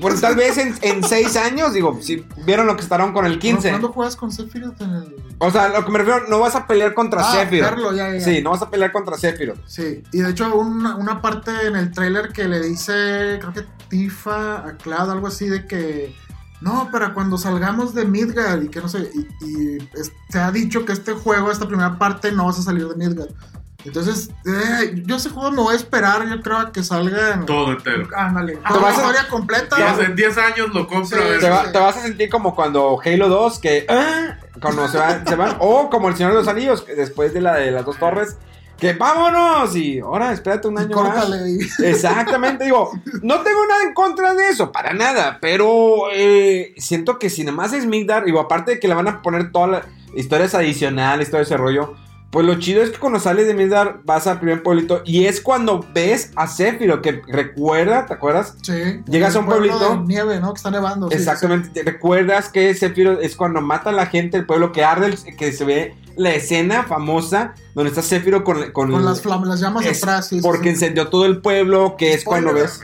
Por 0.00 0.18
tal 0.20 0.36
vez 0.36 0.56
en, 0.58 0.74
en 0.82 1.04
seis 1.04 1.36
años, 1.36 1.72
digo, 1.74 1.98
si 2.00 2.26
vieron 2.46 2.66
lo 2.66 2.76
que 2.76 2.82
estarán 2.82 3.12
con 3.12 3.26
el 3.26 3.38
15. 3.38 3.68
¿Cuándo 3.70 3.92
juegas 3.92 4.16
con 4.16 4.32
Sephiroth 4.32 4.80
en 4.80 4.90
el.? 4.90 5.16
O 5.38 5.50
sea, 5.50 5.68
lo 5.68 5.84
que 5.84 5.90
me 5.92 5.98
refiero, 5.98 6.28
no 6.28 6.38
vas 6.40 6.54
a 6.56 6.66
pelear 6.66 6.94
contra 6.94 7.20
Ah, 7.20 7.32
Sephiroth. 7.32 7.70
verlo, 7.70 7.92
ya, 7.92 8.08
ya, 8.10 8.18
ya. 8.18 8.24
Sí, 8.24 8.40
no 8.42 8.50
vas 8.50 8.62
a 8.62 8.70
pelear 8.70 8.90
contra 8.92 9.16
Sephiroth. 9.18 9.58
Sí, 9.66 10.02
y 10.12 10.20
de 10.20 10.30
hecho 10.30 10.54
una, 10.56 10.96
una 10.96 11.20
parte 11.20 11.50
en 11.66 11.76
el 11.76 11.90
trailer 11.92 12.32
que 12.32 12.44
le 12.48 12.60
dice, 12.62 13.38
creo 13.40 13.52
que 13.52 13.64
Tifa 13.88 14.66
a 14.66 14.76
Cloud, 14.78 15.10
algo 15.10 15.26
así 15.26 15.48
de 15.48 15.66
que, 15.66 16.14
no, 16.60 16.88
para 16.90 17.12
cuando 17.12 17.36
salgamos 17.38 17.92
de 17.94 18.04
Midgard 18.06 18.62
y 18.62 18.68
que 18.68 18.80
no 18.80 18.88
sé, 18.88 19.10
y, 19.14 19.44
y 19.44 19.78
es- 19.94 20.12
se 20.30 20.38
ha 20.38 20.50
dicho 20.52 20.84
que 20.84 20.92
este 20.92 21.12
juego, 21.12 21.50
esta 21.50 21.66
primera 21.66 21.98
parte, 21.98 22.32
no 22.32 22.46
vas 22.46 22.58
a 22.58 22.62
salir 22.62 22.86
de 22.88 22.94
Midgard. 22.96 23.30
Entonces, 23.84 24.30
eh, 24.46 25.02
yo 25.06 25.16
ese 25.16 25.30
juego 25.30 25.50
me 25.50 25.62
voy 25.62 25.72
a 25.74 25.76
esperar, 25.76 26.26
yo 26.28 26.40
creo 26.40 26.70
que 26.72 26.82
salga 26.84 27.34
en... 27.34 27.46
Todo 27.46 27.72
entero. 27.72 28.06
Ándale, 28.16 28.56
Te 28.56 28.68
toda 28.68 28.80
la 28.90 28.90
historia 28.96 29.28
completa. 29.28 29.76
Ya 29.78 30.04
en 30.04 30.14
10 30.14 30.38
años 30.38 30.68
lo 30.72 30.86
compro. 30.86 31.18
Sí. 31.18 31.24
Te, 31.24 31.40
sí, 31.40 31.46
va- 31.48 31.64
sí. 31.66 31.72
te 31.72 31.78
vas 31.78 31.96
a 31.96 32.02
sentir 32.02 32.28
como 32.30 32.54
cuando 32.54 32.98
Halo 33.04 33.28
2, 33.28 33.58
que. 33.58 33.86
ah, 33.88 34.36
cuando 34.60 34.86
se 34.88 34.98
van, 34.98 35.26
se 35.26 35.34
van. 35.34 35.56
O 35.58 35.90
como 35.90 36.08
el 36.08 36.16
Señor 36.16 36.32
de 36.32 36.38
los 36.38 36.48
Anillos, 36.48 36.82
que 36.82 36.94
después 36.94 37.34
de 37.34 37.40
la 37.40 37.54
de 37.56 37.70
las 37.72 37.84
dos 37.84 37.98
torres, 37.98 38.36
que 38.78 38.92
vámonos. 38.92 39.74
Y 39.74 39.98
ahora 40.00 40.32
espérate 40.32 40.68
un 40.68 40.74
y 40.76 40.78
año 40.82 40.96
más. 41.02 41.12
córtale. 41.24 41.50
y- 41.78 41.84
Exactamente, 41.84 42.64
digo, 42.64 42.92
no 43.22 43.40
tengo 43.40 43.66
nada 43.66 43.82
en 43.82 43.94
contra 43.94 44.34
de 44.34 44.48
eso, 44.48 44.70
para 44.70 44.92
nada, 44.92 45.38
pero 45.40 46.04
eh, 46.12 46.74
siento 46.76 47.18
que 47.18 47.30
si 47.30 47.42
nada 47.42 47.56
más 47.56 47.72
es 47.72 47.86
Migdar, 47.86 48.24
digo, 48.24 48.38
aparte 48.40 48.72
de 48.72 48.80
que 48.80 48.86
le 48.88 48.94
van 48.94 49.08
a 49.08 49.22
poner 49.22 49.50
todas 49.50 49.70
las 49.70 49.86
historias 50.14 50.54
adicionales, 50.54 51.30
todo 51.30 51.40
ese 51.40 51.56
rollo, 51.56 51.94
Pues 52.32 52.46
lo 52.46 52.58
chido 52.58 52.82
es 52.82 52.88
que 52.88 52.98
cuando 52.98 53.20
sales 53.20 53.46
de 53.46 53.52
Midgar 53.52 54.00
vas 54.04 54.26
al 54.26 54.38
primer 54.40 54.62
pueblito 54.62 55.02
y 55.04 55.26
es 55.26 55.42
cuando 55.42 55.84
ves 55.92 56.30
a 56.34 56.46
Sephiroth, 56.46 57.02
que 57.02 57.20
recuerda, 57.28 58.06
¿te 58.06 58.14
acuerdas? 58.14 58.56
Sí. 58.62 59.02
Llegas 59.06 59.36
a 59.36 59.40
un 59.40 59.44
El 59.44 59.50
pueblito. 59.50 59.96
de 59.98 60.06
nieve, 60.06 60.40
¿no? 60.40 60.54
Que 60.54 60.56
está 60.58 60.70
nevando. 60.70 61.08
sí, 61.10 61.14
Exactamente, 61.16 61.68
¿te 61.68 61.82
recuerdas 61.90 62.48
que 62.48 62.74
Sephiroth 62.74 63.20
es 63.22 63.36
cuando 63.36 63.60
mata 63.60 63.90
a 63.90 63.92
la 63.92 64.06
gente 64.06 64.38
del 64.38 64.46
pueblo 64.46 64.72
que 64.72 64.82
arde, 64.82 65.08
el- 65.08 65.36
que 65.36 65.52
se 65.52 65.64
ve 65.66 65.94
la 66.16 66.34
escena 66.34 66.84
famosa 66.84 67.52
donde 67.74 67.90
está 67.90 68.00
Sephiroth 68.00 68.44
con, 68.44 68.72
con. 68.72 68.90
Con 68.90 69.04
las, 69.04 69.22
llamas 69.60 69.86
atrás. 69.86 70.28
sí, 70.28 70.40
porque 70.40 70.70
encendió 70.70 71.08
todo 71.08 71.26
el 71.26 71.42
pueblo, 71.42 71.96
que 71.98 72.14
es 72.14 72.24
cuando 72.24 72.54
ves... 72.54 72.82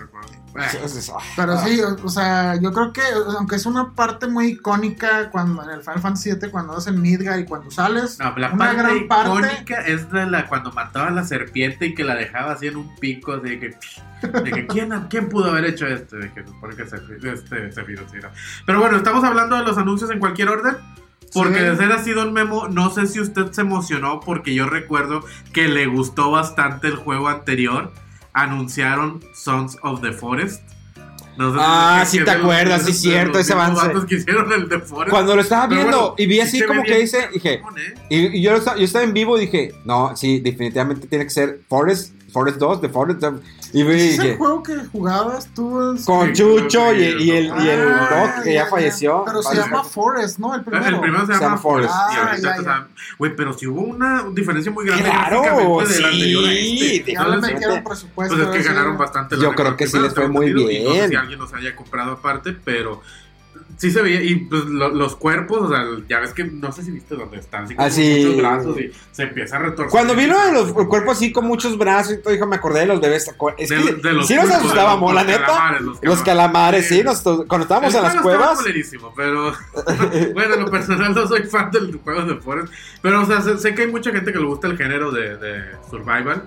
Eh, 0.61 0.81
ah, 1.13 1.19
Pero 1.37 1.59
sí, 1.59 1.81
o, 1.81 1.97
o 2.05 2.09
sea, 2.09 2.57
yo 2.61 2.73
creo 2.73 2.93
que, 2.93 3.03
aunque 3.37 3.57
es 3.57 3.67
una 3.67 3.93
parte 3.93 4.27
muy 4.27 4.47
icónica 4.49 5.31
cuando 5.31 5.63
en 5.63 5.71
el 5.71 5.81
Final 5.83 6.01
Fantasy 6.01 6.33
VII, 6.35 6.51
cuando 6.51 6.75
vas 6.75 6.87
en 6.87 7.01
Midgar 7.01 7.39
y 7.41 7.45
cuando 7.45 7.71
sales, 7.71 8.19
No, 8.19 8.35
la 8.37 8.49
una 8.49 8.59
parte 8.59 8.77
gran 8.77 9.09
parte. 9.09 9.31
icónica 9.31 9.81
es 9.83 10.11
de 10.11 10.27
la 10.27 10.47
cuando 10.47 10.73
mataba 10.73 11.09
a 11.09 11.11
la 11.11 11.25
serpiente 11.25 11.87
y 11.87 11.95
que 11.95 12.05
la 12.05 12.15
dejaba 12.15 12.53
así 12.53 12.67
en 12.67 12.77
un 12.77 12.95
pico, 12.97 13.33
así 13.35 13.49
de 13.51 13.61
que, 13.61 13.77
de 14.43 14.51
que 14.51 14.67
¿quién, 14.67 14.91
¿quién 15.09 15.29
pudo 15.29 15.51
haber 15.51 15.65
hecho 15.67 15.87
esto? 15.87 16.17
De 16.17 16.33
que 16.33 16.43
se 16.43 16.49
supone 16.49 16.77
que 16.77 16.87
se, 16.87 16.97
este, 17.33 17.73
Sephiroth, 17.73 18.11
sí, 18.11 18.19
¿no? 18.23 18.29
Pero 18.67 18.81
bueno, 18.81 18.97
estamos 18.97 19.23
hablando 19.25 19.57
de 19.57 19.63
los 19.65 19.79
anuncios 19.79 20.11
en 20.11 20.19
cualquier 20.19 20.49
orden. 20.49 20.77
Porque 21.35 21.59
Sí. 21.59 21.65
de 21.65 21.77
ser 21.77 21.93
así 21.93 22.13
Don 22.13 22.33
Memo, 22.33 22.69
no 22.69 22.89
sé 22.91 23.07
si 23.07 23.21
usted 23.21 23.53
se 23.53 23.61
emocionó 23.61 24.19
porque 24.19 24.55
yo 24.55 24.67
recuerdo 24.67 25.23
que 25.53 25.69
le 25.69 25.85
gustó 25.87 26.31
bastante 26.31 26.89
el 26.89 26.97
juego 26.97 27.29
anterior. 27.29 27.93
Anunciaron 28.33 29.21
Sons 29.35 29.77
of 29.83 30.01
the 30.01 30.13
Forest. 30.13 30.63
No 31.37 31.53
sé 31.53 31.59
si- 31.59 31.65
Ah, 31.65 31.99
que- 32.03 32.07
sí 32.19 32.25
te 32.25 32.31
acuerdas, 32.33 32.83
sí, 32.83 32.89
los 32.89 32.97
cierto, 33.01 33.39
ese 33.39 33.53
avance. 33.53 33.87
vatos 33.87 34.05
que 34.07 34.17
hicieron 34.17 34.53
el 34.53 34.69
de 34.69 34.81
Forest. 34.81 35.11
Cuando 35.11 35.37
lo 35.37 35.43
estaba 35.43 35.69
viendo 35.69 35.87
bueno, 35.99 36.15
y 36.19 36.27
vi 36.27 36.35
sí 36.37 36.41
así 36.41 36.63
como 36.65 36.83
que 36.83 36.99
dice, 36.99 37.29
dije, 37.33 37.55
¿eh? 37.55 37.95
y, 38.11 38.39
y 38.39 38.43
yo, 38.43 38.51
lo 38.53 38.57
estaba- 38.59 38.77
yo 38.77 38.85
estaba 38.85 39.05
en 39.05 39.13
vivo 39.13 39.39
y 39.39 39.43
dije, 39.43 39.73
no, 39.85 40.17
sí, 40.17 40.41
definitivamente 40.41 41.07
tiene 41.07 41.25
que 41.25 41.31
ser 41.31 41.61
Forest, 41.69 42.13
Forest 42.33 42.59
2, 42.59 42.83
de 42.83 42.89
Forest 42.89 43.21
2. 43.21 43.35
Y 43.73 43.83
vi, 43.83 44.01
¿Es 44.01 44.19
el 44.19 44.37
juego 44.37 44.63
que 44.63 44.77
jugabas 44.93 45.47
tú? 45.55 45.93
Es- 45.95 46.05
con 46.05 46.33
Chucho 46.33 46.95
y, 46.95 47.03
y 47.03 47.31
el, 47.33 47.47
y 47.47 47.69
el 47.69 47.81
Ah, 47.93 48.09
Doc 48.35 48.45
que 48.45 48.55
ya, 48.55 48.65
ya 48.65 48.71
falleció. 48.71 49.23
Pero 49.27 49.43
se 49.43 49.57
llama 49.57 49.85
Forest, 49.85 50.39
¿no? 50.39 50.55
El 50.55 50.63
primero. 50.65 50.87
El 50.97 51.01
primero 51.01 51.27
se 51.27 51.33
llama 51.35 51.59
Forest. 51.59 51.91
Ah, 51.95 52.87
Güey, 53.19 53.37
pero 53.37 53.53
si 53.53 53.67
hubo 53.67 53.81
una 53.83 54.25
diferencia 54.33 54.73
muy 54.73 54.87
grande 54.87 55.05
Claro, 55.11 55.79
del 55.81 55.87
sí, 55.89 56.03
anterior 56.05 56.45
a 56.49 56.53
este. 56.53 57.13
Ya 57.13 57.29
le 57.29 57.37
metieron 57.39 57.85
presupuesto. 57.85 58.37
Pues 58.37 58.49
es 58.49 58.57
que 58.57 58.63
ganaron 58.69 58.97
bastante. 58.97 59.37
Yo 59.39 59.55
creo 59.55 59.77
que 59.77 59.87
sí 59.87 59.99
les 59.99 60.15
fue 60.15 60.29
muy 60.29 60.47
y 60.51 60.53
No 60.53 60.61
sé 60.93 60.97
bien. 60.97 61.09
si 61.11 61.17
alguien 61.17 61.39
los 61.39 61.53
haya 61.55 61.75
comprado 61.77 62.13
aparte, 62.13 62.53
pero 62.65 63.03
sí 63.77 63.91
se 63.91 64.03
veía. 64.03 64.23
Y 64.23 64.37
pues 64.37 64.65
lo- 64.65 64.89
los 64.89 65.15
cuerpos, 65.17 65.63
o 65.63 65.69
sea, 65.69 65.85
ya 66.09 66.21
ves 66.21 66.33
que 66.33 66.45
no 66.45 66.73
sé 66.73 66.83
si 66.83 66.91
viste 66.91 67.15
dónde 67.15 67.39
están. 67.39 67.65
Así 67.65 67.75
como 67.75 67.87
Ah, 67.87 67.91
muchos 67.91 68.37
brazos 68.37 68.81
y 68.81 68.93
se 69.13 69.23
empieza 69.25 69.57
a 69.57 69.59
retorcer. 69.61 69.91
Cuando 69.91 70.15
vi 70.15 70.27
lo 70.27 70.41
de 70.45 70.53
los 70.53 70.69
el 70.77 70.87
cuerpo 70.87 71.11
así 71.13 71.33
con 71.33 71.47
muchos 71.47 71.77
brazos 71.79 72.15
y 72.15 72.23
todo, 72.23 72.35
hijo, 72.35 72.47
me 72.47 72.57
acordé 72.57 72.81
de 72.81 72.87
los 72.87 73.01
bebés. 73.01 73.31
Es 73.59 73.69
De- 73.69 73.77
que 73.77 73.93
de 73.95 74.13
los 74.13 74.27
sí 74.27 74.35
nos 74.35 74.51
asustábamos, 74.51 75.13
los- 75.13 75.15
la 75.15 75.23
los 75.31 75.33
neta. 75.41 75.47
calamares, 75.47 75.81
los 75.83 75.99
Los 76.03 76.23
calamares. 76.23 76.89
sí, 76.89 77.03
nos- 77.03 77.21
cuando 77.23 77.61
estábamos 77.63 77.95
en 77.95 78.03
las 78.03 78.17
cuevas. 78.17 78.59
pero 79.17 79.53
bueno, 80.35 80.55
en 80.55 80.61
lo 80.61 80.71
personal 80.71 81.15
no 81.15 81.27
soy 81.27 81.43
fan 81.45 81.71
del 81.71 81.99
juego 82.03 82.23
de 82.23 82.37
Forest. 82.41 82.73
Pero, 83.03 83.23
o 83.23 83.27
sea, 83.27 83.41
sé, 83.43 83.59
sé 83.59 83.75
que 83.75 83.83
hay 83.83 83.89
mucha 83.89 84.11
gente 84.11 84.33
que 84.33 84.39
le 84.39 84.47
gusta 84.47 84.67
el 84.67 84.77
género 84.77 85.11
de, 85.11 85.37
de 85.37 85.63
survival, 85.91 86.43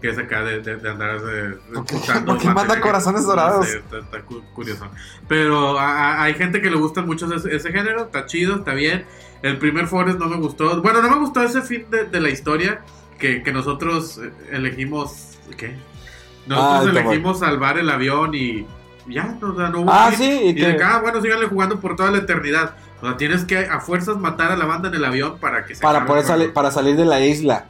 que 0.00 0.10
es 0.10 0.18
acá 0.18 0.42
de, 0.42 0.60
de, 0.60 0.76
de 0.76 0.90
andar 0.90 1.20
de, 1.22 1.56
¿Por 1.72 1.84
qué- 1.86 1.94
buscando 1.94 2.32
por 2.34 2.42
qué 2.42 2.48
manda 2.50 2.80
corazones 2.80 3.24
dorados? 3.24 3.66
está, 3.68 3.98
está 3.98 4.20
cu- 4.22 4.42
curioso. 4.54 4.86
Pero 5.28 5.78
a- 5.78 5.88
a- 6.18 6.22
hay 6.24 6.34
gente 6.34 6.60
que 6.60 6.70
le 6.70 6.76
gusta 6.76 7.02
mucho 7.02 7.32
ese, 7.34 7.54
ese 7.54 7.72
género, 7.72 8.04
está 8.04 8.26
chido, 8.26 8.56
está 8.56 8.74
bien. 8.74 9.04
El 9.42 9.58
primer 9.58 9.86
Forest 9.86 10.18
no 10.18 10.28
me 10.28 10.36
gustó. 10.36 10.80
Bueno, 10.82 11.00
no 11.02 11.10
me 11.10 11.16
gustó 11.18 11.42
ese 11.42 11.62
fin 11.62 11.86
de, 11.90 12.04
de 12.04 12.20
la 12.20 12.28
historia 12.30 12.82
que, 13.18 13.42
que 13.42 13.52
nosotros 13.52 14.18
eh, 14.18 14.30
elegimos. 14.52 15.38
¿Qué? 15.56 15.76
Nosotros 16.46 16.94
Ah, 16.94 17.00
elegimos 17.00 17.38
salvar 17.40 17.78
el 17.78 17.88
avión 17.90 18.34
y 18.34 18.66
ya, 19.08 19.36
o 19.42 19.54
sea, 19.56 19.68
no 19.68 19.80
hubo 19.80 19.90
Ah, 19.92 20.10
sí, 20.16 20.24
y 20.24 20.48
Y 20.50 20.52
de 20.54 20.72
que- 20.72 20.76
que, 20.76 20.82
ah, 20.84 20.98
bueno, 21.00 21.20
síganle 21.22 21.46
jugando 21.46 21.80
por 21.80 21.96
toda 21.96 22.10
la 22.10 22.18
eternidad. 22.18 22.76
O 23.00 23.06
sea, 23.06 23.16
tienes 23.16 23.44
que 23.44 23.58
a 23.58 23.78
fuerzas 23.80 24.16
matar 24.16 24.52
a 24.52 24.56
la 24.56 24.64
banda 24.64 24.88
en 24.88 24.94
el 24.94 25.04
avión 25.04 25.38
para 25.38 25.64
que 25.66 25.74
se 25.74 25.82
Para 25.82 26.06
poder 26.06 26.24
salir, 26.24 26.52
para 26.52 26.70
salir 26.70 26.96
de 26.96 27.04
la 27.04 27.20
isla. 27.20 27.66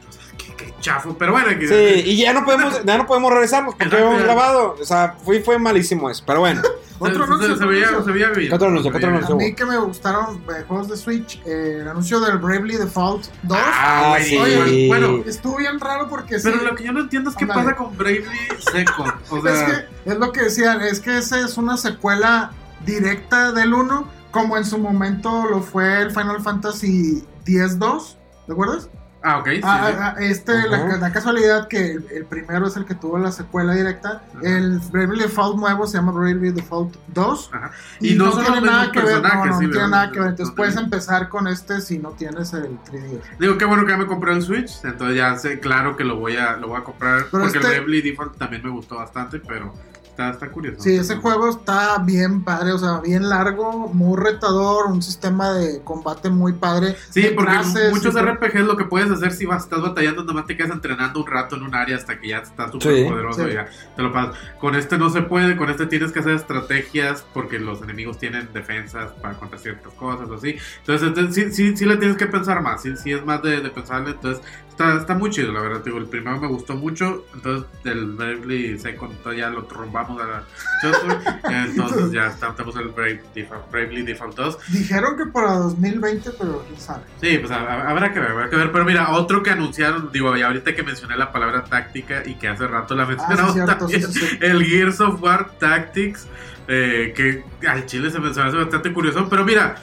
Chafo, 0.79 1.17
pero 1.17 1.31
bueno. 1.31 1.47
que- 1.59 1.67
Sí, 1.67 2.09
y 2.11 2.17
ya 2.17 2.33
no 2.33 2.45
podemos, 2.45 2.81
ya 2.85 2.97
no 2.97 3.05
podemos 3.07 3.31
regresarnos 3.31 3.73
porque 3.73 3.85
Exacto. 3.85 4.05
habíamos 4.07 4.23
grabado. 4.25 4.75
O 4.79 4.85
sea, 4.85 5.15
fue, 5.23 5.41
fue 5.41 5.57
malísimo 5.59 6.09
eso. 6.09 6.23
Pero 6.25 6.39
bueno. 6.41 6.61
Otro 6.99 7.15
se- 7.17 7.23
anuncio, 7.25 7.55
se 7.57 7.65
veía, 7.67 7.87
anuncio. 7.89 8.05
se 8.05 8.11
veía 8.11 8.29
bien. 8.29 8.49
¿Qué 8.49 8.55
otro 8.55 8.67
anuncio? 8.69 8.91
Se 8.91 8.97
¿Qué 8.99 9.05
otro 9.05 9.09
veía 9.11 9.23
A 9.23 9.27
anuncio? 9.27 9.47
mí 9.47 9.53
que 9.55 9.65
me 9.65 9.77
gustaron 9.77 10.37
eh, 10.49 10.63
juegos 10.67 10.87
de 10.89 10.97
Switch, 10.97 11.39
eh, 11.45 11.77
el 11.81 11.87
anuncio 11.87 12.19
del 12.19 12.39
Bravely 12.39 12.75
Default 12.77 13.25
2 13.43 13.55
Ah, 13.61 14.01
Ah, 14.05 14.09
güey, 14.09 14.23
sí. 14.25 14.37
oye, 14.37 14.87
bueno, 14.87 15.23
estuvo 15.27 15.57
bien 15.57 15.79
raro 15.79 16.09
porque 16.09 16.39
sí, 16.39 16.49
pero 16.51 16.63
lo 16.63 16.75
que 16.75 16.85
yo 16.85 16.91
no 16.93 17.01
entiendo 17.01 17.29
es 17.29 17.35
qué 17.35 17.45
pasa 17.45 17.75
con 17.75 17.95
Bravely 17.95 18.25
Second. 18.71 19.13
O 19.29 19.37
es, 19.37 19.43
sea, 19.43 19.85
que, 20.05 20.09
es 20.11 20.17
lo 20.17 20.31
que 20.31 20.41
decían, 20.41 20.81
es 20.81 20.99
que 20.99 21.19
esa 21.19 21.39
es 21.39 21.57
una 21.57 21.77
secuela 21.77 22.51
directa 22.83 23.51
del 23.51 23.75
1, 23.75 24.07
como 24.31 24.57
en 24.57 24.65
su 24.65 24.79
momento 24.79 25.45
lo 25.51 25.61
fue 25.61 26.01
el 26.01 26.09
Final 26.09 26.41
Fantasy 26.41 27.23
X-2, 27.45 28.15
¿te 28.47 28.53
acuerdas? 28.53 28.89
Ah, 29.27 29.37
ok. 29.39 29.47
sí, 29.49 29.59
Ah, 29.63 29.87
sí. 29.89 29.95
ah, 29.99 30.13
ah, 30.17 30.21
este, 30.21 30.67
la, 30.69 30.77
Ajá. 30.77 30.97
la 30.97 31.11
casualidad 31.11 31.67
que 31.67 31.91
el, 31.91 32.05
el 32.11 32.25
primero 32.25 32.67
es 32.67 32.77
el 32.77 32.85
que 32.85 32.95
tuvo 32.95 33.17
la 33.17 33.31
secuela 33.31 33.73
directa. 33.73 34.21
El 34.41 34.79
Bravely 34.91 35.21
Default 35.21 35.57
nuevo 35.57 35.85
se 35.87 35.97
llama 35.97 36.11
Bravely 36.11 36.51
Default 36.51 36.95
2. 37.07 37.49
Ajá. 37.53 37.71
Y, 37.99 38.15
no, 38.15 38.31
son 38.31 38.43
tiene 38.45 38.61
nada 38.61 38.91
que 38.91 39.01
ver. 39.01 39.21
No, 39.21 39.29
no, 39.29 39.45
no 39.45 39.53
sí, 39.53 39.59
tiene 39.59 39.73
¿verdad? 39.73 39.87
nada 39.89 40.11
que 40.11 40.19
ver. 40.19 40.29
Entonces 40.29 40.49
No 40.51 40.55
puedes 40.55 40.73
tiene- 40.73 40.85
empezar 40.85 41.29
con 41.29 41.47
este 41.47 41.81
si 41.81 41.99
no 41.99 42.09
tienes 42.11 42.53
el 42.53 42.77
3DS. 42.83 43.21
Digo, 43.39 43.57
qué 43.57 43.65
bueno 43.65 43.85
que 43.85 43.91
ya 43.91 43.97
me 43.97 44.05
compré 44.07 44.33
el 44.33 44.41
Switch, 44.41 44.71
entonces 44.83 45.17
ya 45.17 45.35
sé, 45.37 45.59
claro 45.59 45.95
que 45.97 46.03
lo 46.03 46.17
voy 46.17 46.37
a, 46.37 46.57
lo 46.57 46.67
voy 46.69 46.79
a 46.79 46.83
comprar, 46.83 47.25
Pero 47.31 47.43
porque 47.43 47.57
este- 47.59 47.69
el 47.75 47.81
Bravely 47.81 48.01
Default 48.01 48.37
también 48.37 48.63
me 48.63 48.69
gustó 48.69 48.95
bastante, 48.95 49.39
pero 49.39 49.73
está, 50.17 50.29
está 50.31 50.49
curioso. 50.51 50.81
Sí, 50.81 50.95
ese 50.95 51.17
juego 51.17 51.49
está 51.49 51.99
bien 51.99 52.43
padre, 52.43 52.71
o 52.71 52.77
sea, 52.79 52.99
bien 53.01 53.29
largo, 53.29 53.87
muy 53.93 54.17
retador, 54.19 54.87
un 54.87 55.01
sistema 55.03 55.53
de 55.53 55.81
combate 55.83 56.29
muy 56.31 56.53
padre. 56.53 56.95
Sí, 57.11 57.27
porque 57.35 57.51
clases, 57.51 57.91
muchos 57.91 58.13
super- 58.15 58.35
RPGs 58.35 58.65
lo 58.65 58.75
que 58.77 58.85
puedes 58.85 59.11
hacer 59.11 59.31
si 59.31 59.45
vas, 59.45 59.63
estás 59.63 59.81
batallando, 59.81 60.23
nomás 60.23 60.47
te 60.47 60.57
quedas 60.57 60.71
entrenando 60.71 61.19
un 61.21 61.27
rato 61.27 61.55
en 61.55 61.63
un 61.63 61.75
área 61.75 61.95
hasta 61.97 62.19
que 62.19 62.29
ya 62.29 62.37
estás 62.39 62.71
súper 62.71 62.95
Sí, 62.97 63.03
poderoso 63.09 63.43
sí. 63.43 63.49
y 63.51 63.53
ya 63.53 63.67
te 63.95 64.01
lo 64.01 64.11
pasas. 64.11 64.35
Con 64.59 64.75
este 64.75 64.97
no 64.97 65.09
se 65.11 65.21
puede, 65.21 65.55
con 65.55 65.69
este 65.69 65.85
tienes 65.85 66.11
que 66.11 66.19
hacer 66.19 66.33
estrategias 66.33 67.23
porque 67.33 67.59
los 67.59 67.81
enemigos 67.83 68.17
tienen 68.17 68.49
defensas 68.53 69.11
para 69.21 69.35
contra 69.35 69.59
ciertas 69.59 69.93
cosas 69.93 70.27
o 70.29 70.33
así. 70.33 70.55
Entonces, 70.79 71.07
entonces, 71.07 71.35
sí, 71.35 71.51
sí, 71.53 71.77
sí 71.77 71.85
le 71.85 71.97
tienes 71.97 72.17
que 72.17 72.25
pensar 72.25 72.61
más, 72.61 72.81
sí, 72.81 72.95
sí 72.97 73.11
es 73.11 73.23
más 73.23 73.41
de, 73.43 73.61
de 73.61 73.69
pensarle, 73.69 74.11
entonces 74.11 74.43
está, 74.77 74.97
está 74.97 75.15
muy 75.15 75.29
chido, 75.31 75.51
la 75.51 75.61
verdad. 75.61 75.81
Digo, 75.83 75.97
el 75.97 76.05
primero 76.05 76.39
me 76.39 76.47
gustó 76.47 76.75
mucho, 76.75 77.25
entonces 77.33 77.67
del 77.83 78.05
Bravely 78.13 78.77
Second 78.79 79.13
ya 79.35 79.49
lo 79.49 79.63
trombamos 79.65 80.21
a 80.21 80.25
la 80.27 80.43
entonces 81.49 82.11
ya 82.11 82.27
está- 82.27 82.49
estamos 82.49 82.75
en 82.75 82.81
el 82.83 82.87
Brave 82.89 83.21
Default- 83.35 83.71
Bravely 83.71 84.03
Default 84.03 84.35
2. 84.35 84.57
Dijeron 84.71 85.17
que 85.17 85.25
para 85.27 85.53
2020, 85.53 86.31
pero 86.37 86.63
quién 86.67 86.79
sabe. 86.79 87.03
Sí, 87.21 87.37
pues 87.39 87.51
hab- 87.51 87.67
habrá 87.87 88.13
que 88.13 88.19
ver, 88.19 88.31
habrá 88.31 88.49
que 88.49 88.55
ver. 88.55 88.71
Pero 88.71 88.85
mira, 88.85 89.09
otro 89.11 89.41
que 89.41 89.49
anunciaron, 89.49 90.11
digo, 90.11 90.35
y 90.37 90.41
ahorita 90.43 90.75
que 90.75 90.83
mencioné 90.83 91.17
la 91.17 91.31
palabra 91.31 91.63
táctica 91.63 92.21
y 92.25 92.35
que 92.35 92.47
hace 92.47 92.67
rato 92.67 92.95
la 92.95 93.05
mencionamos 93.05 93.51
Ah, 93.51 93.53
cierto, 93.53 93.77
también, 93.77 94.03
sí, 94.03 94.19
sí, 94.19 94.25
sí. 94.27 94.37
el 94.41 94.63
Gears 94.63 95.01
of 95.01 95.21
War 95.21 95.51
Tactics, 95.59 96.27
eh, 96.67 97.13
que 97.15 97.43
al 97.67 97.85
chile 97.85 98.11
se 98.11 98.19
me 98.19 98.29
hace 98.29 98.41
bastante 98.41 98.93
curioso. 98.93 99.27
Pero 99.29 99.43
mira, 99.45 99.75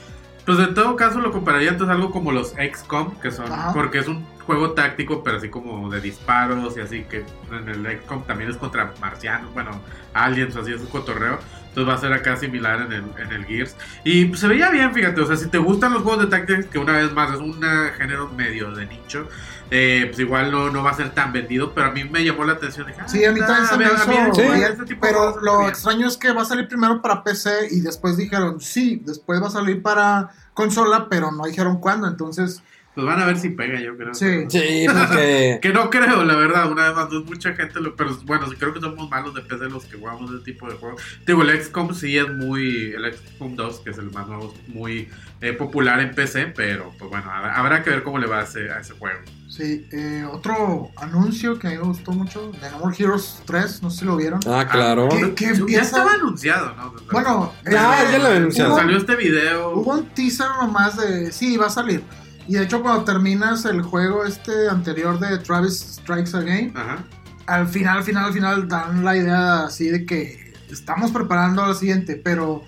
pues 0.45 0.59
en 0.59 0.75
todo 0.75 0.97
caso 0.97 1.21
lo 1.21 1.33
compararía 1.33 1.71
entonces 1.71 1.95
algo 1.95 2.11
como 2.11 2.33
los 2.33 2.51
XCOM, 2.51 3.17
que 3.21 3.31
son, 3.31 3.51
Ajá. 3.51 3.73
porque 3.73 3.99
es 3.99 4.09
un 4.09 4.25
juego 4.47 4.73
táctico, 4.73 5.23
pero 5.23 5.39
así 5.39 5.49
como 5.49 5.89
de 5.91 6.01
disparos 6.01 6.77
y 6.77 6.81
así, 6.81 7.05
que 7.05 7.25
en 7.51 7.69
el 7.69 8.01
XCOM 8.01 8.25
también 8.25 8.51
es 8.51 8.57
contra 8.57 8.93
marcianos, 9.01 9.53
bueno, 9.55 9.71
aliens, 10.13 10.57
así 10.57 10.73
es 10.73 10.81
un 10.81 10.89
cotorreo. 10.89 11.39
Entonces 11.75 11.93
va 11.93 11.97
a 11.97 12.01
ser 12.01 12.13
acá 12.13 12.37
similar 12.37 12.83
en 12.83 12.93
el, 12.93 13.05
en 13.19 13.33
el 13.33 13.45
Gears. 13.47 13.75
Y 14.05 14.27
pues, 14.27 14.39
se 14.39 14.47
veía 14.47 14.71
bien, 14.71 14.95
fíjate. 14.95 15.21
O 15.21 15.27
sea, 15.27 15.35
si 15.35 15.49
te 15.49 15.59
gustan 15.59 15.93
los 15.93 16.03
juegos 16.03 16.23
de 16.23 16.31
Tactics, 16.31 16.67
que 16.67 16.79
una 16.79 16.93
vez 16.93 17.13
más 17.13 17.35
es 17.35 17.41
un 17.41 17.61
género 17.99 18.29
medio 18.29 18.71
de 18.71 18.87
nicho, 18.87 19.27
eh, 19.73 20.05
pues 20.07 20.21
igual 20.21 20.53
no, 20.53 20.71
no 20.71 20.85
va 20.85 20.93
a 20.93 20.95
ser 20.95 21.11
tan 21.11 21.33
vendido. 21.33 21.75
Pero 21.75 21.89
a 21.89 21.91
mí 21.91 22.05
me 22.05 22.25
llamó 22.25 22.45
la 22.45 22.53
atención. 22.53 22.87
Dije, 22.87 23.01
ah, 23.03 23.09
Sí, 23.09 23.25
a 23.25 23.33
mí 23.33 23.41
también 23.41 23.67
se 23.67 23.77
me 23.77 23.85
hizo 23.87 24.55
este 24.55 24.95
pero 25.01 25.41
lo 25.41 25.69
extraño 25.69 26.07
es 26.07 26.17
que 26.17 26.31
va 26.31 26.43
a 26.43 26.45
salir 26.45 26.69
primero 26.69 27.03
para 27.03 27.25
PC 27.25 27.69
y 27.73 27.81
después 27.81 28.17
dijeron 28.17 28.61
sí, 28.61 29.03
después 29.05 29.43
va 29.43 29.49
a 29.49 29.51
salir 29.51 29.83
para 29.83 30.31
consola, 30.55 31.09
pero 31.11 31.33
no 31.33 31.45
dijeron 31.45 31.81
cuándo, 31.81 32.07
entonces 32.07 32.63
Pues 32.95 33.05
van 33.07 33.21
a 33.21 33.27
ver 33.27 33.37
si 33.39 33.49
pega, 33.51 33.81
yo 33.81 33.97
creo. 33.97 34.15
Sí. 34.15 34.45
Sí, 34.49 34.87
porque. 34.87 35.59
Que 35.63 35.73
no 35.73 35.91
creo, 35.91 36.25
la 36.25 36.37
verdad, 36.37 36.71
una 36.71 36.87
vez 36.89 36.95
más, 36.97 37.11
no 37.11 37.21
es 37.21 37.25
mucha 37.27 37.53
gente, 37.55 37.81
lo- 37.81 37.97
pero 37.97 38.17
bueno, 38.25 38.49
sí 38.49 38.55
creo 38.57 38.73
que 38.73 38.81
somos 38.81 39.11
malos 39.11 39.35
de 39.35 39.41
PC 39.43 39.65
los 39.69 39.85
que 39.87 39.97
jugamos 39.99 40.31
ese 40.31 40.45
tipo 40.45 40.69
de 40.69 40.77
juegos. 40.77 41.03
Digo, 41.27 41.43
el 41.43 41.61
XCOM 41.63 41.93
sí 41.95 42.17
es 42.17 42.29
muy, 42.33 42.93
el 42.93 43.13
XCOM 43.13 43.57
2, 43.57 43.81
que 43.81 43.91
es 43.91 43.99
el 43.99 44.11
más 44.13 44.29
nuevo, 44.29 44.55
es 44.55 44.69
muy 44.75 45.09
eh, 45.41 45.53
popular 45.55 45.99
en 46.01 46.15
PC, 46.15 46.53
pero 46.55 46.93
pues 46.99 47.11
bueno, 47.11 47.31
habrá, 47.31 47.57
habrá 47.57 47.83
que 47.83 47.91
ver 47.91 48.03
cómo 48.05 48.19
le 48.19 48.27
va 48.29 48.41
a 48.41 48.43
ese, 48.45 48.71
a 48.71 48.79
ese 48.81 48.95
juego. 48.95 49.19
sí. 49.49 49.89
Eh, 49.91 50.25
otro 50.31 50.91
anuncio 50.97 51.59
que 51.59 51.67
a 51.67 51.71
mí 51.71 51.77
me 51.79 51.83
gustó 51.85 52.13
mucho, 52.13 52.53
de 52.61 52.71
No 52.71 52.79
More 52.79 52.95
Heroes 52.99 53.43
3, 53.45 53.83
no 53.83 53.91
sé 53.91 54.01
si 54.01 54.05
lo 54.05 54.17
vieron. 54.17 54.39
Ah, 54.47 54.69
claro. 54.71 55.09
¿Qué? 55.09 55.35
que 55.35 55.45
ya 55.47 55.51
empieza- 55.51 55.83
estaba 55.83 56.13
anunciado, 56.13 56.75
¿no? 56.77 56.95
Bueno, 57.11 57.53
Ya, 57.65 58.03
eh, 58.05 58.09
ya 58.13 58.19
lo 58.19 58.27
había 58.27 58.39
anunciado. 58.39 58.71
hubo- 58.73 58.79
Salió 58.79 58.97
este 58.99 59.17
video. 59.17 59.71
Hubo 59.71 59.95
un 59.95 60.07
teaser 60.11 60.47
nomás 60.61 60.97
de 60.97 61.33
sí, 61.33 61.57
va 61.57 61.67
a 61.67 61.71
salir. 61.71 62.03
Y 62.47 62.55
de 62.55 62.65
hecho, 62.65 62.83
cuando 62.83 63.05
terminas 63.05 63.65
el 63.65 63.83
juego 63.83 64.25
este 64.25 64.69
anterior 64.71 65.19
de 65.19 65.39
Travis 65.39 65.79
Strikes 66.01 66.37
Again, 66.37 66.73
Ajá. 66.77 66.99
al 67.47 67.67
final, 67.69 67.99
al 67.99 68.05
final, 68.05 68.25
al 68.27 68.33
final 68.33 68.69
dan 68.69 69.05
la 69.05 69.17
idea 69.17 69.65
así 69.65 69.89
de 69.89 70.05
que 70.05 70.53
estamos 70.71 71.11
preparando 71.11 71.67
la 71.67 71.75
siguiente, 71.75 72.17
pero 72.23 72.63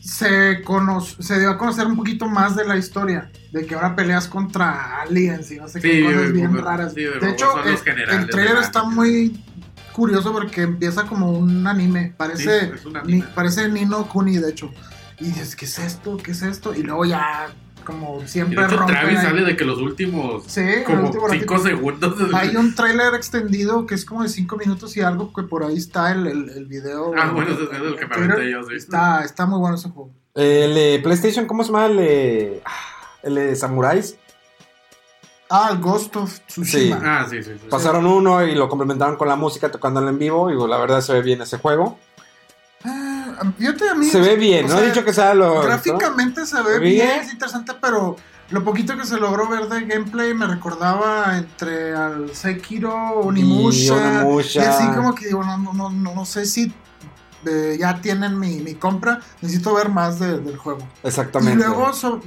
se, 0.00 0.62
cono- 0.62 1.00
se 1.00 1.38
dio 1.38 1.50
a 1.50 1.58
conocer 1.58 1.86
un 1.86 1.96
poquito 1.96 2.26
más 2.26 2.56
de 2.56 2.64
la 2.64 2.76
historia, 2.76 3.30
de 3.52 3.66
que 3.66 3.74
ahora 3.74 3.94
peleas 3.96 4.28
contra 4.28 5.00
aliens 5.02 5.50
y 5.50 5.56
no 5.56 5.68
sé 5.68 5.80
qué 5.80 5.92
Sí, 5.98 6.02
cosas 6.04 6.32
bien 6.32 6.46
como- 6.46 6.60
raras. 6.62 6.92
sí, 6.94 7.02
de 7.02 7.30
hecho, 7.30 7.46
el, 7.64 7.74
el 8.10 8.30
trailer 8.30 8.56
está 8.58 8.84
muy 8.84 9.42
curioso 9.92 10.32
porque 10.32 10.62
empieza 10.62 11.04
como 11.04 11.32
un 11.32 11.66
anime, 11.66 12.14
parece, 12.16 12.60
Sí, 12.60 12.70
es 12.76 12.86
un 12.86 12.96
anime. 12.96 13.16
ni- 13.18 13.22
parece 13.34 13.68
Nino 13.68 14.06
Kuni, 14.08 14.38
de 14.38 14.50
hecho. 14.50 14.70
Y 15.18 15.24
dices, 15.26 15.54
¿qué 15.54 15.66
es 15.66 15.78
esto? 15.78 16.16
¿Qué 16.16 16.30
es 16.30 16.40
esto? 16.42 16.74
Y 16.74 16.82
luego 16.82 17.04
ya, 17.04 17.48
como 17.90 18.22
Y 18.22 18.28
siempre 18.28 18.60
de 18.60 18.66
hecho, 18.66 18.76
rompen 18.78 18.96
Travis 18.96 19.18
ahí. 19.18 19.26
sale 19.26 19.42
de 19.44 19.56
que 19.56 19.64
los 19.64 19.78
últimos 19.78 20.44
Sí, 20.46 20.62
como 20.86 21.06
último 21.06 21.28
5 21.28 21.54
ratito. 21.54 21.58
segundos. 21.58 22.14
Hay 22.34 22.56
un 22.56 22.74
tráiler 22.74 23.14
extendido 23.14 23.86
que 23.86 23.94
es 23.94 24.04
como 24.04 24.22
de 24.22 24.28
5 24.28 24.56
minutos 24.56 24.96
y 24.96 25.00
algo 25.02 25.32
que 25.32 25.42
por 25.42 25.64
ahí 25.64 25.76
está 25.76 26.12
el, 26.12 26.26
el, 26.26 26.48
el 26.50 26.66
video. 26.66 27.12
Ah, 27.16 27.30
bueno, 27.32 27.52
ese 27.52 27.64
es 27.64 27.70
el 27.70 27.96
que 27.96 28.06
me 28.06 28.14
aventé 28.14 28.50
yo, 28.50 28.62
sí. 28.64 28.74
Está, 28.76 29.24
está 29.24 29.46
muy 29.46 29.58
bueno 29.58 29.76
ese 29.76 29.88
juego. 29.90 30.10
El 30.34 30.76
eh, 30.76 31.00
PlayStation, 31.02 31.46
¿cómo 31.46 31.64
se 31.64 31.72
llama? 31.72 31.86
El, 31.86 31.98
eh, 32.00 32.62
el 33.22 33.34
de 33.34 33.56
Samuráis. 33.56 34.16
Ah, 35.52 35.70
el 35.72 35.78
Ghost 35.80 36.14
of 36.14 36.38
Tsushima. 36.46 36.96
Sí. 36.96 37.02
Ah, 37.04 37.26
sí, 37.28 37.42
sí. 37.42 37.50
sí. 37.60 37.66
Pasaron 37.68 38.06
uno 38.06 38.44
y 38.46 38.54
lo 38.54 38.68
complementaron 38.68 39.16
con 39.16 39.26
la 39.26 39.34
música 39.34 39.68
tocándolo 39.68 40.08
en 40.08 40.18
vivo. 40.18 40.48
Y 40.48 40.68
la 40.68 40.78
verdad 40.78 41.00
se 41.00 41.12
ve 41.12 41.22
bien 41.22 41.42
ese 41.42 41.58
juego. 41.58 41.98
Fíjate, 43.58 43.88
a 43.90 43.94
mí- 43.94 44.06
Se 44.06 44.20
ve 44.20 44.36
bien, 44.36 44.66
no 44.66 44.74
he 44.74 44.78
sea, 44.78 44.86
dicho 44.88 45.04
que 45.04 45.12
sea 45.12 45.34
lo. 45.34 45.62
Gráficamente 45.62 46.46
se 46.46 46.60
ve 46.62 46.78
¿Bien? 46.78 47.06
bien, 47.08 47.20
es 47.20 47.32
interesante, 47.32 47.72
pero 47.80 48.16
lo 48.50 48.64
poquito 48.64 48.96
que 48.96 49.04
se 49.06 49.16
logró 49.18 49.48
ver 49.48 49.68
de 49.68 49.86
gameplay 49.86 50.34
me 50.34 50.46
recordaba 50.46 51.36
entre 51.38 51.94
al 51.94 52.34
Sekiro, 52.34 52.94
Onimusha. 53.20 54.22
Onimusha. 54.24 54.62
Y 54.62 54.66
así 54.66 54.86
como 54.96 55.14
que 55.14 55.26
digo, 55.26 55.42
no, 55.44 55.56
no, 55.58 55.72
no, 55.72 55.90
no, 55.90 56.14
no 56.14 56.24
sé 56.24 56.46
si 56.46 56.72
eh, 57.46 57.76
ya 57.80 57.98
tienen 58.02 58.38
mi, 58.38 58.56
mi 58.60 58.74
compra. 58.74 59.20
Necesito 59.40 59.72
ver 59.74 59.88
más 59.88 60.18
de- 60.18 60.40
del 60.40 60.58
juego. 60.58 60.80
Exactamente. 61.02 61.52
Y 61.54 61.56
luego 61.66 61.92
so- 61.94 62.20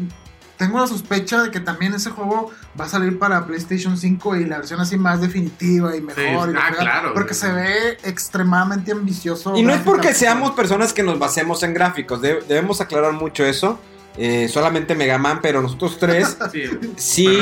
tengo 0.57 0.79
la 0.79 0.87
sospecha 0.87 1.43
de 1.43 1.51
que 1.51 1.59
también 1.59 1.93
ese 1.93 2.11
juego 2.11 2.51
va 2.79 2.85
a 2.85 2.89
salir 2.89 3.17
para 3.19 3.45
PlayStation 3.45 3.97
5 3.97 4.35
y 4.37 4.45
la 4.45 4.57
versión 4.57 4.79
así 4.79 4.97
más 4.97 5.21
definitiva 5.21 5.95
y 5.95 6.01
mejor. 6.01 6.49
Sí, 6.49 6.55
y 6.55 6.57
ah, 6.57 6.73
claro. 6.77 7.13
Porque 7.13 7.33
se 7.33 7.51
ve 7.51 7.97
extremadamente 8.03 8.91
ambicioso. 8.91 9.55
Y 9.57 9.63
no 9.63 9.73
es 9.73 9.81
porque 9.81 10.13
seamos 10.13 10.51
personas 10.51 10.93
que 10.93 11.03
nos 11.03 11.19
basemos 11.19 11.63
en 11.63 11.73
gráficos. 11.73 12.21
de- 12.21 12.41
debemos 12.47 12.81
aclarar 12.81 13.13
mucho 13.13 13.43
eso. 13.45 13.79
Eh, 14.15 14.47
solamente 14.47 14.93
Mega 14.93 15.17
Man, 15.17 15.39
pero 15.41 15.61
nosotros 15.61 15.97
tres 15.97 16.37
Sí, 16.51 16.63
sí 16.97 17.37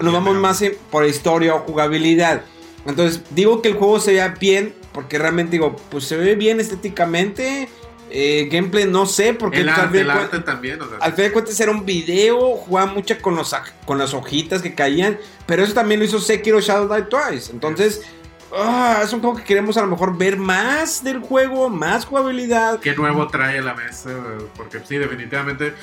nos 0.00 0.12
vamos 0.12 0.36
más 0.36 0.62
por 0.90 1.04
historia 1.04 1.56
o 1.56 1.60
jugabilidad. 1.60 2.42
Entonces, 2.86 3.22
digo 3.30 3.62
que 3.62 3.68
el 3.68 3.74
juego 3.74 3.98
se 3.98 4.12
vea 4.12 4.28
bien, 4.28 4.74
porque 4.92 5.18
realmente 5.18 5.52
digo, 5.52 5.74
pues 5.90 6.04
se 6.04 6.16
ve 6.16 6.36
bien 6.36 6.60
estéticamente. 6.60 7.68
Eh, 8.10 8.48
gameplay, 8.50 8.86
no 8.86 9.06
sé, 9.06 9.34
porque 9.34 9.60
El 9.60 9.68
arte, 9.68 10.00
el 10.00 10.44
también, 10.44 10.80
o 10.80 10.88
sea. 10.88 10.98
al 11.00 11.12
fin 11.14 11.24
de 11.24 11.32
cuentas 11.32 11.58
era 11.58 11.70
un 11.70 11.84
video, 11.84 12.56
jugaba 12.56 12.92
mucho 12.92 13.20
con, 13.20 13.34
los, 13.34 13.54
con 13.86 13.98
las 13.98 14.14
hojitas 14.14 14.62
que 14.62 14.74
caían, 14.74 15.18
pero 15.46 15.62
eso 15.62 15.74
también 15.74 16.00
lo 16.00 16.06
hizo 16.06 16.20
Sekiro 16.20 16.60
Shadow 16.60 16.94
Die 16.94 17.02
Twice. 17.02 17.50
Entonces, 17.50 18.02
ah, 18.56 19.00
es 19.02 19.12
un 19.12 19.20
juego 19.20 19.36
que 19.36 19.44
queremos 19.44 19.76
a 19.76 19.82
lo 19.82 19.88
mejor 19.88 20.16
ver 20.16 20.36
más 20.36 21.02
del 21.02 21.20
juego, 21.20 21.70
más 21.70 22.04
jugabilidad. 22.04 22.78
¿Qué 22.80 22.94
nuevo 22.94 23.26
trae 23.28 23.58
a 23.58 23.62
la 23.62 23.74
mesa? 23.74 24.10
Porque 24.56 24.80
sí, 24.86 24.96
definitivamente. 24.96 25.74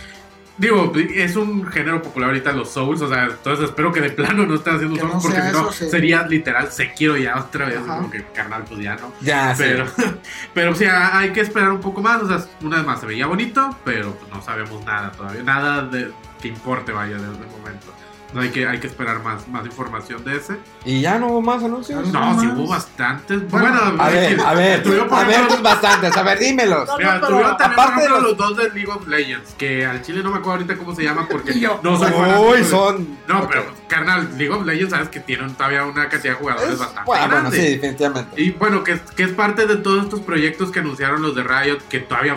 Digo, 0.62 0.94
es 0.96 1.36
un 1.36 1.66
género 1.66 2.04
popular 2.04 2.30
ahorita 2.30 2.52
los 2.52 2.70
Souls, 2.70 3.02
o 3.02 3.10
sea, 3.10 3.24
entonces 3.24 3.66
espero 3.66 3.92
que 3.92 4.00
de 4.00 4.12
plano 4.12 4.46
no 4.46 4.54
estén 4.54 4.76
haciendo 4.76 4.94
Que 4.94 5.02
Souls, 5.02 5.16
no 5.16 5.20
porque 5.20 5.38
sea 5.38 5.50
si 5.50 5.58
no, 5.58 5.72
sí. 5.72 5.90
sería 5.90 6.28
literal 6.28 6.72
Sekiro 6.72 7.18
ya 7.18 7.40
otra 7.40 7.66
vez, 7.66 7.78
Ajá. 7.78 7.98
como 7.98 8.12
que 8.12 8.24
carnal, 8.26 8.64
pues 8.70 8.80
ya 8.80 8.96
no. 8.96 9.12
Ya, 9.22 9.56
sí. 9.56 9.64
Pero, 9.64 9.88
pero 10.54 10.76
sí, 10.76 10.86
hay 10.86 11.32
que 11.32 11.42
esperar 11.42 11.72
un 11.72 11.82
poco 11.82 12.04
más, 12.04 12.22
o 12.22 12.28
sea, 12.28 12.46
una 12.62 12.78
vez 12.78 12.86
más 12.86 13.00
se 13.00 13.08
veía 13.08 13.26
bonito, 13.26 13.76
pero 13.84 14.14
pues, 14.14 14.32
no 14.32 14.40
sabemos 14.44 14.86
nada 14.86 15.12
todavía, 15.12 15.42
nada 15.42 15.82
de 15.88 16.12
que 16.40 16.50
importe, 16.50 16.92
vaya, 16.92 17.16
desde 17.16 17.26
el 17.26 17.50
momento. 17.58 17.88
No, 18.34 18.40
hay 18.42 18.50
que, 18.50 18.66
hay 18.66 18.80
que 18.80 18.88
esperar 18.88 19.22
más, 19.24 19.48
más 19.50 19.66
información 19.66 20.24
de 20.24 20.38
ese. 20.38 20.58
Y 20.86 21.02
ya 21.02 21.20
no 21.20 21.28
hubo 21.28 21.42
más 21.42 21.62
anuncios. 21.64 22.08
No, 22.08 22.40
sí 22.40 22.48
hubo 22.48 22.68
bastantes. 22.68 23.50
Bueno, 23.50 23.68
Bueno, 23.70 24.02
A 24.02 24.10
ver, 24.10 24.36
que 24.38 24.42
a 24.42 24.54
ver, 24.54 24.78
estuvieron 24.78 25.14
a 25.14 25.24
ver 25.26 25.42
bastantes, 25.62 26.16
a 26.16 26.24
ver, 26.24 26.40
dímelos. 26.40 26.90
Mira, 26.98 27.16
No, 27.16 27.20
pero 27.22 27.28
tuvieron 27.34 27.58
también, 27.58 27.80
aparte 27.80 28.02
de 28.04 28.10
los- 28.10 28.24
los... 28.24 28.38
dos 28.38 28.58
de 28.58 28.64
League 28.70 28.88
of 28.90 29.08
Legends, 29.08 29.54
que 29.58 29.86
al 29.86 30.02
chile 30.02 30.24
no 30.24 30.32
me 30.32 30.38
acuerdo 30.38 30.52
ahorita 30.62 30.78
cómo 30.78 30.96
se 30.96 31.04
llaman 31.04 31.28
porque 31.30 31.54
yo. 31.60 31.80
no 31.84 31.98
soy 31.98 32.12
Uy, 32.12 32.64
son. 32.64 33.18
No, 33.28 33.48
pero 33.50 33.66
carnal, 33.90 34.30
League 34.38 34.50
of 34.54 34.66
Legends 34.66 34.92
sabes 34.92 35.10
que 35.10 35.20
tienen 35.20 35.54
todavía 35.54 35.84
una 35.84 36.08
cantidad 36.08 36.34
de 36.34 36.40
jugadores 36.40 36.70
Es- 36.74 36.80
bastante 36.80 37.04
bueno, 37.06 37.26
bueno, 37.28 37.40
grande. 37.42 37.58
sí, 37.58 37.74
definitivamente. 37.76 38.42
Y 38.42 38.52
bueno, 38.52 38.84
que, 38.84 39.00
que 39.16 39.24
es 39.24 39.32
parte 39.34 39.68
de 39.68 39.76
todos 39.76 40.04
estos 40.06 40.22
proyectos 40.22 40.72
que 40.72 40.80
anunciaron 40.80 41.22
los 41.22 41.36
de 41.36 41.44
Riot, 41.44 41.80
que 41.90 42.00
todavía 42.00 42.36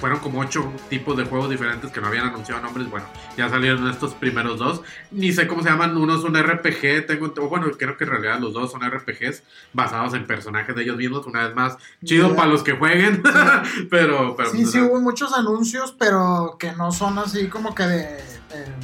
fueron 0.00 0.18
como 0.20 0.40
ocho 0.40 0.72
tipos 0.88 1.16
de 1.16 1.24
juegos 1.24 1.50
diferentes 1.50 1.90
que 1.92 2.00
no 2.00 2.06
habían 2.08 2.26
anunciado 2.26 2.62
nombres. 2.62 2.90
Bueno, 2.90 3.06
ya 3.36 3.48
salieron 3.48 3.88
estos 3.88 4.14
primeros 4.14 4.58
dos. 4.58 4.80
Ni 5.10 5.32
sé 5.32 5.46
cómo 5.46 5.62
se 5.62 5.68
llaman. 5.68 5.96
Uno 5.96 6.16
es 6.16 6.24
un 6.24 6.34
RPG, 6.36 7.06
tengo, 7.06 7.32
bueno, 7.48 7.66
creo 7.78 7.96
que 7.96 8.04
en 8.04 8.10
realidad 8.10 8.40
los 8.40 8.54
dos 8.54 8.72
son 8.72 8.80
RPGs 8.82 9.42
basados 9.72 10.14
en 10.14 10.26
personajes 10.26 10.74
de 10.74 10.82
ellos 10.82 10.96
mismos. 10.96 11.26
Una 11.26 11.46
vez 11.46 11.54
más, 11.54 11.76
chido 12.04 12.34
para 12.34 12.48
los 12.48 12.62
que 12.62 12.72
jueguen. 12.72 13.22
pero, 13.90 14.34
pero 14.36 14.50
Sí, 14.50 14.58
pues, 14.58 14.70
sí 14.70 14.80
hubo 14.80 15.00
muchos 15.00 15.32
anuncios, 15.34 15.94
pero 15.98 16.56
que 16.58 16.72
no 16.72 16.90
son 16.92 17.18
así 17.18 17.48
como 17.48 17.74
que 17.74 17.82
de, 17.84 18.02
eh, 18.18 18.74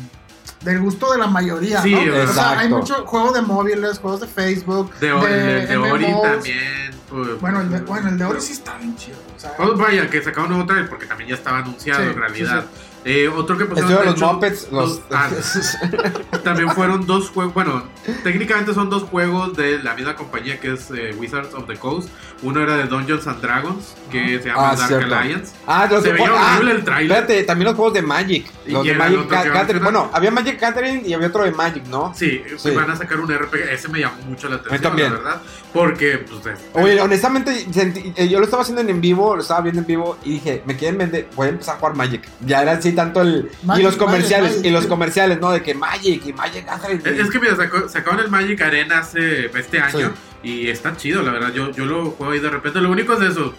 del 0.62 0.80
gusto 0.80 1.10
de 1.12 1.18
la 1.18 1.28
mayoría, 1.28 1.80
Sí, 1.82 1.94
¿no? 1.94 2.22
O 2.22 2.26
sea, 2.26 2.58
hay 2.58 2.68
muchos 2.68 2.98
juegos 3.00 3.34
de 3.34 3.42
móviles, 3.42 3.98
juegos 3.98 4.20
de 4.20 4.26
Facebook, 4.26 4.92
de, 5.00 5.08
el 5.10 5.20
de, 5.20 5.66
de 5.66 5.76
Ori 5.76 6.06
también. 6.22 6.90
pues, 7.08 7.40
Bueno, 7.40 7.60
el 7.60 7.70
de, 7.70 7.80
bueno, 7.80 8.08
el 8.08 8.18
de 8.18 8.24
Ori 8.24 8.40
sí 8.40 8.52
está 8.52 8.76
bien 8.76 8.94
chido. 8.96 9.25
O 9.36 9.38
sea, 9.38 9.54
Oh, 9.58 9.76
vaya, 9.76 10.08
que 10.08 10.22
sacaron 10.22 10.50
nuevo 10.50 10.66
trailer 10.66 10.88
porque 10.88 11.06
también 11.06 11.28
ya 11.30 11.36
estaba 11.36 11.58
anunciado 11.58 12.02
Sí, 12.02 12.08
en 12.10 12.16
realidad. 12.16 12.64
sí, 12.72 12.85
Eh, 13.08 13.28
otro 13.28 13.56
que 13.56 13.66
pusieron, 13.66 13.92
de 13.92 13.98
de 14.00 14.04
los 14.06 14.14
hecho, 14.16 14.32
Muppets, 14.32 14.68
los. 14.72 15.00
ah, 15.12 15.30
también 16.44 16.70
fueron 16.70 17.06
dos 17.06 17.30
juegos. 17.30 17.54
Bueno, 17.54 17.84
técnicamente 18.24 18.74
son 18.74 18.90
dos 18.90 19.04
juegos 19.04 19.56
de 19.56 19.78
la 19.82 19.94
misma 19.94 20.16
compañía 20.16 20.58
que 20.58 20.72
es 20.72 20.90
eh, 20.90 21.14
Wizards 21.16 21.54
of 21.54 21.66
the 21.66 21.76
Coast. 21.76 22.08
Uno 22.42 22.60
era 22.62 22.76
de 22.76 22.84
Dungeons 22.84 23.26
and 23.28 23.40
Dragons, 23.40 23.94
que 24.10 24.40
se 24.40 24.48
llama 24.48 24.70
Ah, 24.72 24.76
Dark 24.76 24.88
cierto. 24.88 25.14
Alliance. 25.14 25.52
Ah, 25.66 25.86
los 25.90 26.02
Se 26.02 26.08
de 26.08 26.14
veía 26.14 26.30
ah, 26.36 26.54
horrible 26.56 26.72
el 26.74 26.84
trailer. 26.84 27.18
Espérate, 27.18 27.42
también 27.44 27.66
los 27.66 27.76
juegos 27.76 27.94
de 27.94 28.02
Magic. 28.02 28.50
Y 28.66 28.72
Los 28.72 28.84
de 28.84 28.90
era 28.90 29.06
el 29.06 29.16
Magic 29.26 29.52
Gathering. 29.52 29.82
Bueno, 29.84 30.10
había 30.12 30.30
Magic 30.32 30.60
Gathering 30.60 31.02
y 31.06 31.14
había 31.14 31.28
otro 31.28 31.44
de 31.44 31.52
Magic, 31.52 31.86
¿no? 31.86 32.12
Sí, 32.14 32.42
Sí. 32.58 32.70
van 32.72 32.90
a 32.90 32.96
sacar 32.96 33.20
un 33.20 33.32
RPG. 33.32 33.72
Ese 33.72 33.88
me 33.88 34.00
llamó 34.00 34.16
mucho 34.26 34.48
la 34.48 34.56
atención, 34.56 34.82
también. 34.82 35.12
la 35.12 35.18
verdad. 35.18 35.42
Porque, 35.72 36.18
pues, 36.18 36.46
es- 36.56 36.60
Oye, 36.72 37.00
honestamente, 37.00 37.52
sentí- 37.70 38.12
eh, 38.16 38.28
yo 38.28 38.38
lo 38.38 38.44
estaba 38.46 38.62
haciendo 38.62 38.82
en 38.82 39.00
vivo, 39.00 39.36
lo 39.36 39.42
estaba 39.42 39.60
viendo 39.60 39.80
en 39.80 39.86
vivo 39.86 40.18
y 40.24 40.32
dije, 40.34 40.62
me 40.66 40.76
quieren 40.76 40.98
vender, 40.98 41.28
voy 41.36 41.46
a 41.48 41.50
empezar 41.50 41.76
a 41.76 41.78
jugar 41.78 41.94
Magic. 41.96 42.28
Ya 42.40 42.62
era 42.62 42.72
así 42.72 42.92
tanto 42.96 43.20
el... 43.22 43.48
y 43.62 43.66
Magic, 43.66 43.84
los 43.84 43.96
comerciales, 43.96 44.50
Magic, 44.56 44.66
y 44.66 44.70
los 44.70 44.86
comerciales, 44.86 45.40
¿no? 45.40 45.52
De 45.52 45.62
que 45.62 45.74
Magic 45.74 46.26
y 46.26 46.32
Magic 46.32 46.66
Gathering. 46.66 47.00
Es 47.04 47.20
es 47.20 47.30
que 47.30 47.38
mira, 47.38 47.54
sacó- 47.54 47.88
sacaron 47.88 48.20
el 48.20 48.28
Magic 48.30 48.60
Arena 48.62 48.98
hace 48.98 49.46
este 49.56 49.78
año 49.80 50.12
y 50.42 50.68
está 50.68 50.96
chido, 50.96 51.22
la 51.22 51.30
verdad. 51.32 51.52
Yo, 51.52 51.70
yo 51.70 51.84
lo 51.86 52.10
juego 52.10 52.32
ahí 52.32 52.40
de 52.40 52.50
repente. 52.50 52.80
Lo 52.80 52.90
único 52.90 53.12
es 53.14 53.20
eso. 53.30 53.54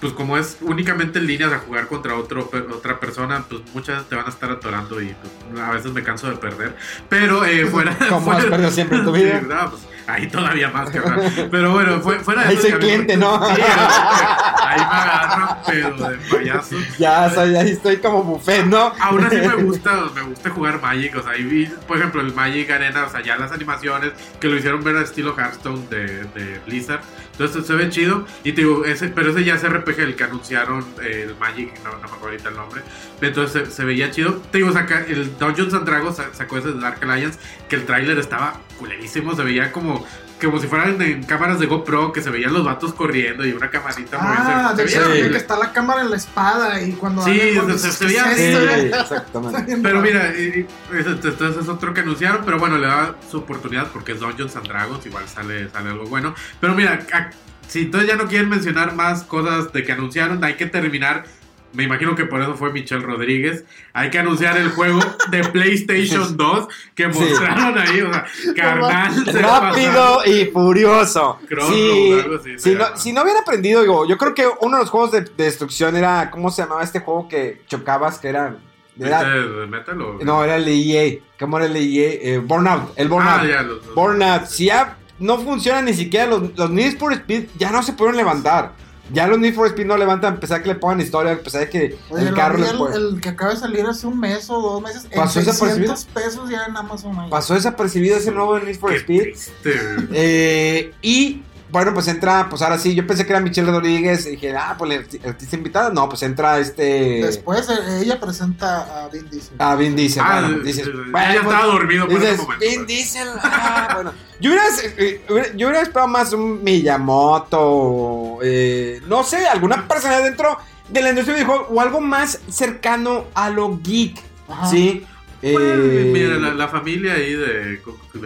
Pues 0.00 0.14
como 0.14 0.38
es 0.38 0.56
únicamente 0.62 1.18
en 1.18 1.26
líneas 1.26 1.52
a 1.52 1.58
jugar 1.58 1.86
contra 1.86 2.14
otro, 2.14 2.48
otra 2.72 2.98
persona, 2.98 3.44
pues 3.46 3.60
muchas 3.74 4.06
te 4.08 4.16
van 4.16 4.24
a 4.24 4.30
estar 4.30 4.50
atorando 4.50 4.98
y 5.02 5.14
pues, 5.50 5.60
a 5.62 5.72
veces 5.72 5.92
me 5.92 6.02
canso 6.02 6.30
de 6.30 6.36
perder. 6.36 6.74
Pero 7.10 7.44
eh, 7.44 7.66
fuera... 7.70 7.94
Como 8.08 8.32
has 8.32 8.46
perdido 8.46 8.70
siempre 8.70 8.96
en 8.98 9.04
tu 9.04 9.12
vida. 9.12 9.40
Sí, 9.40 9.46
no, 9.46 9.70
pues, 9.70 9.82
ahí 10.14 10.28
todavía 10.28 10.68
más, 10.70 10.90
cabrón. 10.90 11.20
Pero 11.50 11.72
bueno, 11.72 12.00
fue- 12.00 12.18
fuera 12.20 12.42
de 12.42 12.48
Ahí 12.48 12.56
soy 12.56 12.72
que 12.72 12.78
cliente, 12.78 13.16
¿no? 13.16 13.40
Sí, 13.54 13.62
ahí 13.62 14.78
me 14.78 14.84
agarran, 14.84 15.56
pero 15.66 15.96
de 16.10 16.16
payaso. 16.30 16.76
Ya, 16.98 17.28
soy, 17.30 17.56
ahí 17.56 17.70
estoy 17.70 17.96
como 17.96 18.22
buffet, 18.22 18.66
¿no? 18.66 18.92
Aún 19.00 19.24
así 19.24 19.36
me 19.36 19.54
gusta, 19.56 20.04
me 20.14 20.22
gusta 20.22 20.50
jugar 20.50 20.80
Magic, 20.80 21.16
o 21.16 21.22
sea, 21.22 21.36
y 21.36 21.42
vi, 21.42 21.66
por 21.88 21.96
ejemplo, 21.98 22.20
el 22.20 22.32
Magic 22.34 22.70
Arena, 22.70 23.04
o 23.06 23.10
sea, 23.10 23.22
ya 23.22 23.36
las 23.36 23.50
animaciones 23.52 24.12
que 24.40 24.48
lo 24.48 24.56
hicieron 24.56 24.84
ver 24.84 24.96
a 24.96 25.02
estilo 25.02 25.34
Hearthstone 25.36 25.86
de, 25.90 26.24
de 26.34 26.60
Blizzard, 26.66 27.00
entonces 27.32 27.66
se 27.66 27.74
ve 27.74 27.88
chido, 27.88 28.26
y 28.44 28.52
te 28.52 28.60
digo, 28.62 28.84
ese, 28.84 29.08
pero 29.08 29.30
ese 29.30 29.42
ya 29.44 29.54
es 29.54 29.68
RPG, 29.68 29.98
el 30.00 30.14
que 30.16 30.24
anunciaron 30.24 30.84
eh, 31.02 31.26
el 31.28 31.36
Magic, 31.36 31.72
no, 31.82 31.90
no 31.92 31.98
me 31.98 32.04
acuerdo 32.04 32.26
ahorita 32.26 32.48
el 32.50 32.56
nombre, 32.56 32.82
entonces 33.20 33.68
se, 33.68 33.72
se 33.74 33.84
veía 33.84 34.10
chido, 34.10 34.34
te 34.52 34.58
digo, 34.58 34.72
saca, 34.72 35.00
el 35.08 35.36
Dungeons 35.38 35.74
and 35.74 35.84
Dragons 35.86 36.16
sa- 36.16 36.32
sacó 36.34 36.58
ese 36.58 36.68
de 36.72 36.80
Dark 36.80 36.98
Alliance, 37.02 37.38
que 37.68 37.76
el 37.76 37.86
tráiler 37.86 38.18
estaba 38.18 38.54
culerísimo, 38.80 39.36
se 39.36 39.44
veía 39.44 39.70
como... 39.70 40.04
Como 40.40 40.58
si 40.58 40.66
fueran 40.68 41.00
en 41.02 41.22
cámaras 41.24 41.60
de 41.60 41.66
GoPro, 41.66 42.12
que 42.14 42.22
se 42.22 42.30
veían 42.30 42.54
los 42.54 42.64
vatos 42.64 42.94
corriendo 42.94 43.44
y 43.46 43.52
una 43.52 43.68
camarita 43.68 44.16
Ah, 44.18 44.72
de 44.74 44.84
hecho, 44.84 45.06
que 45.12 45.36
está 45.36 45.54
la 45.58 45.70
cámara 45.70 46.00
en 46.00 46.08
la 46.10 46.16
espada 46.16 46.80
y 46.80 46.92
cuando 46.92 47.22
Sí, 47.22 47.38
se- 47.76 47.92
se 47.92 47.98
¿qué 47.98 48.04
veía 48.06 48.24
Sí, 48.34 48.42
exactamente. 49.00 49.76
Pero 49.82 50.00
mira, 50.00 50.32
entonces 50.34 51.56
es 51.58 51.68
otro 51.68 51.92
que 51.92 52.00
anunciaron, 52.00 52.40
pero 52.46 52.58
bueno, 52.58 52.78
le 52.78 52.86
da 52.86 53.16
su 53.30 53.36
oportunidad 53.36 53.88
porque 53.88 54.12
es 54.12 54.20
Dungeons 54.20 54.56
and 54.56 54.66
Dragons, 54.66 55.04
igual 55.04 55.28
sale, 55.28 55.68
sale 55.68 55.90
algo 55.90 56.04
bueno. 56.06 56.34
Pero 56.58 56.74
mira, 56.74 57.00
a- 57.12 57.30
si 57.68 57.80
entonces 57.82 58.08
ya 58.08 58.16
no 58.16 58.26
quieren 58.26 58.48
mencionar 58.48 58.94
más 58.94 59.22
cosas 59.24 59.72
de 59.74 59.84
que 59.84 59.92
anunciaron, 59.92 60.42
hay 60.42 60.54
que 60.54 60.64
terminar 60.66 61.24
Me 61.72 61.84
imagino 61.84 62.16
que 62.16 62.24
por 62.24 62.40
eso 62.42 62.54
fue 62.56 62.72
Michelle 62.72 63.00
Rodríguez. 63.02 63.64
Hay 63.92 64.10
que 64.10 64.18
anunciar 64.18 64.56
el 64.56 64.70
juego 64.70 64.98
de 65.30 65.44
PlayStation 65.52 66.36
2 66.36 66.68
que 66.96 67.06
mostraron 67.08 67.78
ahí. 67.78 68.00
O 68.00 68.12
sea, 68.12 68.26
carnal. 68.56 69.24
Rápido 69.26 70.20
y 70.26 70.46
furioso. 70.46 71.38
Crossroads, 71.48 71.74
Sí, 71.76 72.12
algo 72.24 72.36
así, 72.36 72.58
si, 72.58 72.74
no, 72.74 72.96
si 72.96 73.12
no 73.12 73.22
hubiera 73.22 73.40
aprendido, 73.40 73.82
digo, 73.82 74.06
yo 74.08 74.18
creo 74.18 74.34
que 74.34 74.46
uno 74.60 74.78
de 74.78 74.82
los 74.82 74.90
juegos 74.90 75.12
de, 75.12 75.20
de 75.20 75.44
destrucción 75.44 75.96
era, 75.96 76.30
¿cómo 76.30 76.50
se 76.50 76.62
llamaba 76.62 76.82
este 76.82 77.00
juego 77.00 77.28
que 77.28 77.62
chocabas? 77.68 78.18
Que 78.18 78.28
era... 78.28 78.56
era- 78.98 79.22
¿Viste? 79.22 79.66
Mételo. 79.68 80.18
no, 80.22 80.42
era 80.44 80.56
el 80.56 80.64
de 80.64 80.74
EA. 80.74 81.18
¿Cómo 81.38 81.56
era 81.58 81.66
el 81.66 81.72
de 81.74 81.80
EA? 81.80 82.34
Eh, 82.34 82.38
Burnout, 82.38 82.92
el 82.96 83.08
Burnout. 83.08 83.42
Ah, 83.42 83.46
ya, 83.46 83.62
los- 83.62 83.86
los- 83.86 83.94
Burnout. 83.94 84.46
Si 84.46 84.66
ya 84.66 84.96
no 85.20 85.38
funcionan 85.38 85.84
ni 85.84 85.94
siquiera 85.94 86.26
los, 86.26 86.56
los 86.56 86.68
Need 86.70 86.98
for 86.98 87.12
Speed, 87.12 87.44
ya 87.56 87.70
no 87.70 87.82
se 87.82 87.92
pueden 87.92 88.16
levantar. 88.16 88.72
Ya 89.12 89.26
los 89.26 89.38
Need 89.38 89.54
for 89.54 89.66
Speed 89.66 89.86
no 89.86 89.96
levantan, 89.96 90.34
a 90.34 90.40
pesar 90.40 90.58
de 90.58 90.62
que 90.64 90.68
le 90.70 90.74
pongan 90.76 91.00
historia, 91.00 91.32
a 91.32 91.36
pesar 91.38 91.62
de 91.62 91.68
que 91.70 91.98
Oye, 92.10 92.28
el 92.28 92.34
carro 92.34 92.58
le 92.58 92.68
el, 92.70 92.76
puede- 92.78 92.96
el 92.96 93.20
que 93.20 93.28
acaba 93.30 93.52
de 93.52 93.58
salir 93.58 93.84
hace 93.86 94.06
un 94.06 94.18
mes 94.20 94.48
o 94.50 94.60
dos 94.60 94.82
meses. 94.82 95.06
¿Pasó 95.14 95.40
en 95.40 95.46
desapercibido? 95.46 95.96
600 95.96 96.04
pesos 96.24 96.50
ya 96.50 96.64
en 96.66 96.76
Amazon. 96.76 97.18
ahí. 97.18 97.30
Pasó 97.30 97.54
desapercibido 97.54 98.16
ese 98.16 98.30
nuevo 98.30 98.58
Need 98.58 98.78
for 98.78 98.90
Qué 98.90 98.96
Speed. 98.98 99.22
triste. 99.22 99.80
Eh, 100.12 100.92
y 101.02 101.42
bueno, 101.70 101.94
pues 101.94 102.08
entra, 102.08 102.48
pues 102.48 102.62
ahora 102.62 102.78
sí, 102.78 102.94
yo 102.94 103.06
pensé 103.06 103.24
que 103.24 103.32
era 103.32 103.40
Michelle 103.40 103.70
Rodríguez 103.70 104.26
y 104.26 104.30
dije, 104.32 104.54
ah, 104.56 104.74
pues 104.78 104.90
la 105.22 105.28
artista 105.30 105.56
invitada. 105.56 105.90
No, 105.90 106.08
pues 106.08 106.22
entra 106.22 106.58
este. 106.58 107.20
Después 107.24 107.68
eh, 107.68 108.00
ella 108.02 108.18
presenta 108.20 109.04
a 109.04 109.08
Vin 109.08 109.28
Diesel. 109.30 109.54
A 109.58 109.74
Vin 109.76 109.94
Diesel. 109.96 110.22
Ah, 110.24 110.40
bueno, 110.40 110.58
dices, 110.64 110.86
bueno, 110.92 111.18
ella 111.30 111.42
pues, 111.42 111.54
estaba 111.54 111.66
dormido 111.72 112.06
por 112.08 112.14
dices, 112.18 112.34
ese 112.34 112.42
momento. 112.42 112.64
Vin 112.66 112.74
pues. 112.76 112.86
Diesel. 112.88 113.28
ah, 113.42 113.90
bueno. 113.94 114.12
Yo 114.40 114.50
hubiera, 114.50 114.64
eh, 114.96 115.52
yo 115.56 115.66
hubiera 115.68 115.82
esperado 115.82 116.08
más 116.08 116.32
un 116.32 116.62
Miyamoto. 116.64 118.38
eh, 118.42 119.00
no 119.06 119.22
sé, 119.24 119.46
alguna 119.46 119.86
persona 119.86 120.18
dentro 120.20 120.56
de 120.88 121.02
la 121.02 121.10
industria 121.10 121.36
de 121.36 121.42
videojuegos 121.44 121.68
o 121.76 121.80
algo 121.80 122.00
más 122.00 122.40
cercano 122.48 123.26
a 123.34 123.50
lo 123.50 123.78
geek. 123.82 124.18
Ajá. 124.48 124.66
¿Sí? 124.66 125.04
Pues, 125.40 125.54
Eh, 125.58 126.10
mira, 126.12 126.36
la, 126.36 126.52
la 126.54 126.68
familia 126.68 127.14
ahí 127.14 127.34
de, 127.34 127.46
de- 127.76 127.80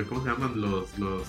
¿Cómo 0.09 0.23
se 0.25 0.31
llaman? 0.31 0.61
Los. 0.61 0.99
los 0.99 1.23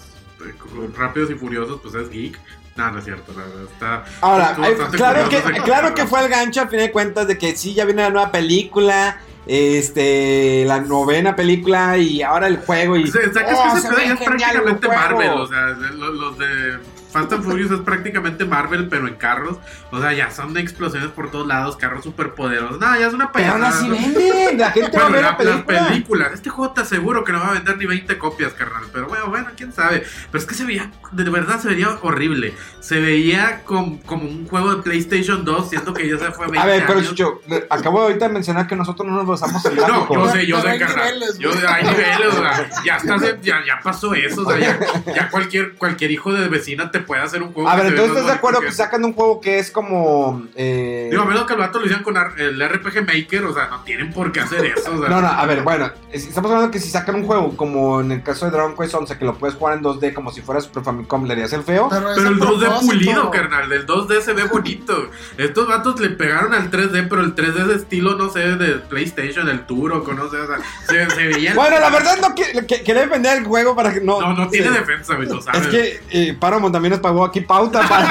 Rápidos 0.97 1.31
y 1.31 1.35
Furiosos, 1.35 1.79
pues 1.81 1.95
es 1.95 2.09
geek. 2.09 2.39
No, 2.75 2.91
no 2.91 2.99
es 2.99 3.05
cierto, 3.05 3.31
la 3.37 3.43
verdad. 3.45 3.63
Está. 3.71 4.03
Ahora, 4.21 4.55
hay- 4.61 4.75
claro, 4.91 5.29
que, 5.29 5.41
claro 5.63 5.93
que 5.95 6.05
fue 6.05 6.21
el 6.23 6.29
gancho 6.29 6.61
a 6.61 6.67
fin 6.67 6.79
de 6.79 6.91
cuentas 6.91 7.27
de 7.27 7.37
que 7.37 7.55
sí, 7.55 7.73
ya 7.73 7.85
viene 7.85 8.01
la 8.01 8.09
nueva 8.09 8.31
película, 8.31 9.17
este, 9.47 10.65
la 10.65 10.81
novena 10.81 11.35
película 11.35 11.97
y 11.97 12.21
ahora 12.21 12.47
el 12.47 12.57
juego 12.57 12.97
y... 12.97 13.03
O 13.03 13.07
sea, 13.07 13.21
que 13.21 13.27
es 13.29 13.57
¡Oh, 13.57 13.73
que 13.75 13.79
se 13.81 13.87
ya 13.87 14.03
es 14.03 14.09
el 14.11 14.25
prácticamente! 14.25 14.87
Marvel. 14.89 15.29
O 15.29 15.47
sea, 15.47 15.67
los 15.67 16.37
de 16.37 16.79
Fast 17.15 17.31
and 17.31 17.43
Furious 17.43 17.71
es 17.71 17.79
prácticamente 17.79 18.43
Marvel, 18.43 18.87
pero 18.89 19.07
en 19.07 19.15
carros. 19.15 19.57
O 19.91 20.01
sea, 20.01 20.11
ya 20.11 20.29
son 20.31 20.53
de 20.53 20.59
explosiones 20.59 21.09
por 21.11 21.31
todos 21.31 21.47
lados, 21.47 21.77
carros 21.77 22.03
súper 22.03 22.33
poderosos. 22.33 22.77
No, 22.79 22.99
ya 22.99 23.07
es 23.07 23.13
una 23.13 23.31
Pero 23.31 23.53
payasada. 23.53 23.69
así 23.69 23.87
¿no? 23.87 23.95
venden, 23.95 24.57
la 24.57 24.71
gente 24.71 24.97
va 24.97 25.05
a 25.05 25.09
ver 25.09 25.21
la, 25.23 25.31
la 25.31 25.37
película. 25.37 25.81
la 25.81 25.87
película. 25.87 26.29
Este 26.33 26.49
juego 26.49 26.73
te 26.73 26.81
aseguro 26.81 27.23
que 27.23 27.31
no 27.31 27.39
va 27.39 27.47
a 27.49 27.53
vender 27.53 27.77
ni 27.77 27.85
20 27.85 28.17
copias, 28.17 28.51
carnal. 28.53 28.83
Pero 28.91 29.07
bueno, 29.07 29.27
bueno, 29.27 29.47
quién 29.55 29.71
sabe. 29.71 30.03
Pero 30.31 30.41
es 30.41 30.45
que 30.45 30.55
se 30.55 30.65
veía, 30.65 30.91
de 31.13 31.23
verdad 31.29 31.59
se 31.61 31.69
veía 31.69 31.97
horrible. 32.01 32.53
Se 32.81 32.99
veía 32.99 33.61
com- 33.63 33.99
como 33.99 34.23
un 34.27 34.45
juego 34.47 34.75
de 34.75 34.83
PlayStation 34.83 35.45
2, 35.45 35.69
siendo 35.69 35.93
que 35.93 36.07
ya 36.09 36.17
se 36.17 36.31
fue 36.33 36.47
20 36.47 36.59
A 36.59 36.65
ver, 36.65 36.83
pero 36.85 36.99
años. 36.99 37.09
Chucho, 37.11 37.41
acabo 37.69 37.99
de 38.01 38.05
ahorita 38.07 38.27
de 38.27 38.33
mencionar 38.33 38.67
que 38.67 38.75
nosotros 38.75 39.07
no 39.07 39.15
nos 39.15 39.25
basamos 39.25 39.65
en 39.65 39.75
No, 39.77 40.13
yo 40.13 40.29
sé, 40.31 40.45
yo 40.45 40.57
Pero 40.61 40.73
sé, 40.73 40.79
carnal. 40.79 41.13
niveles, 41.13 41.37
Yo, 41.39 41.49
hay 41.69 41.83
niveles, 41.85 42.27
o 42.27 42.41
sea, 42.41 42.69
ya, 42.85 42.97
estás 42.97 43.21
en- 43.23 43.41
ya, 43.41 43.63
ya 43.65 43.79
pasó 43.81 44.13
eso, 44.13 44.41
o 44.41 44.51
sea, 44.51 44.59
ya, 44.59 44.79
ya 45.15 45.29
cualquier, 45.29 45.73
cualquier 45.75 46.11
hijo 46.11 46.33
de 46.33 46.47
vecina 46.49 46.91
te 46.91 46.99
puede 47.05 47.21
hacer 47.21 47.41
un 47.43 47.53
juego. 47.53 47.69
A 47.69 47.75
ver, 47.75 47.87
entonces 47.87 48.11
estás 48.11 48.25
de 48.27 48.31
acuerdo 48.33 48.61
que 48.61 48.71
sacan 48.71 49.03
un 49.05 49.13
juego 49.13 49.39
que 49.41 49.59
es 49.59 49.71
como... 49.71 50.45
eh, 50.55 51.07
Digo, 51.11 51.23
a 51.23 51.25
menos 51.25 51.45
que 51.45 51.53
el 51.53 51.59
vato 51.59 51.79
lo 51.79 51.85
hicieran 51.85 52.03
con 52.03 52.15
el 52.17 52.69
RPG 52.69 53.05
Maker, 53.05 53.45
o 53.45 53.53
sea, 53.53 53.67
no 53.67 53.81
tienen 53.83 54.11
por 54.11 54.31
qué 54.31 54.41
hacer 54.41 54.65
eso. 54.65 54.93
O 54.95 54.99
sea, 54.99 55.09
No, 55.09 55.21
no, 55.21 55.27
a 55.27 55.45
ver, 55.45 55.61
bueno, 55.63 55.91
es- 56.11 56.27
estamos 56.27 56.51
hablando 56.51 56.71
que 56.71 56.79
si 56.79 56.89
sacan 56.89 57.15
un 57.15 57.25
juego 57.25 57.55
como 57.55 58.01
en 58.01 58.11
el 58.11 58.23
caso 58.23 58.45
de 58.45 58.51
Dragon 58.51 58.75
Quest 58.75 58.93
11 58.93 59.17
que 59.17 59.25
lo 59.25 59.35
puedes 59.37 59.55
jugar 59.55 59.77
en 59.77 59.83
2D 59.83 60.13
como 60.13 60.31
si 60.31 60.41
fuera 60.41 60.61
Super 60.61 60.83
Famicom, 60.83 61.25
¿le 61.25 61.33
harías 61.33 61.53
el 61.53 61.63
feo? 61.63 61.87
Pero, 61.89 62.11
es 62.11 62.17
el 62.17 62.39
2D 62.39 62.59
propósito. 62.59 62.85
pulido, 62.93 63.31
carnal. 63.31 63.69
Del 63.69 63.85
2D 63.85 64.21
se 64.21 64.33
ve 64.33 64.43
bonito. 64.45 65.09
Estos 65.37 65.67
vatos 65.67 65.99
le 65.99 66.09
pegaron 66.09 66.53
al 66.53 66.71
3D, 66.71 67.07
pero 67.09 67.21
el 67.21 67.35
3D 67.35 67.65
de 67.65 67.75
estilo, 67.75 68.15
no 68.15 68.29
sé, 68.29 68.39
de 68.55 68.75
PlayStation, 68.75 69.47
el 69.49 69.65
Turok, 69.65 70.11
no 70.13 70.29
sé, 70.29 70.37
o 70.37 70.47
sea, 70.47 70.57
se, 70.87 71.09
se 71.15 71.27
veía. 71.27 71.53
Bueno, 71.53 71.79
la 71.79 71.89
verdad 71.89 72.17
no 72.21 72.33
que, 72.35 72.65
que, 72.65 72.83
quería 72.83 73.05
vender 73.05 73.37
el 73.37 73.43
juego 73.45 73.75
para 73.75 73.93
que 73.93 74.01
no... 74.01 74.19
No, 74.21 74.33
no 74.33 74.47
tiene 74.49 74.67
sí. 74.69 74.73
defensa, 74.73 75.15
güey, 75.15 75.27
lo 75.27 75.41
sabes. 75.41 75.61
Es 75.61 75.67
que 75.67 75.99
eh, 76.11 76.33
Paramount 76.39 76.73
también 76.73 76.93
pagó 76.97 77.23
aquí 77.25 77.41
pauta 77.41 77.81
para... 77.89 78.05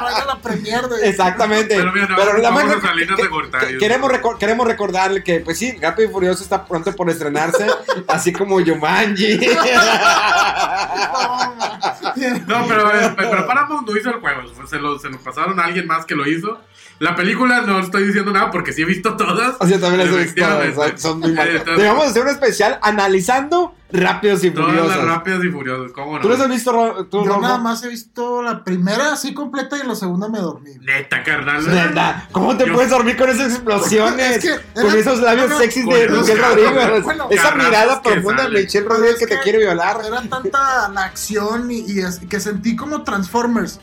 Para 0.00 0.12
ir 0.12 0.22
a 0.22 0.24
la 0.26 0.38
premier 0.40 0.88
de. 0.88 1.08
Exactamente. 1.08 1.76
Pero 1.76 1.92
mira, 1.92 2.06
no, 2.08 2.16
Pero 2.16 2.38
la 2.38 2.50
vamos 2.50 2.64
manga- 2.64 2.78
a 2.78 2.80
Salinas 2.88 3.16
que- 3.16 3.22
de 3.22 3.28
Gortari. 3.28 3.66
que- 3.72 3.78
queremos, 3.78 4.10
recor- 4.10 4.38
queremos 4.38 4.66
recordarle 4.66 5.22
que, 5.22 5.40
pues 5.40 5.58
sí, 5.58 5.76
Rápido 5.80 6.08
y 6.08 6.12
Furioso 6.12 6.42
está 6.42 6.64
pronto 6.64 6.94
por 6.96 7.10
estrenarse, 7.10 7.66
así 8.08 8.32
como 8.32 8.60
Yumanji. 8.60 9.38
No, 12.46 12.66
pero, 12.68 12.94
eh, 12.94 13.12
pero 13.16 13.46
Paramount 13.46 13.88
no 13.88 13.96
hizo 13.96 14.10
el 14.10 14.20
juego. 14.20 14.42
Se 14.68 14.78
lo, 14.78 14.98
se 14.98 15.08
lo 15.08 15.18
pasaron 15.18 15.58
a 15.60 15.64
alguien 15.64 15.86
más 15.86 16.04
que 16.06 16.14
lo 16.14 16.26
hizo. 16.28 16.60
La 17.00 17.16
película 17.16 17.62
no 17.62 17.80
estoy 17.80 18.06
diciendo 18.06 18.30
nada 18.32 18.50
porque 18.50 18.72
sí 18.72 18.82
he 18.82 18.84
visto 18.84 19.16
todas. 19.16 19.56
Así 19.60 19.72
también 19.78 19.98
las 19.98 20.14
he 20.14 20.22
visto, 20.24 20.40
Efectivamente. 20.40 20.98
son- 20.98 21.20
muy 21.20 21.32
malas. 21.32 21.64
Debemos 21.64 22.06
hacer 22.06 22.22
un 22.22 22.28
especial 22.28 22.78
analizando 22.82 23.74
Rápidos 23.92 24.42
y 24.42 24.50
Todas 24.50 24.74
las 24.74 24.82
Furiosos. 24.86 25.04
rápidas 25.08 25.44
y 25.44 25.48
furiosas, 25.50 25.92
¿cómo 25.92 26.16
no? 26.16 26.20
¿Tú 26.20 26.28
los 26.28 26.40
has 26.40 26.48
visto, 26.48 27.06
tú, 27.08 27.24
Yo 27.24 27.40
nada 27.40 27.58
más 27.58 27.84
he 27.84 27.88
visto 27.88 28.42
la 28.42 28.64
primera 28.64 29.12
así 29.12 29.32
completa 29.34 29.76
y 29.76 29.82
en 29.82 29.88
la 29.88 29.94
segunda 29.94 30.28
me 30.28 30.40
dormí. 30.40 30.70
Neta, 30.80 31.22
carnal. 31.22 31.64
Neta, 31.72 32.28
¿cómo 32.32 32.56
te 32.56 32.66
Yo- 32.66 32.74
puedes 32.74 32.90
dormir 32.90 33.16
con 33.16 33.30
esas 33.30 33.52
explosiones? 33.52 34.44
Es 34.44 34.44
que 34.74 34.80
con 34.82 34.96
esos 34.96 35.20
labios 35.20 35.46
bueno, 35.46 35.58
sexys 35.60 35.86
de 35.86 36.08
Michelle 36.08 36.42
Rodríguez. 36.42 37.02
bueno, 37.04 37.28
Esa 37.30 37.54
mirada 37.54 38.02
profunda 38.02 38.48
de. 38.48 38.62
Michelle 38.62 38.88
Rodríguez 38.88 39.12
es 39.14 39.18
que 39.20 39.26
te 39.36 39.40
quiere 39.42 39.58
violar. 39.58 39.98
Era 40.04 40.22
tanta 40.22 40.88
la 40.88 41.04
acción 41.04 41.70
y, 41.70 41.84
y 41.92 42.00
es- 42.00 42.18
que 42.28 42.40
sentí 42.40 42.74
como 42.74 43.04
Transformers. 43.04 43.78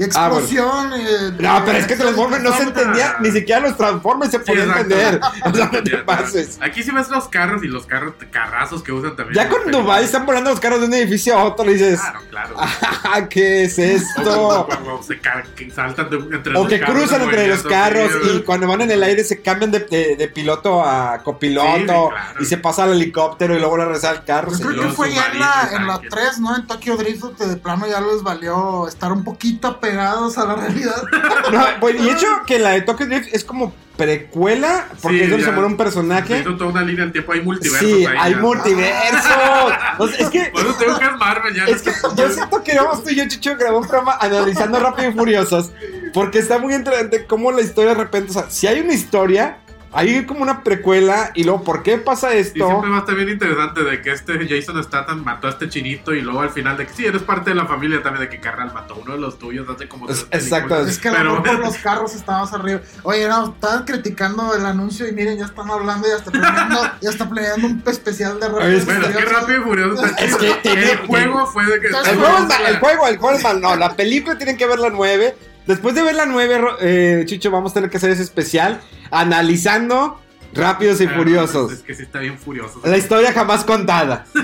Y 0.00 0.04
Ah, 0.14 0.28
bueno. 0.30 0.38
explosión. 0.46 0.92
eh, 0.94 1.32
No, 1.38 1.62
pero 1.64 1.76
es 1.78 1.86
que 1.86 1.92
eh, 1.92 1.96
Transformers 1.98 2.42
no 2.42 2.56
se 2.56 2.62
entendía, 2.62 3.16
ni 3.20 3.30
siquiera 3.30 3.60
los 3.60 3.76
Transformers 3.76 4.30
se 4.30 4.38
Sí, 4.38 4.44
podían 4.46 4.70
entender. 4.70 5.20
O 5.44 5.54
sea, 5.54 5.64
no 5.66 5.70
te 5.70 5.78
Entendía, 5.78 6.06
pases. 6.06 6.58
Aquí 6.62 6.82
sí 6.82 6.90
ves 6.90 7.10
los 7.10 7.28
carros 7.28 7.62
y 7.62 7.68
los 7.68 7.84
carros 7.86 8.14
carrazos 8.30 8.82
que 8.82 8.92
usan 8.92 9.14
también. 9.14 9.34
Ya 9.34 9.48
con 9.50 9.70
Dubai 9.70 10.04
están 10.04 10.24
volando 10.24 10.50
los 10.50 10.60
carros 10.60 10.80
de 10.80 10.86
un 10.86 10.94
edificio 10.94 11.36
a 11.38 11.44
otro, 11.44 11.66
le 11.66 11.72
dices, 11.74 12.00
Claro, 12.00 12.20
claro. 12.30 12.54
"Ah, 12.58 13.26
¿qué 13.28 13.64
es 13.64 13.78
O 13.78 13.82
esto? 13.82 14.66
cuando 14.66 15.02
se 15.02 15.20
que 15.54 15.70
saltan 15.70 16.08
de, 16.08 16.16
entre 16.16 16.50
O 16.56 16.62
los 16.62 16.68
que 16.68 16.80
carros 16.80 16.96
cruzan 16.96 17.22
en 17.22 17.28
entre 17.28 17.46
los 17.48 17.62
carros 17.62 18.10
y 18.34 18.40
cuando 18.42 18.66
van 18.68 18.80
en 18.80 18.90
el 18.92 19.02
aire 19.02 19.22
se 19.22 19.42
cambian 19.42 19.70
de, 19.70 19.80
de- 19.80 20.16
de 20.16 20.28
piloto 20.28 20.82
a 20.82 21.18
copiloto 21.22 21.76
Sí, 21.76 21.80
sí, 21.82 21.86
claro. 21.86 22.40
y 22.40 22.44
se 22.46 22.56
pasa 22.56 22.84
al 22.84 22.92
helicóptero 22.92 23.54
y 23.54 23.58
luego 23.58 23.76
le 23.76 23.84
regresa 23.84 24.10
al 24.10 24.24
carro. 24.24 24.50
Yo 24.56 24.66
creo 24.68 24.82
que 24.82 24.88
fue 24.88 25.12
ya 25.12 25.26
en 25.32 25.38
la, 25.40 25.68
en 25.74 25.86
la 25.86 25.92
tanques. 25.94 26.10
3, 26.10 26.38
¿no? 26.40 26.56
En 26.56 26.66
Tokyo 26.66 26.96
Drift, 26.96 27.36
que 27.36 27.44
de 27.46 27.56
plano 27.56 27.86
ya 27.86 28.00
les 28.00 28.22
valió 28.22 28.88
estar 28.88 29.12
un 29.12 29.24
poquito 29.24 29.78
apegados 29.90 30.38
a 30.38 30.46
la 30.46 30.54
realidad. 30.56 31.02
No, 31.52 31.64
pues, 31.80 31.96
y 31.96 32.04
de 32.04 32.12
hecho 32.12 32.26
que 32.46 32.58
la 32.60 32.70
de 32.70 32.82
Tokyo 32.82 33.06
Drift 33.06 33.34
es 33.34 33.44
como 33.44 33.74
precuela 33.96 34.86
porque 35.02 35.18
Sí, 35.18 35.24
es 35.24 35.30
donde 35.30 35.44
ya. 35.44 35.50
se 35.50 35.54
muere 35.54 35.66
un 35.68 35.76
personaje. 35.76 36.42
toda 36.42 36.66
una 36.66 36.82
línea 36.82 37.02
del 37.04 37.12
tiempo, 37.12 37.32
hay 37.32 37.42
multiversos 37.42 37.88
Sí, 37.88 38.06
ahí. 38.06 38.16
hay 38.18 38.32
ya. 38.34 38.38
multiverso. 38.38 39.28
O 39.98 40.06
sea, 40.08 40.18
es 40.18 40.30
que 40.30 40.44
Por 40.52 40.60
eso 40.62 40.74
tengo 40.74 40.98
que 40.98 41.04
es 41.04 41.16
Marvel 41.18 41.54
ya. 41.54 41.64
Es 41.64 41.82
que 41.82 41.90
yo 42.16 42.30
siento 42.30 42.62
que 42.62 42.76
vamos 42.76 43.02
tú 43.02 43.10
y 43.10 43.16
yo, 43.16 43.26
Chicho, 43.28 43.56
grabó 43.58 43.78
un 43.78 43.86
programa 43.88 44.16
analizando 44.20 44.78
Rápido 44.78 45.10
y 45.10 45.12
Furiosos. 45.14 45.70
Porque 46.14 46.38
está 46.38 46.58
muy 46.58 46.74
interesante 46.74 47.26
cómo 47.26 47.50
la 47.52 47.60
historia 47.60 47.90
de 47.94 48.02
repente. 48.02 48.30
O 48.30 48.34
sea, 48.34 48.48
si 48.48 48.66
hay 48.66 48.80
una 48.80 48.94
historia, 48.94 49.58
hay 49.92 50.24
como 50.26 50.40
una 50.42 50.62
precuela. 50.62 51.32
Y 51.34 51.44
luego, 51.44 51.64
¿por 51.64 51.82
qué 51.82 51.98
pasa 51.98 52.34
Y 52.34 52.38
esto? 52.38 52.66
siempre 52.66 52.90
va 52.90 52.96
a 52.96 53.00
estar 53.00 53.14
bien 53.14 53.28
interesante 53.28 53.82
de 53.82 54.00
que 54.02 54.12
este 54.12 54.38
Jason 54.48 54.82
Statham 54.82 55.24
mató 55.24 55.46
a 55.46 55.50
este 55.50 55.68
chinito 55.68 56.12
y 56.14 56.20
luego 56.22 56.40
al 56.40 56.50
final 56.50 56.76
de 56.76 56.86
que 56.86 56.92
sí, 56.92 57.06
eres 57.06 57.22
parte 57.22 57.50
de 57.50 57.56
la 57.56 57.66
familia 57.66 58.02
también 58.02 58.24
de 58.24 58.30
que 58.30 58.40
carnal 58.40 58.72
mató 58.72 58.94
a 58.94 58.98
uno 58.98 59.12
de 59.14 59.18
los 59.18 59.38
tuyos 59.38 59.68
hace 59.68 59.88
como 59.88 60.08
Es- 60.08 60.26
tres 60.28 60.44
exacto. 60.44 60.80
Es 60.86 60.98
que 60.98 61.10
Pero- 61.10 61.42
por 61.42 61.58
los 61.58 61.76
carros 61.78 62.14
está 62.14 62.38
más 62.38 62.52
arriba. 62.52 62.80
Oye, 63.02 63.28
no, 63.28 63.50
estaban 63.54 63.84
criticando 63.84 64.54
el 64.54 64.64
anuncio 64.66 65.08
y 65.08 65.12
miren, 65.12 65.38
ya 65.38 65.46
están 65.46 65.70
hablando 65.70 66.08
y 66.08 66.12
hasta 66.12 66.30
planeando, 66.30 66.80
ya 67.00 67.10
está 67.10 67.28
planeando 67.28 67.66
un 67.66 67.82
especial 67.86 68.38
de 68.40 68.46
es 68.46 68.84
que 68.84 68.92
Bueno, 68.92 69.06
es 69.06 69.16
que 69.16 69.24
rápido 69.24 69.60
y 69.60 69.62
furioso 69.64 70.04
está 70.06 70.24
Es 70.24 70.36
que 70.36 70.58
el 70.64 70.98
juego 71.06 71.46
fue 71.46 71.64
de 71.66 71.80
que 71.80 71.86
El 71.88 71.94
juego, 72.16 72.38
el 72.68 72.78
juego, 72.78 73.06
el 73.08 73.18
juego. 73.18 73.60
No, 73.60 73.76
la 73.76 73.94
película 73.96 74.36
tienen 74.36 74.56
que 74.56 74.66
ver 74.66 74.78
la 74.78 74.90
9. 74.90 75.34
Después 75.70 75.94
de 75.94 76.02
ver 76.02 76.14
la 76.16 76.26
9, 76.26 76.58
Ro- 76.58 76.76
eh, 76.80 77.22
Chicho, 77.26 77.50
vamos 77.50 77.70
a 77.72 77.74
tener 77.74 77.90
que 77.90 77.96
hacer 77.96 78.10
ese 78.10 78.22
especial 78.22 78.80
analizando 79.10 80.20
Rápidos 80.52 81.00
y 81.00 81.04
Ah, 81.06 81.12
Furiosos. 81.16 81.70
Es 81.72 81.82
que 81.82 81.94
sí 81.94 82.02
está 82.02 82.18
bien 82.18 82.36
furioso. 82.36 82.80
La 82.84 82.96
historia 82.96 83.32
jamás 83.32 83.62
contada. 83.64 84.26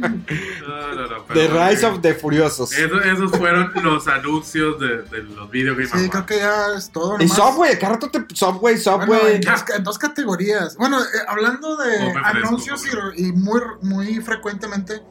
No, 0.00 0.94
no, 0.94 1.06
no, 1.08 1.24
pero 1.26 1.40
The 1.40 1.48
Rise 1.70 1.86
of 1.86 2.00
the 2.00 2.14
Furiosos. 2.14 2.72
Eso- 2.72 3.00
esos 3.00 3.30
fueron 3.36 3.72
los 3.82 4.06
anuncios 4.08 4.78
de, 4.78 5.02
de 5.02 5.22
los 5.24 5.50
video 5.50 5.74
Game 5.74 5.88
Sí, 5.88 6.08
creo 6.08 6.26
que 6.26 6.36
ya 6.38 6.74
es 6.76 6.90
todo. 6.90 7.16
Y. 7.20 7.28
Subway, 7.28 7.78
cada 7.78 7.94
rato 7.94 8.10
te. 8.10 8.24
Subway, 8.34 8.76
Bueno, 8.76 9.04
Subway. 9.06 9.34
en, 9.36 9.40
dos, 9.40 9.64
en 9.76 9.84
dos 9.84 9.98
categorías. 9.98 10.76
Bueno, 10.76 11.00
eh, 11.00 11.04
hablando 11.28 11.76
de 11.76 11.96
Oh, 11.96 12.12
fresco, 12.12 12.46
anuncios 12.48 12.82
y, 13.16 13.26
y 13.28 13.32
muy, 13.32 13.60
muy 13.82 14.20
frecuentemente 14.20 15.02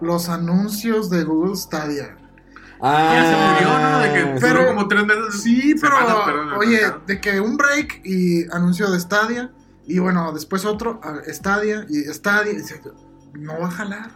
los 0.00 0.28
anuncios 0.28 1.08
de 1.10 1.24
Google 1.24 1.56
Stadia. 1.56 2.16
Ah, 2.88 3.12
Ya 3.14 3.24
se 3.24 3.64
murió, 3.64 3.78
¿no? 3.90 3.98
De 3.98 4.12
que 4.12 4.40
Pero- 4.40 4.58
duró 4.60 4.66
como 4.74 4.88
tres 4.88 5.06
meses. 5.06 5.42
Sí, 5.42 5.74
pero 5.80 5.96
semanas, 5.98 6.16
perdón, 6.24 6.52
oye, 6.58 6.80
mercado. 6.82 7.02
de 7.06 7.20
que 7.20 7.40
un 7.40 7.56
break 7.56 8.00
y 8.04 8.44
anuncio 8.52 8.90
de 8.90 9.00
Stadia 9.00 9.50
y 9.86 9.98
bueno, 9.98 10.32
después 10.32 10.64
otro, 10.64 11.00
Stadia 11.28 11.86
y 11.88 12.02
Stadia, 12.12 12.52
y 12.52 12.56
dice, 12.56 12.80
no 13.34 13.58
va 13.60 13.68
a 13.68 13.70
jalar. 13.70 14.10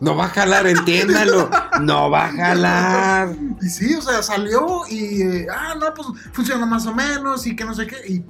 No 0.00 0.16
va 0.16 0.24
a 0.26 0.28
jalar, 0.28 0.66
entiéndalo. 0.66 1.48
No 1.80 2.10
va 2.10 2.26
a 2.26 2.32
jalar. 2.32 3.28
Y 3.60 3.68
sí, 3.68 3.94
o 3.94 4.02
sea, 4.02 4.22
salió 4.22 4.82
y, 4.88 5.22
eh, 5.22 5.46
ah, 5.52 5.74
no, 5.80 5.92
pues 5.94 6.08
funciona 6.32 6.66
más 6.66 6.86
o 6.86 6.94
menos 6.94 7.46
y 7.46 7.54
que 7.56 7.64
no 7.64 7.74
sé 7.74 7.86
qué, 7.86 7.96
y 8.08 8.24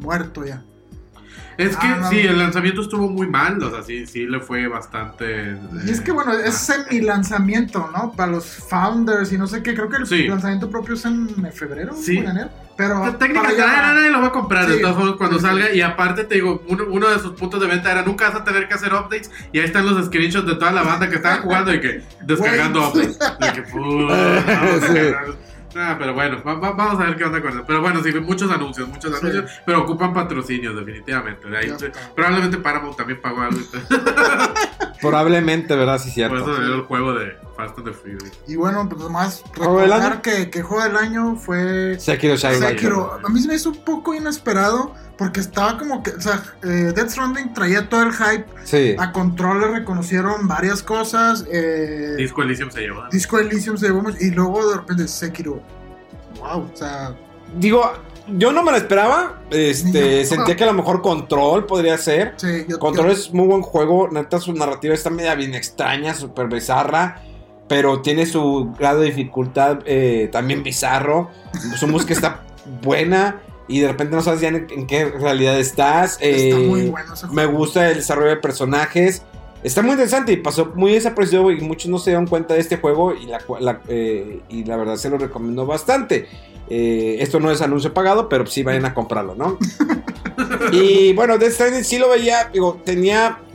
muerto 0.00 0.44
ya. 0.44 0.62
Es 1.58 1.76
que 1.76 1.86
Ah, 1.88 1.98
no, 2.02 2.08
sí, 2.08 2.22
no. 2.22 2.30
el 2.30 2.38
lanzamiento 2.38 2.80
estuvo 2.82 3.08
muy 3.10 3.26
mal, 3.26 3.60
o 3.62 3.70
sea, 3.70 3.82
sí, 3.82 4.06
sí 4.06 4.26
le 4.26 4.38
fue 4.40 4.68
bastante... 4.68 5.56
Y 5.86 5.90
es 5.90 6.00
que 6.00 6.12
bueno, 6.12 6.32
es 6.32 6.54
semi 6.54 7.00
lanzamiento, 7.00 7.90
¿no? 7.92 8.12
Para 8.12 8.30
los 8.32 8.46
founders 8.46 9.32
y 9.32 9.38
no 9.38 9.46
sé 9.48 9.60
qué, 9.62 9.74
creo 9.74 9.88
que 9.88 9.96
el 9.96 10.06
Sí. 10.06 10.28
lanzamiento 10.28 10.70
propio 10.70 10.94
es 10.94 11.04
en 11.04 11.28
febrero 11.52 11.94
Sí. 11.94 12.18
en 12.18 12.28
enero. 12.28 12.50
Pero 12.76 13.04
La 13.04 13.18
técnica 13.18 13.42
nadie, 13.42 14.08
lo 14.08 14.20
va 14.20 14.28
a 14.28 14.32
comprar 14.32 14.68
de 14.68 14.80
cuando 14.80 15.38
Sí, 15.38 15.42
salga 15.44 15.72
y 15.74 15.80
aparte 15.82 16.22
te 16.22 16.36
digo 16.36 16.62
uno, 16.68 16.84
uno 16.88 17.08
de 17.08 17.18
sus 17.18 17.32
puntos 17.32 17.60
de 17.60 17.66
venta 17.66 17.90
era 17.90 18.02
nunca 18.02 18.30
vas 18.30 18.40
a 18.40 18.44
tener 18.44 18.68
que 18.68 18.74
hacer 18.74 18.92
updates 18.94 19.28
y 19.52 19.58
ahí 19.58 19.64
están 19.64 19.84
los 19.84 20.06
screenshots 20.06 20.46
de 20.46 20.54
toda 20.54 20.70
la 20.70 20.82
banda 20.84 21.08
que 21.08 21.16
estaba 21.16 21.38
jugando 21.38 21.74
y 21.74 21.80
que 21.80 22.02
descargando 22.24 22.88
updates 22.88 23.18
de 23.18 23.52
que 23.52 23.62
no. 23.74 25.47
Ah, 25.76 25.96
pero 25.98 26.14
bueno 26.14 26.42
va- 26.46 26.54
va- 26.54 26.72
vamos 26.72 27.00
a 27.00 27.04
ver 27.04 27.16
qué 27.16 27.24
onda 27.24 27.40
con 27.42 27.50
eso 27.50 27.64
pero 27.66 27.80
bueno 27.82 28.02
sí 28.02 28.10
muchos 28.20 28.50
anuncios 28.50 28.88
muchos 28.88 29.10
Sí. 29.12 29.26
anuncios 29.26 29.60
pero 29.66 29.82
ocupan 29.82 30.14
patrocinios 30.14 30.74
definitivamente 30.76 31.48
de 31.48 31.58
ahí 31.58 31.72
probablemente 32.16 32.56
Paramount 32.58 32.96
también 32.96 33.20
pagó 33.20 33.42
algo 33.42 33.58
Probablemente, 35.00 35.76
¿verdad? 35.76 35.98
Sí, 35.98 36.06
por 36.06 36.12
cierto. 36.14 36.36
eso 36.38 36.56
salió 36.56 36.74
el 36.74 36.80
juego 36.82 37.14
de 37.14 37.36
Fast 37.58 37.76
and 37.76 37.88
the 37.88 37.92
Furious 37.92 38.30
Y 38.46 38.54
bueno, 38.54 38.88
pues 38.88 39.02
nomás 39.02 39.42
¿Juego 39.56 39.80
del 39.80 39.90
recordar 39.90 40.22
que, 40.22 40.48
que 40.48 40.62
juego 40.62 40.84
del 40.84 40.96
año 40.96 41.34
fue 41.34 41.98
Sekiro 41.98 42.36
Shadow 42.36 42.60
Sekiro. 42.60 43.18
A 43.24 43.28
mí 43.28 43.40
se 43.40 43.48
me 43.48 43.56
hizo 43.56 43.70
un 43.70 43.84
poco 43.84 44.14
inesperado 44.14 44.94
porque 45.16 45.40
estaba 45.40 45.76
como 45.76 46.00
que, 46.04 46.12
o 46.12 46.20
sea, 46.20 46.40
eh, 46.62 46.92
Death 46.94 47.08
Stranding 47.10 47.52
traía 47.52 47.88
todo 47.88 48.04
el 48.04 48.12
hype. 48.12 48.46
Sí. 48.62 48.94
A 48.96 49.10
Control 49.10 49.60
le 49.60 49.68
reconocieron 49.80 50.46
varias 50.46 50.84
cosas. 50.84 51.44
Eh, 51.50 52.14
Disco 52.16 52.42
Elysium 52.42 52.70
se 52.70 52.82
llevó 52.82 53.02
Disco 53.10 53.38
Elysium 53.40 53.76
se 53.76 53.86
llevó 53.88 54.02
mucho, 54.02 54.18
y 54.20 54.30
luego 54.30 54.70
de 54.70 54.76
repente 54.76 55.08
Sekiro. 55.08 55.60
Wow, 56.38 56.70
o 56.72 56.76
sea, 56.76 57.16
Digo, 57.56 57.92
yo 58.28 58.52
no 58.52 58.62
me 58.62 58.70
lo 58.70 58.76
esperaba. 58.76 59.40
Este, 59.50 60.24
sentía 60.24 60.54
que 60.54 60.64
a 60.64 60.68
lo 60.68 60.74
mejor 60.74 61.02
Control 61.02 61.66
podría 61.66 61.96
ser. 61.98 62.34
sí, 62.36 62.66
yo, 62.68 62.78
Control 62.78 63.06
yo- 63.08 63.12
es 63.12 63.32
muy 63.32 63.46
buen 63.46 63.62
juego. 63.62 64.08
Neta, 64.10 64.38
su 64.38 64.52
narrativa 64.52 64.94
está 64.94 65.10
media 65.10 65.34
bien 65.34 65.54
extraña, 65.54 66.14
súper 66.14 66.46
bizarra. 66.46 67.22
Pero 67.68 68.00
tiene 68.00 68.26
su 68.26 68.72
grado 68.78 69.00
de 69.00 69.06
dificultad 69.06 69.80
eh, 69.84 70.28
también 70.32 70.62
bizarro. 70.62 71.30
Su 71.76 71.86
música 71.86 72.14
está 72.14 72.42
buena. 72.82 73.40
Y 73.68 73.80
de 73.80 73.88
repente 73.88 74.16
no 74.16 74.22
sabes 74.22 74.40
ya 74.40 74.48
en, 74.48 74.66
en 74.70 74.86
qué 74.86 75.04
realidad 75.04 75.58
estás. 75.58 76.18
está 76.20 76.56
Eh, 76.58 76.66
muy 76.66 76.86
bueno 76.88 77.12
ese 77.12 77.26
Me 77.28 77.44
gusta 77.44 77.90
el 77.90 77.96
desarrollo 77.96 78.30
de 78.30 78.36
personajes. 78.36 79.22
Está 79.62 79.82
muy 79.82 79.92
interesante 79.92 80.32
y 80.32 80.36
pasó 80.36 80.72
muy 80.74 80.92
desapercibido 80.92 81.50
y 81.50 81.60
muchos 81.60 81.90
no 81.90 81.98
se 81.98 82.10
dieron 82.10 82.26
cuenta 82.26 82.54
de 82.54 82.60
este 82.60 82.76
juego 82.76 83.12
y 83.12 83.26
la, 83.26 83.80
eh, 83.88 84.40
y 84.48 84.64
la 84.64 84.76
verdad 84.76 84.96
se 84.96 85.10
lo 85.10 85.18
recomiendo 85.18 85.66
bastante. 85.66 86.28
Eh, 86.70 87.16
esto 87.20 87.40
no 87.40 87.50
es 87.50 87.60
anuncio 87.60 87.92
pagado, 87.92 88.28
pero 88.28 88.46
sí 88.46 88.62
vayan 88.62 88.84
a 88.84 88.94
comprarlo, 88.94 89.34
¿no? 89.34 89.58
y 90.72 91.12
bueno, 91.14 91.38
Death 91.38 91.52
Stranding 91.52 91.84
sí 91.84 91.98
lo 91.98 92.08
veía, 92.08 92.50
digo, 92.52 92.80
tenía 92.84 93.40
eh, 93.40 93.47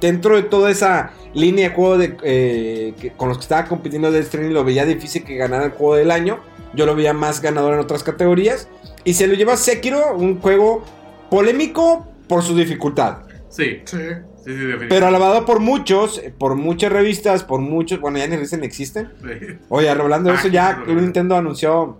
dentro 0.00 0.36
de 0.36 0.42
toda 0.42 0.70
esa 0.70 1.12
línea 1.34 1.68
de 1.70 1.74
juego 1.74 1.98
de, 1.98 2.16
eh, 2.22 2.94
que- 3.00 3.10
con 3.12 3.28
los 3.28 3.38
que 3.38 3.42
estaba 3.42 3.66
compitiendo 3.66 4.10
Death 4.12 4.26
Stranding, 4.26 4.52
lo 4.54 4.64
veía 4.64 4.84
difícil 4.84 5.24
que 5.24 5.36
ganara 5.36 5.64
el 5.64 5.70
juego 5.72 5.96
del 5.96 6.10
año. 6.10 6.40
Yo 6.74 6.86
lo 6.86 6.94
veía 6.94 7.12
más 7.12 7.40
ganador 7.42 7.74
en 7.74 7.80
otras 7.80 8.02
categorías. 8.02 8.68
Y 9.04 9.14
se 9.14 9.26
lo 9.26 9.34
lleva 9.34 9.56
Sekiro, 9.56 10.16
un 10.16 10.40
juego 10.40 10.84
polémico 11.30 12.06
por 12.28 12.42
su 12.42 12.54
dificultad. 12.56 13.18
sí 13.48 13.80
Sí. 13.84 13.96
sí, 13.96 13.96
sí 13.96 14.50
definitivamente 14.50 14.86
Pero 14.88 15.06
alabado 15.06 15.44
por 15.44 15.60
muchos, 15.60 16.18
eh, 16.18 16.32
por 16.36 16.54
muchas 16.54 16.92
revistas, 16.92 17.44
por 17.44 17.60
muchos. 17.60 18.00
Bueno, 18.00 18.18
ya 18.18 18.26
ni 18.26 18.36
ni 18.36 18.66
existen. 18.66 19.10
Sí. 19.22 19.46
Oye, 19.68 19.88
hablando 19.88 20.28
de 20.30 20.36
Ah, 20.36 20.38
eso, 20.38 20.48
sí, 20.48 20.54
ya. 20.54 20.82
Nintendo 20.86 21.36
anunció 21.36 21.98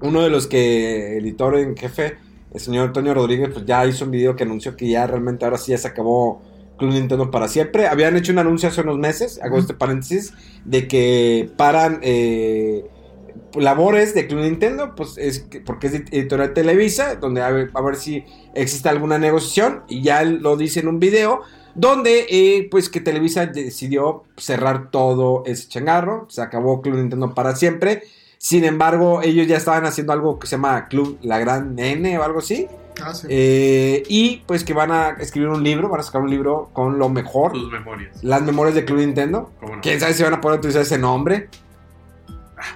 uno 0.00 0.22
de 0.22 0.30
los 0.30 0.46
que 0.46 1.18
editor 1.18 1.56
en 1.58 1.76
jefe, 1.76 2.18
el 2.52 2.60
señor 2.60 2.92
Toño 2.92 3.14
Rodríguez, 3.14 3.50
pues 3.52 3.64
ya 3.64 3.86
hizo 3.86 4.04
un 4.04 4.10
video 4.10 4.34
que 4.36 4.42
anunció 4.44 4.76
que 4.76 4.88
ya 4.88 5.06
realmente 5.06 5.44
ahora 5.44 5.58
sí 5.58 5.70
ya 5.72 5.78
se 5.78 5.88
acabó 5.88 6.42
Club 6.82 6.94
Nintendo 6.94 7.30
para 7.30 7.46
siempre. 7.46 7.86
Habían 7.86 8.16
hecho 8.16 8.32
un 8.32 8.40
anuncio 8.40 8.68
hace 8.68 8.80
unos 8.80 8.98
meses, 8.98 9.40
hago 9.40 9.58
este 9.58 9.72
paréntesis, 9.72 10.34
de 10.64 10.88
que 10.88 11.48
paran 11.56 12.00
eh, 12.02 12.84
labores 13.54 14.14
de 14.14 14.26
Club 14.26 14.40
Nintendo, 14.40 14.94
pues 14.96 15.16
es 15.16 15.40
que- 15.40 15.60
porque 15.60 15.86
es 15.86 15.94
editorial 15.94 16.54
Televisa, 16.54 17.14
donde 17.14 17.40
a 17.42 17.50
ver, 17.50 17.70
si 17.96 18.24
existe 18.54 18.88
alguna 18.88 19.18
negociación, 19.18 19.84
y 19.88 20.02
ya 20.02 20.24
lo 20.24 20.56
dice 20.56 20.80
en 20.80 20.88
un 20.88 20.98
video, 20.98 21.42
donde 21.74 22.26
eh, 22.28 22.68
pues 22.68 22.88
que 22.88 23.00
Televisa 23.00 23.46
decidió 23.46 24.24
cerrar 24.36 24.90
todo 24.90 25.44
ese 25.46 25.68
changarro, 25.68 26.26
se 26.28 26.42
acabó 26.42 26.82
Club 26.82 26.96
Nintendo 26.96 27.32
para 27.32 27.54
siempre. 27.54 28.02
Sin 28.38 28.64
embargo, 28.64 29.22
ellos 29.22 29.46
ya 29.46 29.56
estaban 29.56 29.84
haciendo 29.84 30.12
algo 30.12 30.40
que 30.40 30.48
se 30.48 30.56
llama 30.56 30.88
Club 30.88 31.16
La 31.22 31.38
Gran 31.38 31.78
N 31.78 32.18
o 32.18 32.24
algo 32.24 32.40
así. 32.40 32.66
Ah, 33.04 33.14
sí. 33.14 33.26
Eh, 33.30 34.02
y 34.08 34.42
pues 34.46 34.64
que 34.64 34.74
van 34.74 34.90
a 34.90 35.10
escribir 35.20 35.48
un 35.48 35.62
libro, 35.62 35.88
van 35.88 36.00
a 36.00 36.02
sacar 36.02 36.22
un 36.22 36.30
libro 36.30 36.70
con 36.72 36.98
lo 36.98 37.08
mejor. 37.08 37.52
sus 37.52 37.70
memorias 37.70 38.22
Las 38.22 38.42
memorias 38.42 38.74
de 38.74 38.84
Club 38.84 38.98
Nintendo. 38.98 39.52
¿Cómo 39.60 39.76
no? 39.76 39.82
Quién 39.82 39.98
sabe 40.00 40.14
si 40.14 40.22
van 40.22 40.34
a 40.34 40.40
poder 40.40 40.58
utilizar 40.58 40.82
ese 40.82 40.98
nombre. 40.98 41.48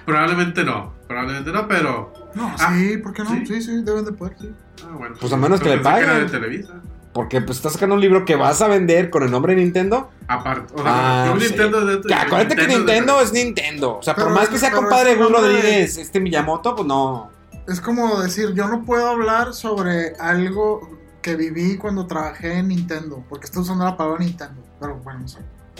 Probablemente 0.05 0.63
no, 0.63 0.93
probablemente 1.07 1.51
no, 1.51 1.67
pero. 1.67 2.13
no, 2.35 2.53
ah, 2.59 2.73
sí, 2.77 2.97
¿por 2.97 3.13
qué 3.13 3.23
no? 3.23 3.29
¿sí? 3.29 3.45
Sí, 3.45 3.61
sí, 3.61 3.81
deben 3.83 4.03
de 4.05 4.11
poder, 4.11 4.35
sí. 4.39 4.49
Ah, 4.83 4.95
bueno, 4.97 5.15
Pues 5.19 5.31
a 5.31 5.37
menos 5.37 5.59
que 5.61 5.69
le 5.69 5.77
paguen. 5.79 6.25
de 6.25 6.25
Televisa. 6.25 6.73
Porque 7.13 7.41
pues 7.41 7.57
estás 7.57 7.73
sacando 7.73 7.95
un 7.95 8.01
libro 8.01 8.25
que 8.25 8.35
vas 8.35 8.61
a 8.61 8.67
vender 8.67 9.09
con 9.09 9.23
el 9.23 9.31
nombre 9.31 9.55
de 9.55 9.61
Nintendo. 9.63 10.11
Aparte, 10.27 10.71
o 10.75 10.83
sea, 10.83 11.23
Ah, 11.23 11.27
Club 11.31 11.41
sí. 11.41 11.47
Nintendo 11.49 11.79
es 11.91 12.03
de- 12.03 12.07
Que 12.07 12.13
acuérdate 12.13 12.55
que 12.55 12.67
Nintendo 12.67 12.81
es 12.81 12.85
de 12.85 12.93
Nintendo 12.93 13.21
es 13.21 13.33
Nintendo. 13.33 13.97
O 13.97 14.03
sea, 14.03 14.13
por 14.15 14.29
más 14.29 14.49
que 14.49 14.57
sea 14.59 14.71
compadre 14.71 15.15
nombre- 15.15 15.39
Rodríguez, 15.39 15.97
este 15.97 16.19
Miyamoto, 16.19 16.75
pues 16.75 16.87
no. 16.87 17.31
Es 17.67 17.81
como 17.81 18.21
decir, 18.21 18.53
yo 18.53 18.67
no 18.67 18.83
puedo 18.85 19.07
hablar 19.09 19.53
sobre 19.53 20.13
algo 20.19 20.97
que 21.21 21.35
viví 21.35 21.77
cuando 21.77 22.07
trabajé 22.07 22.59
en 22.59 22.69
Nintendo, 22.69 23.23
porque 23.27 23.45
estoy 23.45 23.63
usando 23.63 23.83
la 23.83 23.97
palabra 23.97 24.19
Nintendo. 24.23 24.63
Pero 24.79 24.95
bueno, 24.97 25.19
no 25.21 25.27
sé. 25.27 25.39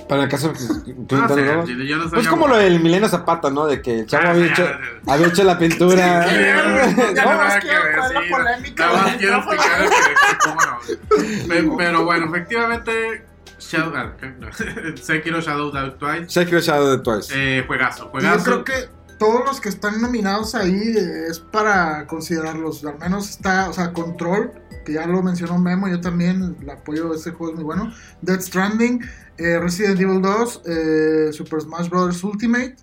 Para 0.10 0.24
el 0.24 0.30
caso 0.30 0.50
de 0.50 0.54
Ah, 0.60 0.60
sí, 0.86 0.94
Nintendo. 0.94 1.26
¿no? 1.56 1.66
sí, 1.66 1.88
yo 1.88 1.98
no 1.98 2.10
Pues 2.10 2.28
como 2.28 2.48
lo 2.48 2.58
del 2.58 2.80
Milenio 2.82 3.08
Zapata, 3.10 3.50
¿no? 3.50 3.66
De 3.66 3.82
que 3.82 4.00
el 4.02 4.06
chavo 4.06 4.26
Ah, 4.28 4.30
había 4.32 4.46
sí, 4.48 4.52
hecho, 4.52 4.64
ya. 4.66 5.14
había 5.14 5.28
hecho 5.28 5.44
la 5.44 5.58
pintura. 5.58 6.28
Sí, 6.30 6.36
Ya 6.36 6.56
no, 6.64 6.70
no 6.72 6.86
que 7.60 7.68
traer 7.68 7.98
la 7.98 8.08
sí, 8.22 8.30
polémica 8.30 8.86
Nada 8.88 9.02
más 9.04 9.16
quiero 9.16 9.38
explicar 9.38 9.80
que- 9.82 9.90
que 9.90 10.38
cómo 10.44 10.62
no. 10.62 11.48
Pe- 11.48 11.76
Pero 11.78 12.06
bueno, 12.06 12.26
efectivamente, 12.28 13.26
Shadow, 13.60 13.94
ah. 13.96 14.14
No. 14.40 14.48
Sekiro 15.02 15.42
Shadow 15.42 15.72
Die 15.72 15.92
Twice. 15.92 16.30
Sekiro 16.30 16.60
Shadow 16.60 16.90
de 16.92 16.98
Twice. 17.00 17.34
Eh, 17.36 17.64
juegazo, 17.66 18.04
Yo 18.06 18.10
juegazo. 18.12 18.44
creo 18.44 18.64
que 18.64 18.90
todos 19.20 19.46
los 19.46 19.60
que 19.62 19.70
están 19.70 20.02
nominados 20.02 20.54
ahí 20.56 20.94
eh, 20.98 21.28
es 21.30 21.40
para 21.40 22.06
considerarlos. 22.08 22.84
Al 22.86 23.00
menos 23.00 23.30
está, 23.32 23.70
o 23.70 23.74
sea, 23.74 23.94
Control, 23.94 24.52
que 24.86 24.94
ya 24.94 25.06
lo 25.08 25.22
mencionó 25.24 25.58
Memo, 25.58 25.88
yo 25.88 26.00
también 26.02 26.56
el 26.62 26.70
apoyo 26.70 27.10
de 27.10 27.18
ese 27.18 27.32
juego 27.32 27.54
es 27.54 27.56
muy 27.56 27.64
bueno. 27.66 27.92
Dead 28.22 28.40
Stranding, 28.40 29.02
eh, 29.38 29.60
Resident 29.60 30.00
Evil 30.00 30.22
2, 30.22 30.62
eh, 30.66 31.30
Super 31.34 31.62
Smash 31.62 31.90
Bros. 31.90 32.24
Ultimate 32.24 32.76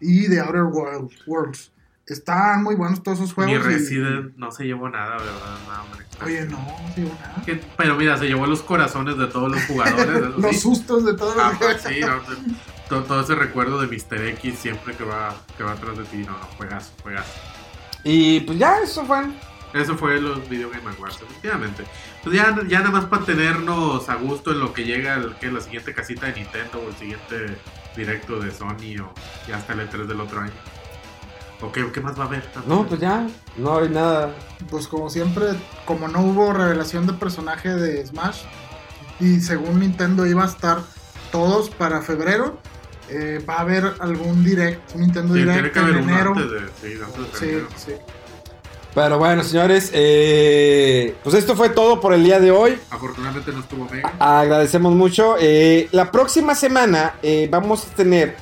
y 0.00 0.28
The 0.28 0.40
Outer 0.40 0.64
World, 0.64 1.10
Worlds. 1.26 1.70
Están 2.04 2.64
muy 2.64 2.74
buenos 2.74 3.02
todos 3.02 3.18
esos 3.18 3.32
juegos. 3.32 3.52
Ni 3.54 3.58
y- 3.60 3.62
Resident 3.62 4.36
no 4.36 4.50
se 4.50 4.64
llevó 4.64 4.88
nada, 4.88 5.16
¿verdad? 5.18 5.58
No, 5.68 5.82
hombre. 5.84 6.06
Oye, 6.24 6.44
no, 6.46 6.58
no 6.58 6.94
digo 6.96 7.10
nada. 7.20 7.42
Que- 7.46 7.60
Pero 7.76 7.94
mira, 7.96 8.18
se 8.18 8.26
llevó 8.26 8.46
los 8.46 8.60
corazones 8.62 9.16
de 9.16 9.28
todos 9.28 9.50
los 9.52 9.62
jugadores. 9.66 10.22
Los 10.36 10.50
sí. 10.56 10.60
sustos 10.60 11.04
de 11.04 11.14
todos 11.14 11.36
los 11.36 11.44
Ah, 11.44 11.52
pues 11.58 11.80
sí, 11.82 12.00
no, 12.00 12.20
todo, 12.92 13.04
todo 13.04 13.20
ese 13.22 13.34
recuerdo 13.34 13.80
de 13.80 13.86
Mr. 13.86 14.26
X 14.28 14.58
siempre 14.58 14.94
que 14.94 15.04
va, 15.04 15.34
que 15.56 15.64
va 15.64 15.72
atrás 15.72 15.96
de 15.96 16.04
ti. 16.04 16.18
No, 16.18 16.32
no, 16.32 16.46
juegazo, 16.58 16.92
juegazo. 17.02 17.32
Y 18.04 18.40
pues 18.40 18.58
ya, 18.58 18.78
eso 18.80 19.04
fue. 19.06 19.24
Eso 19.72 19.96
fue 19.96 20.20
los 20.20 20.46
Video 20.50 20.68
Game 20.68 20.90
Awards, 20.90 21.22
efectivamente. 21.22 21.84
Pues 22.22 22.36
ya, 22.36 22.54
ya 22.68 22.80
nada 22.80 22.90
más 22.90 23.06
para 23.06 23.24
tenernos 23.24 24.06
a 24.10 24.16
gusto 24.16 24.52
en 24.52 24.60
lo 24.60 24.74
que 24.74 24.84
llega 24.84 25.14
el, 25.14 25.34
que 25.36 25.50
la 25.50 25.62
siguiente 25.62 25.94
casita 25.94 26.26
de 26.26 26.34
Nintendo 26.34 26.82
o 26.84 26.90
el 26.90 26.96
siguiente 26.96 27.56
directo 27.96 28.38
de 28.38 28.50
Sony 28.50 29.00
o 29.00 29.14
ya 29.48 29.56
hasta 29.56 29.72
el 29.72 29.88
E3 29.88 30.06
del 30.06 30.20
otro 30.20 30.40
año. 30.40 30.52
¿O 31.62 31.72
qué, 31.72 31.90
qué 31.92 32.00
más 32.02 32.18
va 32.18 32.24
a 32.24 32.26
haber? 32.26 32.44
No, 32.66 32.86
pues 32.86 33.00
ya, 33.00 33.26
no 33.56 33.78
hay 33.78 33.88
nada. 33.88 34.34
Pues 34.68 34.86
como 34.86 35.08
siempre, 35.08 35.46
como 35.86 36.08
no 36.08 36.20
hubo 36.20 36.52
revelación 36.52 37.06
de 37.06 37.14
personaje 37.14 37.70
de 37.70 38.04
Smash, 38.04 38.42
y 39.20 39.40
según 39.40 39.80
Nintendo 39.80 40.26
iba 40.26 40.42
a 40.42 40.48
estar 40.48 40.82
todos 41.30 41.70
para 41.70 42.02
febrero, 42.02 42.60
eh, 43.12 43.44
va 43.48 43.54
a 43.56 43.60
haber 43.60 43.94
algún 44.00 44.44
direct, 44.44 44.94
un 44.94 45.02
Nintendo 45.02 45.34
Sí, 45.34 45.40
tiene 45.40 45.54
Direct 45.54 45.74
que 45.74 45.80
haber 45.80 45.96
en 45.96 46.08
enero. 46.08 46.32
antes 46.36 46.50
de, 46.50 46.58
sí, 46.80 47.00
antes 47.04 47.40
de 47.40 47.60
Sí, 47.60 47.66
sí. 47.86 47.92
Pero 48.94 49.18
bueno, 49.18 49.42
señores, 49.42 49.90
eh, 49.94 51.14
pues 51.22 51.34
esto 51.34 51.56
fue 51.56 51.70
todo 51.70 51.98
por 52.00 52.12
el 52.12 52.22
día 52.24 52.38
de 52.40 52.50
hoy. 52.50 52.78
Afortunadamente 52.90 53.50
no 53.52 53.60
estuvo 53.60 53.88
Mega. 53.88 54.12
Agradecemos 54.18 54.94
mucho. 54.94 55.36
Eh, 55.40 55.88
la 55.92 56.10
próxima 56.10 56.54
semana 56.54 57.14
eh, 57.22 57.48
vamos 57.50 57.86
a 57.86 57.94
tener 57.94 58.36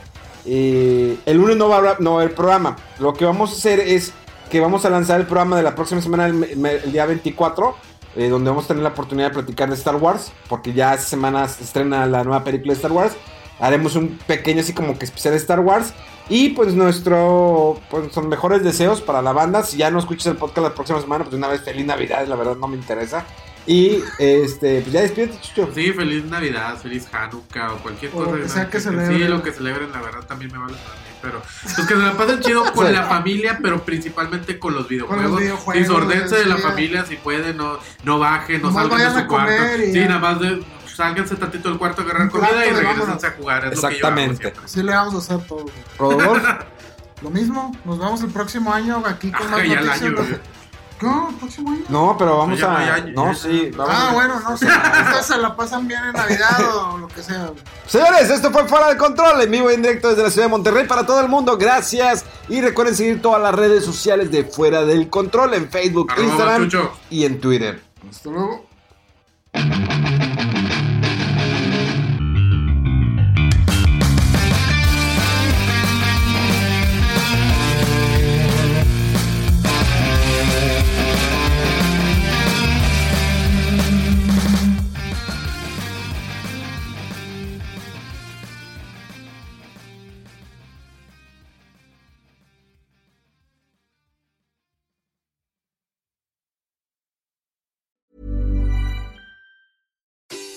eh, 0.46 1.18
el 1.26 1.36
lunes 1.36 1.56
no 1.56 1.68
va, 1.68 1.76
a 1.76 1.78
haber, 1.78 2.00
no 2.00 2.14
va 2.14 2.20
a 2.20 2.24
haber 2.24 2.34
programa. 2.34 2.76
Lo 2.98 3.12
que 3.12 3.24
vamos 3.24 3.50
a 3.50 3.54
hacer 3.54 3.80
es 3.80 4.12
que 4.50 4.60
vamos 4.60 4.84
a 4.84 4.90
lanzar 4.90 5.20
el 5.20 5.26
programa 5.26 5.56
de 5.56 5.62
la 5.62 5.74
próxima 5.74 6.00
semana, 6.02 6.26
el, 6.26 6.44
el 6.44 6.92
día 6.92 7.06
24, 7.06 7.76
eh, 8.16 8.28
donde 8.28 8.50
vamos 8.50 8.64
a 8.64 8.68
tener 8.68 8.82
la 8.82 8.88
oportunidad 8.90 9.28
de 9.28 9.34
platicar 9.34 9.68
de 9.68 9.76
Star 9.76 9.96
Wars, 9.96 10.32
porque 10.48 10.72
ya 10.72 10.94
esta 10.94 11.06
semana 11.06 11.46
se 11.46 11.62
estrena 11.62 12.06
la 12.06 12.24
nueva 12.24 12.42
película 12.42 12.72
de 12.72 12.76
Star 12.76 12.92
Wars. 12.92 13.12
Haremos 13.60 13.94
un 13.96 14.18
pequeño 14.26 14.60
así 14.60 14.72
como 14.72 14.98
que 14.98 15.04
especial 15.04 15.32
de 15.34 15.38
Star 15.38 15.60
Wars. 15.60 15.92
Y 16.28 16.50
pues 16.50 16.74
nuestro, 16.74 17.80
pues 17.90 18.12
son 18.12 18.28
mejores 18.28 18.62
deseos 18.62 19.00
para 19.00 19.20
la 19.20 19.32
banda. 19.32 19.64
Si 19.64 19.76
ya 19.76 19.90
no 19.90 19.98
escuchas 19.98 20.26
el 20.26 20.36
podcast 20.36 20.68
la 20.68 20.74
próxima 20.74 21.00
semana, 21.00 21.24
pues 21.24 21.32
de 21.32 21.38
una 21.38 21.48
vez 21.48 21.62
feliz 21.62 21.84
Navidad, 21.84 22.26
la 22.26 22.36
verdad 22.36 22.56
no 22.56 22.68
me 22.68 22.76
interesa. 22.76 23.24
Y 23.66 24.02
este, 24.18 24.80
pues 24.80 24.92
ya 24.92 25.02
despídete, 25.02 25.38
Chucho. 25.40 25.68
Sí, 25.74 25.92
feliz 25.92 26.24
Navidad, 26.24 26.78
feliz 26.78 27.06
Hanukkah 27.12 27.74
o 27.74 27.78
cualquier 27.78 28.10
O 28.12 28.18
cosa. 28.18 28.30
lo 28.30 28.36
que 28.36 28.42
¿no? 28.44 28.48
sea 28.48 28.70
que 28.70 28.78
Sí, 28.78 28.84
celebren. 28.84 29.30
lo 29.30 29.42
que 29.42 29.52
celebren, 29.52 29.92
la 29.92 30.00
verdad 30.00 30.20
también 30.26 30.50
me 30.52 30.58
vale 30.58 30.72
para 30.74 30.94
mí. 30.94 31.00
Pero 31.20 31.42
pues 31.62 31.74
que 31.86 31.94
se 31.94 32.00
la 32.00 32.12
pasen 32.14 32.40
chido 32.40 32.64
con 32.72 32.86
Sí. 32.86 32.92
la 32.94 33.02
familia, 33.04 33.58
pero 33.62 33.82
principalmente 33.84 34.58
con 34.58 34.74
los 34.74 34.88
videojuegos. 34.88 35.38
videojuegos, 35.38 35.74
Disordense 35.88 36.36
de 36.36 36.46
la 36.46 36.56
sí. 36.56 36.62
familia 36.62 37.04
si 37.04 37.16
pueden, 37.16 37.58
no, 37.58 37.78
no 38.04 38.18
bajen, 38.18 38.62
no 38.62 38.68
Nomás 38.68 38.88
salgan 38.88 39.14
de 39.14 39.20
su 39.20 39.26
cuarto. 39.28 39.52
y 39.82 39.92
Sí, 39.92 39.98
ya. 40.00 40.08
nada 40.08 40.18
más 40.20 40.40
de, 40.40 40.62
sálganse 41.00 41.36
tantito 41.36 41.68
del 41.70 41.78
cuarto 41.78 42.02
a 42.02 42.04
agarrar 42.04 42.30
comida 42.30 42.50
y 42.66 42.70
regresense 42.70 43.00
vámonos. 43.00 43.24
a 43.24 43.30
jugar. 43.32 43.64
Es 43.66 43.72
Exactamente. 43.72 44.32
Lo 44.44 44.50
que 44.50 44.54
yo 44.54 44.58
hago 44.60 44.68
Sí 44.68 44.82
le 44.82 44.92
vamos 44.94 45.14
a 45.14 45.18
hacer 45.18 45.46
todo. 45.46 45.64
Rodolfo. 45.98 46.46
Lo 47.22 47.28
mismo, 47.30 47.76
nos 47.84 47.98
vemos 47.98 48.22
el 48.22 48.30
próximo 48.30 48.72
año 48.72 49.02
aquí 49.06 49.30
con 49.30 49.46
Ah, 49.46 49.50
más 49.50 49.66
noticias. 49.66 50.02
año, 50.02 50.10
¿no? 50.10 50.16
güey. 50.22 50.38
¿Cómo? 51.00 51.28
¿El 51.30 51.34
próximo 51.36 51.70
año? 51.70 51.82
No, 51.88 52.16
pero 52.18 52.36
vamos 52.38 52.60
no 52.60 52.66
a. 52.68 52.98
No, 53.14 53.34
sí. 53.34 53.70
vamos 53.76 53.94
Ah, 53.94 54.08
a- 54.10 54.12
bueno, 54.14 54.40
no 54.40 54.56
sé. 54.56 54.66
Ustedes 55.06 55.26
se 55.26 55.36
la 55.38 55.54
pasan 55.56 55.86
bien 55.88 56.02
en 56.04 56.12
Navidad 56.12 56.60
o 56.76 56.98
lo 56.98 57.08
que 57.08 57.22
sea. 57.22 57.50
Señores, 57.86 58.28
esto 58.30 58.50
fue 58.50 58.66
Fuera 58.68 58.88
de 58.88 58.96
Control, 58.98 59.40
en 59.40 59.50
vivo 59.50 59.70
y 59.70 59.74
en 59.74 59.82
directo 59.82 60.08
desde 60.10 60.22
la 60.22 60.30
ciudad 60.30 60.46
de 60.46 60.50
Monterrey 60.50 60.86
para 60.86 61.04
todo 61.06 61.20
el 61.20 61.28
mundo. 61.28 61.56
Gracias. 61.58 62.24
Y 62.50 62.60
recuerden 62.60 62.94
seguir 62.94 63.20
todas 63.22 63.42
las 63.42 63.54
redes 63.54 63.84
sociales 63.84 64.30
de 64.30 64.44
Fuera 64.44 64.82
del 64.84 65.08
Control 65.10 65.54
en 65.54 65.70
Facebook, 65.70 66.10
Arroba 66.12 66.26
Instagram 66.28 66.62
Chucho. 66.68 66.92
y 67.10 67.24
en 67.24 67.40
Twitter. 67.40 67.82
Hasta 68.10 68.30
luego. 68.30 68.66